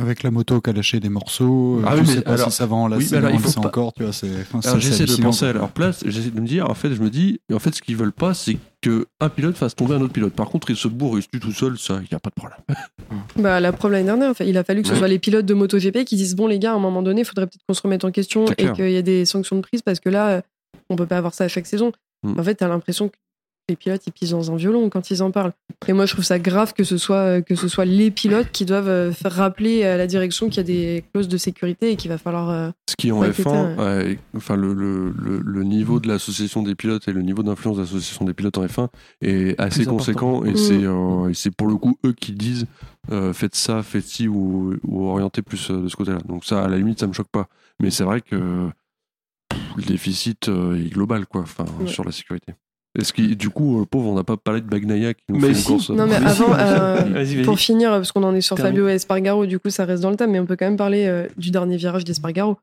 Avec 0.00 0.24
la 0.24 0.32
moto 0.32 0.60
qui 0.60 0.70
a 0.70 0.72
lâché 0.72 0.98
des 0.98 1.08
morceaux, 1.08 1.80
Ah 1.86 1.94
je 1.94 2.00
oui, 2.00 2.06
sais 2.08 2.14
mais 2.16 2.20
pas 2.22 2.32
alors- 2.32 2.50
si 2.50 2.56
ça 2.56 2.66
va 2.66 2.74
en 2.74 2.90
oui, 2.90 2.98
lasser, 3.00 3.14
alors, 3.14 3.30
il 3.30 3.38
faut 3.38 3.60
pas- 3.60 3.68
encore, 3.68 3.92
tu 3.92 4.02
vois, 4.02 4.12
c'est, 4.12 4.28
enfin, 4.52 4.78
j'essaie 4.80 5.04
de 5.04 5.22
penser 5.22 5.46
à 5.46 5.52
leur 5.52 5.68
place, 5.68 6.02
j'essaie 6.04 6.30
de 6.30 6.40
me 6.40 6.46
dire, 6.46 6.68
en 6.68 6.74
fait, 6.74 6.92
je 6.94 7.00
me 7.00 7.08
dis, 7.10 7.40
en 7.52 7.60
fait, 7.60 7.72
ce 7.74 7.80
qu'ils 7.80 7.96
veulent 7.96 8.10
pas, 8.12 8.34
c'est 8.34 8.56
que 8.82 9.06
un 9.20 9.28
pilote 9.28 9.56
fasse 9.56 9.76
tomber 9.76 9.94
un 9.94 10.00
autre 10.00 10.12
pilote. 10.12 10.32
Par 10.32 10.48
contre, 10.48 10.70
il 10.70 10.76
se 10.76 10.88
bourre, 10.88 11.16
il 11.18 11.22
se 11.22 11.28
tue 11.28 11.38
tout 11.38 11.52
seul, 11.52 11.78
ça, 11.78 11.94
il 12.02 12.08
n'y 12.10 12.16
a 12.16 12.18
pas 12.18 12.30
de 12.30 12.34
problème. 12.34 12.58
Bah, 13.36 13.60
la 13.60 13.72
preuve 13.72 13.92
l'année 13.92 14.04
dernière, 14.06 14.32
il 14.40 14.58
a 14.58 14.64
fallu 14.64 14.82
que 14.82 14.88
ce 14.88 14.92
Ouais. 14.94 14.98
soit 14.98 15.08
les 15.08 15.18
pilotes 15.20 15.46
de 15.46 15.54
MotoGP 15.54 16.04
qui 16.04 16.16
disent 16.16 16.34
bon 16.34 16.46
les 16.48 16.58
gars, 16.58 16.72
à 16.72 16.74
un 16.74 16.80
moment 16.80 17.02
donné, 17.02 17.20
il 17.20 17.24
faudrait 17.24 17.46
peut-être 17.46 17.62
qu'on 17.68 17.74
se 17.74 17.82
remette 17.82 18.04
en 18.04 18.10
question 18.10 18.46
et 18.58 18.72
qu'il 18.72 18.90
y 18.90 18.96
ait 18.96 19.02
des 19.02 19.24
sanctions 19.24 19.54
de 19.56 19.60
prise 19.62 19.82
parce 19.82 20.00
que 20.00 20.08
là, 20.08 20.28
euh, 20.28 20.40
on 20.90 20.96
peut 20.96 21.06
pas 21.06 21.16
avoir 21.18 21.34
ça 21.34 21.44
à 21.44 21.48
chaque 21.48 21.66
saison. 21.66 21.92
Mm. 22.24 22.38
En 22.38 22.42
fait, 22.42 22.56
t'as 22.56 22.68
l'impression 22.68 23.08
que 23.08 23.14
les 23.68 23.76
pilotes 23.76 24.02
ils 24.06 24.12
pisent 24.12 24.30
dans 24.30 24.50
un 24.50 24.56
violon 24.56 24.88
quand 24.90 25.10
ils 25.10 25.22
en 25.22 25.30
parlent. 25.30 25.52
Et 25.86 25.92
moi, 25.92 26.06
je 26.06 26.12
trouve 26.14 26.24
ça 26.24 26.38
grave 26.38 26.72
que 26.72 26.84
ce 26.84 26.96
soit 26.96 27.16
euh, 27.16 27.40
que 27.42 27.54
ce 27.54 27.68
soit 27.68 27.84
les 27.84 28.10
pilotes 28.10 28.50
qui 28.52 28.64
doivent 28.64 28.88
euh, 28.88 29.12
faire 29.12 29.32
rappeler 29.32 29.84
à 29.84 29.96
la 29.96 30.06
direction 30.06 30.48
qu'il 30.48 30.56
y 30.56 30.60
a 30.60 30.62
des 30.64 31.04
clauses 31.12 31.28
de 31.28 31.36
sécurité 31.36 31.90
et 31.92 31.96
qu'il 31.96 32.10
va 32.10 32.18
falloir. 32.18 32.50
euh, 32.50 32.70
Ce 32.88 32.94
qui 32.96 33.12
en 33.12 33.20
Ouais, 33.20 33.30
F1, 33.30 33.34
putain, 33.34 33.76
euh, 33.78 34.14
enfin 34.36 34.56
le, 34.56 34.72
le, 34.72 35.10
le, 35.18 35.38
le 35.44 35.62
niveau 35.64 36.00
de 36.00 36.08
l'association 36.08 36.62
des 36.62 36.74
pilotes 36.74 37.06
et 37.08 37.12
le 37.12 37.22
niveau 37.22 37.42
d'influence 37.42 37.76
de 37.76 37.82
l'association 37.82 38.24
des 38.24 38.34
pilotes 38.34 38.58
en 38.58 38.64
F1 38.66 38.88
est 39.22 39.60
assez 39.60 39.84
conséquent 39.84 40.44
et 40.44 40.52
Mm. 40.52 40.56
c'est 40.56 40.84
euh, 40.84 41.28
et 41.28 41.34
c'est 41.34 41.50
pour 41.54 41.68
le 41.68 41.76
coup 41.76 41.98
eux 42.06 42.12
qui 42.12 42.32
disent 42.32 42.66
euh, 43.12 43.32
faites 43.32 43.54
ça, 43.54 43.82
faites 43.82 44.04
ci 44.04 44.28
ou, 44.28 44.74
ou 44.86 45.06
orientez 45.08 45.42
plus 45.42 45.70
euh, 45.70 45.82
de 45.82 45.88
ce 45.88 45.96
côté-là. 45.96 46.18
Donc 46.26 46.44
ça, 46.44 46.64
à 46.64 46.68
la 46.68 46.76
limite, 46.78 46.98
ça 47.00 47.06
me 47.06 47.12
choque 47.12 47.28
pas. 47.30 47.48
Mais 47.80 47.90
c'est 47.90 48.04
vrai 48.04 48.20
que 48.20 48.68
le 49.76 49.82
déficit 49.86 50.48
euh, 50.48 50.74
est 50.84 50.88
global 50.90 51.26
quoi, 51.26 51.42
enfin 51.42 51.64
Ouais. 51.80 51.86
sur 51.86 52.04
la 52.04 52.10
sécurité. 52.12 52.54
Est-ce 52.98 53.12
que 53.12 53.22
du 53.22 53.48
coup, 53.48 53.80
euh, 53.80 53.86
pauvre, 53.86 54.10
on 54.10 54.14
n'a 54.14 54.24
pas 54.24 54.36
parlé 54.36 54.60
de 54.60 54.66
Bagnaia 54.66 55.14
qui 55.14 55.22
nous 55.28 55.38
Mais 55.38 55.48
fait 55.48 55.54
si. 55.54 55.68
une 55.70 55.76
course. 55.76 55.90
Non, 55.90 56.06
mais 56.06 56.16
avant, 56.16 56.52
euh, 56.52 56.96
Vas-y, 57.12 57.36
vas-y. 57.36 57.42
Pour 57.44 57.58
finir, 57.58 57.90
parce 57.90 58.10
qu'on 58.10 58.24
en 58.24 58.34
est 58.34 58.40
sur 58.40 58.56
Termine. 58.56 58.72
Fabio 58.74 58.88
et 58.88 58.94
Espargaro, 58.94 59.46
du 59.46 59.58
coup 59.60 59.70
ça 59.70 59.84
reste 59.84 60.02
dans 60.02 60.10
le 60.10 60.16
thème, 60.16 60.32
mais 60.32 60.40
on 60.40 60.46
peut 60.46 60.56
quand 60.56 60.66
même 60.66 60.76
parler 60.76 61.06
euh, 61.06 61.26
du 61.36 61.50
dernier 61.52 61.76
virage 61.76 62.04
d'Espargaro. 62.04 62.56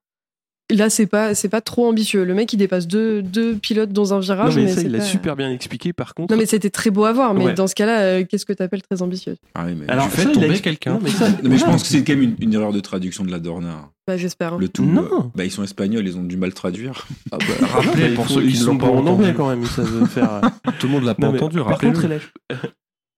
Là, 0.72 0.90
c'est 0.90 1.06
pas, 1.06 1.36
c'est 1.36 1.48
pas 1.48 1.62
trop 1.62 1.86
ambitieux. 1.88 2.24
Le 2.24 2.34
mec, 2.34 2.52
il 2.52 2.58
dépasse 2.58 2.88
deux, 2.88 3.22
deux 3.22 3.54
pilotes 3.56 3.92
dans 3.92 4.14
un 4.14 4.18
Non, 4.18 4.22
virage. 4.22 4.56
mais 4.56 4.64
mais 4.64 4.72
ça, 4.74 4.82
il 4.82 4.92
l'a 4.92 4.98
pas- 4.98 5.04
super 5.04 5.36
bien 5.36 5.52
expliqué 5.52 5.94
par 5.94 6.16
contre. 6.16 6.34
Non, 6.34 6.40
mais 6.40 6.48
c'était 6.48 6.72
très 6.72 6.90
beau 6.90 7.06
à 7.06 7.14
voir. 7.14 7.36
Mais 7.36 7.46
Ouais. 7.46 7.54
dans 7.54 7.68
ce 7.68 7.76
cas-là, 7.76 8.00
euh, 8.02 8.24
qu'est-ce 8.28 8.48
que 8.48 8.54
t'appelles 8.54 8.82
très 8.82 9.04
ambitieux? 9.04 9.36
Ah 9.54 9.66
oui, 9.68 9.76
mais... 9.80 9.88
Alors, 9.92 10.10
fais 10.10 10.24
ça, 10.24 10.30
il 10.30 10.34
tomber 10.34 10.60
quelqu'un. 10.60 10.94
Non, 10.94 11.00
mais 11.04 11.12
ça- 11.12 11.30
Non, 11.30 11.36
mais 11.44 11.58
je 11.60 11.66
pense 11.66 11.84
que 11.84 11.88
c'est 11.90 12.04
quand 12.04 12.14
même 12.14 12.24
une, 12.24 12.36
une 12.40 12.54
erreur 12.56 12.74
de 12.74 12.80
traduction 12.80 13.24
de 13.24 13.30
la 13.30 13.38
Dorna. 13.40 13.90
Bah, 14.08 14.18
j'espère. 14.18 14.54
hein. 14.54 14.58
Le 14.60 14.68
tout. 14.68 14.84
Non. 14.86 15.04
euh, 15.04 15.22
bah, 15.36 15.46
ils 15.46 15.52
sont 15.52 15.64
espagnols, 15.64 16.08
ils 16.08 16.18
ont 16.18 16.24
du 16.24 16.36
mal 16.38 16.52
traduire. 16.54 17.06
Ah 17.32 17.38
bah, 17.38 17.46
Non, 17.62 17.68
rappelez 17.68 18.08
il 18.08 18.14
pour 18.16 18.28
ceux 18.28 18.42
qui 18.42 18.48
ils 18.48 18.54
ne 18.60 18.66
sont 18.66 18.72
l'ont 18.72 18.78
pas 18.80 18.88
bons 18.88 18.94
en 18.94 18.98
entendu. 19.02 19.12
anglais 19.22 19.34
quand 19.38 19.50
même, 19.50 19.62
ils 19.62 19.68
savent 19.68 20.06
faire. 20.10 20.34
euh, 20.44 20.72
Tout 20.80 20.88
le 20.88 20.94
monde 20.94 21.04
l'a 21.04 21.14
pas 21.14 21.28
Non, 21.28 21.36
entendu. 21.36 21.58
Par 21.60 21.78
contre, 21.78 22.08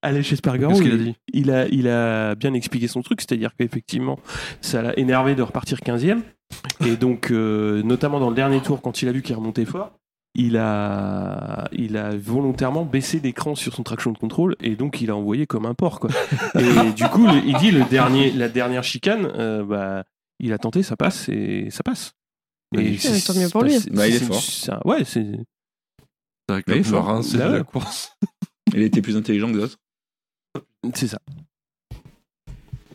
Alech 0.03 0.31
Espargaro, 0.31 0.73
Qu'est-ce 0.73 0.83
qu'il 0.83 0.91
a 0.91 0.95
il, 0.95 1.03
dit? 1.03 1.15
il 1.33 1.51
a, 1.51 1.67
il 1.69 1.87
a 1.87 2.35
bien 2.35 2.53
expliqué 2.53 2.87
son 2.87 3.01
truc, 3.01 3.19
c'est-à-dire 3.21 3.51
qu'effectivement, 3.57 4.19
ça 4.61 4.81
l'a 4.81 4.97
énervé 4.99 5.33
de 5.33 5.41
repartir 5.41 5.79
15e. 5.79 6.19
Et 6.85 6.95
donc, 6.95 7.31
euh, 7.31 7.81
notamment 7.83 8.19
dans 8.19 8.29
le 8.29 8.35
dernier 8.35 8.61
tour, 8.61 8.81
quand 8.81 9.01
il 9.01 9.07
a 9.07 9.11
vu 9.11 9.21
qu'il 9.21 9.35
remontait 9.35 9.65
fort, 9.65 9.91
il 10.35 10.55
a, 10.57 11.67
il 11.71 11.97
a 11.97 12.15
volontairement 12.15 12.85
baissé 12.85 13.19
l'écran 13.19 13.55
sur 13.55 13.73
son 13.73 13.81
traction 13.83 14.11
de 14.11 14.17
contrôle 14.19 14.55
et 14.59 14.75
donc 14.75 15.01
il 15.01 15.09
a 15.09 15.15
envoyé 15.15 15.47
comme 15.47 15.65
un 15.65 15.73
porc. 15.73 15.99
Quoi. 15.99 16.11
Et 16.59 16.91
du 16.93 17.03
coup, 17.05 17.25
le- 17.25 17.43
il 17.45 17.57
dit 17.57 17.71
le 17.71 17.83
dernier, 17.85 18.31
la 18.31 18.47
dernière 18.47 18.83
chicane, 18.83 19.25
euh, 19.35 19.63
bah, 19.63 20.03
il 20.39 20.53
a 20.53 20.59
tenté, 20.59 20.83
ça 20.83 20.95
passe 20.95 21.27
et 21.29 21.69
ça 21.71 21.81
passe. 21.83 22.11
C'est- 22.99 23.25
tant 23.33 23.39
mieux 23.39 23.49
pour 23.49 23.63
lui. 23.63 23.73
Bah, 23.95 24.07
il 24.07 24.15
est 24.15 24.19
fort. 24.27 24.41
ouais, 24.85 25.03
c'est. 25.05 25.25
Vrai 26.49 26.61
que 26.63 26.71
Bah 27.37 27.49
la 27.57 27.63
course. 27.63 28.15
Il 28.75 28.81
était 28.81 29.01
plus 29.01 29.15
intelligent 29.17 29.47
que 29.47 29.57
d'autres. 29.57 29.77
C'est 30.93 31.07
ça. 31.07 31.19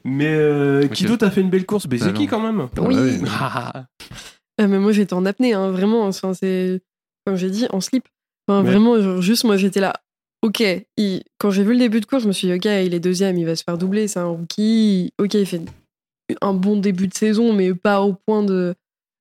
Mais 0.04 0.32
euh, 0.34 0.88
qui 0.88 1.04
Ok. 1.04 1.10
d'autre 1.10 1.26
a 1.26 1.30
fait 1.30 1.40
une 1.40 1.50
belle 1.50 1.66
course 1.66 1.86
Bezeki 1.86 2.26
Talent. 2.26 2.26
quand 2.28 2.40
même. 2.40 2.68
Oui. 2.78 2.94
ouais. 2.94 3.28
Ah, 3.40 3.86
Ah, 4.58 4.66
mais 4.66 4.78
moi, 4.78 4.92
j'étais 4.92 5.14
en 5.14 5.24
apnée, 5.24 5.54
hein, 5.54 5.70
vraiment. 5.70 6.06
Enfin, 6.06 6.34
c'est, 6.34 6.82
comme 7.26 7.36
j'ai 7.36 7.50
dit, 7.50 7.66
en 7.70 7.80
slip. 7.80 8.04
Enfin, 8.46 8.62
Ouais. 8.62 8.70
Vraiment, 8.70 9.00
genre, 9.00 9.22
juste, 9.22 9.44
moi, 9.44 9.56
j'étais 9.56 9.80
là. 9.80 9.94
Ok, 10.42 10.62
il- 10.96 11.22
quand 11.38 11.50
j'ai 11.50 11.62
vu 11.64 11.72
le 11.72 11.78
début 11.78 12.00
de 12.00 12.06
course, 12.06 12.24
je 12.24 12.28
me 12.28 12.32
suis 12.32 12.48
dit, 12.48 12.54
ok, 12.54 12.64
il 12.64 12.94
est 12.94 13.00
deuxième, 13.00 13.38
il 13.38 13.46
va 13.46 13.54
se 13.56 13.62
faire 13.62 13.78
doubler, 13.78 14.08
c'est 14.08 14.18
un 14.18 14.26
rookie. 14.26 15.12
Ok, 15.18 15.34
il 15.34 15.46
fait 15.46 15.60
un 16.40 16.52
bon 16.52 16.76
début 16.76 17.06
de 17.08 17.14
saison, 17.14 17.52
mais 17.52 17.72
pas 17.74 18.00
au 18.02 18.12
point 18.14 18.42
de, 18.42 18.74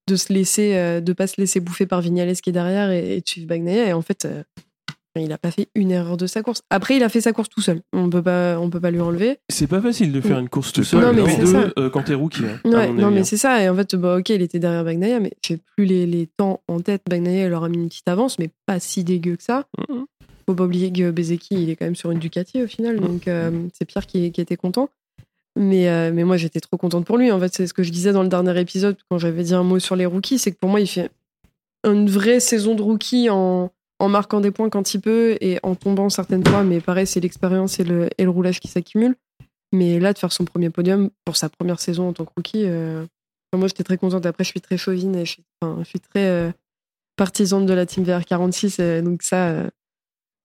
de 0.09 0.15
se 0.15 0.33
laisser, 0.33 0.75
euh, 0.75 0.99
de 0.99 1.13
pas 1.13 1.27
se 1.27 1.39
laisser 1.39 1.59
bouffer 1.59 1.85
par 1.85 2.01
Vignales 2.01 2.33
qui 2.35 2.49
est 2.49 2.53
derrière 2.53 2.89
et, 2.91 3.17
et 3.17 3.45
Bagnaia. 3.45 3.87
Et 3.89 3.93
en 3.93 4.01
fait, 4.01 4.25
euh, 4.25 4.43
il 5.19 5.31
a 5.31 5.37
pas 5.37 5.51
fait 5.51 5.67
une 5.75 5.91
erreur 5.91 6.15
de 6.17 6.25
sa 6.27 6.41
course. 6.41 6.61
Après, 6.69 6.95
il 6.95 7.03
a 7.03 7.09
fait 7.09 7.19
sa 7.21 7.33
course 7.33 7.49
tout 7.49 7.61
seul. 7.61 7.81
On 7.91 8.09
peut 8.09 8.21
pas, 8.21 8.57
on 8.59 8.69
peut 8.69 8.79
pas 8.79 8.91
lui 8.91 9.01
enlever. 9.01 9.39
c'est 9.49 9.67
pas 9.67 9.81
facile 9.81 10.11
de 10.13 10.21
faire 10.21 10.39
une 10.39 10.47
course 10.49 10.71
tout 10.71 10.83
seul. 10.83 11.01
pas 11.01 11.11
Non, 11.11 11.13
mais 11.13 11.23
P2, 11.31 11.35
c'est 11.39 11.45
ça. 11.47 11.69
euh, 11.77 11.89
quand 11.89 12.03
t'es 12.03 12.13
rookie. 12.13 12.43
hein, 12.45 12.59
Ouais, 12.71 12.89
non, 12.91 13.11
mais 13.11 13.19
hein. 13.21 13.23
c'est 13.23 13.37
ça. 13.37 13.61
Et 13.61 13.67
en 13.69 13.75
fait, 13.75 13.95
bah, 13.95 14.17
ok, 14.17 14.29
il 14.29 14.41
était 14.41 14.59
derrière 14.59 14.83
Bagnaia, 14.85 15.19
mais 15.19 15.33
j'ai 15.45 15.57
plus 15.75 15.85
les, 15.85 16.05
les 16.05 16.27
temps 16.27 16.61
en 16.67 16.79
tête. 16.79 17.01
Bagnaia, 17.09 17.45
il 17.45 17.49
leur 17.49 17.63
a 17.63 17.69
mis 17.69 17.77
une 17.77 17.89
petite 17.89 18.07
avance, 18.07 18.39
mais 18.39 18.49
pas 18.65 18.79
si 18.79 19.03
dégueu 19.03 19.35
que 19.35 19.43
ça. 19.43 19.65
Mhm. 19.89 20.05
Faut 20.47 20.55
pas 20.55 20.63
oublier 20.63 20.91
que 20.91 21.11
Bezeki, 21.11 21.55
il 21.63 21.69
est 21.69 21.75
quand 21.75 21.85
même 21.85 21.95
sur 21.95 22.11
une 22.11 22.19
Ducati 22.19 22.63
au 22.63 22.67
final, 22.67 22.99
donc 22.99 23.27
euh, 23.27 23.51
c'est 23.73 23.85
Pierre 23.85 24.07
qui, 24.07 24.31
qui 24.31 24.41
était 24.41 24.57
content. 24.57 24.89
Mais, 25.57 25.89
euh, 25.89 26.11
mais 26.13 26.23
moi, 26.23 26.37
j'étais 26.37 26.61
trop 26.61 26.77
contente 26.77 27.05
pour 27.05 27.17
lui. 27.17 27.31
En 27.31 27.39
fait, 27.39 27.53
c'est 27.53 27.67
ce 27.67 27.73
que 27.73 27.83
je 27.83 27.91
disais 27.91 28.13
dans 28.13 28.23
le 28.23 28.29
dernier 28.29 28.57
épisode 28.59 28.95
quand 29.09 29.17
j'avais 29.17 29.43
dit 29.43 29.53
un 29.53 29.63
mot 29.63 29.79
sur 29.79 29.95
les 29.97 30.05
rookies, 30.05 30.39
c'est 30.39 30.51
que 30.51 30.57
pour 30.57 30.69
moi, 30.69 30.79
il 30.79 30.87
fait 30.87 31.09
une 31.85 32.09
vraie 32.09 32.39
saison 32.39 32.73
de 32.73 32.81
rookie 32.81 33.29
en, 33.29 33.69
en 34.01 34.09
marquant 34.09 34.41
des 34.41 34.51
points 34.51 34.69
quand 34.69 34.93
il 34.93 35.01
peut 35.01 35.37
et 35.41 35.59
en 35.63 35.75
tombant 35.75 36.09
certaines 36.09 36.45
fois. 36.45 36.63
Mais 36.63 36.81
pareil, 36.81 37.07
c'est 37.07 37.19
l'expérience 37.19 37.79
et 37.79 37.83
le, 37.83 38.09
et 38.17 38.23
le 38.23 38.29
roulage 38.29 38.59
qui 38.59 38.67
s'accumulent. 38.67 39.15
Mais 39.71 39.99
là, 39.99 40.11
de 40.13 40.17
faire 40.17 40.33
son 40.33 40.43
premier 40.45 40.69
podium 40.69 41.09
pour 41.23 41.37
sa 41.37 41.49
première 41.49 41.79
saison 41.79 42.09
en 42.09 42.13
tant 42.13 42.25
que 42.25 42.31
rookie, 42.35 42.65
euh, 42.65 43.05
moi, 43.53 43.67
j'étais 43.67 43.83
très 43.83 43.97
contente. 43.97 44.25
Après, 44.25 44.43
je 44.43 44.49
suis 44.49 44.61
très 44.61 44.77
chauvine 44.77 45.15
et 45.15 45.25
je 45.25 45.31
suis, 45.83 45.99
très. 45.99 46.27
euh, 46.27 46.51
partisane 47.21 47.67
de 47.67 47.73
la 47.73 47.85
team 47.85 48.03
VR46, 48.03 48.77
euh, 48.79 49.01
donc 49.03 49.21
ça, 49.21 49.49
euh, 49.49 49.69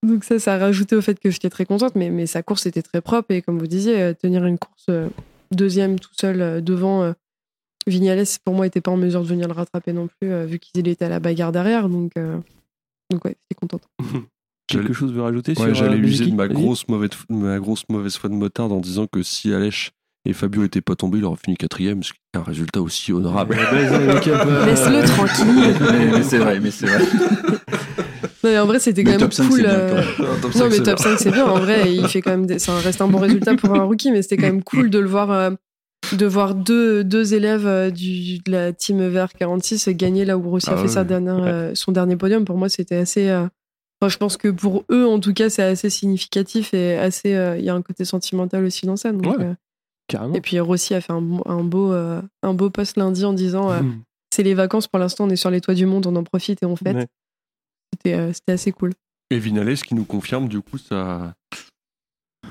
donc 0.07 0.24
ça, 0.24 0.38
ça 0.38 0.54
a 0.54 0.59
rajouté 0.59 0.94
au 0.94 1.00
fait 1.00 1.18
que 1.18 1.30
j'étais 1.30 1.48
très 1.48 1.64
contente, 1.64 1.94
mais, 1.94 2.11
mais 2.11 2.26
sa 2.26 2.42
course 2.42 2.66
était 2.66 2.82
très 2.82 3.00
propre 3.00 3.30
et 3.32 3.40
comme 3.40 3.59
vous 3.59 3.66
disiez, 3.66 3.98
euh, 3.98 4.12
tenir 4.12 4.44
une 4.44 4.59
course 4.59 4.90
deuxième 5.50 5.98
tout 5.98 6.12
seul 6.12 6.62
devant 6.62 7.14
Vignales, 7.86 8.24
pour 8.44 8.54
moi, 8.54 8.66
était 8.66 8.82
pas 8.82 8.90
en 8.90 8.96
mesure 8.96 9.22
de 9.22 9.26
venir 9.28 9.46
le 9.46 9.54
rattraper 9.54 9.92
non 9.92 10.09
plus, 10.09 10.44
vu 10.44 10.59
qu'il 10.59 10.86
était 10.88 11.04
à 11.04 11.09
la 11.09 11.20
bagarre 11.20 11.52
derrière, 11.52 11.88
donc, 11.88 12.12
donc 13.11 13.24
ouais, 13.24 13.36
j'étais 13.42 13.54
contente. 13.61 13.82
Quelque 14.68 14.92
chose 14.92 15.12
veut 15.12 15.22
rajouter 15.22 15.52
Ouais, 15.52 15.66
sur 15.66 15.74
j'allais 15.74 15.96
euh, 15.96 16.00
user 16.02 16.26
de 16.26 16.34
ma 16.34 16.48
grosse, 16.48 16.88
mauvaise, 16.88 17.11
ma 17.30 17.59
grosse 17.61 17.84
mauvaise 17.88 18.16
foi 18.16 18.28
de 18.30 18.34
motard 18.34 18.72
en 18.72 18.80
disant 18.80 19.07
que 19.07 19.22
si 19.22 19.52
Alèche 19.54 19.92
et 20.24 20.32
Fabio 20.32 20.62
n'étaient 20.62 20.80
pas 20.80 20.96
tombés, 20.96 21.18
il 21.18 21.24
aurait 21.24 21.38
fini 21.42 21.57
quatrième, 21.57 22.02
ce 22.02 22.12
qui 22.12 22.18
est 22.34 22.38
un 22.38 22.42
résultat 22.42 22.82
aussi 22.82 23.12
honorable. 23.12 23.54
Peu, 23.70 23.76
Laisse-le 23.76 24.96
euh, 24.96 25.07
tranquille. 25.07 25.76
mais, 25.92 26.07
mais 26.18 26.22
c'est 26.24 26.38
vrai, 26.38 26.59
mais 26.59 26.72
c'est 26.72 26.86
vrai. 26.86 26.98
Non, 28.42 28.50
mais 28.52 28.59
en 28.59 28.66
vrai, 28.66 28.80
c'était 28.80 29.04
quand 29.04 29.11
Mais 29.12 29.18
même 29.18 29.28
top 29.28 29.32
5, 29.34 29.48
cool. 29.48 29.61
bien, 29.61 29.70
euh, 29.70 30.02
quand 30.16 30.22
même. 30.24 30.40
Top 30.40 30.54
Non, 30.57 30.68
mais 30.68 30.76
top 30.78 30.84
bien. 30.84 30.96
5, 30.96 31.18
c'est 31.18 31.30
bien. 31.30 31.46
En 31.46 31.59
vrai, 31.61 31.94
il 31.94 32.09
fait 32.09 32.20
quand 32.22 32.30
même 32.30 32.46
des- 32.46 32.59
ça 32.59 32.76
reste 32.78 33.00
un 33.00 33.09
bon 33.09 33.18
résultat 33.18 33.54
pour 33.54 33.72
un 33.74 33.84
rookie, 33.84 34.11
mais 34.11 34.22
c'était 34.22 34.36
quand 34.36 34.46
même 34.46 34.62
cool 34.64 34.90
de 34.90 34.98
le 34.98 35.09
voir, 35.09 35.30
euh, 35.30 35.50
de 36.12 36.26
voir 36.26 36.54
deux, 36.54 37.02
deux 37.04 37.34
élèves 37.34 37.66
euh, 37.66 37.90
du, 37.90 38.38
de 38.38 38.50
la 38.52 38.72
team 38.72 39.00
VR46 39.00 39.90
gagner 39.94 40.24
là 40.24 40.36
où 40.38 40.48
Rossi 40.48 40.68
a 40.70 40.72
Ah 40.72 40.76
fait 40.76 40.82
ouais. 40.82 40.88
sa 40.88 41.04
dernière, 41.04 41.36
euh, 41.42 41.72
son 41.74 41.92
dernier 41.92 42.16
podium. 42.16 42.44
Pour 42.44 42.57
moi, 42.59 42.68
c'était 42.68 42.96
assez. 42.96 43.28
euh, 43.28 43.46
enfin, 44.00 44.09
je 44.09 44.16
pense 44.18 44.36
que 44.36 44.48
pour 44.48 44.84
eux, 44.90 45.07
en 45.07 45.18
tout 45.20 45.32
cas, 45.32 45.48
c'est 45.50 45.62
assez 45.62 45.90
significatif 45.90 46.74
et 46.74 46.96
assez. 46.96 47.34
euh, 47.34 47.59
Il 47.59 47.64
y 47.64 47.68
a 47.70 47.74
un 47.74 47.82
côté 47.82 48.04
sentimental 48.04 48.64
aussi 48.64 48.86
dans 48.86 48.96
ça. 48.96 49.12
donc, 49.12 49.26
Ouais. 49.38 49.44
euh, 49.44 49.54
Carrément. 50.09 50.34
et 50.34 50.40
puis 50.40 50.61
Rossi 50.61 50.94
a 50.94 51.00
fait 51.00 51.12
un, 51.12 51.24
un 51.46 51.64
beau, 51.64 51.92
euh, 51.92 52.22
un 52.44 52.54
beau 52.54 52.70
post 52.70 52.96
lundi 52.96 53.24
en 53.24 53.32
disant 53.32 53.70
euh, 53.72 53.80
Mhm. 53.82 54.02
c'est 54.32 54.44
les 54.44 54.54
vacances 54.54 54.86
pour 54.86 55.00
l'instant, 55.00 55.24
on 55.24 55.30
est 55.30 55.36
sur 55.36 55.50
les 55.50 55.61
toits 55.61 55.74
du 55.74 55.84
monde, 55.86 56.07
on 56.07 56.14
en 56.14 56.22
profite 56.22 56.62
et 56.62 56.66
on 56.66 56.76
fête. 56.76 56.94
Ouais. 56.96 57.07
C'était 57.92 58.14
euh, 58.16 58.32
c'était 58.32 58.52
assez 58.52 58.70
cool. 58.72 58.92
Et 59.30 59.38
Vinales 59.40 59.74
qui 59.78 59.96
nous 59.96 60.04
confirme 60.04 60.46
du 60.48 60.61
coup 60.61 60.78
sa, 60.78 61.34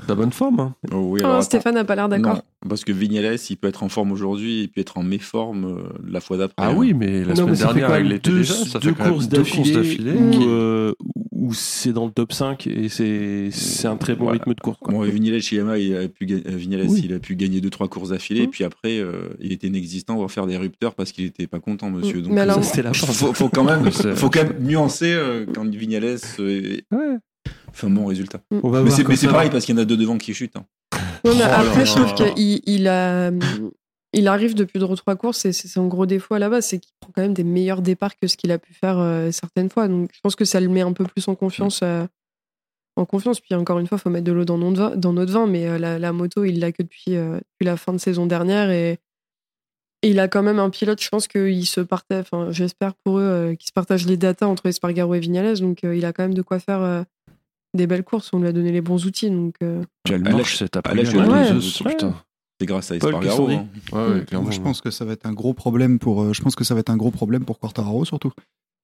sa 0.08 0.16
bonne 0.16 0.32
forme. 0.32 0.60
hein. 0.60 0.76
Oh, 0.92 1.08
oui, 1.12 1.22
alors, 1.22 1.44
Stéphane 1.44 1.76
n'a 1.76 1.84
pas 1.84 1.96
l'air 1.96 2.10
d'accord. 2.10 2.42
Parce 2.68 2.84
que 2.84 2.92
Vignales, 2.92 3.38
il 3.50 3.58
peut 3.58 3.68
être 3.68 3.84
en 3.84 3.90
forme 3.90 4.12
aujourd'hui 4.12 4.64
et 4.64 4.68
puis 4.68 4.82
être 4.82 4.98
en 4.98 5.04
méforme 5.04 5.66
euh, 5.66 5.84
la 6.08 6.20
fois 6.20 6.38
d'après. 6.38 6.56
Ah 6.58 6.70
hein. 6.70 6.76
oui, 6.76 6.94
mais 6.96 7.22
la 7.24 7.30
Non, 7.30 7.36
semaine 7.36 7.50
mais 7.52 7.56
ça 7.56 7.68
fait 7.68 7.74
dernière, 7.76 7.88
quand 7.90 7.94
même 7.94 8.06
il 8.08 8.12
était 8.14 8.30
deux, 8.32 8.38
déjà. 8.38 8.54
Ça 8.54 8.80
deux 8.80 8.90
fait 8.90 8.96
quand 8.96 9.04
même 9.04 9.14
courses 9.14 9.28
deux 9.30 9.38
courses 9.44 9.72
d'affilée 9.72 10.14
d'affilée. 10.14 10.38
où, 10.40 10.44
euh, 10.50 10.94
c'est 11.52 11.94
dans 11.94 12.06
le 12.08 12.12
top 12.12 12.34
5 12.34 12.66
et 12.66 12.90
c'est 12.90 13.50
c'est 13.52 13.88
un 13.88 13.98
très 13.98 14.16
bon 14.16 14.24
Voilà. 14.26 14.40
rythme 14.40 14.56
de 14.56 14.60
course. 14.62 14.78
quoi. 14.82 14.92
Bon, 14.94 15.02
Vignales 15.02 15.42
il 15.42 15.96
a 15.96 16.08
pu, 16.08 16.26
euh, 16.32 16.42
Vignales, 16.56 16.88
Oui. 16.90 17.02
il 17.06 17.14
a 17.14 17.20
pu 17.20 17.36
gagner 17.36 17.62
deux 17.62 17.70
trois 17.70 17.88
courses 17.88 18.10
d'affilée, 18.10 18.42
Mm. 18.42 18.46
et 18.46 18.48
puis 18.48 18.64
après, 18.64 18.98
euh, 19.00 19.30
il 19.40 19.52
était 19.52 19.68
inexistant, 19.68 20.18
on 20.18 20.22
va 20.24 20.28
faire 20.28 20.48
des 20.48 20.58
rupteurs 20.58 20.96
parce 20.96 21.12
qu'il 21.12 21.26
était 21.26 21.46
pas 21.46 21.60
content, 21.60 21.92
monsieur. 21.92 22.18
Mm. 22.18 22.22
Donc, 22.24 22.32
Mais 22.34 22.40
euh, 22.40 22.44
alors- 22.44 22.56
Ça, 22.56 22.64
c'était 22.64 22.82
la 22.84 22.94
faut, 22.94 23.06
chance. 23.06 23.18
faut- 23.18 23.34
faut 23.34 23.50
quand 23.50 23.64
même, 23.64 23.92
faut 24.16 24.30
quand 24.32 24.44
même 24.44 24.56
nuancer 24.64 25.14
euh, 25.14 25.46
quand 25.54 25.66
Vignales 25.70 26.18
euh, 26.40 26.78
Ouais. 26.92 27.18
Fait 27.76 27.88
un 27.88 27.92
bon 27.92 28.06
résultat. 28.06 28.42
On 28.64 28.70
va 28.70 28.82
Mais 28.82 28.90
c'est 28.92 29.08
mais 29.08 29.16
pareil 29.32 29.50
parce 29.50 29.66
qu'il 29.66 29.76
y 29.76 29.78
en 29.78 29.82
a 29.82 29.86
deux 29.86 29.98
devant 29.98 30.18
qui 30.18 30.34
chutent. 30.34 30.56
hein. 30.56 30.66
Ouais, 31.24 31.36
mais 31.36 31.44
Oh 31.46 31.52
après, 31.52 31.86
je 31.86 31.92
trouve 31.96 32.14
qu'il 32.14 32.62
il 32.66 32.88
a, 32.88 33.32
il 34.14 34.28
arrive 34.28 34.54
depuis 34.56 34.80
deux 34.80 34.86
ou 34.86 34.96
trois 34.96 35.16
courses 35.16 35.46
et 35.46 35.52
c'est 35.54 35.68
son 35.68 35.88
gros 35.88 36.06
défaut 36.06 36.36
à 36.36 36.40
la 36.40 36.50
base, 36.50 36.66
c'est 36.68 36.80
qu'il 36.80 36.94
prend 37.00 37.12
quand 37.14 37.22
même 37.22 37.34
des 37.34 37.44
meilleurs 37.44 37.82
départs 37.82 38.16
que 38.16 38.28
ce 38.28 38.38
qu'il 38.38 38.52
a 38.52 38.58
pu 38.60 38.74
faire 38.74 38.98
euh, 39.00 39.32
certaines 39.32 39.70
fois. 39.70 39.88
Donc, 39.88 40.12
je 40.14 40.20
pense 40.22 40.36
que 40.36 40.46
ça 40.46 40.60
le 40.60 40.70
met 40.70 40.82
un 40.82 40.94
peu 40.94 41.04
plus 41.04 41.28
en 41.28 41.36
confiance. 41.36 41.82
euh, 41.84 42.06
en 42.98 43.04
confiance. 43.06 43.42
Puis 43.42 43.54
encore 43.56 43.80
une 43.80 43.88
fois, 43.88 43.98
faut 43.98 44.10
mettre 44.10 44.24
de 44.26 44.32
l'eau 44.32 44.46
dans 44.46 44.58
notre 44.58 44.78
vin, 44.78 44.96
dans 44.96 45.12
notre 45.12 45.34
vin 45.34 45.48
mais 45.48 45.68
euh, 45.68 45.78
la, 45.78 46.00
la 46.00 46.14
moto, 46.14 46.46
il 46.46 46.60
l'a 46.60 46.72
que 46.72 46.82
depuis, 46.82 47.16
euh, 47.18 47.36
depuis 47.36 47.66
la 47.66 47.76
fin 47.76 47.92
de 47.92 47.98
saison 47.98 48.26
dernière 48.26 48.70
et, 48.72 49.00
et 50.02 50.10
il 50.12 50.20
a 50.20 50.28
quand 50.30 50.44
même 50.44 50.60
un 50.60 50.70
pilote. 50.70 51.02
Je 51.04 51.10
pense 51.10 51.28
qu'il 51.28 51.66
se 51.66 51.82
partage, 51.82 52.26
enfin, 52.32 52.52
j'espère 52.52 52.94
pour 53.04 53.18
eux 53.20 53.24
euh, 53.24 53.56
qu'ils 53.56 53.68
se 53.68 53.74
partagent 53.74 54.06
les 54.06 54.16
datas 54.16 54.46
entre 54.48 54.68
Espargaro 54.68 55.14
et 55.16 55.20
Vignales. 55.20 55.60
Donc, 55.60 55.84
euh, 55.84 55.94
il 55.96 56.06
a 56.06 56.14
quand 56.14 56.24
même 56.24 56.34
de 56.36 56.42
quoi 56.42 56.60
faire 56.60 56.82
euh, 56.82 57.04
des 57.76 57.88
belles 57.88 58.04
courses. 58.04 58.30
On 58.34 58.40
lui 58.40 58.48
a 58.48 58.52
donné 58.52 58.72
les 58.72 58.82
bons 58.82 59.06
outils. 59.06 59.30
Donc, 59.30 59.56
euh, 59.64 59.84
Quelle 60.04 60.22
Alèche- 60.26 60.34
marche 60.36 60.58
cette 60.58 60.76
après. 60.78 61.06
C'est 62.60 62.66
grâce 62.68 62.90
à 62.92 62.96
Espargaro. 62.96 63.50
Hein. 63.50 63.68
Ouais, 63.92 64.08
ouais, 64.08 64.26
clairement. 64.26 64.46
Moi, 64.46 64.52
je 64.56 64.62
pense 64.62 64.80
que 64.82 64.90
ça 64.90 65.04
va 65.04 65.12
être 65.14 65.26
un 65.26 65.34
gros 65.34 65.54
problème 65.54 66.00
pour. 66.00 66.22
euh, 66.24 66.34
je 66.34 66.42
pense 66.42 66.56
que 66.56 66.64
ça 66.64 66.74
va 66.74 66.80
être 66.80 66.90
un 66.90 66.96
gros 66.98 67.12
problème 67.12 67.44
pour 67.44 67.60
Quartararo 67.60 68.06
surtout. 68.06 68.32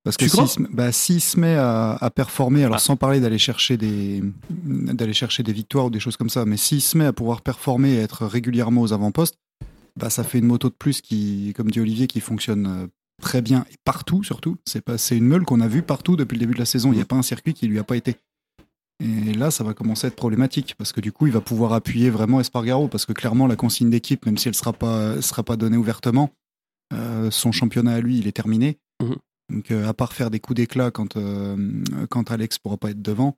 Parce 0.03 0.17
que 0.17 0.27
s'il 0.27 0.47
se, 0.47 0.59
bah, 0.73 0.91
se 0.91 1.39
met 1.39 1.55
à, 1.55 1.91
à 1.93 2.09
performer, 2.09 2.63
alors 2.63 2.77
Ah. 2.77 2.79
sans 2.79 2.95
parler 2.97 3.19
d'aller 3.19 3.37
chercher 3.37 3.77
des 3.77 4.21
d'aller 4.49 5.13
chercher 5.13 5.43
des 5.43 5.53
victoires 5.53 5.85
ou 5.85 5.89
des 5.89 5.99
choses 5.99 6.17
comme 6.17 6.29
ça, 6.29 6.43
mais 6.43 6.57
s'il 6.57 6.81
se 6.81 6.97
met 6.97 7.05
à 7.05 7.13
pouvoir 7.13 7.41
performer 7.41 7.91
et 7.93 7.97
être 7.99 8.25
régulièrement 8.25 8.81
aux 8.81 8.93
avant-postes, 8.93 9.35
bah, 9.95 10.09
ça 10.09 10.23
fait 10.23 10.39
une 10.39 10.47
moto 10.47 10.67
de 10.69 10.73
plus 10.73 11.01
qui, 11.01 11.53
comme 11.55 11.69
dit 11.71 11.79
Olivier, 11.79 12.07
qui 12.07 12.19
fonctionne 12.19 12.65
euh, 12.67 12.87
très 13.21 13.41
bien 13.43 13.63
et 13.71 13.75
partout 13.85 14.23
surtout. 14.23 14.57
C'est 14.67 14.81
pas 14.83 14.97
c'est 14.97 15.15
une 15.15 15.25
meule 15.27 15.43
qu'on 15.43 15.61
a 15.61 15.67
vue 15.67 15.83
partout 15.83 16.15
depuis 16.17 16.35
le 16.35 16.39
début 16.41 16.55
de 16.55 16.59
la 16.59 16.65
saison. 16.65 16.91
Il 16.91 16.95
n'y 16.95 17.01
a 17.01 17.05
pas 17.05 17.15
un 17.15 17.21
circuit 17.21 17.53
qui 17.53 17.67
lui 17.67 17.77
a 17.79 17.83
pas 17.83 17.95
été. 17.95 18.15
Et 19.03 19.33
là, 19.33 19.49
ça 19.49 19.63
va 19.63 19.73
commencer 19.73 20.05
à 20.05 20.09
être 20.09 20.15
problématique 20.15 20.75
parce 20.77 20.91
que 20.91 21.01
du 21.01 21.11
coup, 21.11 21.25
il 21.25 21.33
va 21.33 21.41
pouvoir 21.41 21.73
appuyer 21.73 22.09
vraiment 22.11 22.39
Espargaro 22.39 22.87
parce 22.87 23.05
que 23.05 23.13
clairement, 23.13 23.47
la 23.47 23.55
consigne 23.55 23.89
d'équipe, 23.89 24.25
même 24.27 24.37
si 24.37 24.47
elle 24.47 24.53
sera 24.55 24.73
pas 24.73 25.19
sera 25.21 25.41
pas 25.43 25.55
donnée 25.55 25.77
ouvertement, 25.77 26.29
euh, 26.93 27.31
son 27.31 27.51
championnat 27.51 27.93
à 27.95 27.99
lui, 28.01 28.19
il 28.19 28.27
est 28.27 28.31
terminé. 28.31 28.77
Mhm. 29.01 29.15
Donc, 29.51 29.71
euh, 29.71 29.87
à 29.87 29.93
part 29.93 30.13
faire 30.13 30.29
des 30.29 30.39
coups 30.39 30.57
d'éclat 30.57 30.91
quand 30.91 31.17
euh, 31.17 31.83
quand 32.09 32.29
Alex 32.31 32.59
pourra 32.59 32.77
pas 32.77 32.91
être 32.91 33.01
devant, 33.01 33.37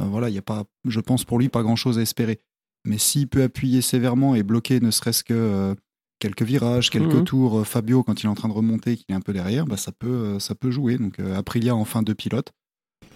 voilà, 0.00 0.28
il 0.28 0.34
y 0.34 0.38
a 0.38 0.42
pas, 0.42 0.64
je 0.86 1.00
pense 1.00 1.24
pour 1.24 1.38
lui, 1.38 1.48
pas 1.48 1.62
grand 1.62 1.76
chose 1.76 1.98
à 1.98 2.02
espérer. 2.02 2.40
Mais 2.86 2.96
s'il 2.98 3.28
peut 3.28 3.42
appuyer 3.42 3.82
sévèrement 3.82 4.34
et 4.34 4.42
bloquer, 4.42 4.80
ne 4.80 4.90
serait-ce 4.90 5.24
que 5.24 5.74
quelques 6.20 6.42
virages, 6.42 6.90
quelques 6.90 7.14
Mhm. 7.14 7.24
tours, 7.24 7.66
Fabio 7.66 8.02
quand 8.02 8.22
il 8.22 8.26
est 8.26 8.28
en 8.28 8.34
train 8.34 8.48
de 8.48 8.52
remonter, 8.54 8.96
qu'il 8.96 9.06
est 9.08 9.14
un 9.14 9.20
peu 9.20 9.32
derrière, 9.32 9.66
bah, 9.66 9.76
ça 9.76 9.92
peut 9.92 10.38
ça 10.38 10.54
peut 10.54 10.70
jouer. 10.70 10.98
Donc, 10.98 11.18
Aprilia 11.20 11.74
en 11.74 11.84
fin 11.84 12.02
de 12.02 12.12
pilote. 12.12 12.52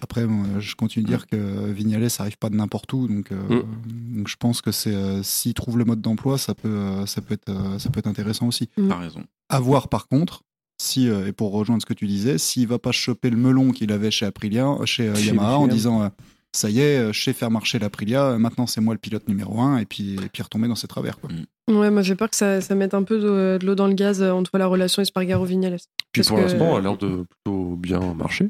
Après, 0.01 0.25
moi, 0.27 0.45
je 0.59 0.75
continue 0.75 1.03
de 1.03 1.09
dire 1.09 1.25
que 1.27 1.71
Vignales 1.71 2.07
arrive 2.19 2.37
pas 2.37 2.49
de 2.49 2.55
n'importe 2.55 2.91
où, 2.93 3.07
donc, 3.07 3.31
euh, 3.31 3.63
donc 3.87 4.27
je 4.27 4.35
pense 4.37 4.61
que 4.61 4.71
c'est 4.71 4.93
euh, 4.93 5.23
s'il 5.23 5.53
trouve 5.53 5.77
le 5.77 5.85
mode 5.85 6.01
d'emploi, 6.01 6.37
ça 6.37 6.53
peut 6.53 6.67
euh, 6.67 7.05
ça 7.05 7.21
peut 7.21 7.33
être 7.33 7.49
euh, 7.49 7.79
ça 7.79 7.89
peut 7.89 7.99
être 7.99 8.07
intéressant 8.07 8.47
aussi. 8.47 8.67
T'as 8.89 8.97
raison. 8.99 9.23
À 9.49 9.59
voir 9.59 9.87
par 9.87 10.07
contre, 10.07 10.41
si 10.77 11.07
euh, 11.09 11.27
et 11.27 11.31
pour 11.31 11.51
rejoindre 11.53 11.81
ce 11.81 11.85
que 11.85 11.93
tu 11.93 12.05
disais, 12.07 12.37
s'il 12.37 12.67
va 12.67 12.77
pas 12.77 12.91
choper 12.91 13.29
le 13.29 13.37
melon 13.37 13.71
qu'il 13.71 13.91
avait 13.91 14.11
chez 14.11 14.25
Aprilia, 14.25 14.75
chez 14.85 15.07
euh, 15.07 15.15
Chez 15.15 15.27
Yamaha, 15.27 15.57
en 15.57 15.67
disant 15.67 16.03
euh, 16.03 16.09
ça 16.51 16.69
y 16.69 16.79
est, 16.79 17.11
je 17.13 17.21
sais 17.23 17.33
faire 17.33 17.49
marcher 17.51 17.79
l'Aprilia, 17.79 18.37
maintenant 18.37 18.67
c'est 18.67 18.81
moi 18.81 18.93
le 18.93 18.99
pilote 18.99 19.27
numéro 19.27 19.59
un, 19.61 19.77
et 19.77 19.85
puis 19.85 20.15
et 20.15 20.29
puis 20.31 20.43
retomber 20.43 20.67
dans 20.67 20.75
ses 20.75 20.87
travers 20.87 21.19
quoi. 21.19 21.29
ouais, 21.69 21.89
moi, 21.91 22.01
j'ai 22.01 22.15
peur 22.15 22.29
que 22.29 22.35
ça, 22.35 22.61
ça 22.61 22.75
mette 22.75 22.93
un 22.93 23.03
peu 23.03 23.17
de, 23.19 23.57
de 23.59 23.65
l'eau 23.65 23.75
dans 23.75 23.87
le 23.87 23.93
gaz 23.93 24.21
entre 24.21 24.57
la 24.57 24.67
relation 24.67 25.01
Espargaro-Vignales. 25.01 25.79
Puis 26.11 26.21
pour 26.23 26.37
que- 26.37 26.43
l'instant, 26.43 26.77
elle 26.77 26.85
a 26.85 26.89
l'air 26.89 26.97
de 26.97 27.23
plutôt 27.23 27.75
bien 27.75 28.13
marcher. 28.13 28.49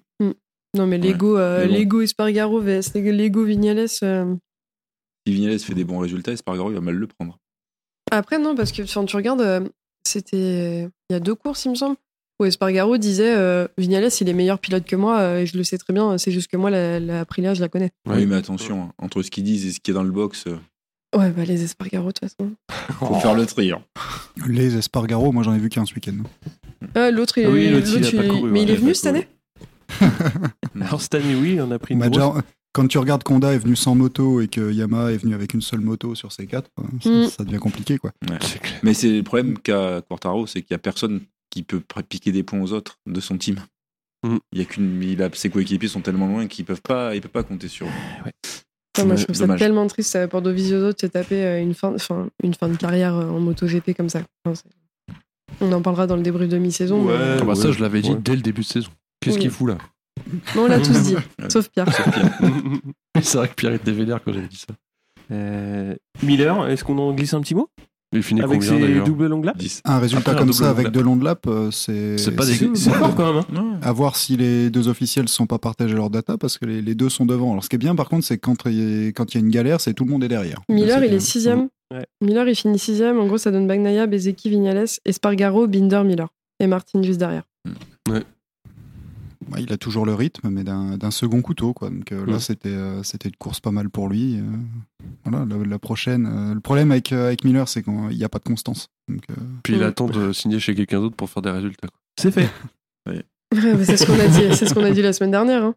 Non, 0.75 0.85
mais 0.87 0.97
Ouais. 0.97 1.03
l'ego 1.03 1.37
euh, 1.37 1.61
Mais 1.61 1.67
bon. 1.67 1.73
l'ego 1.73 2.01
Espargaro 2.01 2.59
vs 2.61 2.93
l'ego 2.95 3.43
Vignales. 3.43 3.87
euh, 4.03 4.35
Si 5.27 5.33
Vignales 5.33 5.59
fait 5.59 5.73
des 5.73 5.83
bons 5.83 5.99
résultats, 5.99 6.31
Espargaro, 6.31 6.69
il 6.71 6.75
va 6.75 6.81
mal 6.81 6.95
le 6.95 7.07
prendre. 7.07 7.37
Après, 8.11 8.37
non, 8.37 8.55
parce 8.55 8.71
que 8.71 8.83
enfin, 8.83 9.03
tu 9.05 9.15
regardes, 9.15 9.41
euh, 9.41 9.61
c'était 10.07 10.83
il 11.09 11.13
y 11.13 11.15
a 11.15 11.19
deux 11.19 11.33
courses, 11.35 11.65
il 11.65 11.71
me 11.71 11.75
semble, 11.75 11.95
où 12.39 12.45
Espargaro 12.45 12.97
disait 12.97 13.33
euh, 13.35 13.67
Vignales, 13.77 14.09
il 14.21 14.29
est 14.29 14.33
meilleur 14.33 14.59
pilote 14.59 14.85
que 14.85 14.95
moi, 14.95 15.19
euh, 15.19 15.39
et 15.39 15.45
je 15.45 15.57
le 15.57 15.63
sais 15.63 15.77
très 15.77 15.93
bien, 15.93 16.17
c'est 16.17 16.31
juste 16.31 16.49
que 16.51 16.57
moi, 16.57 16.69
la, 16.69 16.99
la 16.99 17.25
je 17.53 17.61
la 17.61 17.69
connais. 17.69 17.91
Ouais. 18.07 18.17
Oui, 18.17 18.25
mais 18.27 18.35
attention, 18.35 18.83
hein, 18.83 18.91
entre 18.99 19.21
ce 19.23 19.31
qu'ils 19.31 19.43
disent 19.43 19.65
et 19.65 19.71
ce 19.71 19.79
qui 19.79 19.91
est 19.91 19.93
dans 19.95 20.03
le 20.03 20.11
box, 20.11 20.45
euh, 20.47 20.57
Ouais, 21.15 21.29
bah 21.31 21.45
les 21.45 21.63
Espargaro, 21.63 22.07
de 22.07 22.11
toute 22.11 22.29
façon. 22.29 22.51
faut 22.99 23.15
faire 23.21 23.35
le 23.35 23.45
tri. 23.45 23.71
hein. 23.71 23.81
Les 24.47 24.75
Espargaro, 24.75 25.31
moi 25.31 25.43
j'en 25.43 25.53
ai 25.55 25.59
vu 25.59 25.69
qu'un 25.69 25.85
ce 25.85 25.93
week-end. 25.95 26.17
Ah, 26.93 27.09
l'autre, 27.09 27.37
il, 27.37 27.45
Ah 27.45 27.49
oui, 27.49 27.69
l'autre, 27.69 27.87
il 27.95 28.05
a 28.05 28.11
pas 28.11 28.23
il- 28.25 28.29
couru, 28.29 28.51
mais 28.51 28.59
ouais, 28.59 28.65
il 28.65 28.69
il 28.69 28.71
est 28.73 28.75
venu 28.77 28.87
pas 28.89 28.93
cette 28.95 29.05
année? 29.07 29.27
Alors 30.81 31.01
cette 31.01 31.15
année, 31.15 31.35
oui, 31.35 31.59
on 31.61 31.71
a 31.71 31.79
pris 31.79 31.93
une 31.93 31.99
Bah, 31.99 32.09
grosse. 32.09 32.33
déjà, 32.35 32.45
quand 32.73 32.87
tu 32.87 32.97
regardes 32.97 33.23
Konda 33.23 33.53
est 33.53 33.57
venu 33.57 33.75
sans 33.75 33.95
moto 33.95 34.41
et 34.41 34.47
que 34.47 34.71
Yamaha 34.71 35.11
est 35.13 35.17
venu 35.17 35.33
avec 35.33 35.53
une 35.53 35.61
seule 35.61 35.79
moto 35.81 36.13
sur 36.15 36.31
ses 36.31 36.45
quatre, 36.47 36.69
euh, 36.79 36.83
ça, 37.01 37.09
Mm. 37.09 37.27
ça 37.29 37.43
devient 37.43 37.59
compliqué 37.59 37.97
quoi. 37.97 38.11
Ouais. 38.29 38.37
C'est 38.41 38.59
clair. 38.59 38.79
Mais 38.83 38.93
c'est 38.93 39.09
le 39.09 39.23
problème 39.23 39.57
qu'a 39.57 40.01
Quartaro, 40.07 40.45
c'est 40.47 40.61
qu'il 40.61 40.73
n'y 40.73 40.75
a 40.75 40.79
personne 40.79 41.21
qui 41.49 41.63
peut 41.63 41.81
piquer 42.09 42.31
des 42.31 42.43
points 42.43 42.59
aux 42.61 42.73
autres 42.73 42.99
de 43.05 43.19
son 43.21 43.37
team. 43.37 43.57
Mhm. 44.25 44.39
Il 44.51 44.59
y 44.59 44.61
a 44.61 44.65
qu'une, 44.65 45.01
il 45.03 45.21
a, 45.21 45.29
ses 45.33 45.49
coéquipiers 45.49 45.87
sont 45.87 46.01
tellement 46.01 46.27
loin 46.27 46.47
qu'ils 46.47 46.65
peuvent 46.65 46.81
pas, 46.81 47.15
il 47.15 47.21
peut 47.21 47.29
pas 47.29 47.43
compter 47.43 47.67
sur. 47.67 47.85
eux. 47.87 48.31
Enfin, 48.97 49.07
moi, 49.07 49.15
je 49.17 49.23
trouve 49.25 49.35
ça 49.35 49.43
Dommage. 49.43 49.59
tellement 49.59 49.87
triste 49.87 50.15
euh, 50.15 50.27
pour 50.27 50.41
Dovizioso 50.41 50.93
de 50.93 50.97
se 50.99 51.05
taper 51.05 51.43
euh, 51.45 51.61
une 51.61 51.73
fin, 51.73 51.93
enfin, 51.93 52.27
une 52.43 52.53
fin 52.53 52.67
de 52.69 52.77
carrière 52.77 53.13
euh, 53.15 53.29
en 53.29 53.39
MotoGP 53.41 53.93
comme 53.95 54.07
ça. 54.09 54.21
Enfin, 54.45 54.55
c'est- 54.55 55.15
on 55.61 55.71
en 55.71 55.81
parlera 55.81 56.07
dans 56.07 56.15
le 56.15 56.21
débrief 56.23 56.49
de 56.49 56.57
mi-saison. 56.57 57.03
mais- 57.03 57.11
Ouais. 57.11 57.37
Ah 57.41 57.43
bah 57.45 57.55
ça, 57.55 57.71
je 57.71 57.79
l'avais 57.81 58.01
dit 58.01 58.11
Ouais. 58.11 58.19
dès 58.21 58.35
le 58.35 58.41
début 58.41 58.61
de 58.61 58.65
saison. 58.65 58.89
Qu'est-ce 59.25 59.35
Oui. 59.35 59.41
qu'il 59.41 59.51
fout 59.51 59.67
là 59.69 59.77
on 60.57 60.65
l'a 60.67 60.79
tous 60.79 60.93
dit, 61.03 61.15
Ouais. 61.39 61.49
sauf 61.49 61.67
Pierre. 61.69 61.87
C'est 63.21 63.37
vrai 63.37 63.49
que 63.49 63.53
Pierre 63.53 63.73
était 63.73 63.91
vénère 63.91 64.21
quand 64.23 64.31
j'avais 64.33 64.47
dit 64.47 64.55
ça. 64.65 64.73
Euh, 65.31 65.93
Miller, 66.23 66.67
est-ce 66.69 66.83
qu'on 66.85 66.97
en 66.97 67.13
glisse 67.13 67.33
un 67.33 67.41
petit 67.41 67.53
mot? 67.53 67.67
Il 68.13 68.23
finit 68.23 68.41
Avec 68.41 68.61
combien 68.61 68.87
ses 68.87 69.27
longues 69.27 69.43
laps? 69.45 69.59
10. 69.61 69.81
Un 69.83 69.99
résultat 69.99 70.31
Après, 70.31 70.39
comme 70.39 70.47
double 70.51 70.57
ça 70.63 70.69
avec 70.69 70.85
lap. 70.85 70.93
deux 70.93 71.01
longs 71.01 71.17
de 71.17 71.25
lap, 71.25 71.45
euh, 71.47 71.69
c'est 71.69 72.17
C'est 72.17 72.31
pas 72.31 72.43
c'est- 72.45 72.59
dégueu. 72.59 72.75
C'est 72.75 72.91
fort 72.91 73.13
quand 73.13 73.33
même. 73.33 73.43
hein. 73.57 73.77
À 73.81 73.91
voir 73.91 74.15
si 74.15 74.37
les 74.37 74.69
deux 74.69 74.87
officiels 74.87 75.25
ne 75.25 75.29
sont 75.29 75.47
pas 75.47 75.59
partagés 75.59 75.95
leur 75.95 76.09
data 76.09 76.37
parce 76.37 76.57
que 76.57 76.65
les, 76.65 76.81
les 76.81 76.95
deux 76.95 77.09
sont 77.09 77.25
devant. 77.25 77.51
Alors 77.51 77.63
ce 77.63 77.69
qui 77.69 77.75
est 77.75 77.79
bien 77.79 77.93
par 77.95 78.07
contre, 78.07 78.25
c'est 78.25 78.37
quand 78.37 78.55
il 78.67 78.73
y, 78.73 79.07
a- 79.07 79.11
quand 79.11 79.33
il 79.33 79.37
y 79.37 79.41
a 79.41 79.45
une 79.45 79.51
galère, 79.51 79.81
c'est 79.81 79.93
tout 79.93 80.05
le 80.05 80.11
monde 80.11 80.23
est 80.23 80.29
derrière. 80.29 80.61
Miller, 80.69 81.03
il 81.03 81.13
est 81.13 81.19
sixième. 81.19 81.67
Ouais. 81.93 82.05
Miller, 82.21 82.47
il 82.47 82.55
finit 82.55 82.79
sixième. 82.79 83.19
En 83.19 83.25
gros, 83.27 83.37
ça 83.37 83.51
donne 83.51 83.67
Bagnaia, 83.67 84.07
Bezeki, 84.07 84.49
Vignales, 84.49 84.85
Espargaro, 85.03 85.67
Binder, 85.67 86.03
Miller. 86.05 86.29
Et 86.61 86.67
Martin 86.67 87.01
juste 87.01 87.19
derrière. 87.19 87.43
Bah, 89.49 89.57
il 89.59 89.71
a 89.71 89.77
toujours 89.77 90.05
le 90.05 90.13
rythme, 90.13 90.49
mais 90.49 90.63
d'un 90.63 91.11
second 91.11 91.41
couteau. 91.41 91.73
Quoi. 91.73 91.89
Donc 91.89 92.11
euh, 92.11 92.25
là, 92.25 92.37
Mm. 92.37 92.39
c'était 92.39 92.69
euh, 92.69 93.03
c'était 93.03 93.29
une 93.29 93.35
course 93.35 93.59
pas 93.59 93.71
mal 93.71 93.89
pour 93.89 94.09
lui. 94.09 94.37
euh, 94.39 94.43
voilà, 95.25 95.45
la, 95.45 95.63
la 95.65 95.79
prochaine. 95.79 96.25
euh, 96.25 96.53
le 96.53 96.59
problème 96.59 96.91
avec, 96.91 97.11
euh, 97.11 97.27
avec 97.27 97.43
Miller, 97.43 97.67
c'est 97.67 97.83
qu'il 97.83 97.93
n'y 97.93 98.23
a 98.23 98.29
pas 98.29 98.39
de 98.39 98.43
constance. 98.43 98.89
Donc, 99.07 99.21
euh, 99.29 99.33
Puis 99.63 99.73
il 99.73 99.79
Mm. 99.79 99.83
attend 99.83 100.07
de 100.07 100.33
signer 100.33 100.59
chez 100.59 100.73
quelqu'un 100.75 100.99
d'autre 100.99 101.15
pour 101.15 101.29
faire 101.29 101.41
des 101.43 101.51
résultats. 101.51 101.87
C'est 102.19 102.31
fait. 102.31 102.49
Ouais, 103.07 103.85
c'est 103.85 103.95
ce 103.97 104.05
qu'on 104.07 104.19
a 104.19 104.27
dit. 104.27 104.55
C'est 104.55 104.65
ce 104.67 104.73
qu'on 104.73 104.83
a 104.83 104.89
dit 104.91 105.03
la 105.03 105.13
semaine 105.13 105.29
dernière. 105.31 105.63
hein. 105.63 105.75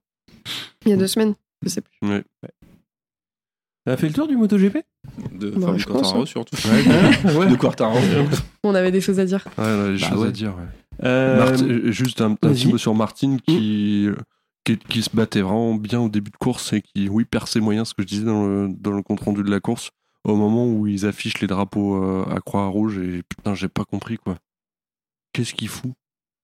Il 0.87 0.91
y 0.91 0.93
a 0.95 0.97
deux 0.97 1.07
semaines. 1.07 1.35
Je 1.63 1.69
sais 1.69 1.83
plus. 1.83 1.99
Ça 3.87 3.93
a 3.93 3.97
fait 3.97 4.09
le 4.09 4.15
tour 4.15 4.27
du 4.27 4.37
MotoGP? 4.37 4.79
De 5.35 5.51
Bah, 5.51 5.67
Fabio 5.69 5.85
Quartararo 5.85 6.23
hein. 6.23 6.27
surtout. 6.27 6.57
Ouais. 6.69 7.47
De 7.51 7.57
Quartararo. 7.57 7.99
On 8.65 8.75
avait 8.75 8.91
des 8.91 9.01
choses 9.01 9.21
à 9.21 9.25
dire. 9.27 9.45
Ouais, 9.59 9.65
on 9.65 9.85
a 9.85 9.93
des 9.93 9.99
Bah 10.01 10.09
choses 10.09 10.21
ouais. 10.23 10.29
à 10.29 10.31
dire. 10.31 10.55
ouais. 10.57 10.88
Euh, 11.05 11.57
euh, 11.63 11.91
juste 11.93 12.21
un, 12.21 12.35
petit 12.35 12.67
mot 12.69 12.79
sur 12.79 12.95
Martin 12.95 13.37
qui, 13.47 14.09
qui, 14.65 14.77
qui 14.79 15.03
se 15.03 15.11
battait 15.15 15.41
vraiment 15.43 15.75
bien 15.75 16.01
au 16.01 16.09
début 16.09 16.31
de 16.31 16.37
course 16.37 16.73
et 16.73 16.83
qui, 16.83 17.09
oui, 17.09 17.25
perd 17.25 17.47
ses 17.47 17.61
moyens, 17.61 17.89
ce 17.89 17.95
que 17.95 18.03
je 18.03 18.09
disais 18.09 18.25
dans 18.25 18.47
le, 18.47 18.69
dans 18.69 18.91
le 18.91 19.03
compte 19.03 19.21
rendu 19.21 19.43
de 19.43 19.51
la 19.51 19.61
course, 19.61 19.91
au 20.25 20.35
moment 20.37 20.67
où 20.67 20.87
ils 20.87 21.07
affichent 21.07 21.41
les 21.41 21.47
drapeaux 21.47 22.03
euh, 22.03 22.25
à 22.35 22.41
croix 22.41 22.67
rouge 22.67 22.99
et 22.99 23.23
putain, 23.29 23.55
j'ai 23.55 23.69
pas 23.69 23.85
compris 23.85 24.17
quoi. 24.19 24.37
Qu'est-ce 25.33 25.55
qu'il 25.55 25.69
fout? 25.69 25.93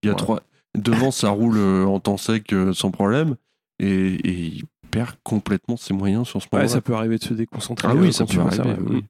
Il 0.03 0.07
y 0.07 0.11
a 0.11 0.13
Ouais. 0.13 0.19
trois. 0.19 0.43
Devant, 0.77 1.11
ça 1.11 1.31
roule 1.31 1.57
euh, 1.59 1.85
en 1.87 2.01
temps 2.01 2.17
sec 2.17 2.53
euh, 2.53 2.73
sans 2.73 2.91
problème 2.91 3.37
et, 3.79 3.87
et 4.15 4.33
il 4.33 4.65
perd 4.91 5.17
complètement 5.25 5.77
ses 5.77 5.95
moyens 5.95 6.27
sur 6.29 6.41
ce 6.41 6.47
ouais, 6.47 6.51
moment-là. 6.59 6.69
ça 6.69 6.81
peut 6.81 6.95
arriver 6.95 7.19
de 7.19 7.25
se 7.25 7.35
déconcentrer. 7.35 7.89
Ah 7.91 7.95
euh, 7.95 8.01
oui, 8.01 8.13
ça 8.13 8.25
peut 8.27 8.35
ça, 8.35 8.43
arriver, 8.45 8.71
ouais. 8.71 8.77
oui. 8.89 9.05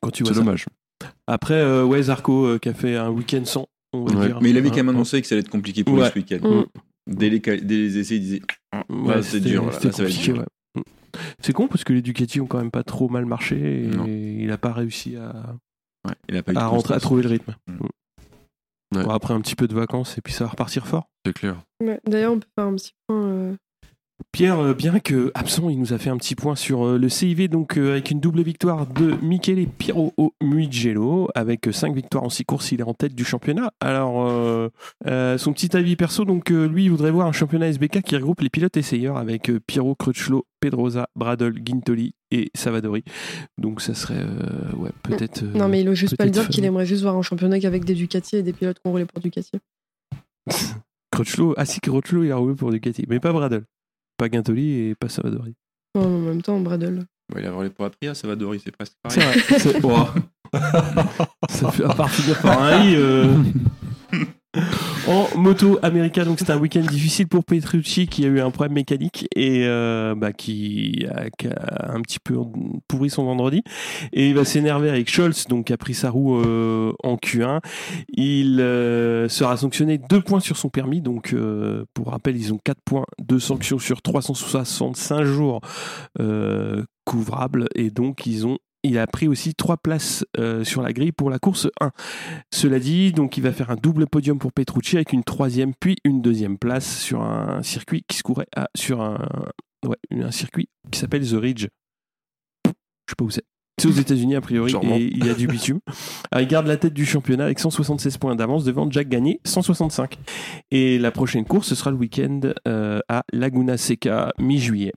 Quand 0.00 0.10
tu 0.10 0.22
vois 0.22 0.32
C'est 0.32 0.38
ça. 0.38 0.44
dommage. 0.44 0.66
Après, 1.26 1.54
euh, 1.54 1.84
ouais, 1.84 2.02
Zarco 2.04 2.46
euh, 2.46 2.58
qui 2.58 2.68
a 2.68 2.74
fait 2.74 2.96
un 2.96 3.10
week-end 3.10 3.44
sans, 3.44 3.66
on 3.92 4.04
va 4.04 4.18
Ouais. 4.20 4.26
dire. 4.26 4.40
Mais 4.42 4.50
il 4.50 4.56
avait 4.58 4.70
quand 4.70 4.76
même 4.76 4.88
Hein, 4.88 4.92
annoncé 4.94 5.20
que 5.20 5.26
ça 5.26 5.34
allait 5.34 5.40
être 5.40 5.48
compliqué 5.50 5.84
pour 5.84 5.94
Ouais. 5.94 6.08
ce 6.10 6.14
week-end. 6.14 6.38
Mm. 6.48 6.64
Dès, 7.08 7.30
les, 7.30 7.42
ca- 7.44 7.56
dès 7.56 7.76
les 7.76 7.98
essais, 7.98 8.16
il 8.16 8.20
disait 8.20 8.40
Ouais, 8.88 8.96
Ouais, 9.16 9.22
c'est 9.22 9.40
dur, 9.40 9.66
là, 9.66 9.72
ça 9.72 9.80
va 9.80 9.88
être 9.88 9.96
compliqué, 9.96 10.32
dur. 10.32 10.38
ouais. 10.74 10.82
C'est 11.40 11.52
con 11.52 11.68
parce 11.68 11.84
que 11.84 11.92
les 11.92 12.00
Ducati 12.02 12.40
ont 12.40 12.46
quand 12.46 12.58
même 12.58 12.70
pas 12.70 12.84
trop 12.84 13.08
mal 13.08 13.26
marché 13.26 13.84
et 13.84 13.86
Non. 13.88 14.06
il 14.06 14.50
a 14.50 14.56
pas 14.56 14.72
réussi 14.72 15.16
à, 15.16 15.54
ouais, 16.08 16.14
il 16.28 16.36
a 16.36 16.42
pas 16.42 16.52
eu 16.52 16.54
de 16.54 16.60
à 16.60 16.66
rentrer, 16.66 16.94
à 16.94 17.00
trouver 17.00 17.22
le 17.22 17.28
rythme. 17.28 17.54
Mm. 17.68 17.72
Mm. 17.74 18.96
Ouais. 18.96 19.04
Bon, 19.04 19.10
après 19.10 19.34
un 19.34 19.40
petit 19.40 19.54
peu 19.56 19.66
de 19.68 19.74
vacances 19.74 20.16
et 20.18 20.20
puis 20.22 20.32
ça 20.32 20.44
va 20.44 20.50
repartir 20.50 20.86
fort. 20.86 21.08
C'est 21.26 21.32
clair. 21.32 21.56
Ouais. 21.82 22.00
D'ailleurs, 22.06 22.32
on 22.32 22.38
peut 22.40 22.48
faire 22.56 22.66
un 22.66 22.74
petit 22.76 22.92
point. 23.06 23.22
euh, 23.26 23.56
Pierre, 24.30 24.58
euh, 24.60 24.74
bien 24.74 25.00
que 25.00 25.30
absent, 25.34 25.68
il 25.68 25.78
nous 25.78 25.92
a 25.92 25.98
fait 25.98 26.10
un 26.10 26.16
petit 26.16 26.34
point 26.34 26.54
sur 26.54 26.86
euh, 26.86 26.98
le 26.98 27.08
CIV, 27.08 27.48
donc 27.48 27.76
euh, 27.76 27.92
avec 27.92 28.10
une 28.10 28.20
double 28.20 28.42
victoire 28.42 28.86
de 28.86 29.14
Michele 29.22 29.66
Piero 29.66 30.12
au 30.16 30.32
Mugello, 30.42 31.28
avec 31.34 31.68
5 31.70 31.94
victoires 31.94 32.24
en 32.24 32.28
6 32.28 32.44
courses, 32.44 32.72
il 32.72 32.80
est 32.80 32.84
en 32.84 32.94
tête 32.94 33.14
du 33.14 33.24
championnat. 33.24 33.72
Alors, 33.80 34.26
euh, 34.26 34.68
euh, 35.06 35.38
son 35.38 35.52
petit 35.52 35.76
avis 35.76 35.96
perso, 35.96 36.24
donc 36.24 36.50
euh, 36.50 36.66
lui, 36.66 36.84
il 36.84 36.90
voudrait 36.90 37.10
voir 37.10 37.26
un 37.26 37.32
championnat 37.32 37.68
SBK 37.68 38.02
qui 38.02 38.16
regroupe 38.16 38.40
les 38.40 38.50
pilotes 38.50 38.76
essayeurs 38.76 39.16
avec 39.16 39.50
Piero, 39.66 39.94
Crutchlow, 39.94 40.46
Pedrosa, 40.60 41.08
Bradle, 41.16 41.54
Gintoli 41.64 42.14
et 42.30 42.50
Savadori. 42.54 43.04
Donc 43.58 43.80
ça 43.80 43.94
serait, 43.94 44.24
ouais, 44.76 44.90
peut-être... 45.02 45.42
Non, 45.42 45.68
mais 45.68 45.80
il 45.80 45.88
ose 45.88 45.96
juste 45.96 46.16
pas 46.16 46.24
le 46.24 46.30
dire 46.30 46.48
qu'il 46.48 46.64
aimerait 46.64 46.86
juste 46.86 47.02
voir 47.02 47.16
un 47.16 47.22
championnat 47.22 47.60
qu'avec 47.60 47.84
des 47.84 47.94
Ducati 47.94 48.36
et 48.36 48.42
des 48.42 48.52
pilotes 48.52 48.78
qui 48.78 48.86
ont 48.86 48.92
roulé 48.92 49.04
pour 49.04 49.20
Ducati. 49.20 49.52
Crutchlow, 51.10 51.54
ah 51.56 51.66
si, 51.66 51.80
Crutchlow, 51.80 52.24
il 52.24 52.32
a 52.32 52.36
roulé 52.36 52.54
pour 52.54 52.70
Ducati, 52.70 53.04
mais 53.08 53.20
pas 53.20 53.32
Bradle. 53.32 53.64
Pas 54.22 54.28
Gintoli 54.30 54.90
et 54.90 54.94
pas 54.94 55.08
Savadori. 55.08 55.56
Non, 55.96 56.02
en 56.04 56.18
même 56.20 56.42
temps, 56.42 56.60
Bradle. 56.60 57.06
Ouais, 57.34 57.40
il 57.40 57.46
a 57.46 57.50
volé 57.50 57.70
pour 57.70 57.84
Apria, 57.86 58.14
ça 58.14 58.28
va 58.28 58.36
Dory, 58.36 58.60
c'est 58.64 58.70
presque 58.70 58.92
pareil. 59.02 59.18
vrai. 59.18 59.58
c'est-. 59.58 59.80
Ça 61.58 61.72
fait 61.72 61.82
à 61.84 61.88
part 61.88 62.08
finir 62.08 62.40
par 62.40 62.62
un 62.62 62.84
i. 62.84 62.94
euh. 62.94 63.34
En 65.12 65.28
moto 65.36 65.78
America, 65.82 66.24
donc 66.24 66.38
c'était 66.38 66.52
un 66.52 66.58
week-end 66.58 66.80
difficile 66.80 67.28
pour 67.28 67.44
Petrucci 67.44 68.06
qui 68.06 68.24
a 68.24 68.28
eu 68.28 68.40
un 68.40 68.50
problème 68.50 68.72
mécanique 68.72 69.28
et 69.36 69.66
euh, 69.66 70.14
bah, 70.14 70.32
qui, 70.32 71.04
a, 71.10 71.92
un 71.92 72.00
petit 72.00 72.18
peu 72.18 72.38
pourri 72.88 73.10
son 73.10 73.24
vendredi. 73.24 73.62
Et 74.14 74.30
il 74.30 74.34
va 74.34 74.46
s'énerver 74.46 74.88
avec 74.88 75.10
Scholz, 75.10 75.48
donc 75.48 75.66
qui 75.66 75.74
a 75.74 75.76
pris 75.76 75.92
sa 75.92 76.08
roue 76.08 76.38
euh, 76.38 76.94
en 77.04 77.16
Q1. 77.16 77.60
Il 78.08 78.58
euh, 78.62 79.28
sera 79.28 79.58
sanctionné 79.58 79.98
2 79.98 80.22
points 80.22 80.40
sur 80.40 80.56
son 80.56 80.70
permis. 80.70 81.02
Donc 81.02 81.36
pour 81.92 82.08
rappel, 82.08 82.34
ils 82.38 82.54
ont 82.54 82.58
4 82.64 82.78
points 82.82 83.04
de 83.20 83.38
sanction 83.38 83.78
sur 83.78 84.00
365 84.00 85.24
jours 85.24 85.60
couvrables. 87.04 87.68
Et 87.74 87.90
donc 87.90 88.24
ils 88.24 88.46
ont 88.46 88.56
il 88.84 88.98
a 88.98 89.06
pris 89.06 89.28
aussi 89.28 89.54
trois 89.54 89.76
places 89.76 90.24
euh, 90.38 90.64
sur 90.64 90.82
la 90.82 90.92
grille 90.92 91.12
pour 91.12 91.30
la 91.30 91.38
course 91.38 91.68
1. 91.80 91.90
Cela 92.52 92.78
dit, 92.78 93.12
donc 93.12 93.36
il 93.36 93.42
va 93.42 93.52
faire 93.52 93.70
un 93.70 93.76
double 93.76 94.06
podium 94.06 94.38
pour 94.38 94.52
Petrucci 94.52 94.96
avec 94.96 95.12
une 95.12 95.24
troisième 95.24 95.72
puis 95.78 95.96
une 96.04 96.20
deuxième 96.22 96.58
place 96.58 96.98
sur 97.00 97.22
un 97.22 97.62
circuit 97.62 98.04
qui 98.08 98.16
se 98.16 98.22
courait 98.22 98.48
à- 98.56 98.68
sur 98.76 99.00
un, 99.00 99.18
ouais, 99.86 99.96
un 100.10 100.30
circuit 100.30 100.68
qui 100.90 100.98
s'appelle 100.98 101.28
The 101.28 101.34
Ridge. 101.34 101.66
Je 102.66 102.70
sais 103.10 103.14
pas 103.16 103.24
où 103.24 103.30
c'est. 103.30 103.44
C'est 103.80 103.88
aux 103.88 103.92
États-Unis 103.92 104.36
a 104.36 104.40
priori 104.42 104.70
Sûrement. 104.70 104.94
et 104.96 105.00
il 105.12 105.24
y 105.24 105.30
a 105.30 105.34
du 105.34 105.46
bitume. 105.48 105.80
Alors, 106.30 106.42
il 106.42 106.46
garde 106.48 106.66
la 106.66 106.76
tête 106.76 106.92
du 106.92 107.06
championnat 107.06 107.44
avec 107.46 107.58
176 107.58 108.18
points 108.18 108.36
d'avance 108.36 108.64
devant 108.64 108.88
Jack 108.90 109.08
Gagné 109.08 109.40
165. 109.44 110.18
Et 110.70 110.98
la 110.98 111.10
prochaine 111.10 111.44
course 111.44 111.68
ce 111.68 111.74
sera 111.74 111.90
le 111.90 111.96
week-end 111.96 112.40
euh, 112.68 113.00
à 113.08 113.22
Laguna 113.32 113.78
Seca 113.78 114.32
mi-juillet. 114.38 114.92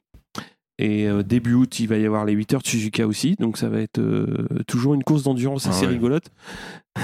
Et 0.78 1.08
euh, 1.08 1.24
début 1.24 1.54
août, 1.54 1.80
il 1.80 1.88
va 1.88 1.98
y 1.98 2.06
avoir 2.06 2.26
les 2.26 2.34
8 2.34 2.54
heures 2.56 2.62
de 2.62 2.68
Suzuka 2.68 3.08
aussi. 3.08 3.36
Donc 3.40 3.58
ça 3.58 3.70
va 3.70 3.80
être 3.80 4.00
euh, 4.00 4.48
toujours 4.68 4.94
une 4.94 5.04
course 5.04 5.24
d'endurance 5.24 5.66
Ah 5.68 5.70
assez 5.70 5.86
ouais. 5.86 5.94
rigolote. 5.94 6.30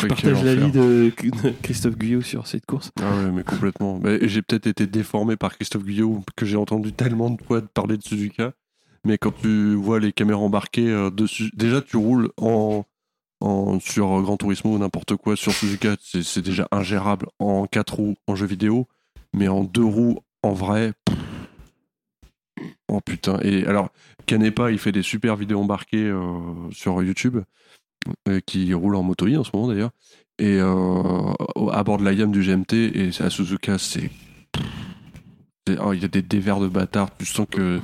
Je 0.00 0.06
partage 0.06 0.42
l'avis 0.44 0.70
de, 0.70 1.12
de 1.42 1.52
Christophe 1.62 1.96
Guyot 1.98 2.22
sur 2.22 2.46
cette 2.46 2.64
course. 2.64 2.90
Ah 3.02 3.14
ouais, 3.16 3.30
mais 3.32 3.42
complètement. 3.42 3.98
Mais 4.02 4.26
j'ai 4.28 4.40
peut-être 4.40 4.66
été 4.66 4.86
déformé 4.86 5.36
par 5.36 5.56
Christophe 5.56 5.84
Guyot, 5.84 6.22
que 6.36 6.46
j'ai 6.46 6.56
entendu 6.56 6.92
tellement 6.92 7.28
de 7.30 7.42
fois 7.42 7.60
parler 7.60 7.96
de 7.98 8.02
Suzuka. 8.02 8.52
Mais 9.04 9.18
quand 9.18 9.32
tu 9.42 9.74
vois 9.74 9.98
les 9.98 10.12
caméras 10.12 10.40
embarquées 10.40 10.88
euh, 10.88 11.10
dessus, 11.10 11.50
déjà 11.54 11.82
tu 11.82 11.96
roules 11.96 12.30
en, 12.40 12.84
en- 13.40 13.80
sur 13.80 14.22
Gran 14.22 14.36
Turismo 14.36 14.74
ou 14.76 14.78
n'importe 14.78 15.16
quoi 15.16 15.36
sur 15.36 15.52
Suzuka, 15.52 15.96
c'est 16.00 16.22
c'est 16.22 16.42
déjà 16.42 16.68
ingérable 16.70 17.26
en 17.40 17.66
4 17.66 17.94
roues 17.94 18.14
en 18.28 18.36
jeu 18.36 18.46
vidéo, 18.46 18.86
mais 19.34 19.48
en 19.48 19.64
2 19.64 19.82
roues 19.84 20.20
en 20.44 20.52
vrai. 20.52 20.92
pff. 21.04 21.18
Oh 22.88 23.00
putain. 23.00 23.38
Et 23.42 23.64
alors, 23.66 23.90
Canepa, 24.26 24.70
il 24.70 24.78
fait 24.78 24.92
des 24.92 25.02
super 25.02 25.36
vidéos 25.36 25.60
embarquées 25.60 26.08
euh, 26.08 26.70
sur 26.70 27.02
YouTube, 27.02 27.38
euh, 28.28 28.40
qui 28.44 28.72
roule 28.74 28.96
en 28.96 29.02
moto 29.02 29.26
en 29.26 29.44
ce 29.44 29.50
moment 29.54 29.68
d'ailleurs. 29.68 29.90
Et 30.38 30.58
euh, 30.60 31.32
à 31.70 31.82
bord 31.84 31.98
de 31.98 32.04
la 32.04 32.12
YAM 32.12 32.32
du 32.32 32.42
GMT, 32.42 32.72
et 32.94 33.10
à 33.20 33.30
Suzuka, 33.30 33.78
c'est. 33.78 34.10
oh, 35.80 35.92
Il 35.92 36.02
y 36.02 36.04
a 36.04 36.08
des 36.08 36.22
dévers 36.22 36.60
de 36.60 36.68
bâtard, 36.68 37.16
tu 37.16 37.26
sens 37.26 37.46
que 37.50 37.80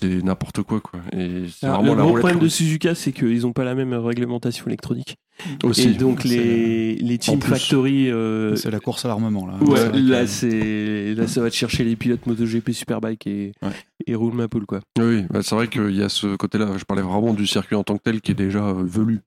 c'est 0.00 0.22
n'importe 0.22 0.62
quoi, 0.62 0.80
quoi. 0.80 1.00
Et 1.12 1.44
c'est 1.50 1.66
Alors, 1.66 1.78
vraiment 1.82 1.94
le 1.94 1.98
la 2.00 2.04
gros 2.06 2.18
problème 2.18 2.38
de. 2.40 2.48
Suzuka, 2.48 2.94
c'est 2.94 3.12
qu'ils 3.12 3.40
n'ont 3.42 3.52
pas 3.52 3.64
la 3.64 3.74
même 3.74 3.92
réglementation 3.94 4.66
électronique. 4.66 5.16
aussi. 5.62 5.88
et 5.88 5.92
donc 5.94 6.24
les, 6.24 6.96
les 6.96 7.18
Team 7.18 7.38
plus, 7.38 7.50
Factory, 7.50 8.10
euh, 8.10 8.56
c'est 8.56 8.70
la 8.72 8.80
course 8.80 9.04
à 9.04 9.08
l'armement, 9.08 9.46
là. 9.46 9.54
ouais, 9.60 9.76
C'est 9.76 9.88
vrai 9.88 9.92
que- 10.00 10.10
là, 10.10 10.26
c'est, 10.26 11.14
là 11.14 11.26
ça 11.28 11.40
va 11.42 11.48
te 11.50 11.54
chercher 11.54 11.84
les 11.84 11.94
pilotes 11.94 12.26
MotoGP 12.26 12.72
Superbike 12.72 13.26
et, 13.28 13.52
Ouais. 13.62 13.68
et 14.06 14.14
roule 14.16 14.34
ma 14.34 14.48
poule 14.48 14.66
quoi. 14.66 14.80
Oui, 14.98 15.22
bah, 15.30 15.40
c'est 15.44 15.54
vrai 15.54 15.68
qu'il 15.68 15.94
y 15.94 16.02
a 16.02 16.08
ce 16.08 16.34
côté-là. 16.34 16.70
Je 16.76 16.84
parlais 16.84 17.02
vraiment 17.04 17.34
du 17.34 17.46
circuit 17.46 17.76
en 17.76 17.84
tant 17.84 17.96
que 17.96 18.02
tel 18.02 18.20
qui 18.20 18.32
est 18.32 18.34
déjà 18.34 18.64
euh, 18.66 18.82
velu. 18.84 19.20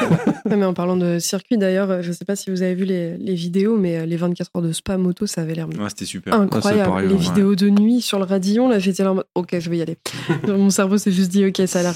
Ouais, 0.48 0.56
mais 0.56 0.64
en 0.64 0.72
parlant 0.72 0.96
de 0.96 1.18
circuit, 1.18 1.58
d'ailleurs, 1.58 2.02
je 2.02 2.10
sais 2.10 2.24
pas 2.24 2.34
si 2.34 2.50
vous 2.50 2.62
avez 2.62 2.74
vu 2.74 2.84
les, 2.84 3.18
les 3.18 3.34
vidéos, 3.34 3.76
mais 3.76 3.98
euh, 3.98 4.06
les 4.06 4.16
24 4.16 4.50
heures 4.56 4.62
de 4.62 4.72
Spa 4.72 4.96
moto, 4.96 5.26
ça 5.26 5.42
avait 5.42 5.54
l'air 5.54 5.68
Ouais, 5.68 5.88
c'était 5.90 6.06
super. 6.06 6.32
incroyable. 6.32 7.02
les 7.06 7.12
ouais. 7.12 7.16
vidéos 7.20 7.54
de 7.54 7.68
nuit 7.68 8.00
sur 8.00 8.18
le 8.18 8.24
radillon, 8.24 8.68
là, 8.68 8.78
j'étais 8.78 9.02
là 9.04 9.12
en 9.12 9.16
mode, 9.16 9.26
ok, 9.34 9.56
je 9.58 9.68
vais 9.68 9.76
y 9.78 9.82
aller. 9.82 9.96
Mon 10.48 10.70
cerveau 10.70 10.96
s'est 10.96 11.12
juste 11.12 11.30
dit, 11.30 11.44
ok, 11.44 11.60
ça 11.66 11.80
a 11.80 11.82
l'air. 11.82 11.94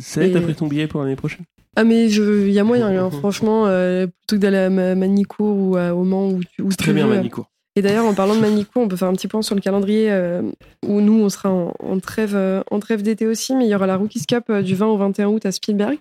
Ça 0.00 0.24
y 0.24 0.30
est, 0.30 0.32
t'as 0.32 0.40
pris 0.40 0.54
ton 0.54 0.66
billet 0.66 0.88
pour 0.88 1.00
l'année 1.02 1.14
prochaine? 1.16 1.44
Ah, 1.76 1.84
mais 1.84 2.08
je- 2.08 2.46
il 2.46 2.52
y 2.52 2.58
a 2.58 2.64
moyen, 2.64 2.88
hein, 2.88 3.10
franchement, 3.20 3.66
euh, 3.66 4.06
plutôt 4.06 4.36
que 4.36 4.40
d'aller 4.40 4.56
à 4.58 4.70
Ma- 4.70 4.94
Manicourt 4.96 5.56
ou 5.56 5.76
à- 5.76 5.94
au 5.94 6.02
Mans 6.02 6.28
où 6.30 6.40
tu, 6.42 6.62
où 6.62 6.70
C'est 6.72 6.76
tu 6.78 6.82
très 6.84 6.92
bien 6.92 7.06
veux. 7.06 7.14
Manicourt. 7.16 7.46
Et 7.76 7.82
d'ailleurs, 7.82 8.04
en 8.04 8.14
parlant 8.14 8.34
de 8.34 8.40
Manicourt, 8.40 8.82
on 8.82 8.88
peut 8.88 8.96
faire 8.96 9.08
un 9.08 9.14
petit 9.14 9.28
point 9.28 9.42
sur 9.42 9.54
le 9.54 9.60
calendrier 9.60 10.10
euh, 10.10 10.42
où 10.86 11.00
nous, 11.00 11.22
on 11.22 11.28
sera 11.28 11.50
en, 11.50 11.72
en 11.78 11.98
trêve, 12.00 12.36
en 12.70 12.80
trêve 12.80 13.02
d'été 13.02 13.26
aussi, 13.28 13.54
mais 13.54 13.64
il 13.66 13.70
y 13.70 13.74
aura 13.74 13.86
la 13.86 13.96
Rookies 13.96 14.26
Cup 14.26 14.44
euh, 14.50 14.60
du 14.60 14.74
20 14.74 14.86
au 14.88 14.96
21 14.98 15.28
août 15.28 15.46
à 15.46 15.52
Spielberg. 15.52 15.98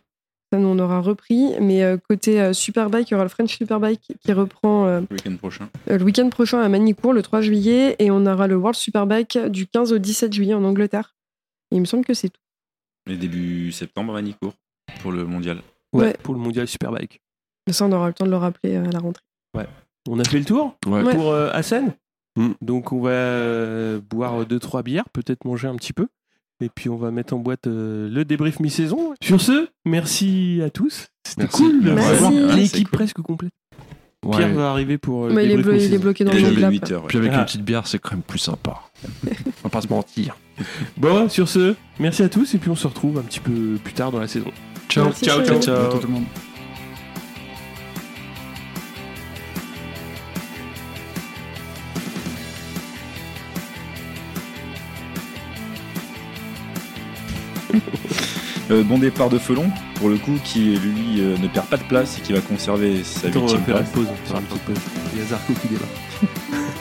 Ça, 0.52 0.60
nous, 0.60 0.68
on 0.68 0.80
aura 0.80 1.00
repris. 1.00 1.54
Mais 1.62 1.84
euh, 1.84 1.98
côté 1.98 2.42
euh, 2.42 2.52
Superbike, 2.54 3.10
il 3.10 3.14
y 3.14 3.16
aura 3.16 3.24
le 3.24 3.30
French 3.30 3.56
Superbike 3.58 4.14
qui 4.20 4.34
reprend 4.34 4.86
euh, 4.88 5.00
Le 5.10 5.16
week-end 5.16 5.36
prochain. 5.38 5.70
euh, 5.90 5.98
le 5.98 6.04
week-end 6.04 6.30
prochain 6.30 6.60
à 6.62 6.68
Manicourt, 6.70 7.14
le 7.14 7.22
3 7.22 7.42
juillet, 7.42 7.96
et 8.00 8.12
on 8.12 8.26
aura 8.26 8.48
le 8.48 8.56
World 8.58 8.76
Superbike 8.76 9.38
du 9.48 9.68
15 9.68 9.94
au 9.94 9.98
17 9.98 10.34
juillet 10.34 10.54
en 10.54 10.64
Angleterre. 10.64 11.16
Et 11.72 11.76
il 11.78 11.80
me 11.80 11.86
semble 11.86 12.04
que 12.06 12.14
c'est 12.14 12.30
tout. 12.30 12.42
Et 13.10 13.16
début 13.16 13.72
septembre 13.72 14.12
à 14.12 14.16
Manicourt 14.16 14.54
pour 15.02 15.12
le 15.12 15.26
mondial. 15.26 15.62
Ouais, 15.94 16.06
Ouais. 16.08 16.18
pour 16.22 16.34
le 16.34 16.40
mondial 16.40 16.68
Superbike. 16.68 17.22
Mais 17.68 17.74
ça, 17.74 17.86
on 17.86 17.92
aura 17.92 18.08
le 18.08 18.14
temps 18.14 18.26
de 18.26 18.32
le 18.32 18.38
rappeler 18.38 18.76
euh, 18.76 18.86
à 18.86 18.92
la 18.92 19.00
rentrée. 19.00 19.24
On 20.10 20.20
a 20.20 20.24
fait 20.24 20.40
le 20.40 20.46
tour 20.46 20.76
Ouais. 20.88 21.04
Pour 21.14 21.30
euh, 21.30 21.52
Assen. 21.54 21.94
Mm. 22.36 22.54
Donc 22.62 22.92
on 22.92 23.02
va 23.02 23.12
euh, 23.12 24.00
boire 24.02 24.46
2-3 24.46 24.82
bières, 24.84 25.08
peut-être 25.14 25.46
manger 25.46 25.68
un 25.68 25.76
petit 25.76 25.94
peu. 25.94 26.08
Et 26.62 26.70
puis 26.70 26.90
on 26.90 26.96
va 26.98 27.12
mettre 27.12 27.34
en 27.34 27.40
boîte 27.40 27.68
euh, 27.68 28.08
le 28.10 28.24
débrief 28.26 28.60
mi-saison. 28.60 29.14
Sur 29.22 29.42
ce, 29.42 29.68
merci 29.86 30.62
à 30.64 30.70
tous. 30.70 31.08
C'était 31.28 31.48
cool. 31.48 31.82
Merci. 31.82 32.24
Ouais, 32.24 32.42
Ah, 32.52 32.56
L'équipe 32.56 32.88
cool. 32.90 32.98
presque 32.98 33.22
complète. 33.22 33.52
Ouais. 34.24 34.38
Pierre 34.38 34.54
va 34.54 34.70
arriver 34.70 35.00
pour. 35.00 35.26
euh, 35.26 35.32
Mais 35.34 35.46
il, 35.46 35.52
est 35.52 35.58
blo- 35.58 35.74
il 35.76 35.94
est 35.94 35.98
bloqué 35.98 36.24
dans 36.24 36.32
Il 36.32 36.38
est 36.38 36.42
le 36.42 36.50
levé 36.50 36.62
gap. 36.62 36.72
8 36.72 36.92
heures. 36.92 37.02
ouais. 37.02 37.08
Puis 37.08 37.18
avec 37.18 37.32
Ah. 37.34 37.40
une 37.40 37.46
petite 37.46 37.64
bière, 37.64 37.88
c'est 37.88 37.98
quand 37.98 38.12
même 38.12 38.22
plus 38.22 38.38
sympa. 38.40 38.80
On 39.26 39.30
va 39.64 39.70
pas 39.72 39.82
se 39.82 39.88
mentir. 39.88 40.38
Bon, 40.98 41.28
sur 41.28 41.50
ce, 41.50 41.74
merci 42.00 42.22
à 42.22 42.30
tous 42.30 42.54
et 42.54 42.60
puis 42.60 42.70
on 42.70 42.76
se 42.76 42.86
retrouve 42.86 43.18
un 43.18 43.24
petit 43.24 43.40
peu 43.40 43.78
plus 43.84 43.94
tard 43.94 44.12
dans 44.12 44.20
la 44.20 44.28
saison. 44.28 44.52
Ciao, 44.90 45.06
Merci, 45.06 45.26
ciao, 45.26 45.44
salut. 45.44 45.60
ciao, 45.62 45.76
À 45.76 45.90
ciao. 45.90 46.00
tout 46.00 46.08
le 46.08 46.14
monde. 46.14 46.26
Euh, 58.72 58.84
bon 58.84 58.98
départ 58.98 59.30
de 59.30 59.38
Felon, 59.38 59.70
pour 59.96 60.08
le 60.10 60.18
coup, 60.18 60.38
qui 60.46 60.78
lui 60.78 61.20
euh, 61.22 61.38
ne 61.38 61.48
perd 61.48 61.68
pas 61.68 61.76
de 61.78 61.84
place 61.84 62.18
et 62.18 62.22
qui 62.22 62.32
va 62.32 62.40
conserver 62.40 63.04
sa 63.04 63.28
Attends, 63.28 63.42
on 63.42 63.48
va 63.48 63.58
faire 63.58 63.66
place. 63.76 63.88
une 63.88 63.94
pause. 63.94 64.08
faire 64.26 64.38
une 64.38 64.44
petite 64.46 64.64
pause. 64.64 64.78
Il 65.14 65.20
y 65.20 65.22
a 65.22 65.26
Zarco 65.26 65.54
qui 65.54 65.68
mets. 65.74 65.78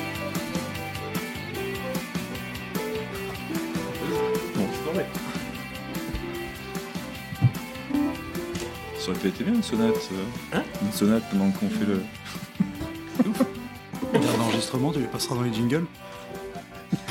Ça 8.99 9.11
aurait 9.11 9.19
pu 9.19 9.29
être 9.29 9.43
bien 9.43 9.55
une 9.55 9.63
sonate. 9.63 9.95
euh, 10.13 10.25
Hein 10.59 10.63
Une 10.83 10.93
sonate 10.93 11.23
pendant 11.31 11.51
qu'on 11.51 11.69
fait 11.69 11.87
le. 11.87 12.03
L'enregistrement, 14.39 14.93
tu 14.93 15.01
les 15.01 15.07
passeras 15.07 15.35
dans 15.37 15.43
les 15.43 15.53
jingles? 15.53 15.87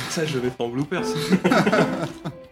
Ça, 0.10 0.26
je 0.26 0.38
le 0.38 0.44
mettrai 0.44 0.64
en 0.64 0.70
bloopers. 0.70 1.04